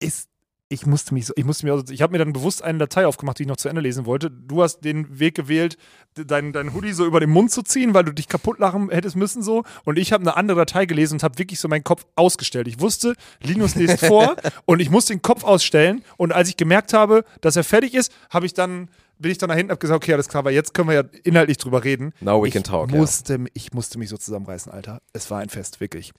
ist. 0.00 0.28
Ich 0.70 0.84
musste 0.84 1.14
mich 1.14 1.24
so, 1.24 1.32
ich 1.34 1.44
musste 1.46 1.64
mir, 1.64 1.72
also, 1.72 1.92
ich 1.92 2.02
habe 2.02 2.12
mir 2.12 2.18
dann 2.18 2.34
bewusst 2.34 2.62
eine 2.62 2.78
Datei 2.78 3.06
aufgemacht, 3.06 3.38
die 3.38 3.44
ich 3.44 3.48
noch 3.48 3.56
zu 3.56 3.70
Ende 3.70 3.80
lesen 3.80 4.04
wollte. 4.04 4.30
Du 4.30 4.62
hast 4.62 4.80
den 4.80 5.18
Weg 5.18 5.34
gewählt, 5.34 5.78
dein, 6.14 6.52
dein 6.52 6.74
Hoodie 6.74 6.92
so 6.92 7.06
über 7.06 7.20
den 7.20 7.30
Mund 7.30 7.50
zu 7.50 7.62
ziehen, 7.62 7.94
weil 7.94 8.04
du 8.04 8.12
dich 8.12 8.28
kaputt 8.28 8.58
lachen 8.58 8.90
hättest 8.90 9.16
müssen 9.16 9.42
so. 9.42 9.64
Und 9.84 9.98
ich 9.98 10.12
habe 10.12 10.22
eine 10.22 10.36
andere 10.36 10.58
Datei 10.58 10.84
gelesen 10.84 11.14
und 11.14 11.22
habe 11.22 11.38
wirklich 11.38 11.58
so 11.58 11.68
meinen 11.68 11.84
Kopf 11.84 12.04
ausgestellt. 12.16 12.68
Ich 12.68 12.80
wusste, 12.80 13.14
Linus 13.42 13.76
liest 13.76 14.04
vor 14.04 14.36
und 14.66 14.80
ich 14.80 14.90
musste 14.90 15.14
den 15.14 15.22
Kopf 15.22 15.42
ausstellen. 15.42 16.04
Und 16.18 16.32
als 16.32 16.50
ich 16.50 16.56
gemerkt 16.58 16.92
habe, 16.92 17.24
dass 17.40 17.56
er 17.56 17.64
fertig 17.64 17.94
ist, 17.94 18.12
habe 18.30 18.44
ich 18.44 18.52
dann 18.52 18.88
bin 19.18 19.32
ich 19.32 19.38
dann 19.38 19.48
nach 19.48 19.56
hinten 19.56 19.72
hab 19.72 19.80
gesagt, 19.80 19.96
okay, 19.96 20.12
alles 20.12 20.28
klar, 20.28 20.40
aber 20.40 20.52
jetzt 20.52 20.74
können 20.74 20.88
wir 20.88 20.94
ja 20.94 21.02
inhaltlich 21.24 21.56
drüber 21.56 21.82
reden. 21.82 22.12
Now 22.20 22.42
we 22.42 22.48
ich 22.48 22.54
can 22.54 22.62
talk, 22.62 22.92
ja. 22.92 22.98
Musste, 22.98 23.46
Ich 23.52 23.72
musste 23.72 23.98
mich 23.98 24.08
so 24.08 24.16
zusammenreißen, 24.16 24.70
Alter. 24.70 25.02
Es 25.12 25.30
war 25.30 25.40
ein 25.40 25.48
Fest, 25.48 25.80
wirklich. 25.80 26.12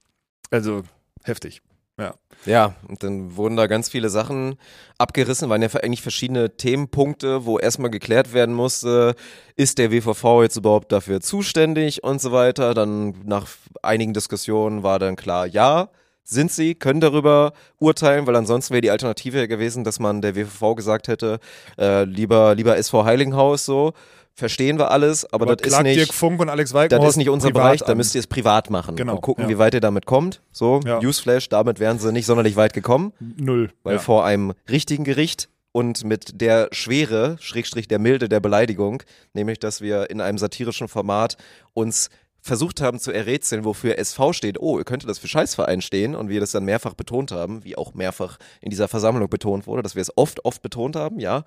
Also, 0.52 0.84
heftig. 1.24 1.62
Ja. 2.00 2.14
Ja, 2.46 2.76
und 2.88 3.04
dann 3.04 3.36
wurden 3.36 3.58
da 3.58 3.68
ganz 3.68 3.90
viele 3.90 4.10
Sachen 4.10 4.56
abgerissen, 4.98 5.50
waren 5.50 5.62
ja 5.62 5.68
eigentlich 5.74 6.02
verschiedene 6.02 6.56
Themenpunkte, 6.56 7.46
wo 7.46 7.60
erstmal 7.60 7.92
geklärt 7.92 8.34
werden 8.34 8.56
musste, 8.56 9.16
ist 9.58 9.78
der 9.78 9.92
WVV 9.92 10.44
jetzt 10.44 10.56
überhaupt 10.56 10.92
dafür 10.94 11.20
zuständig 11.20 12.02
und 12.02 12.22
so 12.22 12.32
weiter. 12.32 12.74
Dann 12.74 13.14
nach 13.26 13.46
einigen 13.82 14.14
Diskussionen 14.14 14.84
war 14.84 15.00
dann 15.00 15.18
klar, 15.18 15.48
ja, 15.48 15.90
sind 16.24 16.52
sie, 16.52 16.76
können 16.76 17.02
darüber 17.02 17.54
urteilen, 17.80 18.28
weil 18.28 18.36
ansonsten 18.36 18.74
wäre 18.74 18.82
die 18.82 18.92
Alternative 18.92 19.48
gewesen, 19.48 19.84
dass 19.84 20.00
man 20.00 20.22
der 20.22 20.36
WVV 20.36 20.76
gesagt 20.76 21.08
hätte, 21.08 21.40
äh, 21.78 22.04
lieber, 22.04 22.56
lieber 22.56 22.78
SV 22.78 23.04
Heiligenhaus 23.04 23.66
so, 23.66 23.94
verstehen 24.40 24.80
wir 24.80 24.92
alles, 24.92 25.32
aber, 25.32 25.56
das 25.56 25.68
ist 25.68 25.82
nicht... 25.84 25.98
Dirk 25.98 26.14
Funk 26.14 26.40
und 26.40 26.50
Alex 26.50 26.72
Das 26.72 27.06
ist 27.06 27.18
nicht 27.18 27.30
unser 27.30 27.52
Bereich, 27.52 27.82
da 27.82 27.92
an. 27.92 27.98
müsst 27.98 28.16
ihr 28.16 28.20
es 28.20 28.28
privat 28.28 28.70
machen 28.70 28.96
Genau, 28.96 29.16
und 29.16 29.22
gucken, 29.22 29.44
ja. 29.44 29.50
wie 29.50 29.58
weit 29.58 29.74
ihr 29.74 29.82
damit 29.82 30.06
kommt. 30.06 30.42
So, 30.52 30.80
Ja. 30.84 31.00
Newsflash, 31.00 31.50
damit 31.50 31.80
wären 31.80 32.00
sie 32.00 32.12
nicht 32.12 32.26
sonderlich 32.26 32.56
weit 32.56 32.74
gekommen, 32.74 33.14
Null. 33.20 33.72
weil 33.84 33.96
ja. 33.96 34.00
vor 34.00 34.26
einem 34.26 34.54
richtigen 34.70 35.04
Gericht 35.04 35.50
und 35.72 36.04
mit 36.04 36.42
der 36.42 36.70
Schwere, 36.72 37.38
Schrägstrich 37.40 37.88
der 37.88 38.00
Milde 38.00 38.28
der 38.28 38.40
Beleidigung, 38.40 39.04
nämlich, 39.34 39.60
dass 39.60 39.82
wir 39.82 40.10
in 40.10 40.20
einem 40.22 40.38
satirischen 40.38 40.88
Format 40.88 41.38
uns 41.74 42.10
versucht 42.50 42.82
haben 42.82 43.00
zu 43.00 43.14
errätseln, 43.14 43.64
wofür 43.64 43.98
SV 43.98 44.34
steht. 44.34 44.60
Oh, 44.60 44.76
könnte 44.84 45.08
das 45.08 45.18
für 45.20 45.30
Scheißverein 45.30 45.82
stehen? 45.82 46.14
Und 46.16 46.28
wir 46.28 46.42
das 46.42 46.52
dann 46.52 46.66
mehrfach 46.66 46.94
betont 46.96 47.32
haben, 47.32 47.64
wie 47.64 47.78
auch 47.78 47.94
mehrfach 47.94 48.38
in 48.60 48.70
dieser 48.70 48.90
Versammlung 48.90 49.30
betont 49.30 49.66
wurde, 49.68 49.82
dass 49.84 49.96
wir 49.96 50.02
es 50.02 50.12
oft, 50.18 50.44
oft 50.44 50.62
betont 50.62 50.98
haben, 50.98 51.20
ja. 51.22 51.46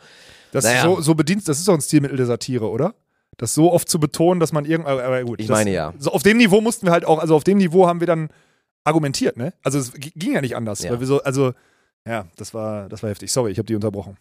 Das 0.53 0.65
Naja. 0.65 0.83
so, 0.85 1.01
so 1.03 1.15
bedient, 1.15 1.47
das 1.47 1.59
ist 1.59 1.69
doch 1.69 1.75
ein 1.75 1.81
Stilmittel 1.83 2.17
der 2.17 2.27
Satire, 2.27 2.71
oder? 2.71 2.95
Das 3.37 3.55
so 3.55 3.73
oft 3.73 3.89
zu 3.89 3.99
betonen, 4.01 4.41
dass 4.41 4.53
man 4.53 4.65
irgend, 4.65 4.87
aber 4.87 5.23
gut. 5.25 5.41
Ich 5.41 5.49
das, 5.49 5.59
meine 5.59 5.73
ja. 5.73 5.93
So 5.99 6.13
auf 6.13 6.23
dem 6.23 6.37
Niveau 6.39 6.61
mussten 6.63 6.87
wir 6.87 6.93
halt 6.93 7.05
auch, 7.05 7.19
also 7.19 7.35
auf 7.37 7.45
dem 7.45 7.59
Niveau 7.59 7.87
haben 7.87 8.01
wir 8.01 8.07
dann 8.07 8.29
argumentiert, 8.85 9.37
ne? 9.37 9.53
Also 9.63 9.79
es 9.79 9.93
ging 9.95 10.33
ja 10.35 10.41
nicht 10.41 10.57
anders, 10.57 10.83
Ja. 10.83 10.91
weil 10.91 11.01
wir 11.01 11.07
so, 11.07 11.23
also 11.23 11.53
ja, 12.07 12.27
das 12.37 12.53
war, 12.55 12.89
das 12.89 13.03
war 13.03 13.11
heftig. 13.11 13.31
Sorry, 13.33 13.51
ich 13.53 13.59
habe 13.59 13.67
die 13.67 13.75
unterbrochen. 13.75 14.17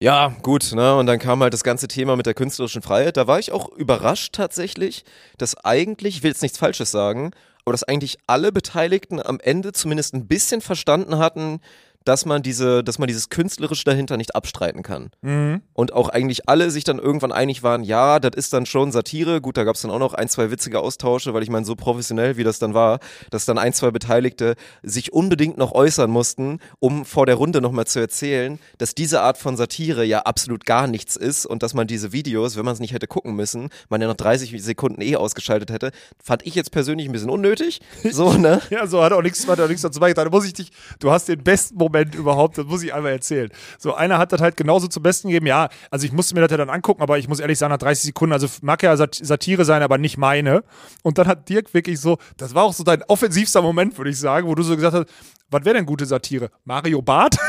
Ja, 0.00 0.36
gut, 0.42 0.72
ne? 0.74 0.96
Und 0.96 1.06
dann 1.06 1.18
kam 1.18 1.42
halt 1.42 1.54
das 1.54 1.64
ganze 1.64 1.88
Thema 1.88 2.16
mit 2.16 2.26
der 2.26 2.34
künstlerischen 2.34 2.82
Freiheit. 2.82 3.16
Da 3.16 3.26
war 3.26 3.38
ich 3.38 3.52
auch 3.52 3.68
überrascht 3.70 4.34
tatsächlich, 4.34 5.04
dass 5.38 5.56
eigentlich, 5.64 6.16
ich 6.16 6.22
will 6.22 6.30
jetzt 6.30 6.42
nichts 6.42 6.58
Falsches 6.58 6.90
sagen, 6.90 7.30
aber 7.64 7.72
dass 7.72 7.84
eigentlich 7.84 8.18
alle 8.26 8.52
Beteiligten 8.52 9.20
am 9.24 9.40
Ende 9.40 9.72
zumindest 9.72 10.12
ein 10.14 10.26
bisschen 10.26 10.60
verstanden 10.60 11.18
hatten, 11.18 11.60
dass 12.04 12.26
man 12.26 12.42
diese, 12.42 12.84
dass 12.84 12.98
man 12.98 13.08
dieses 13.08 13.30
Künstlerische 13.30 13.84
dahinter 13.84 14.16
nicht 14.16 14.36
abstreiten 14.36 14.82
kann. 14.82 15.10
Mhm. 15.22 15.62
Und 15.72 15.92
auch 15.92 16.08
eigentlich 16.08 16.48
alle 16.48 16.70
sich 16.70 16.84
dann 16.84 16.98
irgendwann 16.98 17.32
einig 17.32 17.62
waren, 17.62 17.82
ja, 17.82 18.20
das 18.20 18.36
ist 18.36 18.52
dann 18.52 18.66
schon 18.66 18.92
Satire. 18.92 19.40
Gut, 19.40 19.56
da 19.56 19.64
gab 19.64 19.76
es 19.76 19.82
dann 19.82 19.90
auch 19.90 19.98
noch 19.98 20.14
ein, 20.14 20.28
zwei 20.28 20.50
witzige 20.50 20.80
Austausche, 20.80 21.34
weil 21.34 21.42
ich 21.42 21.50
meine, 21.50 21.64
so 21.64 21.74
professionell 21.74 22.36
wie 22.36 22.44
das 22.44 22.58
dann 22.58 22.74
war, 22.74 23.00
dass 23.30 23.46
dann 23.46 23.58
ein, 23.58 23.72
zwei 23.72 23.90
Beteiligte 23.90 24.54
sich 24.82 25.12
unbedingt 25.12 25.56
noch 25.56 25.72
äußern 25.72 26.10
mussten, 26.10 26.58
um 26.78 27.04
vor 27.04 27.26
der 27.26 27.36
Runde 27.36 27.60
nochmal 27.60 27.86
zu 27.86 27.98
erzählen, 28.00 28.58
dass 28.78 28.94
diese 28.94 29.22
Art 29.22 29.38
von 29.38 29.56
Satire 29.56 30.04
ja 30.04 30.20
absolut 30.20 30.66
gar 30.66 30.86
nichts 30.86 31.16
ist 31.16 31.46
und 31.46 31.62
dass 31.62 31.74
man 31.74 31.86
diese 31.86 32.12
Videos, 32.12 32.56
wenn 32.56 32.64
man 32.64 32.74
es 32.74 32.80
nicht 32.80 32.92
hätte 32.92 33.06
gucken 33.06 33.34
müssen, 33.34 33.70
man 33.88 34.00
ja 34.00 34.08
noch 34.08 34.16
30 34.16 34.62
Sekunden 34.62 35.00
eh 35.00 35.16
ausgeschaltet 35.16 35.70
hätte, 35.70 35.90
fand 36.22 36.46
ich 36.46 36.54
jetzt 36.54 36.70
persönlich 36.70 37.08
ein 37.08 37.12
bisschen 37.12 37.30
unnötig. 37.30 37.80
So, 38.14 38.34
ne? 38.34 38.60
Ja, 38.70 38.86
so 38.86 39.02
hat 39.02 39.12
auch 39.12 39.22
nichts, 39.22 39.48
hat 39.48 39.58
auch 39.58 39.66
nichts 39.66 39.82
dazu 39.82 39.98
beigetragen. 39.98 40.30
Da 40.30 40.36
muss 40.36 40.46
ich 40.46 40.52
dich, 40.52 40.70
du 41.00 41.10
hast 41.10 41.26
den 41.26 41.42
besten 41.42 41.76
Moment 41.76 41.93
überhaupt, 42.14 42.58
das 42.58 42.66
muss 42.66 42.82
ich 42.82 42.92
einmal 42.92 43.12
erzählen. 43.12 43.50
So, 43.78 43.94
einer 43.94 44.18
hat 44.18 44.32
das 44.32 44.40
halt 44.40 44.56
genauso 44.56 44.88
zum 44.88 45.02
Besten 45.02 45.28
gegeben. 45.28 45.46
Ja, 45.46 45.68
also 45.90 46.06
ich 46.06 46.12
musste 46.12 46.34
mir 46.34 46.40
das 46.40 46.50
ja 46.50 46.56
dann 46.56 46.70
angucken, 46.70 47.02
aber 47.02 47.18
ich 47.18 47.28
muss 47.28 47.40
ehrlich 47.40 47.58
sagen, 47.58 47.70
nach 47.70 47.78
30 47.78 48.04
Sekunden, 48.04 48.32
also 48.32 48.46
mag 48.62 48.82
ja 48.82 48.96
Sat 48.96 49.14
Satire 49.14 49.64
sein, 49.64 49.82
aber 49.82 49.98
nicht 49.98 50.18
meine. 50.18 50.64
Und 51.02 51.18
dann 51.18 51.26
hat 51.26 51.48
Dirk 51.48 51.72
wirklich 51.74 52.00
so, 52.00 52.18
das 52.36 52.54
war 52.54 52.64
auch 52.64 52.72
so 52.72 52.84
dein 52.84 53.02
offensivster 53.04 53.62
Moment, 53.62 53.96
würde 53.96 54.10
ich 54.10 54.18
sagen, 54.18 54.48
wo 54.48 54.54
du 54.54 54.62
so 54.62 54.74
gesagt 54.74 54.94
hast, 54.94 55.06
was 55.50 55.64
wäre 55.64 55.76
denn 55.76 55.86
gute 55.86 56.06
Satire? 56.06 56.50
Mario 56.64 57.00
Barth? 57.02 57.38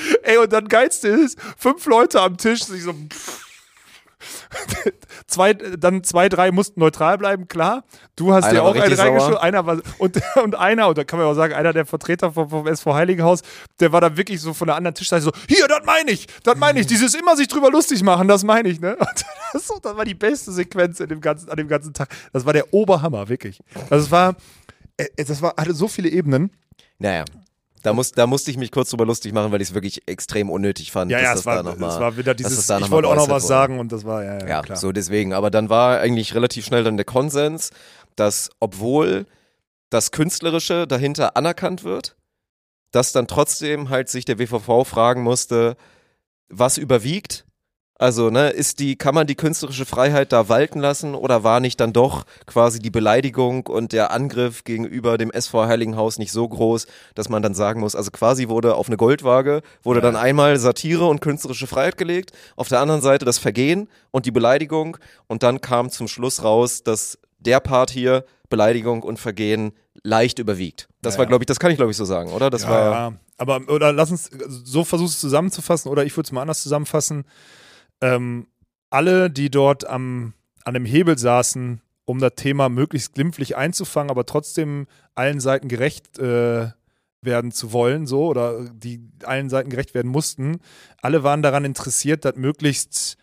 Ey, 0.22 0.38
und 0.38 0.52
dann 0.52 0.68
geilste 0.68 1.08
ist, 1.08 1.38
fünf 1.56 1.86
Leute 1.86 2.20
am 2.20 2.36
Tisch, 2.36 2.64
sich 2.64 2.82
so, 2.82 2.94
zwei, 5.26 5.54
dann 5.54 6.04
zwei, 6.04 6.28
drei 6.28 6.50
mussten 6.50 6.80
neutral 6.80 7.18
bleiben, 7.18 7.48
klar. 7.48 7.84
Du 8.16 8.32
hast 8.32 8.54
war 8.54 8.62
auch 8.62 8.74
einen 8.74 8.92
reingeschoben, 8.92 9.38
einer 9.38 9.66
war, 9.66 9.80
und, 9.98 10.20
und 10.42 10.54
einer, 10.54 10.88
und 10.88 10.98
da 10.98 11.04
kann 11.04 11.18
man 11.18 11.28
auch 11.28 11.34
sagen, 11.34 11.54
einer 11.54 11.72
der 11.72 11.86
Vertreter 11.86 12.32
vom, 12.32 12.50
vom 12.50 12.66
SV 12.66 12.94
Heiligenhaus, 12.94 13.42
der 13.80 13.92
war 13.92 14.00
dann 14.00 14.16
wirklich 14.16 14.40
so 14.40 14.54
von 14.54 14.66
der 14.66 14.76
anderen 14.76 14.94
Tischseite 14.94 15.22
so, 15.22 15.32
hier, 15.48 15.66
das 15.68 15.84
meine 15.84 16.10
ich, 16.10 16.26
das 16.42 16.56
meine 16.56 16.80
ich, 16.80 16.86
dieses 16.86 17.14
immer 17.14 17.36
sich 17.36 17.48
drüber 17.48 17.70
lustig 17.70 18.02
machen, 18.02 18.28
das 18.28 18.44
meine 18.44 18.68
ich, 18.68 18.80
ne? 18.80 18.96
Und 19.00 19.24
das, 19.52 19.70
das 19.82 19.96
war 19.96 20.04
die 20.04 20.14
beste 20.14 20.52
Sequenz 20.52 21.00
in 21.00 21.08
dem 21.08 21.20
ganzen, 21.20 21.48
an 21.48 21.56
dem 21.56 21.68
ganzen 21.68 21.92
Tag. 21.94 22.08
Das 22.32 22.46
war 22.46 22.52
der 22.52 22.72
Oberhammer, 22.72 23.28
wirklich. 23.28 23.60
Also 23.88 24.06
es 24.06 24.10
war, 24.10 24.36
äh, 24.96 25.24
das 25.24 25.42
war, 25.42 25.54
hatte 25.56 25.74
so 25.74 25.88
viele 25.88 26.08
Ebenen. 26.08 26.50
Naja. 26.98 27.24
Da, 27.82 27.92
muss, 27.94 28.12
da 28.12 28.26
musste 28.26 28.50
ich 28.50 28.58
mich 28.58 28.70
kurz 28.70 28.90
drüber 28.90 29.06
lustig 29.06 29.32
machen, 29.32 29.52
weil 29.52 29.62
ich 29.62 29.68
es 29.68 29.74
wirklich 29.74 30.06
extrem 30.06 30.50
unnötig 30.50 30.92
fand. 30.92 31.10
Ja, 31.10 31.18
dass 31.18 31.24
ja, 31.24 31.30
das 31.32 31.40
es 31.40 31.46
war, 31.46 31.62
da 31.62 31.74
mal, 31.76 31.88
es 31.88 32.00
war 32.00 32.16
wieder 32.16 32.34
dieses, 32.34 32.56
das 32.56 32.66
da 32.66 32.78
ich 32.78 32.90
wollte 32.90 33.08
auch 33.08 33.16
noch 33.16 33.28
was 33.28 33.44
wurde. 33.44 33.48
sagen 33.48 33.78
und 33.78 33.90
das 33.90 34.04
war, 34.04 34.22
ja, 34.22 34.38
ja, 34.40 34.46
Ja, 34.46 34.62
klar. 34.62 34.76
so 34.76 34.92
deswegen. 34.92 35.32
Aber 35.32 35.50
dann 35.50 35.70
war 35.70 35.98
eigentlich 36.00 36.34
relativ 36.34 36.66
schnell 36.66 36.84
dann 36.84 36.96
der 36.96 37.06
Konsens, 37.06 37.70
dass 38.16 38.50
obwohl 38.60 39.26
das 39.88 40.10
Künstlerische 40.10 40.86
dahinter 40.86 41.36
anerkannt 41.36 41.82
wird, 41.82 42.16
dass 42.92 43.12
dann 43.12 43.26
trotzdem 43.26 43.88
halt 43.88 44.08
sich 44.08 44.24
der 44.24 44.38
WVV 44.38 44.84
fragen 44.84 45.22
musste, 45.22 45.76
was 46.48 46.76
überwiegt. 46.76 47.44
Also, 48.00 48.30
ne, 48.30 48.48
ist 48.48 48.78
die, 48.78 48.96
kann 48.96 49.14
man 49.14 49.26
die 49.26 49.34
künstlerische 49.34 49.84
Freiheit 49.84 50.32
da 50.32 50.48
walten 50.48 50.80
lassen 50.80 51.14
oder 51.14 51.44
war 51.44 51.60
nicht 51.60 51.78
dann 51.80 51.92
doch 51.92 52.24
quasi 52.46 52.78
die 52.78 52.88
Beleidigung 52.88 53.66
und 53.66 53.92
der 53.92 54.10
Angriff 54.10 54.64
gegenüber 54.64 55.18
dem 55.18 55.30
SV 55.30 55.66
Heiligenhaus 55.66 56.16
nicht 56.16 56.32
so 56.32 56.48
groß, 56.48 56.86
dass 57.14 57.28
man 57.28 57.42
dann 57.42 57.52
sagen 57.52 57.80
muss, 57.80 57.94
also 57.94 58.10
quasi 58.10 58.48
wurde 58.48 58.74
auf 58.74 58.86
eine 58.86 58.96
Goldwaage, 58.96 59.60
wurde 59.82 60.00
dann 60.00 60.16
einmal 60.16 60.56
Satire 60.58 61.04
und 61.08 61.20
künstlerische 61.20 61.66
Freiheit 61.66 61.98
gelegt, 61.98 62.32
auf 62.56 62.68
der 62.68 62.80
anderen 62.80 63.02
Seite 63.02 63.26
das 63.26 63.36
Vergehen 63.36 63.86
und 64.12 64.24
die 64.24 64.30
Beleidigung 64.30 64.96
und 65.26 65.42
dann 65.42 65.60
kam 65.60 65.90
zum 65.90 66.08
Schluss 66.08 66.42
raus, 66.42 66.82
dass 66.82 67.18
der 67.38 67.60
Part 67.60 67.90
hier, 67.90 68.24
Beleidigung 68.48 69.02
und 69.02 69.18
Vergehen, 69.18 69.72
leicht 70.02 70.38
überwiegt. 70.38 70.88
Das 71.02 71.14
Ja, 71.14 71.18
war, 71.18 71.24
ja. 71.26 71.28
glaube 71.28 71.42
ich, 71.42 71.46
das 71.48 71.60
kann 71.60 71.70
ich, 71.70 71.76
glaube 71.76 71.90
ich, 71.90 71.98
so 71.98 72.06
sagen, 72.06 72.32
oder? 72.32 72.48
Das 72.48 72.62
ja, 72.62 72.70
war. 72.70 72.92
ja. 72.92 73.12
Aber 73.36 73.60
oder 73.68 73.92
lass 73.92 74.10
uns 74.10 74.30
so 74.64 74.84
versuchst 74.84 75.16
es 75.16 75.20
zusammenzufassen 75.20 75.90
oder 75.90 76.02
ich 76.04 76.16
würde 76.16 76.28
es 76.28 76.32
mal 76.32 76.40
anders 76.40 76.62
zusammenfassen. 76.62 77.26
Ähm, 78.00 78.46
alle, 78.90 79.30
die 79.30 79.50
dort 79.50 79.86
am, 79.86 80.34
an 80.64 80.74
dem 80.74 80.84
Hebel 80.84 81.18
saßen, 81.18 81.80
um 82.04 82.18
das 82.18 82.32
Thema 82.36 82.68
möglichst 82.68 83.14
glimpflich 83.14 83.56
einzufangen, 83.56 84.10
aber 84.10 84.26
trotzdem 84.26 84.86
allen 85.14 85.40
Seiten 85.40 85.68
gerecht 85.68 86.18
äh, 86.18 86.70
werden 87.22 87.52
zu 87.52 87.72
wollen, 87.72 88.06
so 88.06 88.26
oder 88.26 88.68
die 88.70 89.08
allen 89.24 89.48
Seiten 89.48 89.70
gerecht 89.70 89.94
werden 89.94 90.10
mussten, 90.10 90.60
alle 91.02 91.22
waren 91.22 91.42
daran 91.42 91.64
interessiert, 91.64 92.24
das 92.24 92.36
möglichst 92.36 93.16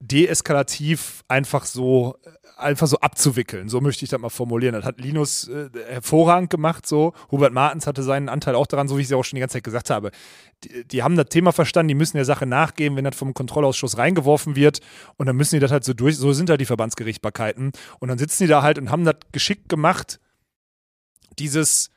deeskalativ 0.00 1.24
einfach 1.28 1.64
so 1.64 2.16
einfach 2.62 2.86
so 2.86 2.98
abzuwickeln. 2.98 3.68
So 3.68 3.80
möchte 3.80 4.04
ich 4.04 4.10
das 4.10 4.20
mal 4.20 4.28
formulieren. 4.28 4.74
Das 4.74 4.84
hat 4.84 5.00
Linus 5.00 5.48
äh, 5.48 5.68
hervorragend 5.88 6.50
gemacht. 6.50 6.86
So 6.86 7.12
Hubert 7.30 7.52
Martens 7.52 7.86
hatte 7.86 8.02
seinen 8.02 8.28
Anteil 8.28 8.54
auch 8.54 8.66
daran, 8.66 8.88
so 8.88 8.96
wie 8.96 9.00
ich 9.00 9.06
es 9.06 9.10
ja 9.10 9.16
auch 9.16 9.24
schon 9.24 9.36
die 9.36 9.40
ganze 9.40 9.54
Zeit 9.54 9.64
gesagt 9.64 9.90
habe. 9.90 10.10
Die, 10.64 10.86
die 10.86 11.02
haben 11.02 11.16
das 11.16 11.26
Thema 11.26 11.52
verstanden, 11.52 11.88
die 11.88 11.94
müssen 11.94 12.16
der 12.16 12.24
Sache 12.24 12.46
nachgehen, 12.46 12.96
wenn 12.96 13.04
das 13.04 13.16
vom 13.16 13.34
Kontrollausschuss 13.34 13.98
reingeworfen 13.98 14.56
wird. 14.56 14.80
Und 15.16 15.26
dann 15.26 15.36
müssen 15.36 15.56
die 15.56 15.60
das 15.60 15.70
halt 15.70 15.84
so 15.84 15.94
durch. 15.94 16.16
So 16.16 16.32
sind 16.32 16.50
halt 16.50 16.60
die 16.60 16.66
Verbandsgerichtbarkeiten. 16.66 17.72
Und 17.98 18.08
dann 18.08 18.18
sitzen 18.18 18.44
die 18.44 18.48
da 18.48 18.62
halt 18.62 18.78
und 18.78 18.90
haben 18.90 19.04
das 19.04 19.16
geschickt 19.32 19.68
gemacht. 19.68 20.20
Dieses 21.38 21.90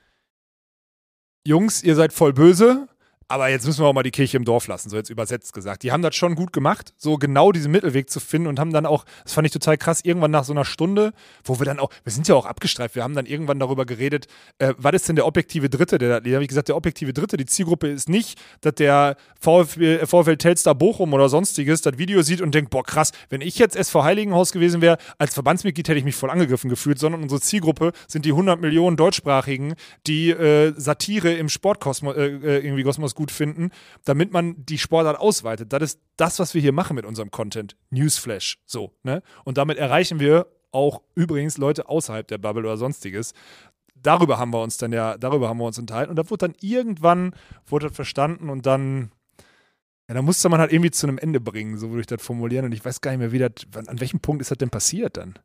Jungs, 1.46 1.84
ihr 1.84 1.96
seid 1.96 2.14
voll 2.14 2.34
böse. 2.34 2.88
Aber 3.28 3.50
jetzt 3.50 3.66
müssen 3.66 3.84
wir 3.84 3.88
auch 3.88 3.94
mal 3.94 4.04
die 4.04 4.12
Kirche 4.12 4.38
im 4.38 4.46
Dorf 4.46 4.68
lassen, 4.68 4.90
so 4.92 4.98
jetzt 4.98 5.10
übersetzt 5.10 5.52
gesagt. 5.54 5.82
Die 5.82 5.92
haben 5.92 6.04
das 6.04 6.16
schon 6.16 6.36
gut 6.36 6.54
gemacht, 6.54 6.94
so 6.96 7.18
genau 7.18 7.52
diesen 7.52 7.72
Mittelweg 7.72 8.08
zu 8.08 8.20
finden 8.20 8.48
und 8.48 8.60
haben 8.60 8.72
dann 8.72 8.86
auch, 8.86 9.04
das 9.24 9.34
fand 9.34 9.48
ich 9.48 9.52
total 9.52 9.80
krass, 9.80 10.02
irgendwann 10.04 10.30
nach 10.30 10.44
so 10.44 10.54
einer 10.54 10.64
Stunde, 10.64 11.12
wo 11.44 11.60
wir 11.60 11.66
dann 11.66 11.80
auch, 11.80 11.90
wir 12.04 12.12
sind 12.12 12.28
ja 12.28 12.36
auch 12.36 12.46
abgestreift, 12.46 12.94
wir 12.94 13.04
haben 13.04 13.16
dann 13.16 13.26
irgendwann 13.26 13.58
darüber 13.58 13.88
geredet, 13.88 14.28
äh, 14.60 14.76
was 14.78 14.94
ist 14.94 15.10
denn 15.10 15.16
der 15.16 15.26
objektive 15.26 15.72
Dritte? 15.72 15.98
Der, 15.98 16.22
da 16.22 16.32
habe 16.32 16.44
ich 16.44 16.50
gesagt, 16.50 16.68
der 16.68 16.76
objektive 16.76 17.14
Dritte, 17.14 17.36
die 17.36 17.48
Zielgruppe 17.48 17.88
ist 17.88 18.10
nicht, 18.10 18.40
dass 18.62 18.76
der 18.76 19.18
VfL, 19.40 20.32
äh, 20.32 20.38
Telstar 20.38 20.76
Bochum 20.76 21.12
oder 21.14 21.28
sonstiges 21.28 21.82
das 21.82 21.98
Video 21.98 22.22
sieht 22.22 22.42
und 22.42 22.54
denkt, 22.54 22.70
boah 22.70 22.84
krass, 22.84 23.12
wenn 23.30 23.42
ich 23.42 23.58
jetzt 23.58 23.76
SV 23.76 24.04
Heiligenhaus 24.04 24.52
gewesen 24.52 24.82
wäre, 24.82 25.00
als 25.18 25.34
Verbandsmitglied 25.34 25.88
hätte 25.88 25.98
ich 25.98 26.06
mich 26.06 26.16
voll 26.16 26.30
angegriffen 26.30 26.70
gefühlt, 26.70 27.00
sondern 27.00 27.24
unsere 27.24 27.42
Zielgruppe 27.42 27.92
sind 28.08 28.26
die 28.26 28.32
100 28.32 28.62
Millionen 28.62 28.98
Deutschsprachigen, 28.98 29.74
die 30.06 30.30
äh, 30.30 30.74
Satire 30.78 31.34
im 31.34 31.50
Sportkosmos 31.50 32.16
äh, 32.16 32.28
äh, 32.28 32.66
irgendwie 32.66 32.84
Kosmos 32.84 33.15
gut 33.16 33.32
finden, 33.32 33.72
damit 34.04 34.32
man 34.32 34.66
die 34.66 34.78
Sportart 34.78 35.20
ausweitet. 35.20 35.74
Das 35.74 35.82
ist 35.82 36.02
das, 36.18 36.40
was 36.40 36.54
wir 36.54 36.62
hier 36.62 36.74
machen 36.74 36.96
mit 36.96 37.06
unserem 37.06 37.32
Content. 37.32 37.76
Newsflash. 37.90 38.60
So, 38.66 38.94
ne? 39.04 39.22
Und 39.44 39.58
damit 39.58 39.78
erreichen 39.78 40.20
wir 40.20 40.48
auch 40.72 41.02
übrigens 41.16 41.58
Leute 41.58 41.90
außerhalb 41.90 42.28
der 42.28 42.38
Bubble 42.38 42.64
oder 42.64 42.78
sonstiges. 42.78 43.34
Darüber 43.96 44.38
haben 44.38 44.52
wir 44.52 44.62
uns 44.62 44.78
dann 44.78 44.92
ja, 44.92 45.18
darüber 45.18 45.50
haben 45.50 45.58
wir 45.58 45.66
uns 45.66 45.80
unterhalten. 45.80 46.12
Und 46.12 46.18
da 46.18 46.30
wurde 46.30 46.48
dann 46.50 46.56
irgendwann, 46.60 47.34
wurde 47.66 47.88
das 47.88 47.96
verstanden 47.96 48.50
und 48.50 48.66
dann, 48.66 49.12
ja, 50.08 50.16
da 50.16 50.22
musste 50.22 50.50
man 50.50 50.60
halt 50.60 50.72
irgendwie 50.72 50.92
zu 50.92 51.08
einem 51.08 51.18
Ende 51.18 51.40
bringen, 51.40 51.78
so 51.78 51.90
würde 51.90 52.02
ich 52.02 52.08
das 52.08 52.22
formulieren. 52.22 52.66
Und 52.66 52.74
ich 52.74 52.84
weiß 52.84 53.02
gar 53.02 53.12
nicht 53.12 53.20
mehr, 53.20 53.32
wie 53.32 53.40
das, 53.40 53.52
an 53.88 54.00
welchem 54.00 54.20
Punkt 54.20 54.42
ist 54.42 54.52
das 54.52 54.58
denn 54.58 54.70
passiert 54.70 55.18
dann? 55.18 55.40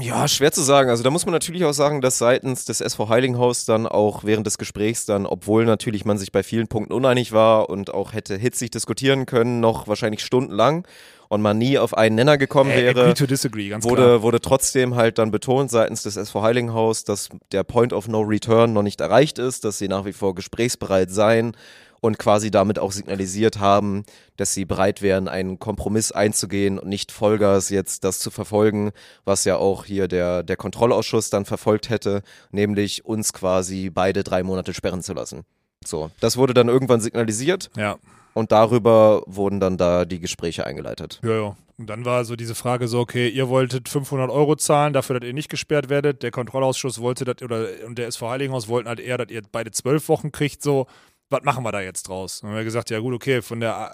Ja, 0.00 0.28
schwer 0.28 0.52
zu 0.52 0.60
sagen. 0.60 0.90
Also 0.90 1.02
da 1.02 1.08
muss 1.08 1.24
man 1.24 1.32
natürlich 1.32 1.64
auch 1.64 1.72
sagen, 1.72 2.02
dass 2.02 2.18
seitens 2.18 2.66
des 2.66 2.82
SV 2.82 3.08
Heilinghaus 3.08 3.64
dann 3.64 3.86
auch 3.86 4.22
während 4.22 4.46
des 4.46 4.58
Gesprächs 4.58 5.06
dann, 5.06 5.24
obwohl 5.24 5.64
natürlich 5.64 6.04
man 6.04 6.18
sich 6.18 6.30
bei 6.30 6.42
vielen 6.42 6.68
Punkten 6.68 6.92
uneinig 6.92 7.32
war 7.32 7.70
und 7.70 7.92
auch 7.94 8.12
hätte 8.12 8.36
hitzig 8.36 8.70
diskutieren 8.70 9.24
können, 9.24 9.60
noch 9.60 9.88
wahrscheinlich 9.88 10.22
stundenlang 10.22 10.86
und 11.30 11.40
man 11.40 11.56
nie 11.56 11.78
auf 11.78 11.96
einen 11.96 12.16
Nenner 12.16 12.36
gekommen 12.36 12.70
wäre. 12.70 13.14
disagree, 13.14 13.74
wurde, 13.80 14.20
wurde 14.20 14.42
trotzdem 14.42 14.94
halt 14.94 15.16
dann 15.16 15.30
betont 15.30 15.70
seitens 15.70 16.02
des 16.02 16.18
SV 16.18 16.42
Heilinghaus, 16.42 17.04
dass 17.04 17.30
der 17.52 17.64
Point 17.64 17.94
of 17.94 18.08
No 18.08 18.20
Return 18.20 18.74
noch 18.74 18.82
nicht 18.82 19.00
erreicht 19.00 19.38
ist, 19.38 19.64
dass 19.64 19.78
sie 19.78 19.88
nach 19.88 20.04
wie 20.04 20.12
vor 20.12 20.34
gesprächsbereit 20.34 21.10
seien 21.10 21.56
und 22.02 22.18
quasi 22.18 22.50
damit 22.50 22.78
auch 22.80 22.90
signalisiert 22.92 23.60
haben, 23.60 24.04
dass 24.36 24.52
sie 24.52 24.64
bereit 24.64 25.02
wären, 25.02 25.28
einen 25.28 25.58
Kompromiss 25.60 26.10
einzugehen 26.10 26.78
und 26.80 26.88
nicht 26.88 27.12
Vollgas 27.12 27.70
jetzt 27.70 28.02
das 28.02 28.18
zu 28.18 28.30
verfolgen, 28.32 28.90
was 29.24 29.44
ja 29.44 29.56
auch 29.56 29.84
hier 29.84 30.08
der, 30.08 30.42
der 30.42 30.56
Kontrollausschuss 30.56 31.30
dann 31.30 31.44
verfolgt 31.44 31.88
hätte, 31.90 32.22
nämlich 32.50 33.04
uns 33.06 33.32
quasi 33.32 33.88
beide 33.88 34.24
drei 34.24 34.42
Monate 34.42 34.74
sperren 34.74 35.00
zu 35.02 35.12
lassen. 35.14 35.44
So, 35.84 36.10
das 36.20 36.36
wurde 36.36 36.54
dann 36.54 36.68
irgendwann 36.68 37.00
signalisiert 37.00 37.70
Ja. 37.76 37.96
und 38.34 38.50
darüber 38.50 39.22
wurden 39.26 39.60
dann 39.60 39.76
da 39.76 40.04
die 40.04 40.18
Gespräche 40.20 40.66
eingeleitet. 40.66 41.20
Ja, 41.22 41.30
ja. 41.40 41.56
Und 41.78 41.88
dann 41.88 42.04
war 42.04 42.24
so 42.24 42.36
diese 42.36 42.54
Frage 42.54 42.86
so, 42.88 42.98
okay, 43.00 43.28
ihr 43.28 43.48
wolltet 43.48 43.88
500 43.88 44.28
Euro 44.30 44.56
zahlen, 44.56 44.92
dafür, 44.92 45.18
dass 45.18 45.26
ihr 45.26 45.32
nicht 45.34 45.48
gesperrt 45.48 45.88
werdet. 45.88 46.22
Der 46.22 46.30
Kontrollausschuss 46.30 47.00
wollte 47.00 47.24
das, 47.24 47.42
oder 47.42 47.66
und 47.86 47.96
der 47.98 48.08
SV 48.08 48.28
Heiligenhaus 48.28 48.68
wollten 48.68 48.88
halt 48.88 49.00
eher, 49.00 49.18
dass 49.18 49.30
ihr 49.30 49.42
beide 49.50 49.70
zwölf 49.70 50.08
Wochen 50.08 50.32
kriegt, 50.32 50.62
so. 50.62 50.86
Was 51.32 51.42
machen 51.42 51.64
wir 51.64 51.72
da 51.72 51.80
jetzt 51.80 52.04
draus? 52.08 52.36
Und 52.40 52.42
dann 52.48 52.50
haben 52.52 52.58
wir 52.58 52.64
gesagt, 52.64 52.90
ja 52.90 52.98
gut, 53.00 53.14
okay, 53.14 53.42
von 53.42 53.58
der, 53.60 53.92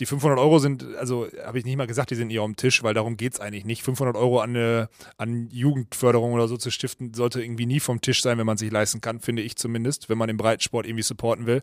die 0.00 0.06
500 0.06 0.38
Euro 0.38 0.58
sind, 0.58 0.84
also 0.96 1.28
habe 1.44 1.58
ich 1.58 1.64
nicht 1.64 1.76
mal 1.76 1.86
gesagt, 1.86 2.10
die 2.10 2.14
sind 2.14 2.30
eher 2.30 2.42
am 2.42 2.56
Tisch, 2.56 2.82
weil 2.82 2.94
darum 2.94 3.16
geht 3.16 3.34
es 3.34 3.40
eigentlich 3.40 3.64
nicht. 3.64 3.82
500 3.82 4.16
Euro 4.16 4.40
an, 4.40 4.50
eine, 4.50 4.88
an 5.18 5.48
Jugendförderung 5.52 6.32
oder 6.32 6.48
so 6.48 6.56
zu 6.56 6.70
stiften, 6.70 7.14
sollte 7.14 7.42
irgendwie 7.42 7.66
nie 7.66 7.80
vom 7.80 8.00
Tisch 8.00 8.22
sein, 8.22 8.38
wenn 8.38 8.46
man 8.46 8.56
sich 8.56 8.70
leisten 8.72 9.00
kann, 9.00 9.20
finde 9.20 9.42
ich 9.42 9.56
zumindest, 9.56 10.08
wenn 10.08 10.18
man 10.18 10.26
den 10.28 10.36
Breitensport 10.36 10.86
irgendwie 10.86 11.02
supporten 11.02 11.46
will. 11.46 11.62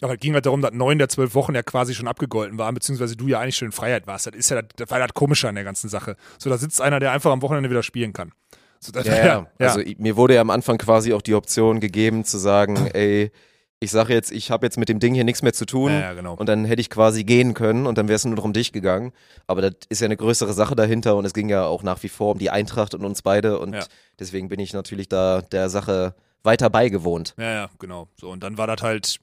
Aber 0.00 0.14
es 0.14 0.20
ging 0.20 0.34
halt 0.34 0.46
darum, 0.46 0.60
dass 0.62 0.72
neun 0.72 0.98
der 0.98 1.08
zwölf 1.08 1.34
Wochen 1.34 1.54
ja 1.56 1.62
quasi 1.64 1.92
schon 1.94 2.06
abgegolten 2.06 2.56
waren, 2.58 2.72
beziehungsweise 2.74 3.16
du 3.16 3.26
ja 3.26 3.40
eigentlich 3.40 3.56
schon 3.56 3.66
in 3.66 3.72
Freiheit 3.72 4.06
warst. 4.06 4.26
Das 4.28 4.34
ist 4.36 4.48
ja 4.50 4.62
das, 4.62 4.70
das 4.76 4.90
war 4.90 5.00
das 5.00 5.12
Komische 5.12 5.48
an 5.48 5.56
der 5.56 5.64
ganzen 5.64 5.88
Sache. 5.88 6.14
So, 6.38 6.48
da 6.50 6.56
sitzt 6.58 6.80
einer, 6.80 7.00
der 7.00 7.10
einfach 7.12 7.32
am 7.32 7.42
Wochenende 7.42 7.68
wieder 7.68 7.82
spielen 7.82 8.12
kann. 8.12 8.32
So, 8.78 8.92
das, 8.92 9.06
Ja, 9.08 9.16
ja. 9.58 9.66
Also 9.66 9.80
i- 9.80 9.96
mir 9.98 10.16
wurde 10.16 10.34
ja 10.34 10.40
am 10.40 10.50
Anfang 10.50 10.78
quasi 10.78 11.12
auch 11.12 11.22
die 11.22 11.34
Option 11.34 11.80
gegeben 11.80 12.24
zu 12.24 12.38
sagen, 12.38 12.76
ey, 12.94 13.32
ich 13.80 13.90
sage 13.90 14.12
jetzt, 14.12 14.32
ich 14.32 14.50
habe 14.50 14.66
jetzt 14.66 14.76
mit 14.76 14.88
dem 14.88 14.98
Ding 14.98 15.14
hier 15.14 15.24
nichts 15.24 15.42
mehr 15.42 15.52
zu 15.52 15.64
tun. 15.66 15.92
Ja, 15.92 16.00
ja, 16.00 16.12
genau. 16.14 16.34
Und 16.34 16.48
dann 16.48 16.64
hätte 16.64 16.80
ich 16.80 16.90
quasi 16.90 17.22
gehen 17.24 17.54
können 17.54 17.86
und 17.86 17.96
dann 17.98 18.08
wäre 18.08 18.16
es 18.16 18.24
nur 18.24 18.34
noch 18.34 18.44
um 18.44 18.52
dich 18.52 18.72
gegangen. 18.72 19.12
Aber 19.46 19.62
das 19.62 19.74
ist 19.88 20.00
ja 20.00 20.06
eine 20.06 20.16
größere 20.16 20.52
Sache 20.52 20.74
dahinter 20.74 21.16
und 21.16 21.24
es 21.24 21.32
ging 21.34 21.48
ja 21.48 21.64
auch 21.66 21.82
nach 21.82 22.02
wie 22.02 22.08
vor 22.08 22.32
um 22.32 22.38
die 22.38 22.50
Eintracht 22.50 22.94
und 22.94 23.04
uns 23.04 23.22
beide 23.22 23.58
und 23.60 23.74
Ja. 23.74 23.84
deswegen 24.18 24.48
bin 24.48 24.58
ich 24.60 24.72
natürlich 24.72 25.08
da 25.08 25.42
der 25.42 25.68
Sache 25.70 26.14
weiter 26.42 26.70
beigewohnt. 26.70 27.34
Ja, 27.38 27.52
ja, 27.52 27.70
genau. 27.78 28.08
So, 28.16 28.30
und 28.30 28.42
dann 28.42 28.58
war 28.58 28.66
das 28.66 28.82
halt, 28.82 29.18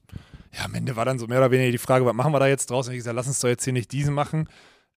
ja, 0.58 0.66
am 0.66 0.74
Ende 0.76 0.96
war 0.96 1.06
dann 1.06 1.20
so 1.20 1.28
mehr 1.28 1.40
oder 1.40 1.52
weniger 1.52 1.72
die 1.72 1.78
Frage, 1.78 2.06
was 2.06 2.14
machen 2.14 2.32
wir 2.34 2.40
da 2.40 2.48
jetzt 2.48 2.70
draus? 2.70 2.88
Und 2.88 2.94
ich 2.94 3.00
gesagt, 3.00 3.16
lass 3.16 3.28
uns 3.28 3.40
doch 3.40 3.50
jetzt 3.50 3.64
hier 3.64 3.74
nicht 3.74 3.92
diesen 3.92 4.14
machen. 4.14 4.48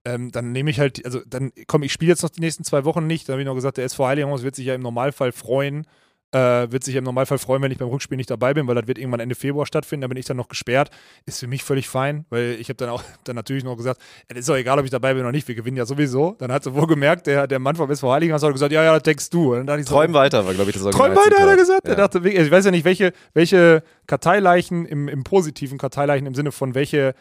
Ähm, 0.05 0.31
dann 0.31 0.53
nehme 0.53 0.71
ich 0.71 0.79
halt, 0.79 1.05
also 1.05 1.21
dann, 1.27 1.51
komm, 1.67 1.83
ich 1.83 1.93
spiele 1.93 2.11
jetzt 2.11 2.23
noch 2.23 2.31
die 2.31 2.41
nächsten 2.41 2.63
zwei 2.65 2.85
Wochen 2.85 3.07
nicht. 3.09 3.29
Dann 3.29 3.35
habe 3.35 3.43
ich 3.43 3.47
noch 3.47 3.55
gesagt, 3.57 3.77
der 3.79 3.85
SV 3.85 4.07
Heiligenhaus 4.07 4.43
wird 4.45 4.55
sich 4.55 4.67
ja 4.67 4.75
im 4.75 4.83
Normalfall 4.83 5.33
freuen, 5.33 5.87
äh, 6.33 6.70
wird 6.70 6.85
sich 6.85 6.95
im 6.95 7.05
Normalfall 7.05 7.39
freuen, 7.39 7.62
wenn 7.62 7.72
ich 7.72 7.79
beim 7.79 7.89
Rückspiel 7.89 8.16
nicht 8.16 8.31
dabei 8.31 8.53
bin, 8.53 8.66
weil 8.66 8.74
das 8.74 8.87
wird 8.87 8.99
irgendwann 8.99 9.20
Ende 9.20 9.35
Februar 9.35 9.64
stattfinden, 9.66 10.03
da 10.03 10.09
bin 10.09 10.18
ich 10.18 10.26
dann 10.26 10.37
noch 10.37 10.49
gesperrt. 10.49 10.91
Ist 11.24 11.41
für 11.41 11.47
mich 11.47 11.64
völlig 11.64 11.89
fein, 11.89 12.26
weil 12.29 12.57
ich 12.61 12.68
habe 12.68 12.76
dann 12.76 12.91
auch 12.91 13.03
dann 13.24 13.37
natürlich 13.37 13.64
noch 13.64 13.76
gesagt, 13.76 14.01
es 14.29 14.39
ist 14.39 14.49
doch 14.49 14.57
egal, 14.57 14.79
ob 14.79 14.85
ich 14.85 14.91
dabei 14.91 15.14
bin 15.14 15.22
oder 15.22 15.33
nicht, 15.33 15.49
wir 15.49 15.55
gewinnen 15.55 15.76
ja 15.76 15.87
sowieso. 15.87 16.37
Dann 16.39 16.53
hat 16.53 16.64
sie 16.64 16.74
wohl 16.74 16.87
gemerkt, 16.87 17.26
der, 17.26 17.47
der 17.47 17.59
Mann 17.59 17.76
vom 17.76 17.91
SV 17.91 18.12
Heiligenhaus 18.12 18.43
hat 18.43 18.53
gesagt, 18.53 18.72
ja, 18.72 18.85
ja, 18.85 18.95
das 18.95 19.03
denkst 19.03 19.31
du. 19.31 19.55
Und 19.55 19.66
dann 19.66 19.81
ich 19.81 19.87
so, 19.87 19.95
Träum 19.95 20.12
weiter, 20.12 20.45
war 20.45 20.53
glaube 20.53 20.70
ich 20.70 20.76
das 20.76 20.85
Träum 20.95 21.16
weiter, 21.16 21.41
hat 21.41 21.49
er 21.49 21.57
gesagt. 21.57 21.87
Ja. 21.87 21.93
Er 21.93 21.97
dachte, 21.97 22.29
ich 22.29 22.51
weiß 22.51 22.64
ja 22.64 22.70
nicht, 22.70 22.85
welche, 22.85 23.12
welche 23.33 23.83
Karteileichen 24.07 24.85
im, 24.87 25.09
im 25.09 25.24
positiven 25.24 25.79
Karteileichen 25.79 26.26
im 26.26 26.35
Sinne 26.35 26.53
von 26.53 26.74
welche 26.74 27.14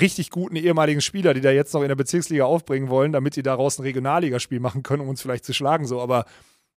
richtig 0.00 0.30
guten 0.30 0.56
ehemaligen 0.56 1.00
Spieler, 1.00 1.34
die 1.34 1.40
da 1.40 1.50
jetzt 1.50 1.74
noch 1.74 1.82
in 1.82 1.88
der 1.88 1.96
Bezirksliga 1.96 2.44
aufbringen 2.44 2.88
wollen, 2.88 3.12
damit 3.12 3.36
die 3.36 3.42
daraus 3.42 3.78
ein 3.78 3.82
Regionalligaspiel 3.82 4.60
machen 4.60 4.82
können, 4.82 5.02
um 5.02 5.08
uns 5.08 5.20
vielleicht 5.20 5.44
zu 5.44 5.52
schlagen. 5.52 5.86
So, 5.86 6.00
aber 6.00 6.24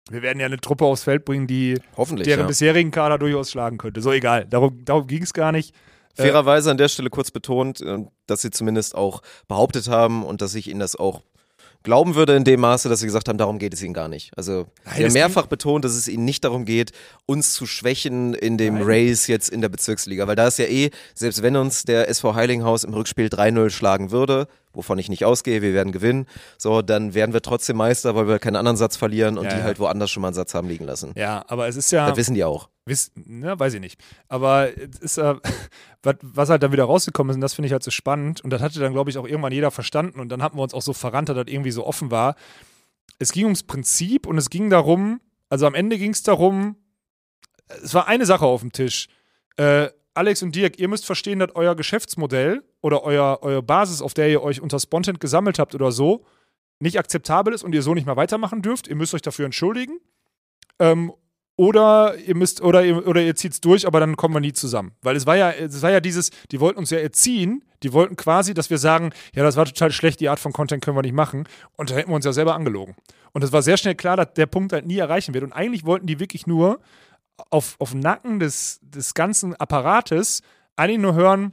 wir 0.10 0.22
werden 0.22 0.40
ja 0.40 0.46
eine 0.46 0.60
Truppe 0.60 0.86
aufs 0.86 1.04
Feld 1.04 1.26
bringen, 1.26 1.48
die 1.48 1.80
Hoffentlich. 1.96 2.28
deren 2.28 2.42
ja. 2.42 2.48
bisherigen 2.48 2.92
Kader 2.92 3.18
durchaus 3.18 3.52
schlagen 3.52 3.78
könnte. 3.78 4.02
So 4.02 4.12
egal. 4.12 4.46
Darum, 4.46 4.84
darum 4.84 5.08
ging 5.08 5.24
es 5.24 5.34
gar 5.34 5.52
nicht. 5.52 5.74
Äh, 6.18 6.24
Fairerweise 6.24 6.72
an 6.72 6.78
der 6.78 6.90
Stelle 6.90 7.10
kurz 7.10 7.32
betont, 7.32 7.82
äh, 7.82 8.00
dass 8.28 8.42
sie 8.42 8.52
zumindest 8.52 8.96
auch 8.96 9.22
behauptet 9.48 9.88
haben 9.88 10.24
und 10.24 10.42
dass 10.42 10.56
ich 10.56 10.70
ihnen 10.70 10.80
das 10.80 10.96
auch 10.96 11.22
glauben 11.84 12.16
würde 12.16 12.36
in 12.36 12.46
dem 12.46 12.62
Maße, 12.62 12.90
dass 12.90 13.02
sie 13.02 13.06
gesagt 13.06 13.28
haben, 13.28 13.38
darum 13.38 13.60
geht 13.60 13.74
es 13.74 13.84
ihnen 13.84 13.94
gar 13.94 14.08
nicht. 14.08 14.32
Also 14.38 14.68
Nein, 14.86 14.96
sie 14.96 15.04
haben 15.06 15.14
mehrfach 15.14 15.48
betont, 15.48 15.84
dass 15.86 15.94
es 15.94 16.08
ihnen 16.08 16.26
nicht 16.26 16.44
darum 16.44 16.66
geht, 16.66 16.92
uns 17.26 17.54
zu 17.54 17.66
schwächen 17.66 18.34
in 18.34 18.58
dem 18.58 18.76
Nein. 18.76 18.84
Race 18.86 19.28
jetzt 19.28 19.50
in 19.50 19.62
der 19.62 19.70
Bezirksliga, 19.70 20.26
weil 20.26 20.36
da 20.36 20.48
ist 20.48 20.60
ja 20.60 20.66
eh, 20.66 20.92
selbst 21.14 21.44
wenn 21.44 21.56
uns 21.58 21.84
der 21.84 22.10
SV 22.10 22.36
Heilinghaus 22.36 22.84
im 22.84 22.94
Rückspiel 22.94 23.28
3-0 23.28 23.70
schlagen 23.70 24.12
würde, 24.12 24.48
wovon 24.74 24.98
ich 25.00 25.10
nicht 25.10 25.26
ausgehe, 25.26 25.62
wir 25.62 25.74
werden 25.74 25.92
gewinnen, 25.92 26.26
so, 26.58 26.82
dann 26.82 27.14
werden 27.14 27.34
wir 27.34 27.42
trotzdem 27.42 27.78
Meister, 27.78 28.16
weil 28.16 28.28
wir 28.28 28.40
keinen 28.40 28.56
anderen 28.56 28.78
Satz 28.78 28.98
verlieren 28.98 29.38
und 29.38 29.46
Ja, 29.46 29.52
die 29.52 29.58
ja. 29.60 29.64
halt 29.64 29.80
woanders 29.80 30.12
schon 30.12 30.22
mal 30.22 30.30
einen 30.30 30.36
Satz 30.36 30.54
haben 30.54 30.68
liegen 30.68 30.86
lassen. 30.86 31.14
Ja, 31.16 31.46
aber 31.48 31.68
es 31.68 31.76
ist 31.76 31.92
ja. 31.92 32.08
Das 32.08 32.18
wissen 32.18 32.36
die 32.36 32.44
auch. 32.44 32.70
Wiss, 32.86 33.12
ne, 33.16 33.58
weiß 33.58 33.76
ich 33.76 33.80
nicht. 33.80 34.02
Aber 34.28 34.70
es 34.78 35.00
ist 35.00 35.18
äh, 35.18 35.36
was, 36.04 36.16
was 36.22 36.50
halt 36.50 36.64
dann 36.64 36.72
wieder 36.72 36.86
rausgekommen 36.86 37.32
ist, 37.32 37.36
und 37.36 37.42
das 37.42 37.54
finde 37.54 37.68
ich 37.68 37.74
halt 37.74 37.84
so 37.84 37.92
spannend, 37.92 38.42
und 38.42 38.50
das 38.50 38.62
hatte 38.62 38.80
dann, 38.80 38.94
glaube 38.94 39.10
ich, 39.10 39.18
auch 39.18 39.28
irgendwann 39.28 39.54
jeder 39.54 39.72
verstanden, 39.72 40.20
und 40.20 40.30
dann 40.30 40.42
hatten 40.42 40.58
wir 40.58 40.64
uns 40.64 40.74
auch 40.74 40.82
so 40.82 40.94
verrannt, 40.94 41.30
dass 41.30 41.36
das 41.36 41.46
irgendwie 41.48 41.72
so 41.72 41.86
offen 41.86 42.12
war. 42.12 42.36
Es 43.20 43.32
ging 43.32 43.46
ums 43.46 43.64
Prinzip 43.64 44.26
und 44.28 44.38
es 44.38 44.50
ging 44.50 44.70
darum, 44.70 45.22
also 45.50 45.66
am 45.68 45.76
Ende 45.76 45.98
ging 45.98 46.12
es 46.12 46.24
darum, 46.24 46.76
es 47.84 47.94
war 47.94 48.08
eine 48.08 48.26
Sache 48.26 48.46
auf 48.46 48.62
dem 48.62 48.72
Tisch. 48.72 49.08
Äh, 49.58 49.90
Alex 50.14 50.44
und 50.44 50.56
Dirk, 50.56 50.80
ihr 50.80 50.88
müsst 50.88 51.06
verstehen, 51.06 51.40
dass 51.40 51.56
euer 51.56 51.76
Geschäftsmodell 51.76 52.64
oder 52.82 53.04
euer, 53.04 53.40
eure 53.42 53.64
Basis, 53.64 54.02
auf 54.02 54.14
der 54.14 54.30
ihr 54.30 54.44
euch 54.44 54.62
unter 54.62 54.80
Spontent 54.80 55.20
gesammelt 55.20 55.58
habt 55.58 55.74
oder 55.74 55.92
so, 55.92 56.26
nicht 56.80 57.00
akzeptabel 57.00 57.54
ist 57.54 57.64
und 57.64 57.74
ihr 57.74 57.82
so 57.82 57.94
nicht 57.94 58.06
mehr 58.06 58.18
weitermachen 58.18 58.62
dürft. 58.62 58.88
Ihr 58.88 58.96
müsst 58.96 59.14
euch 59.14 59.22
dafür 59.22 59.46
entschuldigen. 59.46 60.00
Ähm, 60.80 61.14
oder 61.56 62.16
ihr 62.18 62.36
müsst, 62.36 62.62
oder 62.62 62.84
ihr, 62.84 63.08
oder 63.08 63.22
ihr 63.22 63.36
zieht's 63.36 63.62
durch, 63.62 63.86
aber 63.86 64.00
dann 64.00 64.18
kommen 64.18 64.34
wir 64.34 64.42
nie 64.42 64.54
zusammen. 64.54 64.92
Weil 65.02 65.16
es 65.16 65.26
war 65.26 65.36
ja, 65.36 65.52
es 65.52 65.82
war 65.82 65.92
ja 65.92 66.00
dieses, 66.00 66.32
die 66.52 66.60
wollten 66.60 66.80
uns 66.80 66.90
ja 66.90 66.98
erziehen, 66.98 67.64
die 67.84 67.94
wollten 67.94 68.16
quasi, 68.16 68.54
dass 68.54 68.70
wir 68.70 68.80
sagen, 68.80 69.12
ja, 69.36 69.44
das 69.44 69.56
war 69.56 69.66
total 69.66 69.92
schlecht, 69.92 70.20
die 70.20 70.30
Art 70.30 70.40
von 70.40 70.52
Content 70.52 70.84
können 70.84 70.98
wir 70.98 71.04
nicht 71.04 71.14
machen. 71.14 71.48
Und 71.78 71.92
da 71.92 71.96
hätten 71.96 72.10
wir 72.10 72.16
uns 72.16 72.26
ja 72.26 72.34
selber 72.34 72.56
angelogen. 72.56 72.96
Und 73.34 73.44
es 73.44 73.52
war 73.52 73.62
sehr 73.62 73.78
schnell 73.78 73.96
klar, 73.96 74.18
dass 74.18 74.34
der 74.34 74.46
Punkt 74.46 74.74
halt 74.74 74.88
nie 74.88 74.98
erreichen 74.98 75.34
wird. 75.34 75.44
Und 75.44 75.54
eigentlich 75.54 75.86
wollten 75.86 76.08
die 76.08 76.20
wirklich 76.20 76.48
nur 76.48 76.80
auf, 77.50 77.76
auf 77.80 77.92
dem 77.92 78.00
Nacken 78.00 78.40
des, 78.40 78.80
des 78.82 79.14
ganzen 79.14 79.56
Apparates 79.56 80.42
eigentlich 80.76 81.00
nur 81.00 81.14
hören, 81.16 81.52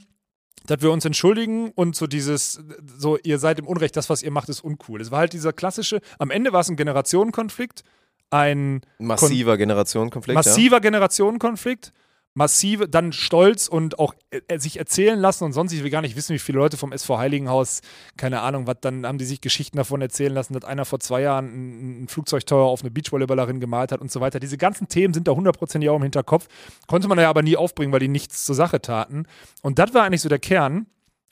dass 0.67 0.83
wir 0.83 0.91
uns 0.91 1.05
entschuldigen 1.05 1.71
und 1.71 1.97
so 1.97 2.07
dieses, 2.07 2.61
so, 2.99 3.19
ihr 3.19 3.39
seid 3.39 3.59
im 3.59 3.67
Unrecht, 3.67 3.97
das, 3.97 4.11
was 4.11 4.23
ihr 4.23 4.31
macht, 4.31 4.49
ist 4.49 4.61
uncool. 4.61 5.01
Es 5.01 5.11
war 5.11 5.21
halt 5.21 5.33
dieser 5.33 5.53
klassische, 5.53 6.01
am 6.19 6.31
Ende 6.31 6.53
war 6.53 6.61
es 6.61 6.69
ein 6.69 6.77
Generationenkonflikt, 6.77 7.83
ein 8.31 8.83
Massiver 8.99 9.57
Generationenkonflikt. 9.57 10.35
massiver 10.35 10.81
Generationenkonflikt, 10.81 11.93
massive, 12.35 12.89
dann 12.89 13.13
Stolz 13.13 13.67
und 13.67 13.99
auch 13.99 14.15
äh, 14.31 14.59
sich 14.59 14.79
erzählen 14.79 15.19
lassen 15.19 15.45
und 15.45 15.53
sonst, 15.53 15.73
ich 15.73 15.83
will 15.83 15.91
gar 15.91 16.01
nicht 16.01 16.17
wissen, 16.17 16.35
wie 16.35 16.39
viele 16.39 16.59
Leute 16.59 16.77
vom 16.77 16.93
SV 16.93 17.19
Heiligenhaus, 17.19 17.81
keine 18.17 18.41
Ahnung, 18.41 18.67
was, 18.67 18.77
dann 18.81 19.05
haben 19.05 19.19
die 19.19 19.25
sich 19.25 19.41
Geschichten 19.41 19.77
davon 19.77 20.01
erzählen 20.01 20.33
lassen, 20.33 20.55
dass 20.55 20.65
einer 20.65 20.85
vor 20.85 21.01
zwei 21.01 21.23
Jahren 21.23 21.47
ein, 21.47 22.05
ein 22.05 22.09
Flugzeugteuer 22.09 22.65
auf 22.65 22.83
eine 22.83 22.91
Beachvolleyballerin 22.91 23.59
gemalt 23.59 23.91
hat 23.91 24.01
und 24.01 24.13
so 24.13 24.21
weiter. 24.21 24.39
Diese 24.39 24.59
ganzen 24.59 24.89
Themen 24.89 25.13
sind 25.13 25.27
da 25.27 25.33
hundertprozentig 25.33 25.91
auch 25.91 25.97
im 25.97 26.03
Hinterkopf, 26.03 26.47
konnte 26.87 27.09
man 27.09 27.19
ja 27.19 27.29
aber 27.29 27.43
nie 27.43 27.57
aufbringen, 27.57 27.93
weil 27.93 28.01
die 28.01 28.09
nichts 28.09 28.45
zur 28.45 28.55
Sache 28.55 28.81
taten. 28.81 29.27
Und 29.63 29.79
das 29.79 29.93
war 29.93 30.05
eigentlich 30.05 30.23
so 30.23 30.29
der 30.29 30.39
Kern. 30.39 30.87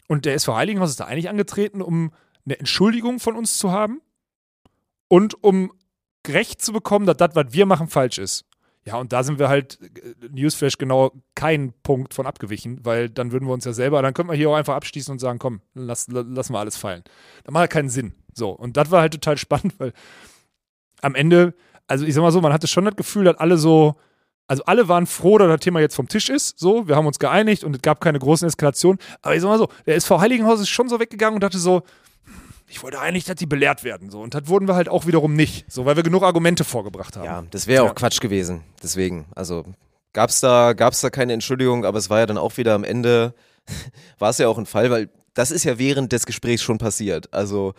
Und 0.09 0.25
der 0.25 0.35
SV 0.35 0.57
Heiligenhaus 0.57 0.91
ist 0.91 1.01
da 1.01 1.05
eigentlich 1.05 1.29
angetreten, 1.29 1.83
um 1.83 2.13
eine 2.45 2.59
Entschuldigung 2.59 3.21
von 3.21 3.37
uns 3.37 3.59
zu 3.59 3.71
haben 3.71 4.01
und 5.07 5.43
um 5.45 5.73
Recht 6.27 6.63
zu 6.63 6.73
bekommen, 6.73 7.07
dass 7.07 7.19
das, 7.19 7.35
was 7.35 7.53
wir 7.53 7.67
machen, 7.67 7.89
falsch 7.89 8.19
ist. 8.19 8.48
Ja, 8.89 8.97
und 8.97 9.13
da 9.13 9.23
sind 9.23 9.39
wir 9.39 9.51
halt, 9.51 9.79
äh, 9.83 10.29
Newsflash, 10.31 10.79
genau 10.79 11.13
keinen 11.35 11.75
Punkt 11.83 12.15
von 12.15 12.27
abgewichen, 12.27 12.81
weil 12.85 13.11
dann 13.11 13.33
würden 13.33 13.47
wir 13.47 13.53
uns 13.53 13.67
ja 13.67 13.75
selber, 13.75 14.01
dann 14.01 14.15
könnten 14.15 14.33
wir 14.33 14.37
hier 14.37 14.49
auch 14.49 14.55
einfach 14.57 14.75
abschließen 14.75 15.13
und 15.13 15.19
sagen, 15.19 15.39
komm, 15.39 15.61
lass, 15.75 16.09
la- 16.09 16.25
lassen 16.27 16.55
wir 16.55 16.59
alles 16.59 16.79
fallen. 16.79 17.03
Dann 17.45 17.53
macht 17.53 17.65
ja 17.65 17.67
keinen 17.69 17.91
Sinn. 17.91 18.15
So, 18.33 18.49
und 18.51 18.79
das 18.79 18.91
war 18.91 19.03
halt 19.03 19.13
total 19.13 19.37
spannend, 19.47 19.75
weil 19.79 19.93
am 21.03 21.15
Ende, 21.15 21.55
also 21.87 22.07
ich 22.07 22.15
sag 22.15 22.23
mal 22.23 22.33
so, 22.33 22.41
man 22.41 22.53
hatte 22.53 22.67
schon 22.67 22.87
das 22.87 22.97
Gefühl, 22.97 23.25
dass 23.25 23.37
alle 23.37 23.59
so, 23.59 23.95
also 24.47 24.65
alle 24.65 24.89
waren 24.89 25.07
froh, 25.07 25.37
dass 25.37 25.49
das 25.49 25.61
Thema 25.61 25.81
jetzt 25.81 25.95
vom 25.95 26.09
Tisch 26.09 26.31
ist, 26.31 26.59
so, 26.59 26.89
wir 26.89 26.97
haben 26.97 27.07
uns 27.07 27.19
geeinigt 27.19 27.65
und 27.65 27.77
es 27.77 27.83
gab 27.83 28.01
keine 28.01 28.19
großen 28.19 28.49
Eskalationen, 28.49 28.99
aber 29.21 29.35
ich 29.37 29.43
sag 29.43 29.49
mal 29.49 29.59
so, 29.59 29.69
der 29.87 29.97
SV 29.97 30.21
Heiligenhaus 30.21 30.61
ist 30.61 30.71
schon 30.71 30.89
so 30.89 30.99
weggegangen 30.99 31.35
und 31.35 31.43
dachte 31.43 31.59
so, 31.59 31.83
ich 32.69 32.83
wollte 32.83 33.01
eigentlich, 33.01 33.25
dass 33.25 33.37
die 33.37 33.47
belehrt 33.47 33.85
werden, 33.85 34.11
so, 34.11 34.21
und 34.21 34.35
das 34.35 34.47
wurden 34.47 34.69
wir 34.69 34.75
halt 34.75 34.89
auch 34.89 35.07
wiederum 35.07 35.35
nicht, 35.35 35.71
so, 35.71 35.85
weil 35.87 35.97
wir 35.97 36.03
genug 36.03 36.23
Argumente 36.23 36.65
vorgebracht 36.65 37.17
haben. 37.17 37.25
Ja, 37.25 37.45
das 37.51 37.67
wäre 37.67 37.83
auch 37.83 37.89
Ja. 37.89 37.95
Quatsch 37.95 38.21
gewesen. 38.21 38.63
Deswegen, 38.83 39.27
also 39.35 39.65
gab's 40.13 40.41
da, 40.41 40.73
gab's 40.75 41.01
da 41.01 41.11
keine 41.11 41.33
Entschuldigung, 41.33 41.85
aber 41.85 41.99
es 41.99 42.11
war 42.11 42.19
ja 42.21 42.27
dann 42.27 42.39
auch 42.39 42.57
wieder 42.57 42.75
am 42.75 42.85
Ende, 42.85 43.35
war 44.19 44.31
es 44.31 44.39
ja 44.39 44.49
auch 44.49 44.59
ein 44.59 44.67
Fall, 44.67 44.91
weil 44.91 45.09
das 45.35 45.51
ist 45.51 45.65
ja 45.65 45.79
während 45.79 46.13
des 46.13 46.27
Gesprächs 46.27 46.63
schon 46.63 46.79
passiert. 46.79 47.33
Also 47.33 47.75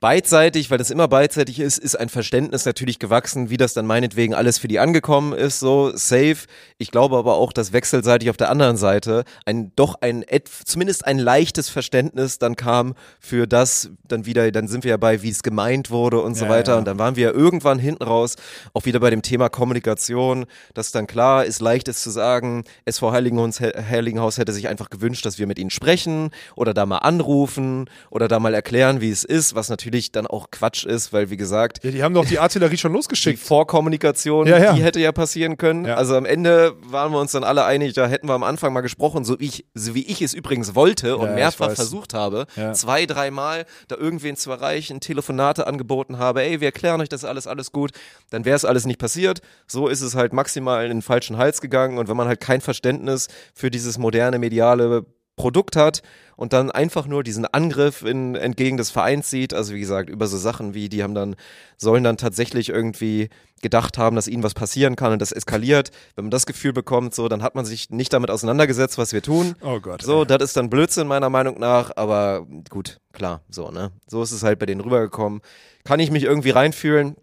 beidseitig, 0.00 0.70
weil 0.70 0.78
das 0.78 0.90
immer 0.90 1.08
beidseitig 1.08 1.58
ist, 1.60 1.78
ist 1.78 1.98
ein 1.98 2.08
Verständnis 2.08 2.64
natürlich 2.64 2.98
gewachsen, 2.98 3.50
wie 3.50 3.56
das 3.56 3.74
dann 3.74 3.86
meinetwegen 3.86 4.34
alles 4.34 4.58
für 4.58 4.68
die 4.68 4.78
angekommen 4.78 5.32
ist, 5.32 5.58
so 5.58 5.90
safe. 5.96 6.38
Ich 6.78 6.90
glaube 6.90 7.16
aber 7.16 7.34
auch, 7.36 7.52
dass 7.52 7.72
wechselseitig 7.72 8.30
auf 8.30 8.36
der 8.36 8.50
anderen 8.50 8.76
Seite 8.76 9.24
ein 9.44 9.72
doch 9.76 9.96
ein 10.00 10.24
zumindest 10.64 11.04
ein 11.06 11.18
leichtes 11.18 11.68
Verständnis 11.68 12.38
dann 12.38 12.54
kam 12.56 12.94
für 13.18 13.46
das 13.46 13.90
dann 14.06 14.26
wieder, 14.26 14.50
dann 14.52 14.68
sind 14.68 14.84
wir 14.84 14.90
ja 14.90 14.96
bei, 14.96 15.22
wie 15.22 15.30
es 15.30 15.42
gemeint 15.42 15.90
wurde 15.90 16.20
und 16.20 16.36
so 16.36 16.44
Ja, 16.44 16.50
weiter. 16.50 16.72
ja. 16.72 16.78
Und 16.78 16.84
dann 16.86 16.98
waren 16.98 17.16
wir 17.16 17.28
ja 17.28 17.32
irgendwann 17.34 17.78
hinten 17.78 18.04
raus 18.04 18.36
auch 18.74 18.84
wieder 18.84 19.00
bei 19.00 19.10
dem 19.10 19.22
Thema 19.22 19.48
Kommunikation, 19.48 20.46
dass 20.74 20.92
dann 20.92 21.06
klar 21.06 21.44
ist, 21.44 21.60
leicht 21.60 21.88
ist 21.88 22.02
zu 22.02 22.10
sagen, 22.10 22.64
SV 22.84 23.12
Heiligenhaus, 23.12 23.60
Heiligenhaus 23.60 24.38
hätte 24.38 24.52
sich 24.52 24.68
einfach 24.68 24.90
gewünscht, 24.90 25.26
dass 25.26 25.38
wir 25.38 25.46
mit 25.46 25.58
ihnen 25.58 25.70
sprechen 25.70 26.30
oder 26.54 26.74
da 26.74 26.86
mal 26.86 26.98
anrufen 26.98 27.88
oder 28.10 28.28
da 28.28 28.38
mal 28.38 28.54
erklären, 28.54 29.00
wie 29.00 29.10
es 29.10 29.24
ist, 29.24 29.54
was 29.54 29.68
natürlich 29.68 29.87
dann 30.12 30.26
auch 30.26 30.50
Quatsch 30.50 30.84
ist, 30.84 31.12
weil 31.12 31.30
wie 31.30 31.36
gesagt, 31.36 31.84
Ja, 31.84 31.90
die 31.90 32.02
haben 32.02 32.14
doch 32.14 32.24
die 32.24 32.38
Artillerie 32.38 32.76
schon 32.76 32.92
die 32.92 32.96
losgeschickt. 32.96 33.38
Vorkommunikation, 33.38 34.46
Ja, 34.46 34.58
ja. 34.58 34.72
die 34.72 34.82
hätte 34.82 35.00
ja 35.00 35.12
passieren 35.12 35.56
können. 35.56 35.84
Ja. 35.84 35.94
Also 35.96 36.16
am 36.16 36.24
Ende 36.24 36.74
waren 36.82 37.12
wir 37.12 37.20
uns 37.20 37.32
dann 37.32 37.44
alle 37.44 37.64
einig, 37.64 37.94
da 37.94 38.06
hätten 38.06 38.28
wir 38.28 38.34
am 38.34 38.42
Anfang 38.42 38.72
mal 38.72 38.80
gesprochen, 38.80 39.24
so 39.24 39.38
wie 39.40 39.46
ich, 39.46 39.66
so 39.74 39.94
wie 39.94 40.06
ich 40.06 40.22
es 40.22 40.34
übrigens 40.34 40.74
wollte 40.74 41.16
und 41.16 41.34
mehrfach 41.34 41.70
versucht 41.72 42.14
habe, 42.14 42.46
zwei, 42.72 43.06
dreimal 43.06 43.66
da 43.88 43.96
irgendwen 43.96 44.36
zu 44.36 44.50
erreichen, 44.50 45.00
Telefonate 45.00 45.66
angeboten 45.66 46.18
habe, 46.18 46.42
ey, 46.42 46.60
wir 46.60 46.68
erklären 46.68 47.00
euch 47.00 47.08
das 47.08 47.24
alles, 47.24 47.46
alles 47.46 47.72
gut, 47.72 47.92
dann 48.30 48.44
wäre 48.44 48.56
es 48.56 48.64
alles 48.64 48.86
nicht 48.86 48.98
passiert. 48.98 49.40
So 49.66 49.88
ist 49.88 50.00
es 50.00 50.14
halt 50.14 50.32
maximal 50.32 50.84
in 50.84 50.90
den 50.90 51.02
falschen 51.02 51.36
Hals 51.36 51.60
gegangen 51.60 51.98
und 51.98 52.08
wenn 52.08 52.16
man 52.16 52.28
halt 52.28 52.40
kein 52.40 52.60
Verständnis 52.60 53.28
für 53.54 53.70
dieses 53.70 53.98
moderne 53.98 54.38
mediale 54.38 55.04
Produkt 55.38 55.76
hat 55.76 56.02
und 56.36 56.52
dann 56.52 56.70
einfach 56.70 57.06
nur 57.06 57.24
diesen 57.24 57.46
Angriff 57.46 58.02
in, 58.02 58.34
entgegen 58.34 58.76
des 58.76 58.90
Vereins 58.90 59.30
sieht, 59.30 59.54
also 59.54 59.72
wie 59.72 59.80
gesagt, 59.80 60.10
über 60.10 60.26
so 60.26 60.36
Sachen 60.36 60.74
wie, 60.74 60.90
die 60.90 61.02
haben 61.02 61.14
dann, 61.14 61.36
sollen 61.78 62.04
dann 62.04 62.18
tatsächlich 62.18 62.68
irgendwie 62.68 63.30
gedacht 63.62 63.96
haben, 63.96 64.14
dass 64.14 64.28
ihnen 64.28 64.42
was 64.42 64.54
passieren 64.54 64.94
kann 64.94 65.12
und 65.12 65.22
das 65.22 65.32
eskaliert. 65.32 65.90
Wenn 66.14 66.26
man 66.26 66.30
das 66.30 66.46
Gefühl 66.46 66.72
bekommt, 66.72 67.14
so, 67.14 67.28
dann 67.28 67.42
hat 67.42 67.54
man 67.54 67.64
sich 67.64 67.90
nicht 67.90 68.12
damit 68.12 68.30
auseinandergesetzt, 68.30 68.98
was 68.98 69.12
wir 69.12 69.22
tun. 69.22 69.56
Oh 69.62 69.80
Gott. 69.80 70.02
So, 70.02 70.24
das 70.24 70.42
ist 70.42 70.56
dann 70.56 70.70
Blödsinn 70.70 71.08
meiner 71.08 71.30
Meinung 71.30 71.58
nach, 71.58 71.92
aber 71.96 72.46
gut, 72.68 73.00
klar, 73.12 73.40
so, 73.48 73.70
ne? 73.70 73.90
So 74.06 74.22
ist 74.22 74.32
es 74.32 74.42
halt 74.42 74.58
bei 74.58 74.66
denen 74.66 74.80
rübergekommen. 74.80 75.40
Kann 75.84 76.00
ich 76.00 76.10
mich 76.10 76.24
irgendwie 76.24 76.50
reinfühlen? 76.50 77.16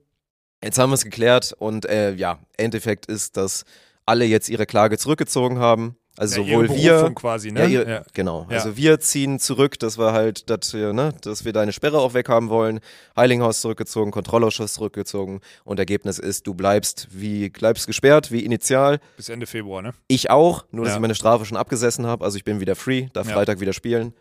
Jetzt 0.63 0.79
haben 0.79 0.89
wir 0.89 0.95
es 0.95 1.03
geklärt 1.03 1.53
und 1.57 1.85
äh, 1.85 2.13
ja, 2.15 2.39
Endeffekt 2.57 3.05
ist, 3.05 3.37
dass 3.37 3.65
alle 4.05 4.25
jetzt 4.25 4.49
ihre 4.49 4.65
Klage 4.65 4.97
zurückgezogen 4.97 5.59
haben. 5.59 5.95
Also 6.17 6.41
Ja, 6.41 6.47
sowohl 6.47 6.69
wir, 6.69 7.11
quasi, 7.13 7.51
ne? 7.51 7.61
ja, 7.61 7.67
ihr, 7.67 7.87
Ja. 7.89 8.03
genau. 8.13 8.45
Also 8.49 8.77
wir 8.77 8.99
ziehen 8.99 9.39
zurück, 9.39 9.77
dass 9.79 9.97
wir 9.97 10.13
halt, 10.13 10.49
dass 10.49 10.73
wir, 10.73 10.93
ne, 10.93 11.13
dass 11.21 11.43
wir 11.43 11.51
deine 11.51 11.73
Sperre 11.73 11.99
auch 11.99 12.13
weghaben 12.13 12.49
wollen. 12.49 12.79
Heilinghaus 13.17 13.61
zurückgezogen, 13.61 14.11
Kontrollausschuss 14.11 14.73
zurückgezogen 14.73 15.41
und 15.65 15.77
Ergebnis 15.79 16.17
ist, 16.19 16.47
du 16.47 16.53
bleibst 16.53 17.07
wie 17.11 17.49
bleibst 17.49 17.87
gesperrt, 17.87 18.31
wie 18.31 18.45
initial. 18.45 18.99
Bis 19.17 19.29
Ende 19.29 19.45
Februar, 19.45 19.81
ne? 19.81 19.93
Ich 20.07 20.29
auch, 20.29 20.65
nur 20.71 20.85
dass 20.85 20.95
ich 20.95 21.01
meine 21.01 21.15
Strafe 21.15 21.45
schon 21.45 21.57
abgesessen 21.57 22.05
habe. 22.07 22.23
Also 22.23 22.37
ich 22.37 22.43
bin 22.43 22.59
wieder 22.59 22.75
free, 22.75 23.07
darf. 23.13 23.29
Freitag 23.29 23.59
wieder 23.59 23.73
spielen 23.73 24.13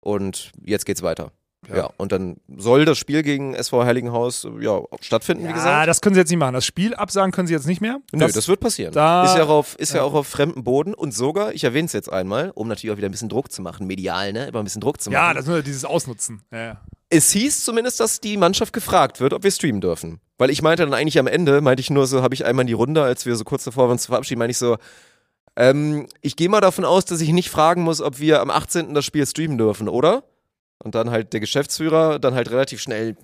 und 0.00 0.52
jetzt 0.64 0.84
geht's 0.84 1.02
weiter. 1.02 1.32
Ja. 1.68 1.76
Ja. 1.76 1.90
und 1.96 2.12
dann 2.12 2.36
soll 2.56 2.84
das 2.84 2.98
Spiel 2.98 3.22
gegen 3.24 3.52
SV 3.54 3.84
Heiligenhaus 3.84 4.46
ja 4.60 4.80
stattfinden, 5.00 5.42
wie 5.42 5.48
Ja, 5.48 5.54
gesagt. 5.54 5.88
das 5.88 6.00
können 6.00 6.14
sie 6.14 6.20
jetzt 6.20 6.30
nicht 6.30 6.38
machen. 6.38 6.54
Das 6.54 6.64
Spiel 6.64 6.94
absagen 6.94 7.32
können 7.32 7.48
sie 7.48 7.52
jetzt 7.54 7.66
nicht 7.66 7.80
mehr. 7.80 7.98
Nö, 8.12 8.28
das, 8.32 8.46
wird 8.46 8.60
passieren. 8.60 8.92
da- 8.92 9.24
ist 9.24 9.36
ja, 9.36 9.44
auf, 9.44 9.74
ist 9.76 9.90
ja. 9.90 9.96
ja. 9.98 10.02
auch 10.04 10.14
auf 10.14 10.28
fremdem 10.28 10.62
Boden 10.62 10.94
und 10.94 11.12
sogar, 11.12 11.52
ich 11.52 11.64
erwähne 11.64 11.86
es 11.86 11.92
jetzt 11.92 12.12
einmal, 12.12 12.52
um 12.54 12.68
natürlich 12.68 12.92
auch 12.92 12.96
wieder 12.96 13.08
ein 13.08 13.12
bisschen 13.12 13.28
Druck 13.28 13.50
zu 13.50 13.60
machen, 13.60 13.86
medial, 13.88 14.32
ne? 14.32 14.46
Immer 14.46 14.60
ein 14.60 14.64
bisschen 14.64 14.80
Druck 14.80 15.00
zu 15.00 15.10
machen. 15.10 15.20
ja, 15.20 15.34
das 15.34 15.44
ist 15.44 15.48
nur 15.48 15.62
dieses 15.62 15.84
Ausnutzen. 15.84 16.42
Ja, 16.52 16.58
ja. 16.58 16.80
Es 17.10 17.32
hieß 17.32 17.64
zumindest, 17.64 17.98
dass 18.00 18.20
die 18.20 18.36
Mannschaft 18.36 18.72
gefragt 18.72 19.18
wird, 19.20 19.32
ob 19.32 19.42
wir 19.42 19.50
streamen 19.50 19.80
dürfen. 19.80 20.20
Weil 20.38 20.50
ich 20.50 20.62
meinte 20.62 20.84
dann 20.84 20.94
eigentlich 20.94 21.18
am 21.18 21.26
Ende, 21.26 21.60
meinte 21.60 21.80
ich 21.80 21.90
nur 21.90 22.06
so, 22.06 22.22
habe 22.22 22.34
ich 22.34 22.44
einmal 22.46 22.62
in 22.62 22.66
die 22.68 22.72
Runde, 22.74 23.02
als 23.02 23.26
wir 23.26 23.34
so 23.34 23.42
kurz 23.44 23.64
davor 23.64 23.88
waren 23.88 23.98
zu 23.98 24.06
verabschieden, 24.08 24.38
meinte 24.38 24.52
ich 24.52 24.58
so, 24.58 24.76
ähm, 25.56 26.06
ich 26.20 26.36
gehe 26.36 26.48
mal 26.48 26.60
davon 26.60 26.84
aus, 26.84 27.04
dass 27.04 27.20
ich 27.20 27.30
nicht 27.32 27.50
fragen 27.50 27.82
muss, 27.82 28.00
ob 28.00 28.20
wir 28.20 28.40
am 28.40 28.50
18. 28.50 28.94
das 28.94 29.04
Spiel 29.04 29.26
streamen 29.26 29.58
dürfen, 29.58 29.88
oder? 29.88 30.22
Und 30.80 30.94
dann 30.94 31.10
halt 31.10 31.32
der 31.32 31.40
Geschäftsführer, 31.40 32.20
dann 32.20 32.34
halt 32.34 32.52
relativ 32.52 32.80
schnell, 32.80 33.16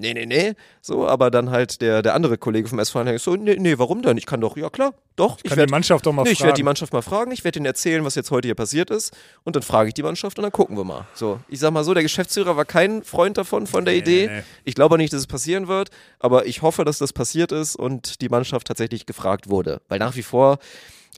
nee, 0.00 0.14
nee, 0.14 0.24
nee, 0.24 0.54
so, 0.80 1.06
aber 1.06 1.30
dann 1.30 1.50
halt 1.50 1.82
der, 1.82 2.00
der 2.00 2.14
andere 2.14 2.38
Kollege 2.38 2.66
vom 2.66 2.78
SV 2.78 3.00
Heidelberg 3.00 3.20
so, 3.20 3.36
nee, 3.36 3.56
nee, 3.58 3.74
warum 3.76 4.00
denn? 4.00 4.16
Ich 4.16 4.24
kann 4.24 4.40
doch, 4.40 4.56
ja 4.56 4.70
klar, 4.70 4.94
doch. 5.14 5.36
Ich 5.42 5.50
Kann 5.50 5.58
werd- 5.58 5.68
die 5.68 5.72
Mannschaft 5.72 6.06
doch 6.06 6.14
mal 6.14 6.22
Nee, 6.22 6.30
ich 6.30 6.38
werde 6.40 6.48
fragen. 6.52 6.56
die 6.56 6.62
Mannschaft 6.62 6.92
mal 6.94 7.02
fragen, 7.02 7.30
ich 7.32 7.44
werde 7.44 7.58
ihnen 7.58 7.66
erzählen, 7.66 8.02
was 8.06 8.14
jetzt 8.14 8.30
heute 8.30 8.48
hier 8.48 8.54
passiert 8.54 8.88
ist. 8.88 9.14
Und 9.44 9.54
dann 9.54 9.62
frage 9.62 9.88
ich 9.88 9.94
die 9.94 10.02
Mannschaft 10.02 10.38
und 10.38 10.44
dann 10.44 10.52
gucken 10.52 10.78
wir 10.78 10.84
mal. 10.84 11.06
So, 11.12 11.40
ich 11.48 11.60
sag 11.60 11.72
mal 11.72 11.84
so, 11.84 11.92
der 11.92 12.02
Geschäftsführer 12.02 12.56
war 12.56 12.64
kein 12.64 13.02
Freund 13.04 13.36
davon, 13.36 13.66
von 13.66 13.84
der 13.84 13.92
Nee, 13.92 14.00
Idee. 14.00 14.26
nee. 14.28 14.42
Ich 14.64 14.74
glaube 14.74 14.96
nicht, 14.96 15.12
dass 15.12 15.20
es 15.20 15.26
passieren 15.26 15.68
wird, 15.68 15.90
aber 16.20 16.46
ich 16.46 16.62
hoffe, 16.62 16.86
dass 16.86 16.96
das 16.96 17.12
passiert 17.12 17.52
ist 17.52 17.76
und 17.76 18.22
die 18.22 18.30
Mannschaft 18.30 18.66
tatsächlich 18.66 19.04
gefragt 19.04 19.50
wurde. 19.50 19.82
Weil 19.88 19.98
nach 19.98 20.16
wie 20.16 20.22
vor, 20.22 20.56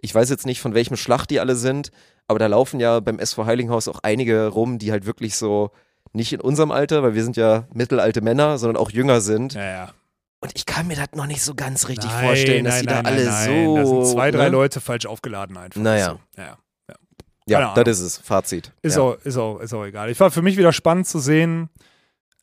ich 0.01 0.13
weiß 0.13 0.31
jetzt 0.31 0.47
nicht, 0.47 0.61
von 0.61 0.75
welchem 0.75 0.97
Schlag 0.97 1.27
die 1.27 1.39
alle 1.39 1.55
sind, 1.55 1.93
aber 2.29 2.39
da 2.39 2.47
laufen 2.47 2.81
ja 2.81 3.01
beim 3.01 3.19
SV 3.19 3.47
Heilinghaus 3.47 3.89
auch 3.89 4.01
einige 4.03 4.49
rum, 4.49 4.79
die 4.79 4.91
halt 4.93 5.07
wirklich 5.07 5.37
so 5.37 5.71
nicht 6.13 6.33
in 6.33 6.41
unserem 6.41 6.71
Alter, 6.71 7.03
weil 7.03 7.15
wir 7.15 7.23
sind 7.23 7.37
ja 7.37 7.67
mittelalte 7.73 8.21
Männer, 8.21 8.59
sondern 8.59 8.81
auch 8.81 8.91
jünger 8.91 9.21
sind. 9.21 9.55
Ja, 9.55 9.65
ja. 9.65 9.93
Und 10.41 10.53
ich 10.55 10.67
kann 10.67 10.87
mir 10.87 10.97
das 10.97 11.09
noch 11.15 11.27
nicht 11.27 11.43
so 11.43 11.55
ganz 11.55 11.89
richtig 11.89 12.11
Nein, 12.11 12.27
vorstellen, 12.27 12.65
dass 12.65 12.75
nein, 12.75 12.87
die 12.87 12.95
nein, 12.95 13.05
da 13.05 13.11
alle 13.11 13.25
nein, 13.25 13.45
so. 13.45 13.75
nein. 13.75 13.75
Da 13.77 13.87
sind 13.87 14.07
zwei, 14.07 14.31
drei 14.31 14.45
ne? 14.45 14.51
Leute 14.51 14.81
falsch 14.81 15.07
aufgeladen 15.07 15.57
einfach. 15.57 15.81
Naja. 15.81 16.19
So. 16.37 16.43
Ja. 16.43 16.59
Ja, 17.49 17.71
Ahnung. 17.71 17.85
das 17.85 18.01
ist 18.01 18.05
es. 18.05 18.19
Fazit. 18.19 18.73
Ist, 18.83 18.97
ja. 18.97 19.03
auch, 19.03 19.15
ist, 19.23 19.37
auch, 19.37 19.61
ist 19.61 19.73
auch 19.73 19.85
egal. 19.85 20.11
Ich 20.11 20.19
war 20.19 20.33
für 20.33 20.43
mich 20.43 20.57
wieder 20.57 20.73
spannend 20.73 21.07
zu 21.07 21.21
sehen, 21.21 21.71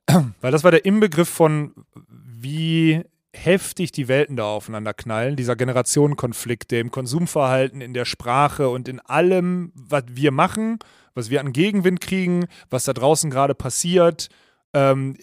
weil 0.41 0.51
das 0.51 0.63
war 0.63 0.71
der 0.71 0.85
Inbegriff 0.85 1.27
von, 1.27 1.73
wie 2.07 3.03
heftig 3.33 3.91
die 3.91 4.07
Welten 4.07 4.35
da 4.35 4.45
aufeinander 4.45 4.93
knallen. 4.93 5.35
Dieser 5.35 5.55
Generationenkonflikt, 5.55 6.71
der 6.71 6.81
im 6.81 6.91
Konsumverhalten, 6.91 7.81
in 7.81 7.93
der 7.93 8.05
Sprache 8.05 8.69
und 8.69 8.87
in 8.87 8.99
allem, 8.99 9.71
was 9.75 10.03
wir 10.07 10.31
machen, 10.31 10.79
was 11.13 11.29
wir 11.29 11.41
an 11.41 11.51
Gegenwind 11.53 11.99
kriegen, 11.99 12.45
was 12.69 12.85
da 12.85 12.93
draußen 12.93 13.29
gerade 13.29 13.55
passiert. 13.55 14.29
Ähm, 14.73 15.15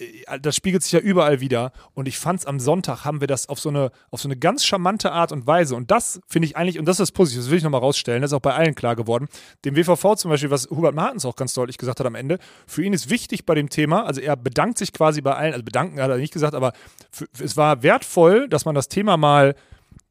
das 0.42 0.54
spiegelt 0.54 0.82
sich 0.82 0.92
ja 0.92 1.00
überall 1.00 1.40
wieder. 1.40 1.72
Und 1.94 2.06
ich 2.06 2.18
fand 2.18 2.40
es 2.40 2.46
am 2.46 2.60
Sonntag 2.60 3.04
haben 3.04 3.20
wir 3.20 3.26
das 3.26 3.48
auf 3.48 3.58
so 3.58 3.68
eine, 3.68 3.90
auf 4.10 4.20
so 4.20 4.28
eine 4.28 4.36
ganz 4.36 4.64
charmante 4.64 5.10
Art 5.10 5.32
und 5.32 5.46
Weise. 5.46 5.74
Und 5.74 5.90
das 5.90 6.20
finde 6.28 6.46
ich 6.46 6.56
eigentlich, 6.56 6.78
und 6.78 6.84
das 6.86 6.94
ist 6.94 7.00
das 7.00 7.12
Positive, 7.12 7.42
das 7.42 7.50
will 7.50 7.58
ich 7.58 7.64
nochmal 7.64 7.80
rausstellen, 7.80 8.22
das 8.22 8.30
ist 8.30 8.36
auch 8.36 8.40
bei 8.40 8.54
allen 8.54 8.74
klar 8.74 8.94
geworden. 8.94 9.28
Dem 9.64 9.76
WVV 9.76 10.14
zum 10.14 10.30
Beispiel, 10.30 10.50
was 10.50 10.68
Hubert 10.70 10.94
Martens 10.94 11.24
auch 11.24 11.36
ganz 11.36 11.52
deutlich 11.54 11.78
gesagt 11.78 11.98
hat 11.98 12.06
am 12.06 12.14
Ende, 12.14 12.38
für 12.66 12.84
ihn 12.84 12.92
ist 12.92 13.10
wichtig 13.10 13.44
bei 13.44 13.54
dem 13.54 13.68
Thema, 13.68 14.06
also 14.06 14.20
er 14.20 14.36
bedankt 14.36 14.78
sich 14.78 14.92
quasi 14.92 15.20
bei 15.20 15.34
allen, 15.34 15.52
also 15.52 15.64
bedanken 15.64 16.00
hat 16.00 16.10
er 16.10 16.18
nicht 16.18 16.32
gesagt, 16.32 16.54
aber 16.54 16.72
für, 17.10 17.26
es 17.42 17.56
war 17.56 17.82
wertvoll, 17.82 18.48
dass 18.48 18.64
man 18.64 18.74
das 18.74 18.88
Thema 18.88 19.16
mal 19.16 19.54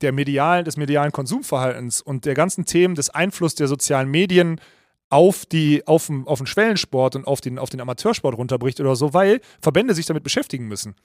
der 0.02 0.12
medialen, 0.12 0.66
des 0.66 0.78
medialen 0.78 1.12
Konsumverhaltens 1.12 2.02
und 2.02 2.26
der 2.26 2.34
ganzen 2.34 2.66
Themen 2.66 2.96
des 2.96 3.10
Einflusses 3.10 3.56
der 3.56 3.68
sozialen 3.68 4.10
Medien 4.10 4.60
auf, 5.10 5.46
die, 5.46 5.86
auf, 5.88 6.08
den, 6.08 6.28
auf 6.28 6.40
den 6.40 6.48
Schwellensport 6.48 7.16
und 7.16 7.26
auf 7.26 7.42
den, 7.42 7.58
auf 7.58 7.70
den 7.70 7.82
Amateursport 7.82 8.38
runterbricht 8.38 8.80
oder 8.80 8.96
so, 8.96 9.14
weil 9.14 9.42
Verbände 9.60 9.94
sich 9.94 10.06
damit 10.06 10.24
beschäftigen 10.24 10.68
müssen. 10.68 10.96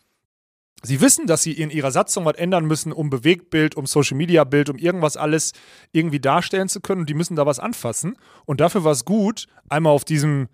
Sie 0.82 1.00
wissen, 1.00 1.26
dass 1.26 1.42
sie 1.42 1.52
in 1.52 1.70
ihrer 1.70 1.90
Satzung 1.90 2.26
was 2.26 2.36
ändern 2.36 2.66
müssen, 2.66 2.92
um 2.92 3.09
Bewegtbild, 3.09 3.74
um 3.74 3.86
Social 3.86 4.18
Media 4.18 4.44
Bild, 4.44 4.68
um 4.68 4.76
irgendwas 4.76 5.16
alles 5.16 5.52
irgendwie 5.92 6.20
darstellen 6.20 6.68
zu 6.68 6.80
können 6.80 7.02
und 7.02 7.09
die 7.09 7.14
müssen 7.14 7.36
da 7.36 7.46
was 7.46 7.59
anfassen. 7.59 8.16
Und 8.44 8.61
dafür 8.61 8.84
war 8.84 8.92
es 8.92 9.07
gut, 9.07 9.46
einmal 9.70 9.94
auf 9.94 10.05
diesem, 10.05 10.48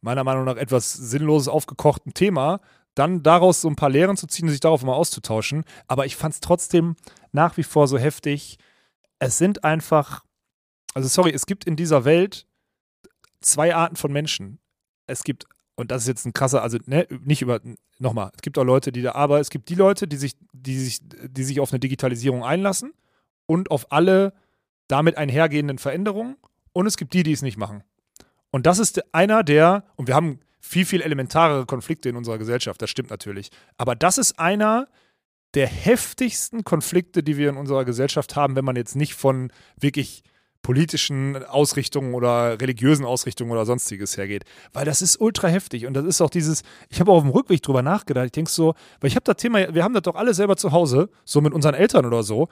meiner 0.00 0.22
Meinung 0.22 0.44
nach, 0.44 0.56
etwas 0.56 0.92
sinnloses 0.92 1.48
aufgekochten 1.48 2.14
Thema, 2.14 2.60
dann 2.94 3.24
daraus 3.24 3.62
so 3.62 3.68
ein 3.68 3.74
paar 3.74 3.90
Lehren 3.90 4.16
zu 4.16 4.28
ziehen 4.28 4.44
und 4.44 4.52
sich 4.52 4.60
darauf 4.60 4.84
mal 4.84 4.94
auszutauschen. 4.94 5.64
Aber 5.88 6.06
ich 6.06 6.14
fand 6.14 6.34
es 6.34 6.40
trotzdem 6.40 6.94
nach 7.32 7.56
wie 7.56 7.64
vor 7.64 7.88
so 7.88 7.98
heftig. 7.98 8.58
Es 9.18 9.38
sind 9.38 9.64
einfach, 9.64 10.24
also 10.94 11.08
sorry, 11.08 11.32
es 11.32 11.46
gibt 11.46 11.64
in 11.64 11.74
dieser 11.74 12.04
Welt 12.04 12.46
zwei 13.42 13.74
Arten 13.74 13.96
von 13.96 14.12
Menschen. 14.12 14.58
Es 15.06 15.24
gibt, 15.24 15.46
und 15.74 15.90
das 15.90 16.02
ist 16.02 16.08
jetzt 16.08 16.26
ein 16.26 16.32
krasser, 16.32 16.62
also 16.62 16.78
ne, 16.86 17.06
nicht 17.24 17.42
über, 17.42 17.60
nochmal, 17.98 18.30
es 18.34 18.42
gibt 18.42 18.58
auch 18.58 18.64
Leute, 18.64 18.92
die 18.92 19.02
da, 19.02 19.12
aber 19.12 19.40
es 19.40 19.50
gibt 19.50 19.68
die 19.68 19.74
Leute, 19.74 20.06
die 20.06 20.16
sich, 20.16 20.34
die 20.52 20.78
sich, 20.78 21.00
die 21.02 21.44
sich 21.44 21.60
auf 21.60 21.72
eine 21.72 21.80
Digitalisierung 21.80 22.44
einlassen 22.44 22.92
und 23.46 23.70
auf 23.70 23.90
alle 23.92 24.32
damit 24.88 25.16
einhergehenden 25.16 25.78
Veränderungen 25.78 26.36
und 26.72 26.86
es 26.86 26.96
gibt 26.96 27.14
die, 27.14 27.22
die 27.22 27.32
es 27.32 27.42
nicht 27.42 27.56
machen. 27.56 27.82
Und 28.50 28.66
das 28.66 28.78
ist 28.78 29.14
einer 29.14 29.42
der, 29.42 29.84
und 29.96 30.08
wir 30.08 30.14
haben 30.14 30.40
viel, 30.60 30.84
viel 30.84 31.02
elementarere 31.02 31.66
Konflikte 31.66 32.08
in 32.08 32.16
unserer 32.16 32.38
Gesellschaft, 32.38 32.80
das 32.80 32.90
stimmt 32.90 33.10
natürlich, 33.10 33.50
aber 33.76 33.96
das 33.96 34.18
ist 34.18 34.38
einer 34.38 34.88
der 35.54 35.66
heftigsten 35.66 36.64
Konflikte, 36.64 37.22
die 37.22 37.36
wir 37.36 37.50
in 37.50 37.56
unserer 37.56 37.84
Gesellschaft 37.84 38.36
haben, 38.36 38.56
wenn 38.56 38.64
man 38.64 38.76
jetzt 38.76 38.96
nicht 38.96 39.14
von 39.14 39.52
wirklich 39.78 40.22
politischen 40.62 41.44
Ausrichtungen 41.44 42.14
oder 42.14 42.60
religiösen 42.60 43.04
Ausrichtungen 43.04 43.50
oder 43.50 43.66
sonstiges 43.66 44.16
hergeht. 44.16 44.44
Weil 44.72 44.84
das 44.84 45.02
ist 45.02 45.20
ultra 45.20 45.48
heftig 45.48 45.86
und 45.86 45.94
das 45.94 46.04
ist 46.04 46.20
auch 46.20 46.30
dieses, 46.30 46.62
ich 46.88 47.00
habe 47.00 47.10
auch 47.10 47.16
auf 47.16 47.22
dem 47.22 47.30
Rückweg 47.30 47.62
drüber 47.62 47.82
nachgedacht, 47.82 48.26
ich 48.26 48.32
denke 48.32 48.50
so, 48.50 48.74
weil 49.00 49.08
ich 49.08 49.16
habe 49.16 49.24
das 49.24 49.36
Thema, 49.36 49.74
wir 49.74 49.84
haben 49.84 49.94
das 49.94 50.02
doch 50.02 50.14
alle 50.14 50.34
selber 50.34 50.56
zu 50.56 50.72
Hause, 50.72 51.08
so 51.24 51.40
mit 51.40 51.52
unseren 51.52 51.74
Eltern 51.74 52.06
oder 52.06 52.22
so. 52.22 52.48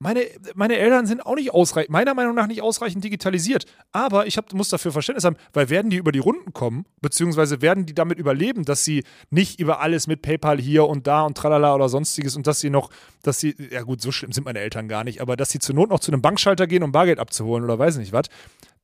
Meine, 0.00 0.26
meine 0.54 0.76
Eltern 0.76 1.06
sind 1.06 1.24
auch 1.24 1.36
nicht 1.36 1.54
ausreichend, 1.54 1.90
meiner 1.90 2.14
Meinung 2.14 2.34
nach 2.34 2.46
nicht 2.46 2.62
ausreichend 2.62 3.04
digitalisiert. 3.04 3.64
Aber 3.92 4.26
ich 4.26 4.36
hab, 4.36 4.52
muss 4.52 4.68
dafür 4.68 4.92
Verständnis 4.92 5.24
haben, 5.24 5.36
weil 5.52 5.70
werden 5.70 5.90
die 5.90 5.96
über 5.96 6.12
die 6.12 6.18
Runden 6.18 6.52
kommen, 6.52 6.84
beziehungsweise 7.00 7.62
werden 7.62 7.86
die 7.86 7.94
damit 7.94 8.18
überleben, 8.18 8.64
dass 8.64 8.84
sie 8.84 9.04
nicht 9.30 9.60
über 9.60 9.80
alles 9.80 10.06
mit 10.06 10.20
PayPal 10.20 10.60
hier 10.60 10.86
und 10.86 11.06
da 11.06 11.22
und 11.22 11.36
tralala 11.36 11.74
oder 11.74 11.88
sonstiges 11.88 12.36
und 12.36 12.46
dass 12.46 12.60
sie 12.60 12.70
noch, 12.70 12.90
dass 13.22 13.38
sie, 13.38 13.54
ja 13.70 13.82
gut, 13.82 14.02
so 14.02 14.12
schlimm 14.12 14.32
sind 14.32 14.44
meine 14.44 14.58
Eltern 14.58 14.88
gar 14.88 15.04
nicht, 15.04 15.20
aber 15.20 15.36
dass 15.36 15.50
sie 15.50 15.58
zur 15.58 15.74
Not 15.74 15.90
noch 15.90 16.00
zu 16.00 16.12
einem 16.12 16.22
Bankschalter 16.22 16.66
gehen, 16.66 16.82
um 16.82 16.92
Bargeld 16.92 17.18
abzuholen 17.18 17.64
oder 17.64 17.78
weiß 17.78 17.96
nicht 17.98 18.12
was. 18.12 18.26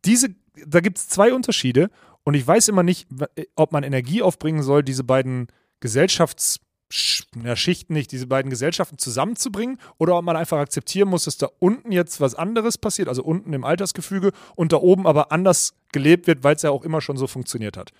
Diese, 0.04 0.28
da 0.66 0.80
gibt 0.80 0.98
es 0.98 1.08
zwei 1.08 1.34
Unterschiede 1.34 1.90
und 2.24 2.34
ich 2.34 2.46
weiß 2.46 2.68
immer 2.68 2.82
nicht, 2.82 3.08
ob 3.56 3.72
man 3.72 3.82
Energie 3.82 4.22
aufbringen 4.22 4.62
soll, 4.62 4.82
diese 4.82 5.04
beiden 5.04 5.48
Gesellschafts- 5.82 6.60
Schichten 6.90 7.92
nicht, 7.92 8.10
diese 8.10 8.26
beiden 8.26 8.50
Gesellschaften 8.50 8.98
zusammenzubringen 8.98 9.78
oder 9.98 10.16
ob 10.16 10.24
man 10.24 10.36
einfach 10.36 10.58
akzeptieren 10.58 11.08
muss, 11.08 11.24
dass 11.24 11.36
da 11.36 11.48
unten 11.58 11.92
jetzt 11.92 12.20
was 12.20 12.34
anderes 12.34 12.78
passiert, 12.78 13.08
also 13.08 13.22
unten 13.22 13.52
im 13.52 13.64
Altersgefüge 13.64 14.32
und 14.56 14.72
da 14.72 14.78
oben 14.78 15.06
aber 15.06 15.30
anders 15.30 15.74
gelebt 15.92 16.26
wird, 16.26 16.42
weil 16.42 16.56
es 16.56 16.62
ja 16.62 16.70
auch 16.70 16.84
immer 16.84 17.00
schon 17.00 17.16
so 17.16 17.26
funktioniert 17.26 17.76
hat. 17.76 17.92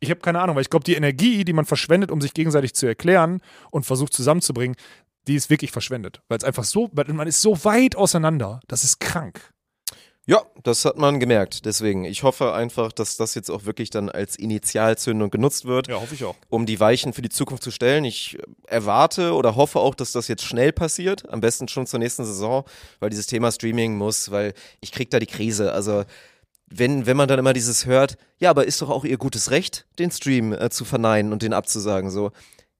Ich 0.00 0.10
habe 0.10 0.20
keine 0.20 0.40
Ahnung, 0.40 0.56
weil 0.56 0.62
ich 0.62 0.70
glaube, 0.70 0.84
die 0.84 0.94
Energie, 0.94 1.44
die 1.44 1.52
man 1.52 1.66
verschwendet, 1.66 2.10
um 2.10 2.20
sich 2.20 2.32
gegenseitig 2.32 2.74
zu 2.74 2.86
erklären 2.86 3.40
und 3.70 3.84
versucht 3.84 4.14
zusammenzubringen, 4.14 4.76
die 5.26 5.34
ist 5.34 5.50
wirklich 5.50 5.72
verschwendet, 5.72 6.22
weil 6.28 6.38
es 6.38 6.44
einfach 6.44 6.64
so, 6.64 6.90
man 6.94 7.26
ist 7.26 7.42
so 7.42 7.64
weit 7.64 7.96
auseinander, 7.96 8.60
das 8.66 8.84
ist 8.84 9.00
krank. 9.00 9.52
Ja, 10.30 10.42
das 10.62 10.84
hat 10.84 10.98
man 10.98 11.20
gemerkt. 11.20 11.64
Deswegen, 11.64 12.04
ich 12.04 12.22
hoffe 12.22 12.52
einfach, 12.52 12.92
dass 12.92 13.16
das 13.16 13.34
jetzt 13.34 13.50
auch 13.50 13.64
wirklich 13.64 13.88
dann 13.88 14.10
als 14.10 14.36
Initialzündung 14.36 15.30
genutzt 15.30 15.64
wird, 15.64 15.88
Ja, 15.88 15.98
hoffe 15.98 16.14
ich 16.14 16.22
auch. 16.22 16.34
um 16.50 16.66
die 16.66 16.78
Weichen 16.78 17.14
für 17.14 17.22
die 17.22 17.30
Zukunft 17.30 17.62
zu 17.62 17.70
stellen. 17.70 18.04
Ich 18.04 18.38
äh, 18.38 18.42
erwarte 18.66 19.32
oder 19.32 19.56
hoffe 19.56 19.78
auch, 19.80 19.94
dass 19.94 20.12
das 20.12 20.28
jetzt 20.28 20.44
schnell 20.44 20.72
passiert. 20.72 21.26
Am 21.30 21.40
besten 21.40 21.66
schon 21.66 21.86
zur 21.86 21.98
nächsten 21.98 22.26
Saison, 22.26 22.64
weil 23.00 23.08
dieses 23.08 23.26
Thema 23.26 23.50
Streaming 23.50 23.96
muss, 23.96 24.30
weil 24.30 24.52
ich 24.82 24.92
krieg 24.92 25.10
da 25.10 25.18
die 25.18 25.26
Krise. 25.26 25.72
Also 25.72 26.04
wenn, 26.66 27.06
wenn 27.06 27.16
man 27.16 27.26
dann 27.28 27.38
immer 27.38 27.54
dieses 27.54 27.86
hört, 27.86 28.18
ja, 28.38 28.50
aber 28.50 28.66
ist 28.66 28.82
doch 28.82 28.90
auch 28.90 29.06
ihr 29.06 29.16
gutes 29.16 29.50
Recht, 29.50 29.86
den 29.98 30.10
Stream 30.10 30.52
äh, 30.52 30.68
zu 30.68 30.84
verneinen 30.84 31.32
und 31.32 31.40
den 31.40 31.54
abzusagen. 31.54 32.10
So, 32.10 32.32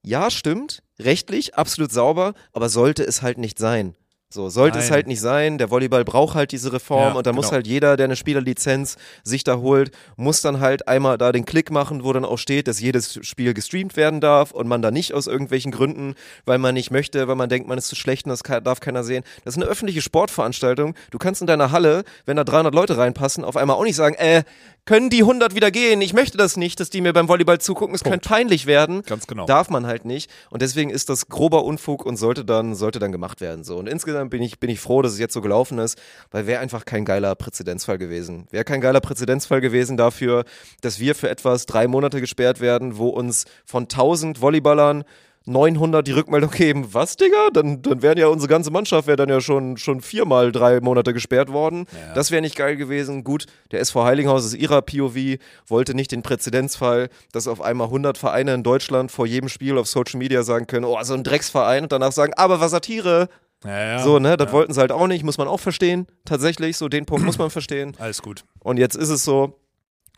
ja, 0.03 0.29
stimmt, 0.29 0.83
rechtlich, 0.99 1.55
absolut 1.55 1.91
sauber, 1.91 2.35
aber 2.53 2.69
sollte 2.69 3.03
es 3.03 3.23
halt 3.23 3.39
nicht 3.39 3.57
sein. 3.57 3.95
So, 4.31 4.47
sollte 4.49 4.77
es 4.77 4.85
Nein. 4.85 4.93
halt 4.93 5.07
nicht 5.07 5.21
sein. 5.21 5.57
Der 5.57 5.71
Volleyball 5.71 6.05
braucht 6.05 6.35
halt 6.35 6.51
diese 6.51 6.71
Reform 6.71 7.01
Ja, 7.01 7.11
und 7.13 7.25
da 7.25 7.33
muss 7.33 7.47
genau. 7.47 7.55
halt 7.55 7.65
jeder, 7.65 7.97
der 7.97 8.03
eine 8.03 8.15
Spielerlizenz 8.15 8.97
sich 9.23 9.43
da 9.43 9.57
holt, 9.57 9.89
muss 10.17 10.41
dann 10.41 10.59
halt 10.59 10.87
einmal 10.87 11.17
da 11.17 11.31
den 11.31 11.45
Klick 11.45 11.71
machen, 11.71 12.03
wo 12.03 12.13
dann 12.13 12.25
auch 12.25 12.37
steht, 12.37 12.67
dass 12.67 12.79
jedes 12.79 13.17
Spiel 13.25 13.55
gestreamt 13.55 13.97
werden 13.97 14.21
darf 14.21 14.51
und 14.51 14.67
man 14.67 14.83
da 14.83 14.91
nicht 14.91 15.15
aus 15.15 15.25
irgendwelchen 15.25 15.71
Gründen, 15.71 16.13
weil 16.45 16.59
man 16.59 16.75
nicht 16.75 16.91
möchte, 16.91 17.27
weil 17.27 17.37
man 17.37 17.49
denkt, 17.49 17.67
man 17.67 17.79
ist 17.79 17.87
zu 17.87 17.95
schlecht 17.95 18.27
und 18.27 18.29
das 18.29 18.43
kann, 18.43 18.63
darf 18.63 18.81
keiner 18.81 19.03
sehen. 19.03 19.23
Das 19.45 19.55
ist 19.55 19.63
eine 19.63 19.71
öffentliche 19.71 20.03
Sportveranstaltung. 20.03 20.93
Du 21.09 21.17
kannst 21.17 21.41
in 21.41 21.47
deiner 21.47 21.71
Halle, 21.71 22.03
wenn 22.27 22.37
da 22.37 22.43
300 22.43 22.75
Leute 22.75 22.97
reinpassen, 22.99 23.43
auf 23.43 23.57
einmal 23.57 23.77
auch 23.77 23.83
nicht 23.83 23.95
sagen, 23.95 24.13
äh, 24.13 24.43
können 24.85 25.09
die 25.09 25.21
100 25.21 25.55
wieder 25.55 25.71
gehen? 25.71 26.01
Ich 26.01 26.13
möchte 26.13 26.37
das 26.37 26.57
nicht, 26.57 26.79
dass 26.79 26.89
die 26.89 27.01
mir 27.01 27.13
beim 27.13 27.27
Volleyball 27.27 27.59
zugucken. 27.59 27.93
Es 27.95 28.03
könnte 28.03 28.27
peinlich 28.27 28.65
werden. 28.65 29.03
Ganz 29.03 29.27
genau. 29.27 29.45
Darf 29.45 29.69
man 29.69 29.85
halt 29.85 30.05
nicht. 30.05 30.31
Und 30.49 30.61
deswegen 30.61 30.89
ist 30.89 31.09
das 31.09 31.27
grober 31.27 31.63
Unfug 31.63 32.05
und 32.05 32.17
sollte 32.17 32.43
dann, 32.45 32.75
sollte 32.75 32.99
dann 32.99 33.11
gemacht 33.11 33.41
werden. 33.41 33.63
So. 33.63 33.77
Und 33.77 33.87
insgesamt 33.87 34.31
bin 34.31 34.41
ich, 34.41 34.59
bin 34.59 34.69
ich 34.69 34.79
froh, 34.79 35.01
dass 35.01 35.13
es 35.13 35.19
jetzt 35.19 35.33
so 35.33 35.41
gelaufen 35.41 35.79
ist, 35.79 35.97
weil 36.31 36.47
wäre 36.47 36.59
einfach 36.59 36.85
kein 36.85 37.05
geiler 37.05 37.35
Präzedenzfall 37.35 37.97
gewesen. 37.97 38.47
Wäre 38.51 38.63
kein 38.63 38.81
geiler 38.81 39.01
Präzedenzfall 39.01 39.61
gewesen 39.61 39.97
dafür, 39.97 40.45
dass 40.81 40.99
wir 40.99 41.15
für 41.15 41.29
etwas 41.29 41.65
drei 41.65 41.87
Monate 41.87 42.19
gesperrt 42.21 42.59
werden, 42.59 42.97
wo 42.97 43.09
uns 43.09 43.45
von 43.65 43.83
1000 43.83 44.41
Volleyballern 44.41 45.03
900 45.49 46.07
die 46.07 46.11
Rückmeldung 46.11 46.51
geben, 46.51 46.93
was, 46.93 47.17
Digga? 47.17 47.49
Dann, 47.53 47.81
dann 47.81 48.01
wären 48.01 48.17
ja 48.17 48.27
unsere 48.27 48.49
ganze 48.49 48.71
Mannschaft 48.71 49.07
wäre 49.07 49.17
dann 49.17 49.29
ja 49.29 49.41
schon, 49.41 49.77
schon 49.77 50.01
viermal 50.01 50.51
drei 50.51 50.79
Monate 50.79 51.13
gesperrt 51.13 51.51
worden. 51.51 51.85
Das 52.15 52.31
wäre 52.31 52.41
nicht 52.41 52.55
geil 52.55 52.75
gewesen. 52.77 53.23
Gut, 53.23 53.45
der 53.71 53.81
SV 53.81 54.05
Heiligenhaus 54.05 54.45
ist 54.45 54.53
ihrer 54.53 54.81
POV, 54.81 55.39
wollte 55.67 55.93
nicht 55.93 56.11
den 56.11 56.21
Präzedenzfall, 56.21 57.09
dass 57.31 57.47
auf 57.47 57.61
einmal 57.61 57.87
100 57.87 58.17
Vereine 58.17 58.53
in 58.53 58.63
Deutschland 58.63 59.11
vor 59.11 59.25
jedem 59.25 59.49
Spiel 59.49 59.77
auf 59.77 59.87
Social 59.87 60.17
Media 60.17 60.43
sagen 60.43 60.67
können, 60.67 60.85
oh, 60.85 60.97
so 61.03 61.13
ein 61.13 61.23
Drecksverein 61.23 61.83
und 61.83 61.91
danach 61.91 62.11
sagen, 62.11 62.33
aber 62.35 62.59
was 62.61 62.69
Satire. 62.71 63.29
Ja, 63.65 63.91
ja. 63.91 63.99
So, 63.99 64.19
ne, 64.19 64.37
das 64.37 64.47
ja. 64.47 64.53
wollten 64.53 64.73
sie 64.73 64.79
halt 64.79 64.91
auch 64.91 65.07
nicht, 65.07 65.23
muss 65.23 65.37
man 65.37 65.47
auch 65.47 65.59
verstehen. 65.59 66.07
Tatsächlich, 66.23 66.77
so 66.77 66.87
den 66.87 67.05
Punkt 67.05 67.25
muss 67.25 67.37
man 67.37 67.49
verstehen. 67.49 67.95
Alles 67.99 68.21
gut. 68.21 68.45
Und 68.59 68.77
jetzt 68.77 68.95
ist 68.95 69.09
es 69.09 69.25
so, 69.25 69.59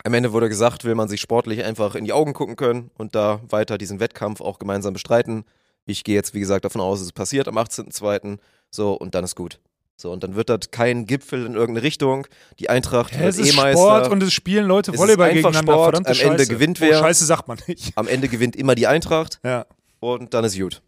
am 0.04 0.14
Ende 0.14 0.32
wurde 0.32 0.48
gesagt, 0.48 0.84
will 0.84 0.94
man 0.94 1.08
sich 1.08 1.20
sportlich 1.20 1.64
einfach 1.64 1.94
in 1.94 2.04
die 2.04 2.12
Augen 2.12 2.32
gucken 2.32 2.56
können 2.56 2.90
und 2.96 3.14
da 3.14 3.40
weiter 3.48 3.78
diesen 3.78 4.00
Wettkampf 4.00 4.40
auch 4.40 4.58
gemeinsam 4.58 4.92
bestreiten. 4.94 5.44
Ich 5.86 6.04
gehe 6.04 6.14
jetzt, 6.14 6.34
wie 6.34 6.40
gesagt, 6.40 6.64
davon 6.64 6.80
aus, 6.80 7.00
es 7.00 7.12
passiert 7.12 7.48
am 7.48 7.58
18.02. 7.58 8.38
So, 8.70 8.94
und 8.94 9.14
dann 9.14 9.24
ist 9.24 9.34
gut. 9.36 9.58
So, 9.96 10.10
und 10.10 10.24
dann 10.24 10.34
wird 10.34 10.48
das 10.48 10.70
kein 10.70 11.06
Gipfel 11.06 11.46
in 11.46 11.54
irgendeine 11.54 11.84
Richtung. 11.84 12.26
Die 12.58 12.68
Eintracht 12.70 13.12
Ja, 13.12 13.20
wird 13.20 13.30
es 13.30 13.38
ist 13.38 13.52
E-Meister. 13.52 13.80
Sport 13.80 14.08
und 14.10 14.22
es 14.22 14.32
spielen 14.32 14.66
Leute 14.66 14.90
Es 14.90 14.94
ist 14.96 15.00
Volleyball 15.00 15.30
einfach 15.30 15.50
gegeneinander. 15.52 15.72
Sport, 15.72 15.96
Verdammte 15.96 16.10
am 16.10 16.30
Ende 16.30 16.42
Scheiße. 16.42 16.52
gewinnt 16.52 16.78
oh, 16.80 16.84
wer. 16.84 16.98
Scheiße 16.98 17.24
sagt 17.24 17.48
man 17.48 17.58
nicht. 17.66 17.92
Am 17.96 18.08
Ende 18.08 18.28
gewinnt 18.28 18.56
immer 18.56 18.74
die 18.74 18.86
Eintracht 18.86 19.38
Ja, 19.44 19.66
und 20.00 20.34
dann 20.34 20.44
ist 20.44 20.58
gut. 20.58 20.82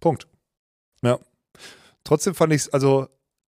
Punkt. 0.00 0.26
Ja. 1.02 1.18
Trotzdem 2.04 2.34
fand 2.34 2.52
ich 2.52 2.62
es, 2.62 2.72
also 2.72 3.08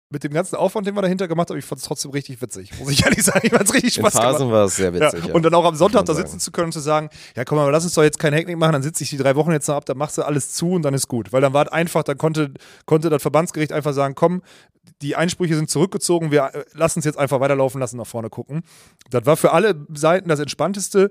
mit 0.09 0.23
dem 0.23 0.33
ganzen 0.33 0.55
Aufwand, 0.55 0.87
den 0.87 0.95
wir 0.95 1.03
dahinter 1.03 1.27
gemacht 1.27 1.51
haben, 1.51 1.59
ich 1.59 1.65
fand 1.65 1.81
es 1.81 1.87
trotzdem 1.87 2.13
richtig 2.13 2.41
witzig. 2.41 2.79
Muss 2.79 2.91
ich 2.91 3.03
ehrlich 3.05 3.25
sagen, 3.25 3.41
ich 3.43 3.51
fand 3.51 3.65
es 3.65 3.75
richtig 3.75 3.97
In 3.97 4.03
Spaß 4.05 4.15
Phasen 4.15 4.39
gemacht. 4.39 4.53
war 4.53 4.65
es 4.67 4.77
sehr 4.77 4.93
witzig. 4.93 5.21
Ja. 5.21 5.29
Ja. 5.29 5.35
Und 5.35 5.43
dann 5.43 5.55
auch 5.55 5.65
am 5.65 5.75
Sonntag 5.75 6.05
da 6.05 6.15
sitzen 6.15 6.31
sagen. 6.31 6.41
zu 6.41 6.53
können 6.53 6.67
und 6.67 6.73
zu 6.73 6.81
sagen, 6.81 7.11
ja 7.35 7.45
komm 7.45 7.59
mal, 7.59 7.69
lass 7.71 7.85
uns 7.85 7.95
doch 7.95 8.05
jetzt 8.05 8.19
kein 8.19 8.33
Hacknick 8.33 8.57
machen, 8.57 8.73
dann 8.73 8.83
sitze 8.83 9.03
ich 9.03 9.11
die 9.11 9.17
drei 9.17 9.35
Wochen 9.35 9.51
jetzt 9.51 9.67
noch 9.67 9.75
ab, 9.75 9.85
dann 9.87 9.99
machst 9.99 10.17
du 10.17 10.23
alles 10.23 10.53
zu 10.53 10.71
und 10.71 10.83
dann 10.83 10.95
ist 10.95 11.09
gut. 11.09 11.33
Weil 11.33 11.41
dann 11.41 11.53
war 11.53 11.67
es 11.67 11.73
einfach, 11.73 12.05
dann 12.05 12.19
konnte, 12.19 12.53
konnte 12.85 13.11
das 13.11 13.21
Verbandsgericht 13.21 13.73
einfach 13.73 13.93
sagen, 13.93 14.15
komm, 14.15 14.43
die 15.03 15.17
Einsprüche 15.17 15.57
sind 15.57 15.71
zurückgezogen, 15.71 16.31
wir 16.31 16.55
äh, 16.55 16.65
lassen 16.73 17.01
es 17.01 17.05
jetzt 17.05 17.19
einfach 17.19 17.41
weiterlaufen, 17.41 17.81
lassen 17.81 17.97
nach 17.97 18.07
vorne 18.07 18.31
gucken. 18.31 18.63
Das 19.11 19.27
war 19.27 19.37
für 19.37 19.53
alle 19.53 19.87
Seiten 19.93 20.29
das 20.29 20.39
Entspannteste 20.39 21.11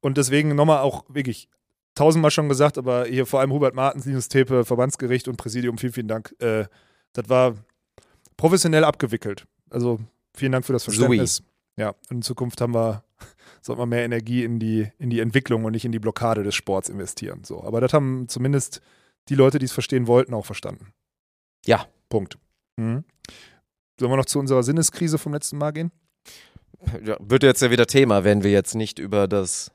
und 0.00 0.18
deswegen 0.18 0.54
nochmal 0.54 0.80
auch 0.80 1.04
wirklich 1.08 1.48
tausendmal 1.94 2.30
schon 2.30 2.48
gesagt, 2.48 2.76
aber 2.76 3.06
hier 3.06 3.24
vor 3.24 3.40
allem 3.40 3.52
Hubert 3.52 3.74
Martens, 3.74 4.04
Linus 4.04 4.28
Tepe, 4.28 4.64
Verbandsgericht 4.64 5.28
und 5.28 5.36
Präsidium, 5.36 5.78
vielen, 5.78 5.92
vielen 5.92 6.08
Dank. 6.08 6.34
Äh, 6.40 6.66
das 7.14 7.28
war 7.28 7.54
professionell 8.44 8.84
abgewickelt. 8.84 9.46
Also 9.70 9.98
vielen 10.34 10.52
Dank 10.52 10.66
für 10.66 10.74
das 10.74 10.84
Verständnis. 10.84 11.42
Ja, 11.78 11.94
in 12.10 12.20
Zukunft 12.20 12.60
haben 12.60 12.74
wir, 12.74 13.02
sollten 13.62 13.80
wir 13.80 13.86
mehr 13.86 14.04
Energie 14.04 14.44
in 14.44 14.58
die, 14.58 14.86
in 14.98 15.08
die 15.08 15.20
Entwicklung 15.20 15.64
und 15.64 15.72
nicht 15.72 15.86
in 15.86 15.92
die 15.92 15.98
Blockade 15.98 16.42
des 16.42 16.54
Sports 16.54 16.90
investieren. 16.90 17.42
So. 17.42 17.64
Aber 17.64 17.80
das 17.80 17.94
haben 17.94 18.28
zumindest 18.28 18.82
die 19.30 19.34
Leute, 19.34 19.58
die 19.58 19.64
es 19.64 19.72
verstehen 19.72 20.06
wollten, 20.06 20.34
auch 20.34 20.44
verstanden. 20.44 20.92
Ja. 21.64 21.86
Punkt. 22.10 22.36
Mhm. 22.76 23.04
Sollen 23.98 24.12
wir 24.12 24.16
noch 24.18 24.26
zu 24.26 24.38
unserer 24.40 24.62
Sinneskrise 24.62 25.16
vom 25.16 25.32
letzten 25.32 25.56
Mal 25.56 25.70
gehen? 25.70 25.90
Ja, 27.02 27.16
wird 27.20 27.44
jetzt 27.44 27.62
ja 27.62 27.70
wieder 27.70 27.86
Thema, 27.86 28.24
wenn 28.24 28.42
wir 28.42 28.50
jetzt 28.50 28.74
nicht 28.74 28.98
über 28.98 29.26
das, 29.26 29.70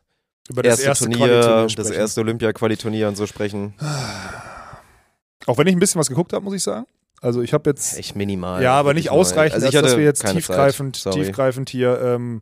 Über 0.47 0.63
erste, 0.63 0.93
Turnier, 0.93 1.17
Qualiturnier 1.17 1.75
das 1.75 1.89
erste 1.89 2.21
Olympia-Qualiturnier 2.21 3.07
und 3.07 3.15
so 3.15 3.25
sprechen. 3.25 3.73
Auch 5.47 5.57
wenn 5.57 5.65
ich 5.65 5.75
ein 5.75 5.79
bisschen 5.79 5.97
was 5.97 6.09
geguckt 6.09 6.33
habe, 6.33 6.45
muss 6.45 6.53
ich 6.53 6.61
sagen. 6.61 6.85
Also 7.21 7.41
ich 7.41 7.53
habe 7.53 7.69
jetzt 7.69 7.97
Echt 7.97 8.15
minimal. 8.15 8.63
Ja, 8.63 8.73
aber 8.73 8.93
nicht 8.93 9.09
ausreichend, 9.09 9.55
Also 9.55 9.65
als 9.65 9.87
dass 9.87 9.97
wir 9.97 10.03
jetzt 10.03 10.25
tiefgreifend, 10.25 11.03
tiefgreifend 11.11 11.69
hier, 11.69 11.99
ähm, 12.01 12.41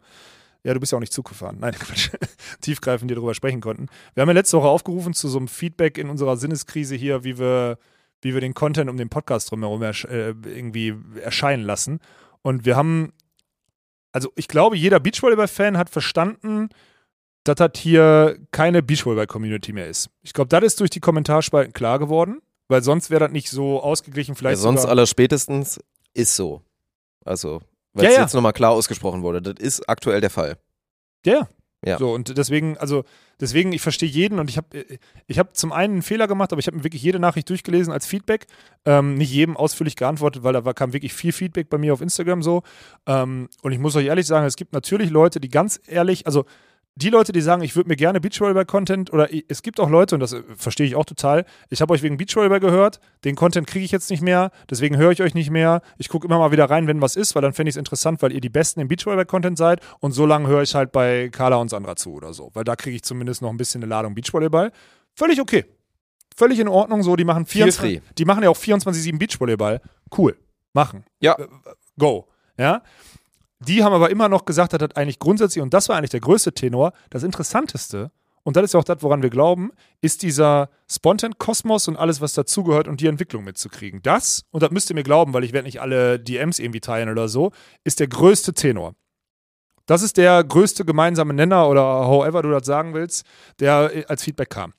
ja, 0.63 0.73
du 0.73 0.79
bist 0.79 0.91
ja 0.91 0.97
auch 0.97 1.01
nicht 1.01 1.13
Zug 1.13 1.29
gefahren. 1.29 1.57
Nein, 1.59 1.73
Quatsch. 1.79 2.09
tiefgreifend 2.61 3.09
hier 3.09 3.15
drüber 3.15 3.33
sprechen 3.33 3.61
konnten. 3.61 3.87
Wir 4.13 4.21
haben 4.21 4.29
ja 4.29 4.33
letzte 4.33 4.57
Woche 4.57 4.67
aufgerufen 4.67 5.13
zu 5.13 5.27
so 5.29 5.37
einem 5.37 5.47
Feedback 5.47 5.97
in 5.97 6.09
unserer 6.09 6.37
Sinneskrise 6.37 6.95
hier, 6.95 7.23
wie 7.23 7.39
wir, 7.39 7.77
wie 8.21 8.33
wir 8.33 8.41
den 8.41 8.53
Content 8.53 8.89
um 8.89 8.97
den 8.97 9.09
Podcast 9.09 9.49
drumherum 9.49 9.81
ersch 9.81 10.05
äh, 10.05 10.33
irgendwie 10.43 10.95
erscheinen 11.23 11.63
lassen. 11.63 11.99
Und 12.41 12.65
wir 12.65 12.75
haben, 12.75 13.13
also 14.11 14.31
ich 14.35 14.47
glaube, 14.47 14.77
jeder 14.77 14.99
Beachvolleyball-Fan 14.99 15.77
hat 15.77 15.89
verstanden, 15.89 16.69
dass 17.43 17.55
das 17.55 17.71
hier 17.77 18.37
keine 18.51 18.83
Beachvolleyball-Community 18.83 19.73
mehr 19.73 19.87
ist. 19.87 20.09
Ich 20.21 20.33
glaube, 20.33 20.49
das 20.49 20.63
ist 20.63 20.79
durch 20.79 20.89
die 20.89 20.99
Kommentarspalten 20.99 21.73
klar 21.73 21.97
geworden, 21.97 22.41
weil 22.67 22.83
sonst 22.83 23.09
wäre 23.09 23.21
das 23.21 23.31
nicht 23.31 23.49
so 23.49 23.81
ausgeglichen. 23.81 24.33
Ja, 24.33 24.37
Vielleicht 24.37 24.61
sonst 24.61 24.81
sogar, 24.81 24.91
aller 24.91 25.05
spätestens 25.05 25.79
ist 26.13 26.35
so. 26.35 26.61
Also, 27.25 27.61
weil 27.93 28.05
Ja, 28.05 28.09
es 28.09 28.15
ja. 28.15 28.21
jetzt 28.23 28.33
nochmal 28.33 28.53
klar 28.53 28.71
ausgesprochen 28.71 29.21
wurde. 29.23 29.41
Das 29.41 29.55
ist 29.59 29.87
aktuell 29.89 30.21
der 30.21 30.29
Fall. 30.29 30.57
Ja. 31.25 31.47
Ja. 31.85 31.99
So, 31.99 32.11
und 32.11 32.35
deswegen, 32.37 32.75
also, 32.77 33.03
deswegen, 33.39 33.71
ich 33.71 33.81
verstehe 33.81 34.09
jeden 34.09 34.39
und 34.39 34.49
ich 34.49 34.57
habe 34.57 34.97
ich 35.27 35.37
hab 35.37 35.55
zum 35.55 35.71
einen 35.71 35.93
einen 35.93 36.01
Fehler 36.01 36.27
gemacht, 36.27 36.51
aber 36.51 36.59
ich 36.59 36.65
habe 36.65 36.75
mir 36.75 36.83
wirklich 36.83 37.03
jede 37.03 37.19
Nachricht 37.19 37.47
durchgelesen 37.49 37.93
als 37.93 38.07
Feedback. 38.07 38.47
Ähm, 38.83 39.13
nicht 39.13 39.31
jedem 39.31 39.55
ausführlich 39.55 39.95
geantwortet, 39.95 40.43
weil 40.43 40.53
da 40.53 40.65
war, 40.65 40.73
kam 40.73 40.91
wirklich 40.93 41.13
viel 41.13 41.31
Feedback 41.31 41.69
bei 41.69 41.77
mir 41.77 41.93
auf 41.93 42.01
Instagram 42.01 42.41
so. 42.41 42.63
Ähm, 43.05 43.47
und 43.61 43.71
ich 43.73 43.79
muss 43.79 43.95
euch 43.95 44.07
ehrlich 44.07 44.25
sagen, 44.25 44.47
es 44.47 44.55
gibt 44.55 44.73
natürlich 44.73 45.11
Leute, 45.11 45.39
die 45.39 45.49
ganz 45.49 45.79
ehrlich, 45.85 46.25
also 46.25 46.45
die 46.97 47.09
Leute, 47.11 47.31
die 47.31 47.41
sagen, 47.41 47.61
ich 47.61 47.75
würde 47.75 47.89
mir 47.89 47.95
gerne 47.95 48.19
Beachvolleyball-Content 48.19 49.13
oder 49.13 49.29
es 49.47 49.61
gibt 49.61 49.79
auch 49.79 49.89
Leute, 49.89 50.15
und 50.15 50.21
das 50.21 50.33
äh, 50.33 50.41
verstehe 50.55 50.87
ich 50.87 50.95
auch 50.95 51.05
total, 51.05 51.45
ich 51.69 51.79
habe 51.81 51.93
euch 51.93 52.01
wegen 52.01 52.17
Beachvolleyball 52.17 52.59
gehört, 52.59 52.99
den 53.23 53.35
Content 53.35 53.67
kriege 53.67 53.85
ich 53.85 53.91
jetzt 53.91 54.09
nicht 54.09 54.23
mehr, 54.23 54.51
deswegen 54.69 54.97
höre 54.97 55.11
ich 55.11 55.21
euch 55.21 55.35
nicht 55.35 55.51
mehr. 55.51 55.81
Ich 55.99 56.09
gucke 56.09 56.27
immer 56.27 56.39
mal 56.39 56.51
wieder 56.51 56.65
rein, 56.69 56.87
wenn 56.87 56.99
was 56.99 57.15
ist, 57.15 57.35
weil 57.35 57.43
dann 57.43 57.53
fände 57.53 57.69
ich 57.69 57.73
es 57.73 57.77
interessant, 57.77 58.21
weil 58.23 58.33
ihr 58.33 58.41
die 58.41 58.49
Besten 58.49 58.79
im 58.79 58.87
Beachvolleyball-Content 58.87 59.57
seid 59.57 59.79
und 59.99 60.13
so 60.13 60.25
lange 60.25 60.47
höre 60.47 60.63
ich 60.63 60.73
halt 60.73 60.91
bei 60.91 61.29
Carla 61.29 61.57
und 61.57 61.69
Sandra 61.69 61.95
zu 61.95 62.13
oder 62.13 62.33
so, 62.33 62.49
weil 62.53 62.63
da 62.63 62.75
kriege 62.75 62.95
ich 62.95 63.03
zumindest 63.03 63.43
noch 63.43 63.51
ein 63.51 63.57
bisschen 63.57 63.83
eine 63.83 63.89
Ladung 63.89 64.15
Beachvolleyball. 64.15 64.71
Völlig 65.13 65.39
okay. 65.39 65.65
Völlig 66.35 66.59
in 66.59 66.67
Ordnung, 66.67 67.03
so, 67.03 67.15
die 67.15 67.25
machen 67.25 67.45
Feel 67.45 67.71
24, 67.71 68.01
die 68.17 68.25
machen 68.25 68.43
ja 68.43 68.49
auch 68.49 68.57
24-7 68.57 69.19
Beachvolleyball. 69.19 69.81
Cool. 70.15 70.35
Machen. 70.73 71.03
Ja. 71.19 71.33
Äh, 71.33 71.47
Go. 71.99 72.27
Ja. 72.57 72.81
Die 73.59 73.83
haben 73.83 73.93
aber 73.93 74.09
immer 74.09 74.29
noch 74.29 74.45
gesagt, 74.45 74.73
das 74.73 74.95
eigentlich 74.95 75.19
grundsätzlich, 75.19 75.61
und 75.61 75.73
das 75.73 75.89
war 75.89 75.97
eigentlich 75.97 76.11
der 76.11 76.19
größte 76.19 76.53
Tenor, 76.53 76.93
das 77.09 77.23
Interessanteste, 77.23 78.11
und 78.47 78.55
das 78.55 78.63
ist 78.63 78.73
ja 78.75 78.79
auch 78.79 78.85
das, 78.85 79.03
woran 79.03 79.21
wir 79.21 79.29
glauben, 79.29 79.71
ist 79.99 80.23
dieser 80.23 80.69
Spontan-Kosmos 80.89 81.89
und 81.89 81.97
alles, 81.97 82.21
was 82.21 82.31
dazugehört 82.31 82.87
und 82.87 83.01
die 83.01 83.07
Entwicklung 83.07 83.43
mitzukriegen. 83.43 84.01
Das, 84.03 84.45
und 84.51 84.63
das 84.63 84.71
müsst 84.71 84.89
ihr 84.89 84.95
mir 84.95 85.03
glauben, 85.03 85.33
weil 85.33 85.43
ich 85.43 85.51
werde 85.51 85.65
nicht 85.65 85.81
alle 85.81 86.17
DMs 86.17 86.59
irgendwie 86.59 86.79
teilen 86.79 87.09
oder 87.09 87.27
so, 87.27 87.51
ist 87.83 87.99
der 87.99 88.07
größte 88.07 88.53
Tenor. 88.53 88.95
Das 89.85 90.01
ist 90.01 90.15
der 90.15 90.45
größte 90.45 90.85
gemeinsame 90.85 91.33
Nenner 91.33 91.67
oder 91.67 92.07
however 92.07 92.41
du 92.41 92.49
das 92.49 92.65
sagen 92.65 92.93
willst, 92.93 93.25
der 93.59 93.91
äh, 93.93 94.05
als 94.05 94.23
Feedback 94.23 94.49
kam. 94.49 94.73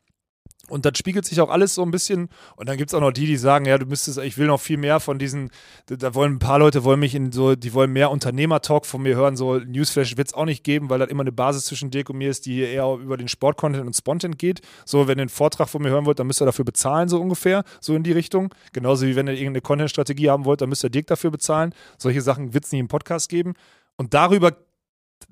Und 0.68 0.84
das 0.84 0.98
spiegelt 0.98 1.24
sich 1.24 1.40
auch 1.40 1.50
alles 1.50 1.74
so 1.74 1.82
ein 1.82 1.90
bisschen. 1.90 2.28
Und 2.56 2.68
dann 2.68 2.76
gibt 2.76 2.90
es 2.90 2.94
auch 2.94 3.00
noch 3.00 3.12
die, 3.12 3.26
die 3.26 3.36
sagen, 3.36 3.64
ja, 3.64 3.78
du 3.78 3.86
müsstest, 3.86 4.18
ich 4.18 4.36
will 4.38 4.46
noch 4.46 4.60
viel 4.60 4.76
mehr 4.76 5.00
von 5.00 5.18
diesen, 5.18 5.50
da- 5.86 6.14
wollen 6.14 6.34
ein 6.34 6.38
paar 6.38 6.58
Leute 6.58 6.84
wollen 6.84 7.00
mich 7.00 7.14
in 7.14 7.32
so, 7.32 7.54
die 7.54 7.72
wollen 7.74 7.92
mehr 7.92 8.10
Unternehmer-Talk 8.10 8.84
von 8.86 9.02
mir 9.02 9.16
hören. 9.16 9.36
So 9.36 9.58
Newsflash 9.58 10.16
wird 10.16 10.28
es 10.28 10.34
auch 10.34 10.44
nicht 10.44 10.64
geben, 10.64 10.90
weil 10.90 10.98
das 10.98 11.08
immer 11.08 11.22
eine 11.22 11.32
Basis 11.32 11.64
zwischen 11.64 11.90
Dirk 11.90 12.10
und 12.10 12.18
mir 12.18 12.30
ist, 12.30 12.46
die 12.46 12.60
eher 12.60 12.86
über 13.00 13.16
den 13.16 13.28
Sport-Content 13.28 13.86
und 13.86 13.94
Spontan 13.96 14.32
geht. 14.32 14.60
So, 14.84 15.08
wenn 15.08 15.18
ihr 15.18 15.22
einen 15.22 15.28
Vortrag 15.28 15.68
von 15.68 15.82
mir 15.82 15.90
hören 15.90 16.04
wollt, 16.06 16.18
dann 16.18 16.26
müsst 16.26 16.42
ihr 16.42 16.46
dafür 16.46 16.64
bezahlen, 16.64 17.08
so 17.08 17.20
ungefähr, 17.20 17.64
so 17.80 17.94
in 17.94 18.02
die 18.02 18.12
Richtung. 18.12 18.54
Genauso 18.72 19.06
wie 19.06 19.16
wenn 19.16 19.26
ihr 19.26 19.34
irgendeine 19.34 19.62
Content-Strategie 19.62 20.30
haben 20.30 20.44
wollt, 20.44 20.60
dann 20.60 20.68
müsst 20.68 20.84
ihr 20.84 20.90
Dirk 20.90 21.06
dafür 21.06 21.30
bezahlen. 21.30 21.74
Solche 21.96 22.20
Sachen 22.20 22.52
wird 22.54 22.64
es 22.64 22.72
nicht 22.72 22.80
im 22.80 22.88
Podcast 22.88 23.28
geben. 23.28 23.54
Und 23.96 24.14
darüber, 24.14 24.56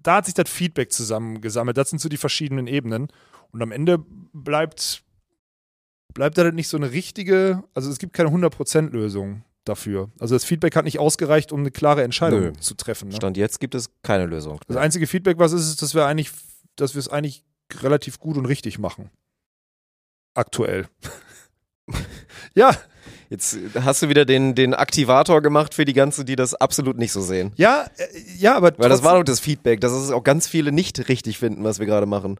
da 0.02 0.16
hat 0.16 0.24
sich 0.26 0.34
das 0.34 0.48
Feedback 0.50 0.92
zusammengesammelt. 0.92 1.76
Das 1.76 1.90
sind 1.90 2.00
so 2.00 2.08
die 2.08 2.16
verschiedenen 2.16 2.66
Ebenen. 2.66 3.08
Und 3.52 3.62
am 3.62 3.70
Ende 3.72 3.98
bleibt 4.32 5.02
bleibt 6.16 6.38
da 6.38 6.44
dann 6.44 6.54
nicht 6.54 6.68
so 6.68 6.78
eine 6.78 6.92
richtige, 6.92 7.62
also 7.74 7.90
es 7.90 7.98
gibt 7.98 8.14
keine 8.14 8.30
100%-Lösung 8.30 9.42
dafür. 9.66 10.10
Also 10.18 10.34
das 10.34 10.44
Feedback 10.44 10.74
hat 10.74 10.86
nicht 10.86 10.98
ausgereicht, 10.98 11.52
um 11.52 11.60
eine 11.60 11.70
klare 11.70 12.02
Entscheidung 12.02 12.40
Nö. 12.40 12.52
zu 12.54 12.74
treffen. 12.74 13.10
Ne? 13.10 13.16
Stand 13.16 13.36
jetzt 13.36 13.60
gibt 13.60 13.74
es 13.74 13.90
keine 14.02 14.24
Lösung. 14.24 14.58
Das 14.66 14.78
einzige 14.78 15.06
Feedback, 15.06 15.38
was 15.38 15.52
ist, 15.52 15.68
ist, 15.68 15.82
dass 15.82 15.94
wir 15.94 16.06
eigentlich, 16.06 16.30
dass 16.76 16.94
wir 16.94 17.00
es 17.00 17.08
eigentlich 17.08 17.44
relativ 17.82 18.18
gut 18.18 18.38
und 18.38 18.46
richtig 18.46 18.78
machen. 18.78 19.10
Aktuell. 20.34 20.88
ja, 22.54 22.74
Jetzt 23.28 23.58
hast 23.74 24.02
du 24.02 24.08
wieder 24.08 24.24
den, 24.24 24.54
den 24.54 24.72
Aktivator 24.72 25.42
gemacht 25.42 25.74
für 25.74 25.84
die 25.84 25.94
ganzen, 25.94 26.26
die 26.26 26.36
das 26.36 26.54
absolut 26.54 26.96
nicht 26.96 27.10
so 27.10 27.20
sehen. 27.20 27.52
ja, 27.56 27.86
äh, 27.96 28.06
ja, 28.38 28.54
aber 28.54 28.72
Weil 28.78 28.88
das 28.88 29.02
war 29.02 29.16
doch 29.16 29.24
das 29.24 29.40
Feedback, 29.40 29.80
dass 29.80 29.90
es 29.90 30.12
auch 30.12 30.22
ganz 30.22 30.46
viele 30.46 30.70
nicht 30.70 31.08
richtig 31.08 31.38
finden, 31.38 31.64
was 31.64 31.80
wir 31.80 31.86
gerade 31.86 32.06
machen. 32.06 32.38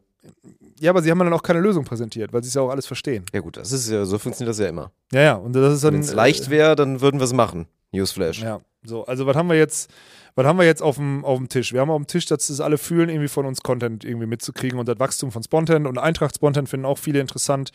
Ja, 0.79 0.91
aber 0.91 1.01
sie 1.01 1.11
haben 1.11 1.19
dann 1.19 1.33
auch 1.33 1.43
keine 1.43 1.59
Lösung 1.59 1.83
präsentiert, 1.83 2.33
weil 2.33 2.43
sie 2.43 2.49
es 2.49 2.53
ja 2.53 2.61
auch 2.61 2.69
alles 2.69 2.85
verstehen. 2.85 3.25
Ja 3.33 3.39
gut, 3.39 3.57
das 3.57 3.71
ist 3.71 3.89
ja, 3.89 4.05
so 4.05 4.17
funktioniert 4.17 4.51
das 4.51 4.59
ja 4.59 4.67
immer. 4.67 4.91
Ja, 5.11 5.21
ja, 5.21 5.33
und 5.35 5.53
das 5.53 5.73
ist 5.73 5.83
dann 5.83 5.93
Wenn 5.93 6.01
es 6.01 6.13
leicht 6.13 6.49
wäre, 6.49 6.75
dann 6.75 7.01
würden 7.01 7.19
wir 7.19 7.25
es 7.25 7.33
machen. 7.33 7.67
Newsflash. 7.91 8.41
Ja, 8.41 8.61
so, 8.83 9.05
also 9.05 9.25
was 9.25 9.35
haben 9.35 9.49
wir 9.49 9.57
jetzt, 9.57 9.91
was 10.35 10.45
haben 10.45 10.59
wir 10.59 10.65
jetzt 10.65 10.81
auf 10.81 10.97
dem, 10.97 11.25
auf 11.25 11.37
dem 11.37 11.49
Tisch? 11.49 11.73
Wir 11.73 11.81
haben 11.81 11.89
auf 11.89 12.01
dem 12.01 12.07
Tisch, 12.07 12.25
dass 12.25 12.47
das 12.47 12.59
alle 12.61 12.77
fühlen, 12.77 13.09
irgendwie 13.09 13.27
von 13.27 13.45
uns 13.45 13.61
Content 13.61 14.03
irgendwie 14.05 14.27
mitzukriegen 14.27 14.77
und 14.79 14.87
das 14.87 14.99
Wachstum 14.99 15.31
von 15.31 15.43
Spontan 15.43 15.87
und 15.87 15.97
Eintracht-Spontan 15.97 16.67
finden 16.67 16.85
auch 16.85 16.97
viele 16.97 17.19
interessant. 17.19 17.71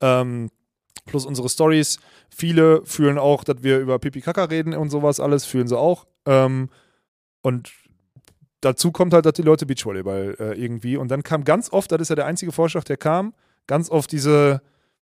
Ähm, 0.00 0.50
plus 1.06 1.24
unsere 1.24 1.48
Stories. 1.48 1.98
Viele 2.30 2.84
fühlen 2.84 3.18
auch, 3.18 3.44
dass 3.44 3.62
wir 3.62 3.78
über 3.78 3.98
Pipi 3.98 4.20
Kaka 4.20 4.44
reden 4.44 4.74
und 4.74 4.90
sowas 4.90 5.20
alles, 5.20 5.44
fühlen 5.44 5.68
sie 5.68 5.78
auch. 5.78 6.06
Ähm, 6.26 6.68
und 7.42 7.72
dazu 8.60 8.92
kommt 8.92 9.12
halt, 9.12 9.26
dass 9.26 9.34
die 9.34 9.42
Leute 9.42 9.66
Beachvolleyball 9.66 10.36
äh, 10.38 10.52
irgendwie. 10.60 10.96
Und 10.96 11.08
dann 11.10 11.22
kam 11.22 11.44
ganz 11.44 11.72
oft, 11.72 11.92
das 11.92 12.00
ist 12.00 12.08
ja 12.10 12.16
der 12.16 12.26
einzige 12.26 12.52
Vorschlag, 12.52 12.84
der 12.84 12.96
kam, 12.96 13.34
ganz 13.66 13.90
oft 13.90 14.10
diese, 14.12 14.62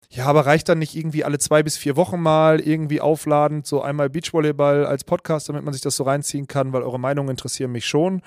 ja, 0.09 0.25
aber 0.25 0.45
reicht 0.45 0.69
dann 0.69 0.79
nicht 0.79 0.95
irgendwie 0.95 1.23
alle 1.23 1.39
zwei 1.39 1.63
bis 1.63 1.77
vier 1.77 1.95
Wochen 1.95 2.19
mal 2.19 2.59
irgendwie 2.59 3.01
aufladend, 3.01 3.65
so 3.67 3.81
einmal 3.81 4.09
Beachvolleyball 4.09 4.85
als 4.85 5.03
Podcast, 5.03 5.49
damit 5.49 5.63
man 5.63 5.73
sich 5.73 5.81
das 5.81 5.95
so 5.95 6.03
reinziehen 6.03 6.47
kann, 6.47 6.73
weil 6.73 6.83
eure 6.83 6.99
Meinungen 6.99 7.29
interessieren 7.29 7.71
mich 7.71 7.85
schon. 7.85 8.21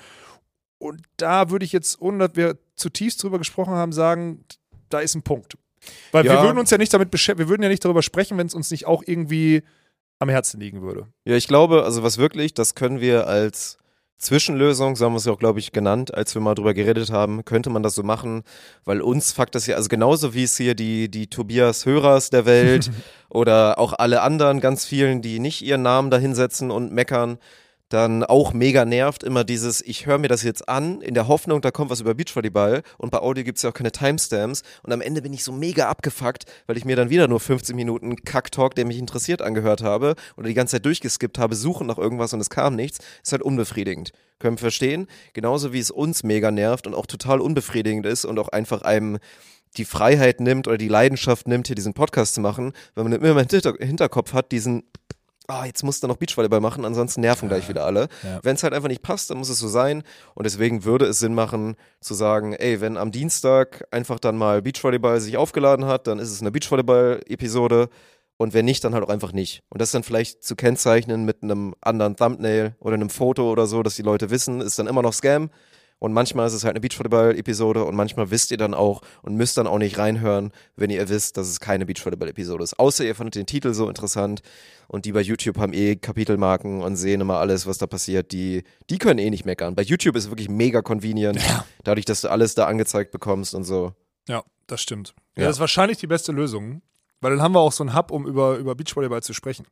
Und 0.77 1.01
da 1.17 1.49
würde 1.49 1.65
ich 1.65 1.71
jetzt, 1.71 2.01
ohne 2.01 2.27
dass 2.27 2.35
wir 2.35 2.57
zutiefst 2.75 3.21
drüber 3.23 3.37
gesprochen 3.37 3.73
haben, 3.73 3.93
sagen, 3.93 4.43
da 4.89 4.99
ist 4.99 5.15
ein 5.15 5.23
Punkt. 5.23 5.57
Weil 6.11 6.23
wir 6.23 6.33
Ja. 6.33 6.43
würden 6.43 6.57
uns 6.57 6.69
ja 6.69 6.77
nicht 6.77 6.93
damit 6.93 7.11
beschäftigen, 7.11 7.47
wir 7.47 7.49
würden 7.51 7.63
ja 7.63 7.69
nicht 7.69 7.83
darüber 7.83 8.01
sprechen, 8.01 8.37
wenn 8.37 8.47
es 8.47 8.53
uns 8.53 8.71
nicht 8.71 8.85
auch 8.85 9.03
irgendwie 9.05 9.63
am 10.19 10.29
Herzen 10.29 10.59
liegen 10.59 10.81
würde. 10.81 11.07
Ja, 11.25 11.35
ich 11.35 11.47
glaube, 11.47 11.83
also 11.83 12.03
was 12.03 12.17
wirklich, 12.17 12.53
das 12.53 12.75
können 12.75 13.01
wir 13.01 13.27
als 13.27 13.77
Zwischenlösung, 14.17 14.95
so 14.95 15.05
haben 15.05 15.13
wir 15.13 15.17
es 15.17 15.25
ja 15.25 15.33
auch, 15.33 15.39
glaube 15.39 15.59
ich, 15.59 15.71
genannt, 15.71 16.13
als 16.13 16.33
wir 16.33 16.41
mal 16.41 16.55
drüber 16.55 16.73
geredet 16.73 17.11
haben, 17.11 17.43
könnte 17.43 17.69
man 17.69 17.83
das 17.83 17.95
so 17.95 18.03
machen, 18.03 18.43
weil 18.85 19.01
uns 19.01 19.33
fuckt 19.33 19.53
das 19.55 19.67
ja, 19.67 19.75
also 19.75 19.89
genauso 19.89 20.33
wie 20.33 20.43
es 20.43 20.55
hier 20.55 20.75
die, 20.75 21.09
die 21.09 21.27
Tobias 21.27 21.85
Hörers 21.85 22.29
der 22.29 22.45
Welt 22.45 22.89
oder 23.29 23.79
auch 23.79 23.93
alle 23.93 24.21
anderen, 24.21 24.61
ganz 24.61 24.85
vielen, 24.85 25.21
die 25.21 25.39
nicht 25.39 25.61
ihren 25.61 25.81
Namen 25.81 26.09
dahinsetzen 26.09 26.71
und 26.71 26.93
meckern, 26.93 27.37
dann 27.93 28.23
auch 28.23 28.53
mega 28.53 28.85
nervt 28.85 29.23
immer 29.23 29.43
dieses, 29.43 29.81
ich 29.81 30.07
höre 30.07 30.17
mir 30.17 30.27
das 30.27 30.41
jetzt 30.41 30.67
an, 30.67 31.01
in 31.01 31.13
der 31.13 31.27
Hoffnung, 31.27 31.61
da 31.61 31.69
kommt 31.69 31.91
was 31.91 32.01
über 32.01 32.15
Beachvolleyball 32.15 32.81
und 32.97 33.11
bei 33.11 33.19
Audio 33.19 33.43
gibt's 33.43 33.61
ja 33.61 33.69
auch 33.69 33.73
keine 33.73 33.91
Timestamps 33.91 34.63
und 34.81 34.91
am 34.91 34.99
Ende 34.99 35.21
bin 35.21 35.31
ich 35.31 35.43
so 35.43 35.51
mega 35.51 35.87
abgefuckt, 35.89 36.45
weil 36.65 36.77
ich 36.77 36.85
mir 36.85 36.95
dann 36.95 37.11
wieder 37.11 37.27
nur 37.27 37.39
15 37.39 37.75
Minuten 37.75 38.15
Kack-Talk, 38.15 38.73
der 38.73 38.85
mich 38.85 38.97
interessiert, 38.97 39.43
angehört 39.43 39.83
habe 39.83 40.15
oder 40.37 40.47
die 40.47 40.55
ganze 40.55 40.77
Zeit 40.77 40.85
durchgeskippt 40.85 41.37
habe, 41.37 41.55
suchen 41.55 41.85
nach 41.85 41.99
irgendwas 41.99 42.33
und 42.33 42.39
es 42.39 42.49
kam 42.49 42.75
nichts, 42.75 42.97
ist 43.21 43.31
halt 43.31 43.43
unbefriedigend. 43.43 44.11
Können 44.39 44.57
wir 44.57 44.61
verstehen? 44.61 45.07
Genauso 45.33 45.71
wie 45.71 45.79
es 45.79 45.91
uns 45.91 46.23
mega 46.23 46.49
nervt 46.49 46.87
und 46.87 46.95
auch 46.95 47.05
total 47.05 47.41
unbefriedigend 47.41 48.07
ist 48.07 48.25
und 48.25 48.39
auch 48.39 48.49
einfach 48.49 48.81
einem 48.81 49.19
die 49.77 49.85
Freiheit 49.85 50.39
nimmt 50.39 50.67
oder 50.67 50.77
die 50.77 50.87
Leidenschaft 50.87 51.47
nimmt, 51.47 51.67
hier 51.67 51.75
diesen 51.75 51.93
Podcast 51.93 52.33
zu 52.33 52.41
machen, 52.41 52.73
wenn 52.95 53.03
man 53.03 53.13
immer 53.13 53.29
im 53.29 53.37
Hinter 53.37 53.75
Hinterkopf 53.79 54.33
hat, 54.33 54.51
diesen 54.51 54.83
ah, 55.47 55.65
jetzt 55.65 55.83
musst 55.83 56.03
du 56.03 56.07
noch 56.07 56.17
Beachvolleyball 56.17 56.61
machen, 56.61 56.85
ansonsten 56.85 57.21
nerven 57.21 57.49
gleich 57.49 57.67
wieder 57.69 57.85
alle. 57.85 58.07
Ja. 58.23 58.39
Wenn 58.43 58.55
es 58.55 58.63
halt 58.63 58.73
einfach 58.73 58.89
nicht 58.89 59.01
passt, 59.01 59.29
dann 59.29 59.37
muss 59.37 59.49
es 59.49 59.59
so 59.59 59.67
sein. 59.67 60.03
Und 60.35 60.45
deswegen 60.45 60.83
würde 60.85 61.05
es 61.05 61.19
Sinn 61.19 61.33
machen, 61.33 61.75
zu 61.99 62.13
sagen, 62.13 62.53
ey, 62.53 62.81
wenn 62.81 62.97
am 62.97 63.11
Dienstag 63.11 63.85
einfach 63.91 64.19
dann 64.19 64.37
mal 64.37 64.61
Beachvolleyball 64.61 65.19
sich 65.19 65.37
aufgeladen 65.37 65.85
hat, 65.85 66.07
dann 66.07 66.19
ist 66.19 66.31
es 66.31 66.41
eine 66.41 66.51
Beachvolleyball-Episode. 66.51 67.89
Und 68.37 68.53
wenn 68.53 68.65
nicht, 68.65 68.83
dann 68.83 68.93
halt 68.93 69.03
auch 69.03 69.09
einfach 69.09 69.31
nicht. 69.31 69.61
Und 69.69 69.81
das 69.81 69.91
dann 69.91 70.03
vielleicht 70.03 70.43
zu 70.43 70.55
kennzeichnen 70.55 71.23
mit 71.23 71.43
einem 71.43 71.75
anderen 71.81 72.15
Thumbnail 72.15 72.75
oder 72.79 72.95
einem 72.95 73.09
Foto 73.09 73.51
oder 73.51 73.67
so, 73.67 73.83
dass 73.83 73.95
die 73.95 74.01
Leute 74.01 74.29
wissen, 74.29 74.59
ist 74.59 74.79
dann 74.79 74.87
immer 74.87 75.01
noch 75.01 75.13
Scam. 75.13 75.49
Und 76.03 76.11
manchmal 76.11 76.45
ist 76.47 76.53
es 76.53 76.65
halt 76.65 76.73
eine 76.75 76.81
Beachvolleyball-Episode 76.81 77.85
und 77.85 77.95
manchmal 77.95 78.29
wisst 78.29 78.51
ihr 78.51 78.57
dann 78.57 78.73
auch 78.73 79.01
und 79.21 79.35
müsst 79.37 79.55
dann 79.57 79.67
auch 79.67 79.77
nicht 79.77 79.97
reinhören, 79.97 80.51
wenn 80.75 80.89
ihr 80.89 81.07
wisst, 81.07 81.37
dass 81.37 81.47
es 81.47 81.61
keine 81.61 81.85
Beachvolleyball-Episode 81.85 82.61
ist. 82.61 82.77
Außer 82.77 83.05
ihr 83.05 83.15
fandet 83.15 83.35
den 83.35 83.45
Titel 83.45 83.73
so 83.73 83.87
interessant 83.87 84.41
und 84.89 85.05
die 85.05 85.13
bei 85.13 85.21
YouTube 85.21 85.57
haben 85.57 85.71
eh 85.73 85.95
Kapitelmarken 85.95 86.81
und 86.81 86.97
sehen 86.97 87.21
immer 87.21 87.37
alles, 87.37 87.67
was 87.67 87.77
da 87.77 87.87
passiert. 87.87 88.33
Die, 88.33 88.63
die 88.89 88.97
können 88.97 89.17
eh 89.17 89.29
nicht 89.29 89.45
meckern. 89.45 89.75
Bei 89.75 89.81
YouTube 89.83 90.17
ist 90.17 90.25
es 90.25 90.29
wirklich 90.29 90.49
mega 90.49 90.81
convenient, 90.81 91.41
Ja. 91.41 91.63
dadurch, 91.85 92.03
dass 92.05 92.19
du 92.19 92.27
alles 92.29 92.53
da 92.53 92.65
angezeigt 92.65 93.11
bekommst 93.11 93.55
und 93.55 93.63
so. 93.63 93.93
Ja, 94.27 94.43
das 94.67 94.81
stimmt. 94.81 95.15
Ja. 95.37 95.45
Das 95.45 95.55
ist 95.55 95.59
wahrscheinlich 95.61 95.99
die 95.99 96.07
beste 96.07 96.33
Lösung, 96.33 96.81
weil 97.21 97.31
dann 97.31 97.41
haben 97.41 97.53
wir 97.53 97.61
auch 97.61 97.71
so 97.71 97.81
einen 97.81 97.95
Hub, 97.95 98.11
um 98.11 98.27
über, 98.27 98.57
über 98.57 98.75
Beachvolleyball 98.75 99.23
zu 99.23 99.31
sprechen. 99.33 99.65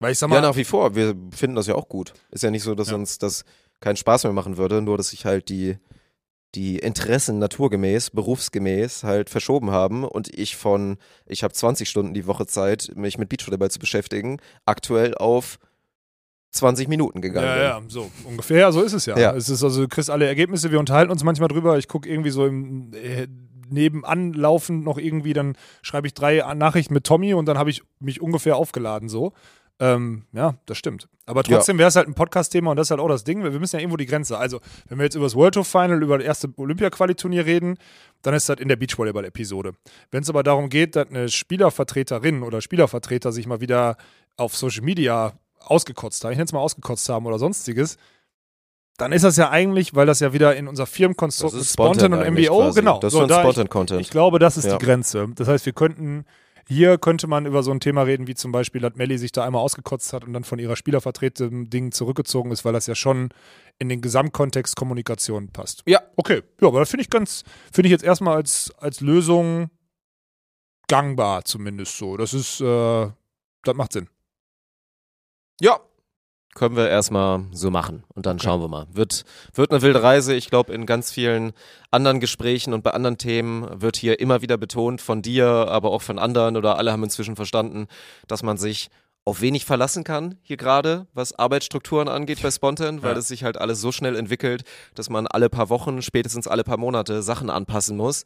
Weil 0.00 0.10
ich 0.12 0.18
sag 0.18 0.28
mal, 0.30 0.36
Ja, 0.36 0.42
nach 0.42 0.56
wie 0.56 0.64
vor. 0.64 0.96
Wir 0.96 1.14
finden 1.30 1.54
das 1.54 1.68
ja 1.68 1.76
auch 1.76 1.88
gut. 1.88 2.12
Ist 2.32 2.42
ja 2.42 2.50
nicht 2.50 2.64
so, 2.64 2.74
dass 2.74 2.88
Ja. 2.90 2.96
uns 2.96 3.18
das 3.18 3.44
keinen 3.80 3.96
Spaß 3.96 4.24
mehr 4.24 4.32
machen 4.32 4.56
würde, 4.56 4.82
nur 4.82 4.96
dass 4.96 5.10
sich 5.10 5.24
halt 5.24 5.48
die, 5.48 5.76
die 6.54 6.78
Interessen 6.78 7.38
naturgemäß, 7.38 8.10
berufsgemäß 8.10 9.04
halt 9.04 9.30
verschoben 9.30 9.70
haben 9.70 10.04
und 10.04 10.28
ich 10.36 10.56
von, 10.56 10.98
ich 11.26 11.42
habe 11.42 11.54
20 11.54 11.88
Stunden 11.88 12.14
die 12.14 12.26
Woche 12.26 12.46
Zeit, 12.46 12.92
mich 12.94 13.18
mit 13.18 13.28
Beachvolleyball 13.28 13.70
zu 13.70 13.78
beschäftigen, 13.78 14.38
aktuell 14.66 15.14
auf 15.14 15.58
20 16.52 16.88
Minuten 16.88 17.20
gegangen 17.20 17.46
Ja, 17.46 17.54
bin. 17.54 17.62
ja, 17.62 17.90
so 17.90 18.10
ungefähr, 18.24 18.58
ja, 18.58 18.72
so 18.72 18.82
ist 18.82 18.92
es 18.92 19.06
ja. 19.06 19.16
Ja. 19.16 19.32
Es 19.34 19.48
ist 19.48 19.62
also, 19.62 19.82
du 19.82 19.88
kriegst 19.88 20.10
alle 20.10 20.26
Ergebnisse, 20.26 20.72
wir 20.72 20.80
unterhalten 20.80 21.12
uns 21.12 21.22
manchmal 21.22 21.48
drüber. 21.48 21.78
Ich 21.78 21.86
gucke 21.86 22.08
irgendwie 22.08 22.30
so 22.30 22.44
im 22.46 22.92
äh, 22.92 23.28
nebenan 23.68 24.32
laufend 24.32 24.84
noch 24.84 24.98
irgendwie, 24.98 25.32
dann 25.32 25.56
schreibe 25.80 26.08
ich 26.08 26.14
drei 26.14 26.42
Nachrichten 26.54 26.92
mit 26.92 27.04
Tommy 27.04 27.34
und 27.34 27.46
dann 27.46 27.56
habe 27.56 27.70
ich 27.70 27.82
mich 28.00 28.20
ungefähr 28.20 28.56
aufgeladen 28.56 29.08
so. 29.08 29.32
Ähm, 29.82 30.26
ja, 30.32 30.54
das 30.66 30.76
stimmt. 30.76 31.08
Aber 31.24 31.42
trotzdem 31.42 31.78
wäre 31.78 31.88
es 31.88 31.96
halt 31.96 32.06
ein 32.06 32.14
Podcast-Thema 32.14 32.70
und 32.72 32.76
das 32.76 32.88
ist 32.88 32.90
halt 32.90 33.00
auch 33.00 33.08
das 33.08 33.24
Ding. 33.24 33.42
Wir 33.42 33.50
müssen 33.52 33.76
ja 33.76 33.80
irgendwo 33.80 33.96
die 33.96 34.04
Grenze. 34.06 34.36
Also, 34.36 34.60
wenn 34.88 34.98
wir 34.98 35.04
jetzt 35.04 35.14
über 35.14 35.24
das 35.24 35.34
World 35.34 35.54
Tour 35.54 35.64
Final, 35.64 36.02
über 36.02 36.18
das 36.18 36.26
erste 36.26 36.48
Olympia-Quali-Turnier 36.56 37.46
reden, 37.46 37.78
dann 38.22 38.34
ist 38.34 38.48
das 38.48 38.60
in 38.60 38.68
der 38.68 38.76
Beachvolleyball-Episode. 38.76 39.72
Wenn 40.10 40.22
es 40.22 40.28
aber 40.28 40.42
darum 40.42 40.68
geht, 40.68 40.96
dass 40.96 41.08
eine 41.08 41.28
Spielervertreterin 41.30 42.42
oder 42.42 42.60
Spielervertreter 42.60 43.32
sich 43.32 43.46
mal 43.46 43.60
wieder 43.62 43.96
auf 44.36 44.54
Social 44.56 44.82
Media 44.84 45.32
ausgekotzt 45.60 46.24
haben, 46.24 46.32
ich 46.32 46.36
nenne 46.38 46.46
es 46.46 46.52
mal 46.52 46.58
ausgekotzt 46.60 47.08
haben 47.08 47.24
oder 47.26 47.38
sonstiges, 47.38 47.96
dann 48.98 49.12
ist 49.12 49.22
das 49.24 49.36
ja 49.36 49.48
eigentlich, 49.50 49.94
weil 49.94 50.04
das 50.06 50.20
ja 50.20 50.32
wieder 50.34 50.54
in 50.56 50.68
unser 50.68 50.84
Firmenkonstrukt 50.86 51.54
mit 51.54 51.62
ist 51.62 51.72
Spontan 51.72 52.12
Spontan 52.12 52.26
und 52.26 52.34
MBO, 52.34 52.58
quasi. 52.58 52.80
genau. 52.80 52.98
Das 52.98 53.08
ist 53.08 53.12
So, 53.14 53.20
schon 53.20 53.28
da 53.28 53.36
ich, 53.36 53.40
Spontan-Content. 53.42 54.00
ich 54.02 54.10
glaube, 54.10 54.38
das 54.38 54.58
ist 54.58 54.66
Ja. 54.66 54.76
die 54.76 54.84
Grenze. 54.84 55.28
Das 55.36 55.48
heißt, 55.48 55.64
wir 55.64 55.72
könnten, 55.72 56.26
hier 56.68 56.98
könnte 56.98 57.26
man 57.26 57.46
über 57.46 57.62
so 57.62 57.70
ein 57.70 57.80
Thema 57.80 58.02
reden, 58.02 58.26
wie 58.26 58.34
zum 58.34 58.52
Beispiel, 58.52 58.80
dass 58.80 58.94
Melli 58.94 59.18
sich 59.18 59.32
da 59.32 59.44
einmal 59.44 59.62
ausgekotzt 59.62 60.12
hat 60.12 60.24
und 60.24 60.32
dann 60.32 60.44
von 60.44 60.58
ihrer 60.58 60.76
Spielervertretung 60.76 61.70
Ding 61.70 61.92
zurückgezogen 61.92 62.50
ist, 62.50 62.64
weil 62.64 62.72
das 62.72 62.86
ja 62.86 62.94
schon 62.94 63.30
in 63.78 63.88
den 63.88 64.00
Gesamtkontext 64.00 64.76
Kommunikation 64.76 65.48
passt. 65.48 65.82
Ja. 65.86 66.00
Okay, 66.16 66.42
ja, 66.60 66.68
aber 66.68 66.80
das 66.80 66.90
finde 66.90 67.02
ich 67.02 67.10
ganz, 67.10 67.44
finde 67.72 67.88
ich 67.88 67.92
jetzt 67.92 68.04
erstmal 68.04 68.36
als, 68.36 68.72
als 68.78 69.00
Lösung 69.00 69.70
gangbar 70.88 71.44
zumindest 71.44 71.96
so. 71.96 72.16
Das 72.16 72.34
ist, 72.34 72.60
äh, 72.60 73.10
das 73.62 73.74
macht 73.74 73.92
Sinn. 73.92 74.08
Ja. 75.60 75.80
Können 76.60 76.76
wir 76.76 76.90
erstmal 76.90 77.44
so 77.52 77.70
machen 77.70 78.04
und 78.14 78.26
dann 78.26 78.38
schauen 78.38 78.60
wir 78.60 78.68
mal. 78.68 78.86
Wird, 78.92 79.24
wird 79.54 79.70
eine 79.70 79.80
wilde 79.80 80.02
Reise. 80.02 80.34
Ich 80.34 80.50
glaube, 80.50 80.74
in 80.74 80.84
ganz 80.84 81.10
vielen 81.10 81.52
anderen 81.90 82.20
Gesprächen 82.20 82.74
und 82.74 82.82
bei 82.84 82.90
anderen 82.90 83.16
Themen 83.16 83.80
wird 83.80 83.96
hier 83.96 84.20
immer 84.20 84.42
wieder 84.42 84.58
betont 84.58 85.00
von 85.00 85.22
dir, 85.22 85.46
aber 85.46 85.90
auch 85.90 86.02
von 86.02 86.18
anderen 86.18 86.58
oder 86.58 86.76
alle 86.76 86.92
haben 86.92 87.02
inzwischen 87.02 87.34
verstanden, 87.34 87.86
dass 88.28 88.42
man 88.42 88.58
sich 88.58 88.90
auf 89.24 89.40
wenig 89.40 89.64
verlassen 89.64 90.04
kann, 90.04 90.36
hier 90.42 90.58
gerade, 90.58 91.06
was 91.14 91.32
Arbeitsstrukturen 91.32 92.08
angeht 92.08 92.42
bei 92.42 92.50
Spontan, 92.50 93.02
weil 93.02 93.12
Ja. 93.12 93.18
es 93.18 93.28
sich 93.28 93.42
halt 93.42 93.56
alles 93.56 93.80
so 93.80 93.90
schnell 93.90 94.14
entwickelt, 94.14 94.64
dass 94.94 95.08
man 95.08 95.26
alle 95.26 95.48
paar 95.48 95.70
Wochen, 95.70 96.02
spätestens 96.02 96.46
alle 96.46 96.62
paar 96.64 96.76
Monate 96.76 97.22
Sachen 97.22 97.48
anpassen 97.48 97.96
muss 97.96 98.24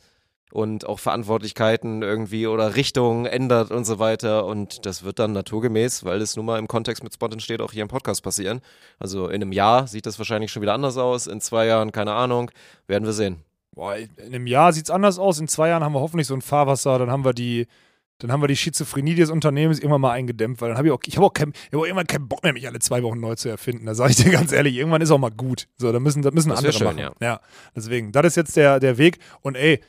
und 0.54 0.86
auch 0.86 1.00
Verantwortlichkeiten 1.00 2.02
irgendwie 2.02 2.46
oder 2.46 2.76
Richtungen 2.76 3.26
ändert 3.26 3.72
und 3.72 3.84
so 3.84 3.98
weiter. 3.98 4.46
Und 4.46 4.86
das 4.86 5.02
wird 5.02 5.18
dann 5.18 5.32
naturgemäß, 5.32 6.04
weil 6.04 6.22
es 6.22 6.36
nun 6.36 6.46
mal 6.46 6.60
im 6.60 6.68
Kontext 6.68 7.02
mit 7.02 7.12
Spontan 7.12 7.40
steht, 7.40 7.60
auch 7.60 7.72
hier 7.72 7.82
im 7.82 7.88
Podcast 7.88 8.22
passieren. 8.22 8.60
Also 9.00 9.26
in 9.26 9.42
einem 9.42 9.50
Jahr 9.50 9.88
sieht 9.88 10.06
das 10.06 10.16
wahrscheinlich 10.18 10.52
schon 10.52 10.62
wieder 10.62 10.74
anders 10.74 10.96
aus, 10.96 11.26
in 11.26 11.40
zwei 11.40 11.66
Jahren, 11.66 11.90
keine 11.90 12.12
Ahnung, 12.12 12.52
werden 12.86 13.04
wir 13.04 13.12
sehen. 13.12 13.42
Boah, 13.72 13.96
in 13.96 14.08
einem 14.26 14.46
Jahr 14.46 14.72
sieht 14.72 14.84
es 14.84 14.90
anders 14.90 15.18
aus. 15.18 15.40
In 15.40 15.48
zwei 15.48 15.70
Jahren 15.70 15.82
haben 15.82 15.92
wir 15.92 16.00
hoffentlich 16.00 16.28
so 16.28 16.34
ein 16.34 16.40
Fahrwasser. 16.42 17.00
Dann 17.00 17.10
haben 17.10 17.24
wir 17.24 17.32
die, 17.32 17.66
dann 18.18 18.30
haben 18.30 18.40
wir 18.40 18.46
die 18.46 18.56
Schizophrenie 18.56 19.16
des 19.16 19.30
Unternehmens 19.30 19.80
irgendwann 19.80 20.02
mal 20.02 20.12
eingedämmt, 20.12 20.60
weil 20.60 20.68
dann 20.68 20.78
habe 20.78 20.86
ich 20.86 20.92
auch, 20.92 21.00
ich 21.04 21.16
habe 21.16 21.26
auch, 21.26 21.32
kein, 21.34 21.50
ich 21.50 21.72
hab 21.72 21.80
auch 21.80 21.84
irgendwann 21.84 22.06
keinen 22.06 22.28
Bock 22.28 22.44
mehr, 22.44 22.52
mich 22.52 22.68
alle 22.68 22.78
zwei 22.78 23.02
Wochen 23.02 23.18
neu 23.18 23.34
zu 23.34 23.48
erfinden. 23.48 23.86
Da 23.86 23.96
sage 23.96 24.12
ich 24.12 24.18
dir 24.18 24.30
ganz 24.30 24.52
ehrlich, 24.52 24.76
irgendwann 24.76 25.02
ist 25.02 25.10
auch 25.10 25.18
mal 25.18 25.32
gut. 25.32 25.66
So, 25.78 25.90
da 25.90 25.98
müssen, 25.98 26.22
da 26.22 26.30
müssen 26.30 26.50
Das 26.50 26.58
andere 26.58 26.72
schön, 26.72 26.96
machen. 26.96 27.16
Ja. 27.20 27.40
deswegen, 27.74 28.12
das 28.12 28.26
ist 28.26 28.36
jetzt 28.36 28.56
der, 28.56 28.78
der 28.78 28.98
Weg. 28.98 29.18
Und 29.40 29.56
ey, 29.56 29.80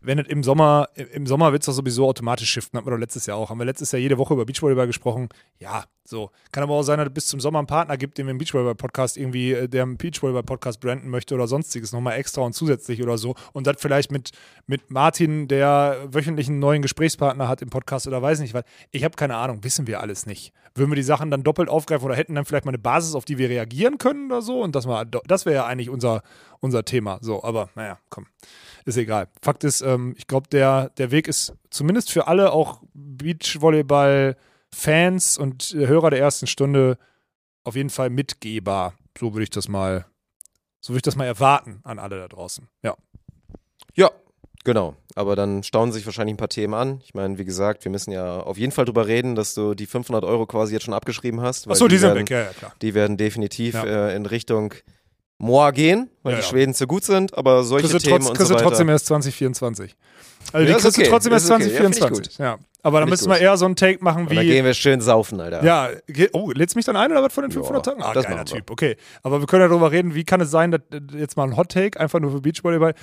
wenn 0.00 0.18
es 0.18 0.28
im 0.28 0.42
Sommer, 0.42 0.88
im 1.12 1.26
Sommer 1.26 1.52
wird 1.52 1.62
es 1.62 1.66
doch 1.66 1.72
sowieso 1.72 2.06
automatisch 2.06 2.50
shiften, 2.50 2.76
hatten 2.76 2.86
wir 2.86 2.92
doch 2.92 2.98
letztes 2.98 3.26
Jahr 3.26 3.36
auch. 3.36 3.50
Haben 3.50 3.58
wir 3.58 3.64
letztes 3.64 3.92
Jahr 3.92 4.00
jede 4.00 4.18
Woche 4.18 4.34
über 4.34 4.44
Beachvolleyball 4.44 4.86
gesprochen. 4.86 5.28
Ja, 5.58 5.84
so. 6.04 6.30
Kann 6.52 6.62
aber 6.62 6.74
auch 6.74 6.82
sein, 6.82 6.98
dass 6.98 7.08
es 7.08 7.14
bis 7.14 7.26
zum 7.26 7.40
Sommer 7.40 7.58
einen 7.58 7.66
Partner 7.66 7.96
gibt, 7.96 8.18
den 8.18 8.26
wir 8.26 8.30
im 8.30 8.38
Beachvolleyball-Podcast 8.38 9.16
irgendwie, 9.16 9.52
äh, 9.52 9.68
der 9.68 9.82
im 9.82 9.96
Beachvolleyball-Podcast 9.96 10.80
branden 10.80 11.08
möchte 11.08 11.34
oder 11.34 11.46
sonstiges, 11.46 11.92
nochmal 11.92 12.18
extra 12.18 12.42
und 12.42 12.52
zusätzlich 12.52 13.02
oder 13.02 13.18
so. 13.18 13.34
Und 13.52 13.66
das 13.66 13.76
vielleicht 13.78 14.10
mit, 14.12 14.30
mit 14.66 14.90
Martin, 14.90 15.48
der 15.48 16.06
wöchentlich 16.08 16.48
einen 16.48 16.58
neuen 16.58 16.82
Gesprächspartner 16.82 17.48
hat 17.48 17.62
im 17.62 17.70
Podcast 17.70 18.06
oder 18.06 18.22
weiß 18.22 18.40
nicht 18.40 18.54
was. 18.54 18.64
Ich 18.90 19.04
habe 19.04 19.16
keine 19.16 19.36
Ahnung, 19.36 19.64
wissen 19.64 19.86
wir 19.86 20.00
alles 20.00 20.26
nicht. 20.26 20.52
Würden 20.76 20.90
wir 20.90 20.96
die 20.96 21.02
Sachen 21.02 21.30
dann 21.30 21.42
doppelt 21.42 21.68
aufgreifen 21.68 22.04
oder 22.04 22.16
hätten 22.16 22.34
dann 22.34 22.44
vielleicht 22.44 22.64
mal 22.64 22.70
eine 22.70 22.78
Basis, 22.78 23.14
auf 23.14 23.24
die 23.24 23.38
wir 23.38 23.48
reagieren 23.48 23.98
können 23.98 24.30
oder 24.30 24.42
so? 24.42 24.62
Und 24.62 24.76
das, 24.76 24.86
das 25.26 25.46
wäre 25.46 25.56
ja 25.56 25.66
eigentlich 25.66 25.90
unser, 25.90 26.22
unser 26.60 26.84
Thema. 26.84 27.18
So, 27.22 27.42
aber 27.42 27.70
naja, 27.74 27.98
komm 28.10 28.26
ist 28.86 28.96
egal. 28.96 29.28
Fakt 29.42 29.64
ist, 29.64 29.82
ähm, 29.82 30.14
ich 30.16 30.26
glaube, 30.28 30.48
der, 30.48 30.88
der 30.90 31.10
Weg 31.10 31.26
ist 31.28 31.52
zumindest 31.70 32.10
für 32.10 32.28
alle 32.28 32.52
auch 32.52 32.80
Beachvolleyball-Fans 32.94 35.38
und 35.38 35.74
Hörer 35.74 36.10
der 36.10 36.20
ersten 36.20 36.46
Stunde 36.46 36.96
auf 37.64 37.74
jeden 37.74 37.90
Fall 37.90 38.08
mitgehbar. 38.10 38.94
So 39.18 39.34
würde 39.34 39.42
ich 39.42 39.50
das 39.50 39.66
mal, 39.68 40.06
so 40.80 40.92
würde 40.92 40.98
ich 40.98 41.02
das 41.02 41.16
mal 41.16 41.26
erwarten 41.26 41.80
an 41.82 41.98
alle 41.98 42.16
da 42.16 42.28
draußen. 42.28 42.68
Ja. 42.82 42.96
Ja, 43.94 44.12
genau. 44.66 44.94
Aber 45.14 45.34
dann 45.34 45.62
stauen 45.62 45.92
sich 45.92 46.04
wahrscheinlich 46.04 46.34
ein 46.34 46.36
paar 46.36 46.50
Themen 46.50 46.74
an. 46.74 47.00
Ich 47.04 47.14
meine, 47.14 47.38
wie 47.38 47.46
gesagt, 47.46 47.84
wir 47.84 47.90
müssen 47.90 48.12
ja 48.12 48.40
auf 48.40 48.58
jeden 48.58 48.72
Fall 48.72 48.84
drüber 48.84 49.06
reden, 49.06 49.34
dass 49.34 49.54
du 49.54 49.74
die 49.74 49.86
500 49.86 50.24
Euro 50.24 50.44
quasi 50.44 50.74
jetzt 50.74 50.84
schon 50.84 50.92
abgeschrieben 50.92 51.40
hast. 51.40 51.66
Achso, 51.70 51.88
die 51.88 51.96
sind 51.96 52.08
werden, 52.10 52.18
weg, 52.20 52.30
ja, 52.30 52.40
ja, 52.40 52.50
klar. 52.50 52.72
Die 52.82 52.92
werden 52.94 53.16
definitiv 53.16 53.72
Ja. 53.74 53.84
äh, 54.08 54.16
in 54.16 54.26
Richtung 54.26 54.74
Moa 55.38 55.70
gehen, 55.70 56.10
weil 56.22 56.34
Ja, 56.34 56.40
die. 56.40 56.44
Schweden 56.46 56.74
zu 56.74 56.86
gut 56.86 57.04
sind, 57.04 57.36
aber 57.36 57.62
solche 57.64 57.88
Kriegst 57.88 58.04
du, 58.06 58.10
Themen 58.10 58.20
trotz, 58.20 58.28
und 58.30 58.36
kriegst 58.36 58.48
so 58.48 58.54
du 58.54 58.60
weiter. 58.60 58.68
trotzdem 58.68 58.88
erst 58.90 59.06
2024. 59.06 59.96
Also 60.52 60.58
Ja, 60.58 60.74
die 60.76 60.80
kriegst 60.82 60.86
okay, 60.98 61.04
du 61.04 61.10
trotzdem 61.10 61.32
erst 61.32 61.50
okay. 61.50 61.62
Ja, 61.62 61.68
find 61.82 61.94
ich 61.94 62.00
2024. 62.00 62.38
Ja, 62.38 62.58
Aber 62.82 63.00
dann 63.00 63.08
müssen 63.08 63.28
wir 63.28 63.38
eher 63.38 63.56
so 63.56 63.64
einen 63.66 63.74
Take 63.76 64.02
machen 64.04 64.22
und 64.22 64.30
dann 64.30 64.44
wie. 64.44 64.46
gehen 64.48 64.64
wir 64.64 64.72
schön 64.74 65.00
saufen, 65.00 65.40
Alter. 65.40 65.64
Ja, 65.64 65.88
oh, 66.32 66.50
lädst 66.52 66.76
mich 66.76 66.84
dann 66.84 66.96
ein 66.96 67.10
oder 67.10 67.22
was 67.22 67.32
von 67.32 67.42
den 67.42 67.50
Ja, 67.50 67.56
500 67.56 67.84
Tagen? 67.84 68.02
Ah, 68.02 68.12
das 68.14 68.24
geiler. 68.26 68.44
Typ, 68.44 68.70
okay. 68.70 68.96
Aber 69.22 69.40
wir 69.40 69.46
können 69.46 69.62
ja 69.62 69.68
darüber 69.68 69.90
reden, 69.92 70.14
wie 70.14 70.24
kann 70.24 70.40
es 70.40 70.50
sein, 70.50 70.70
dass 70.70 70.80
jetzt 71.14 71.36
mal 71.36 71.44
ein 71.44 71.56
Hot 71.56 71.70
Take, 71.70 71.98
einfach 71.98 72.20
nur 72.20 72.30
für 72.30 72.40
Beachvolleyball. 72.40 72.94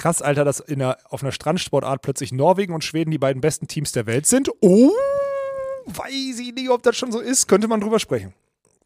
Krass, 0.00 0.22
Alter, 0.22 0.46
dass 0.46 0.60
in 0.60 0.80
einer, 0.80 0.96
auf 1.10 1.22
einer 1.22 1.30
Strandsportart 1.30 2.00
plötzlich 2.00 2.32
Norwegen 2.32 2.72
und 2.72 2.82
Schweden 2.82 3.10
die 3.10 3.18
beiden 3.18 3.42
besten 3.42 3.68
Teams 3.68 3.92
der 3.92 4.06
Welt 4.06 4.24
sind. 4.24 4.48
Oh, 4.62 4.90
weiß 5.84 6.38
ich 6.40 6.54
nicht, 6.54 6.70
ob 6.70 6.82
das 6.82 6.96
schon 6.96 7.12
so 7.12 7.20
ist. 7.20 7.48
Könnte 7.48 7.68
man 7.68 7.82
drüber 7.82 7.98
sprechen. 7.98 8.32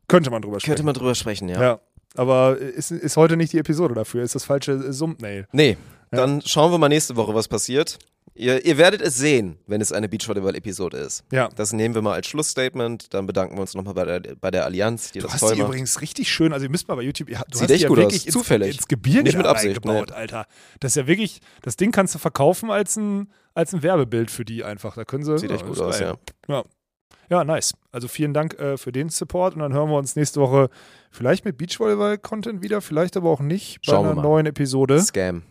Könnte 0.08 0.30
man 0.30 0.42
drüber 0.42 0.58
sprechen. 0.58 0.72
Könnte 0.72 0.82
man 0.82 0.94
drüber 0.94 1.14
sprechen, 1.14 1.48
ja. 1.48 1.62
ja. 1.62 1.80
Aber 2.16 2.58
ist, 2.58 2.90
ist 2.90 3.16
heute 3.16 3.36
nicht 3.36 3.52
die 3.52 3.58
Episode 3.58 3.94
dafür, 3.94 4.24
ist 4.24 4.34
das 4.34 4.42
falsche 4.42 4.90
Thumbnail. 4.90 5.46
Nee, 5.52 5.76
dann 6.10 6.42
schauen 6.42 6.72
wir 6.72 6.78
mal 6.78 6.88
nächste 6.88 7.14
Woche, 7.14 7.32
was 7.32 7.46
passiert. 7.46 7.96
Ihr, 8.36 8.64
ihr 8.66 8.78
werdet 8.78 9.00
es 9.00 9.16
sehen, 9.16 9.58
wenn 9.68 9.80
es 9.80 9.92
eine 9.92 10.08
Beachvolleyball-Episode 10.08 10.96
ist. 10.96 11.22
Ja. 11.30 11.48
Das 11.54 11.72
nehmen 11.72 11.94
wir 11.94 12.02
mal 12.02 12.14
als 12.14 12.26
Schlussstatement. 12.26 13.14
Dann 13.14 13.26
bedanken 13.26 13.56
wir 13.56 13.60
uns 13.60 13.74
nochmal 13.74 13.94
bei 13.94 14.04
der, 14.18 14.34
bei 14.36 14.50
der 14.50 14.64
Allianz, 14.64 15.12
die 15.12 15.20
Du 15.20 15.26
das 15.26 15.34
hast 15.34 15.40
toll 15.40 15.54
die 15.54 15.60
macht. 15.60 15.68
übrigens 15.68 16.00
richtig 16.00 16.28
schön, 16.32 16.52
also 16.52 16.64
ihr 16.66 16.70
müsst 16.70 16.88
mal 16.88 16.96
bei 16.96 17.02
YouTube, 17.02 17.30
ihr, 17.30 17.38
du 17.48 17.58
Sieht 17.58 17.62
hast 17.62 17.70
echt 17.70 17.78
die 17.78 17.82
ja 17.84 17.88
gut 17.88 17.98
aus. 17.98 18.04
wirklich 18.06 18.26
ins, 18.26 18.32
Zufällig. 18.32 18.74
ins 18.76 18.88
Gebirge 18.88 19.22
Nicht 19.22 19.36
mit 19.36 19.46
Absicht, 19.46 19.76
reingebaut, 19.76 20.10
Alter. 20.10 20.46
Das 20.80 20.92
ist 20.92 20.96
ja 20.96 21.06
wirklich, 21.06 21.40
das 21.62 21.76
Ding 21.76 21.92
kannst 21.92 22.12
du 22.16 22.18
verkaufen 22.18 22.72
als 22.72 22.96
ein, 22.96 23.30
als 23.54 23.72
ein 23.72 23.84
Werbebild 23.84 24.32
für 24.32 24.44
die 24.44 24.64
einfach. 24.64 24.96
Da 24.96 25.04
können 25.04 25.22
sie. 25.22 25.38
Sieht 25.38 25.52
echt 25.52 25.64
gut 25.66 25.78
aus, 25.80 26.00
ja. 26.00 26.16
ja. 26.48 26.64
Ja, 27.30 27.44
nice. 27.44 27.72
Also 27.92 28.08
vielen 28.08 28.34
Dank 28.34 28.58
äh, 28.58 28.76
für 28.76 28.90
den 28.90 29.10
Support 29.10 29.54
und 29.54 29.60
dann 29.60 29.72
hören 29.72 29.88
wir 29.90 29.96
uns 29.96 30.16
nächste 30.16 30.40
Woche 30.40 30.68
vielleicht 31.12 31.44
mit 31.44 31.56
Beachvolleyball-Content 31.56 32.62
wieder, 32.62 32.80
vielleicht 32.82 33.16
aber 33.16 33.30
auch 33.30 33.40
nicht 33.40 33.78
bei 33.86 33.92
Schauen 33.92 34.08
einer 34.08 34.20
neuen 34.20 34.46
Episode. 34.46 35.00
Scam. 35.00 35.44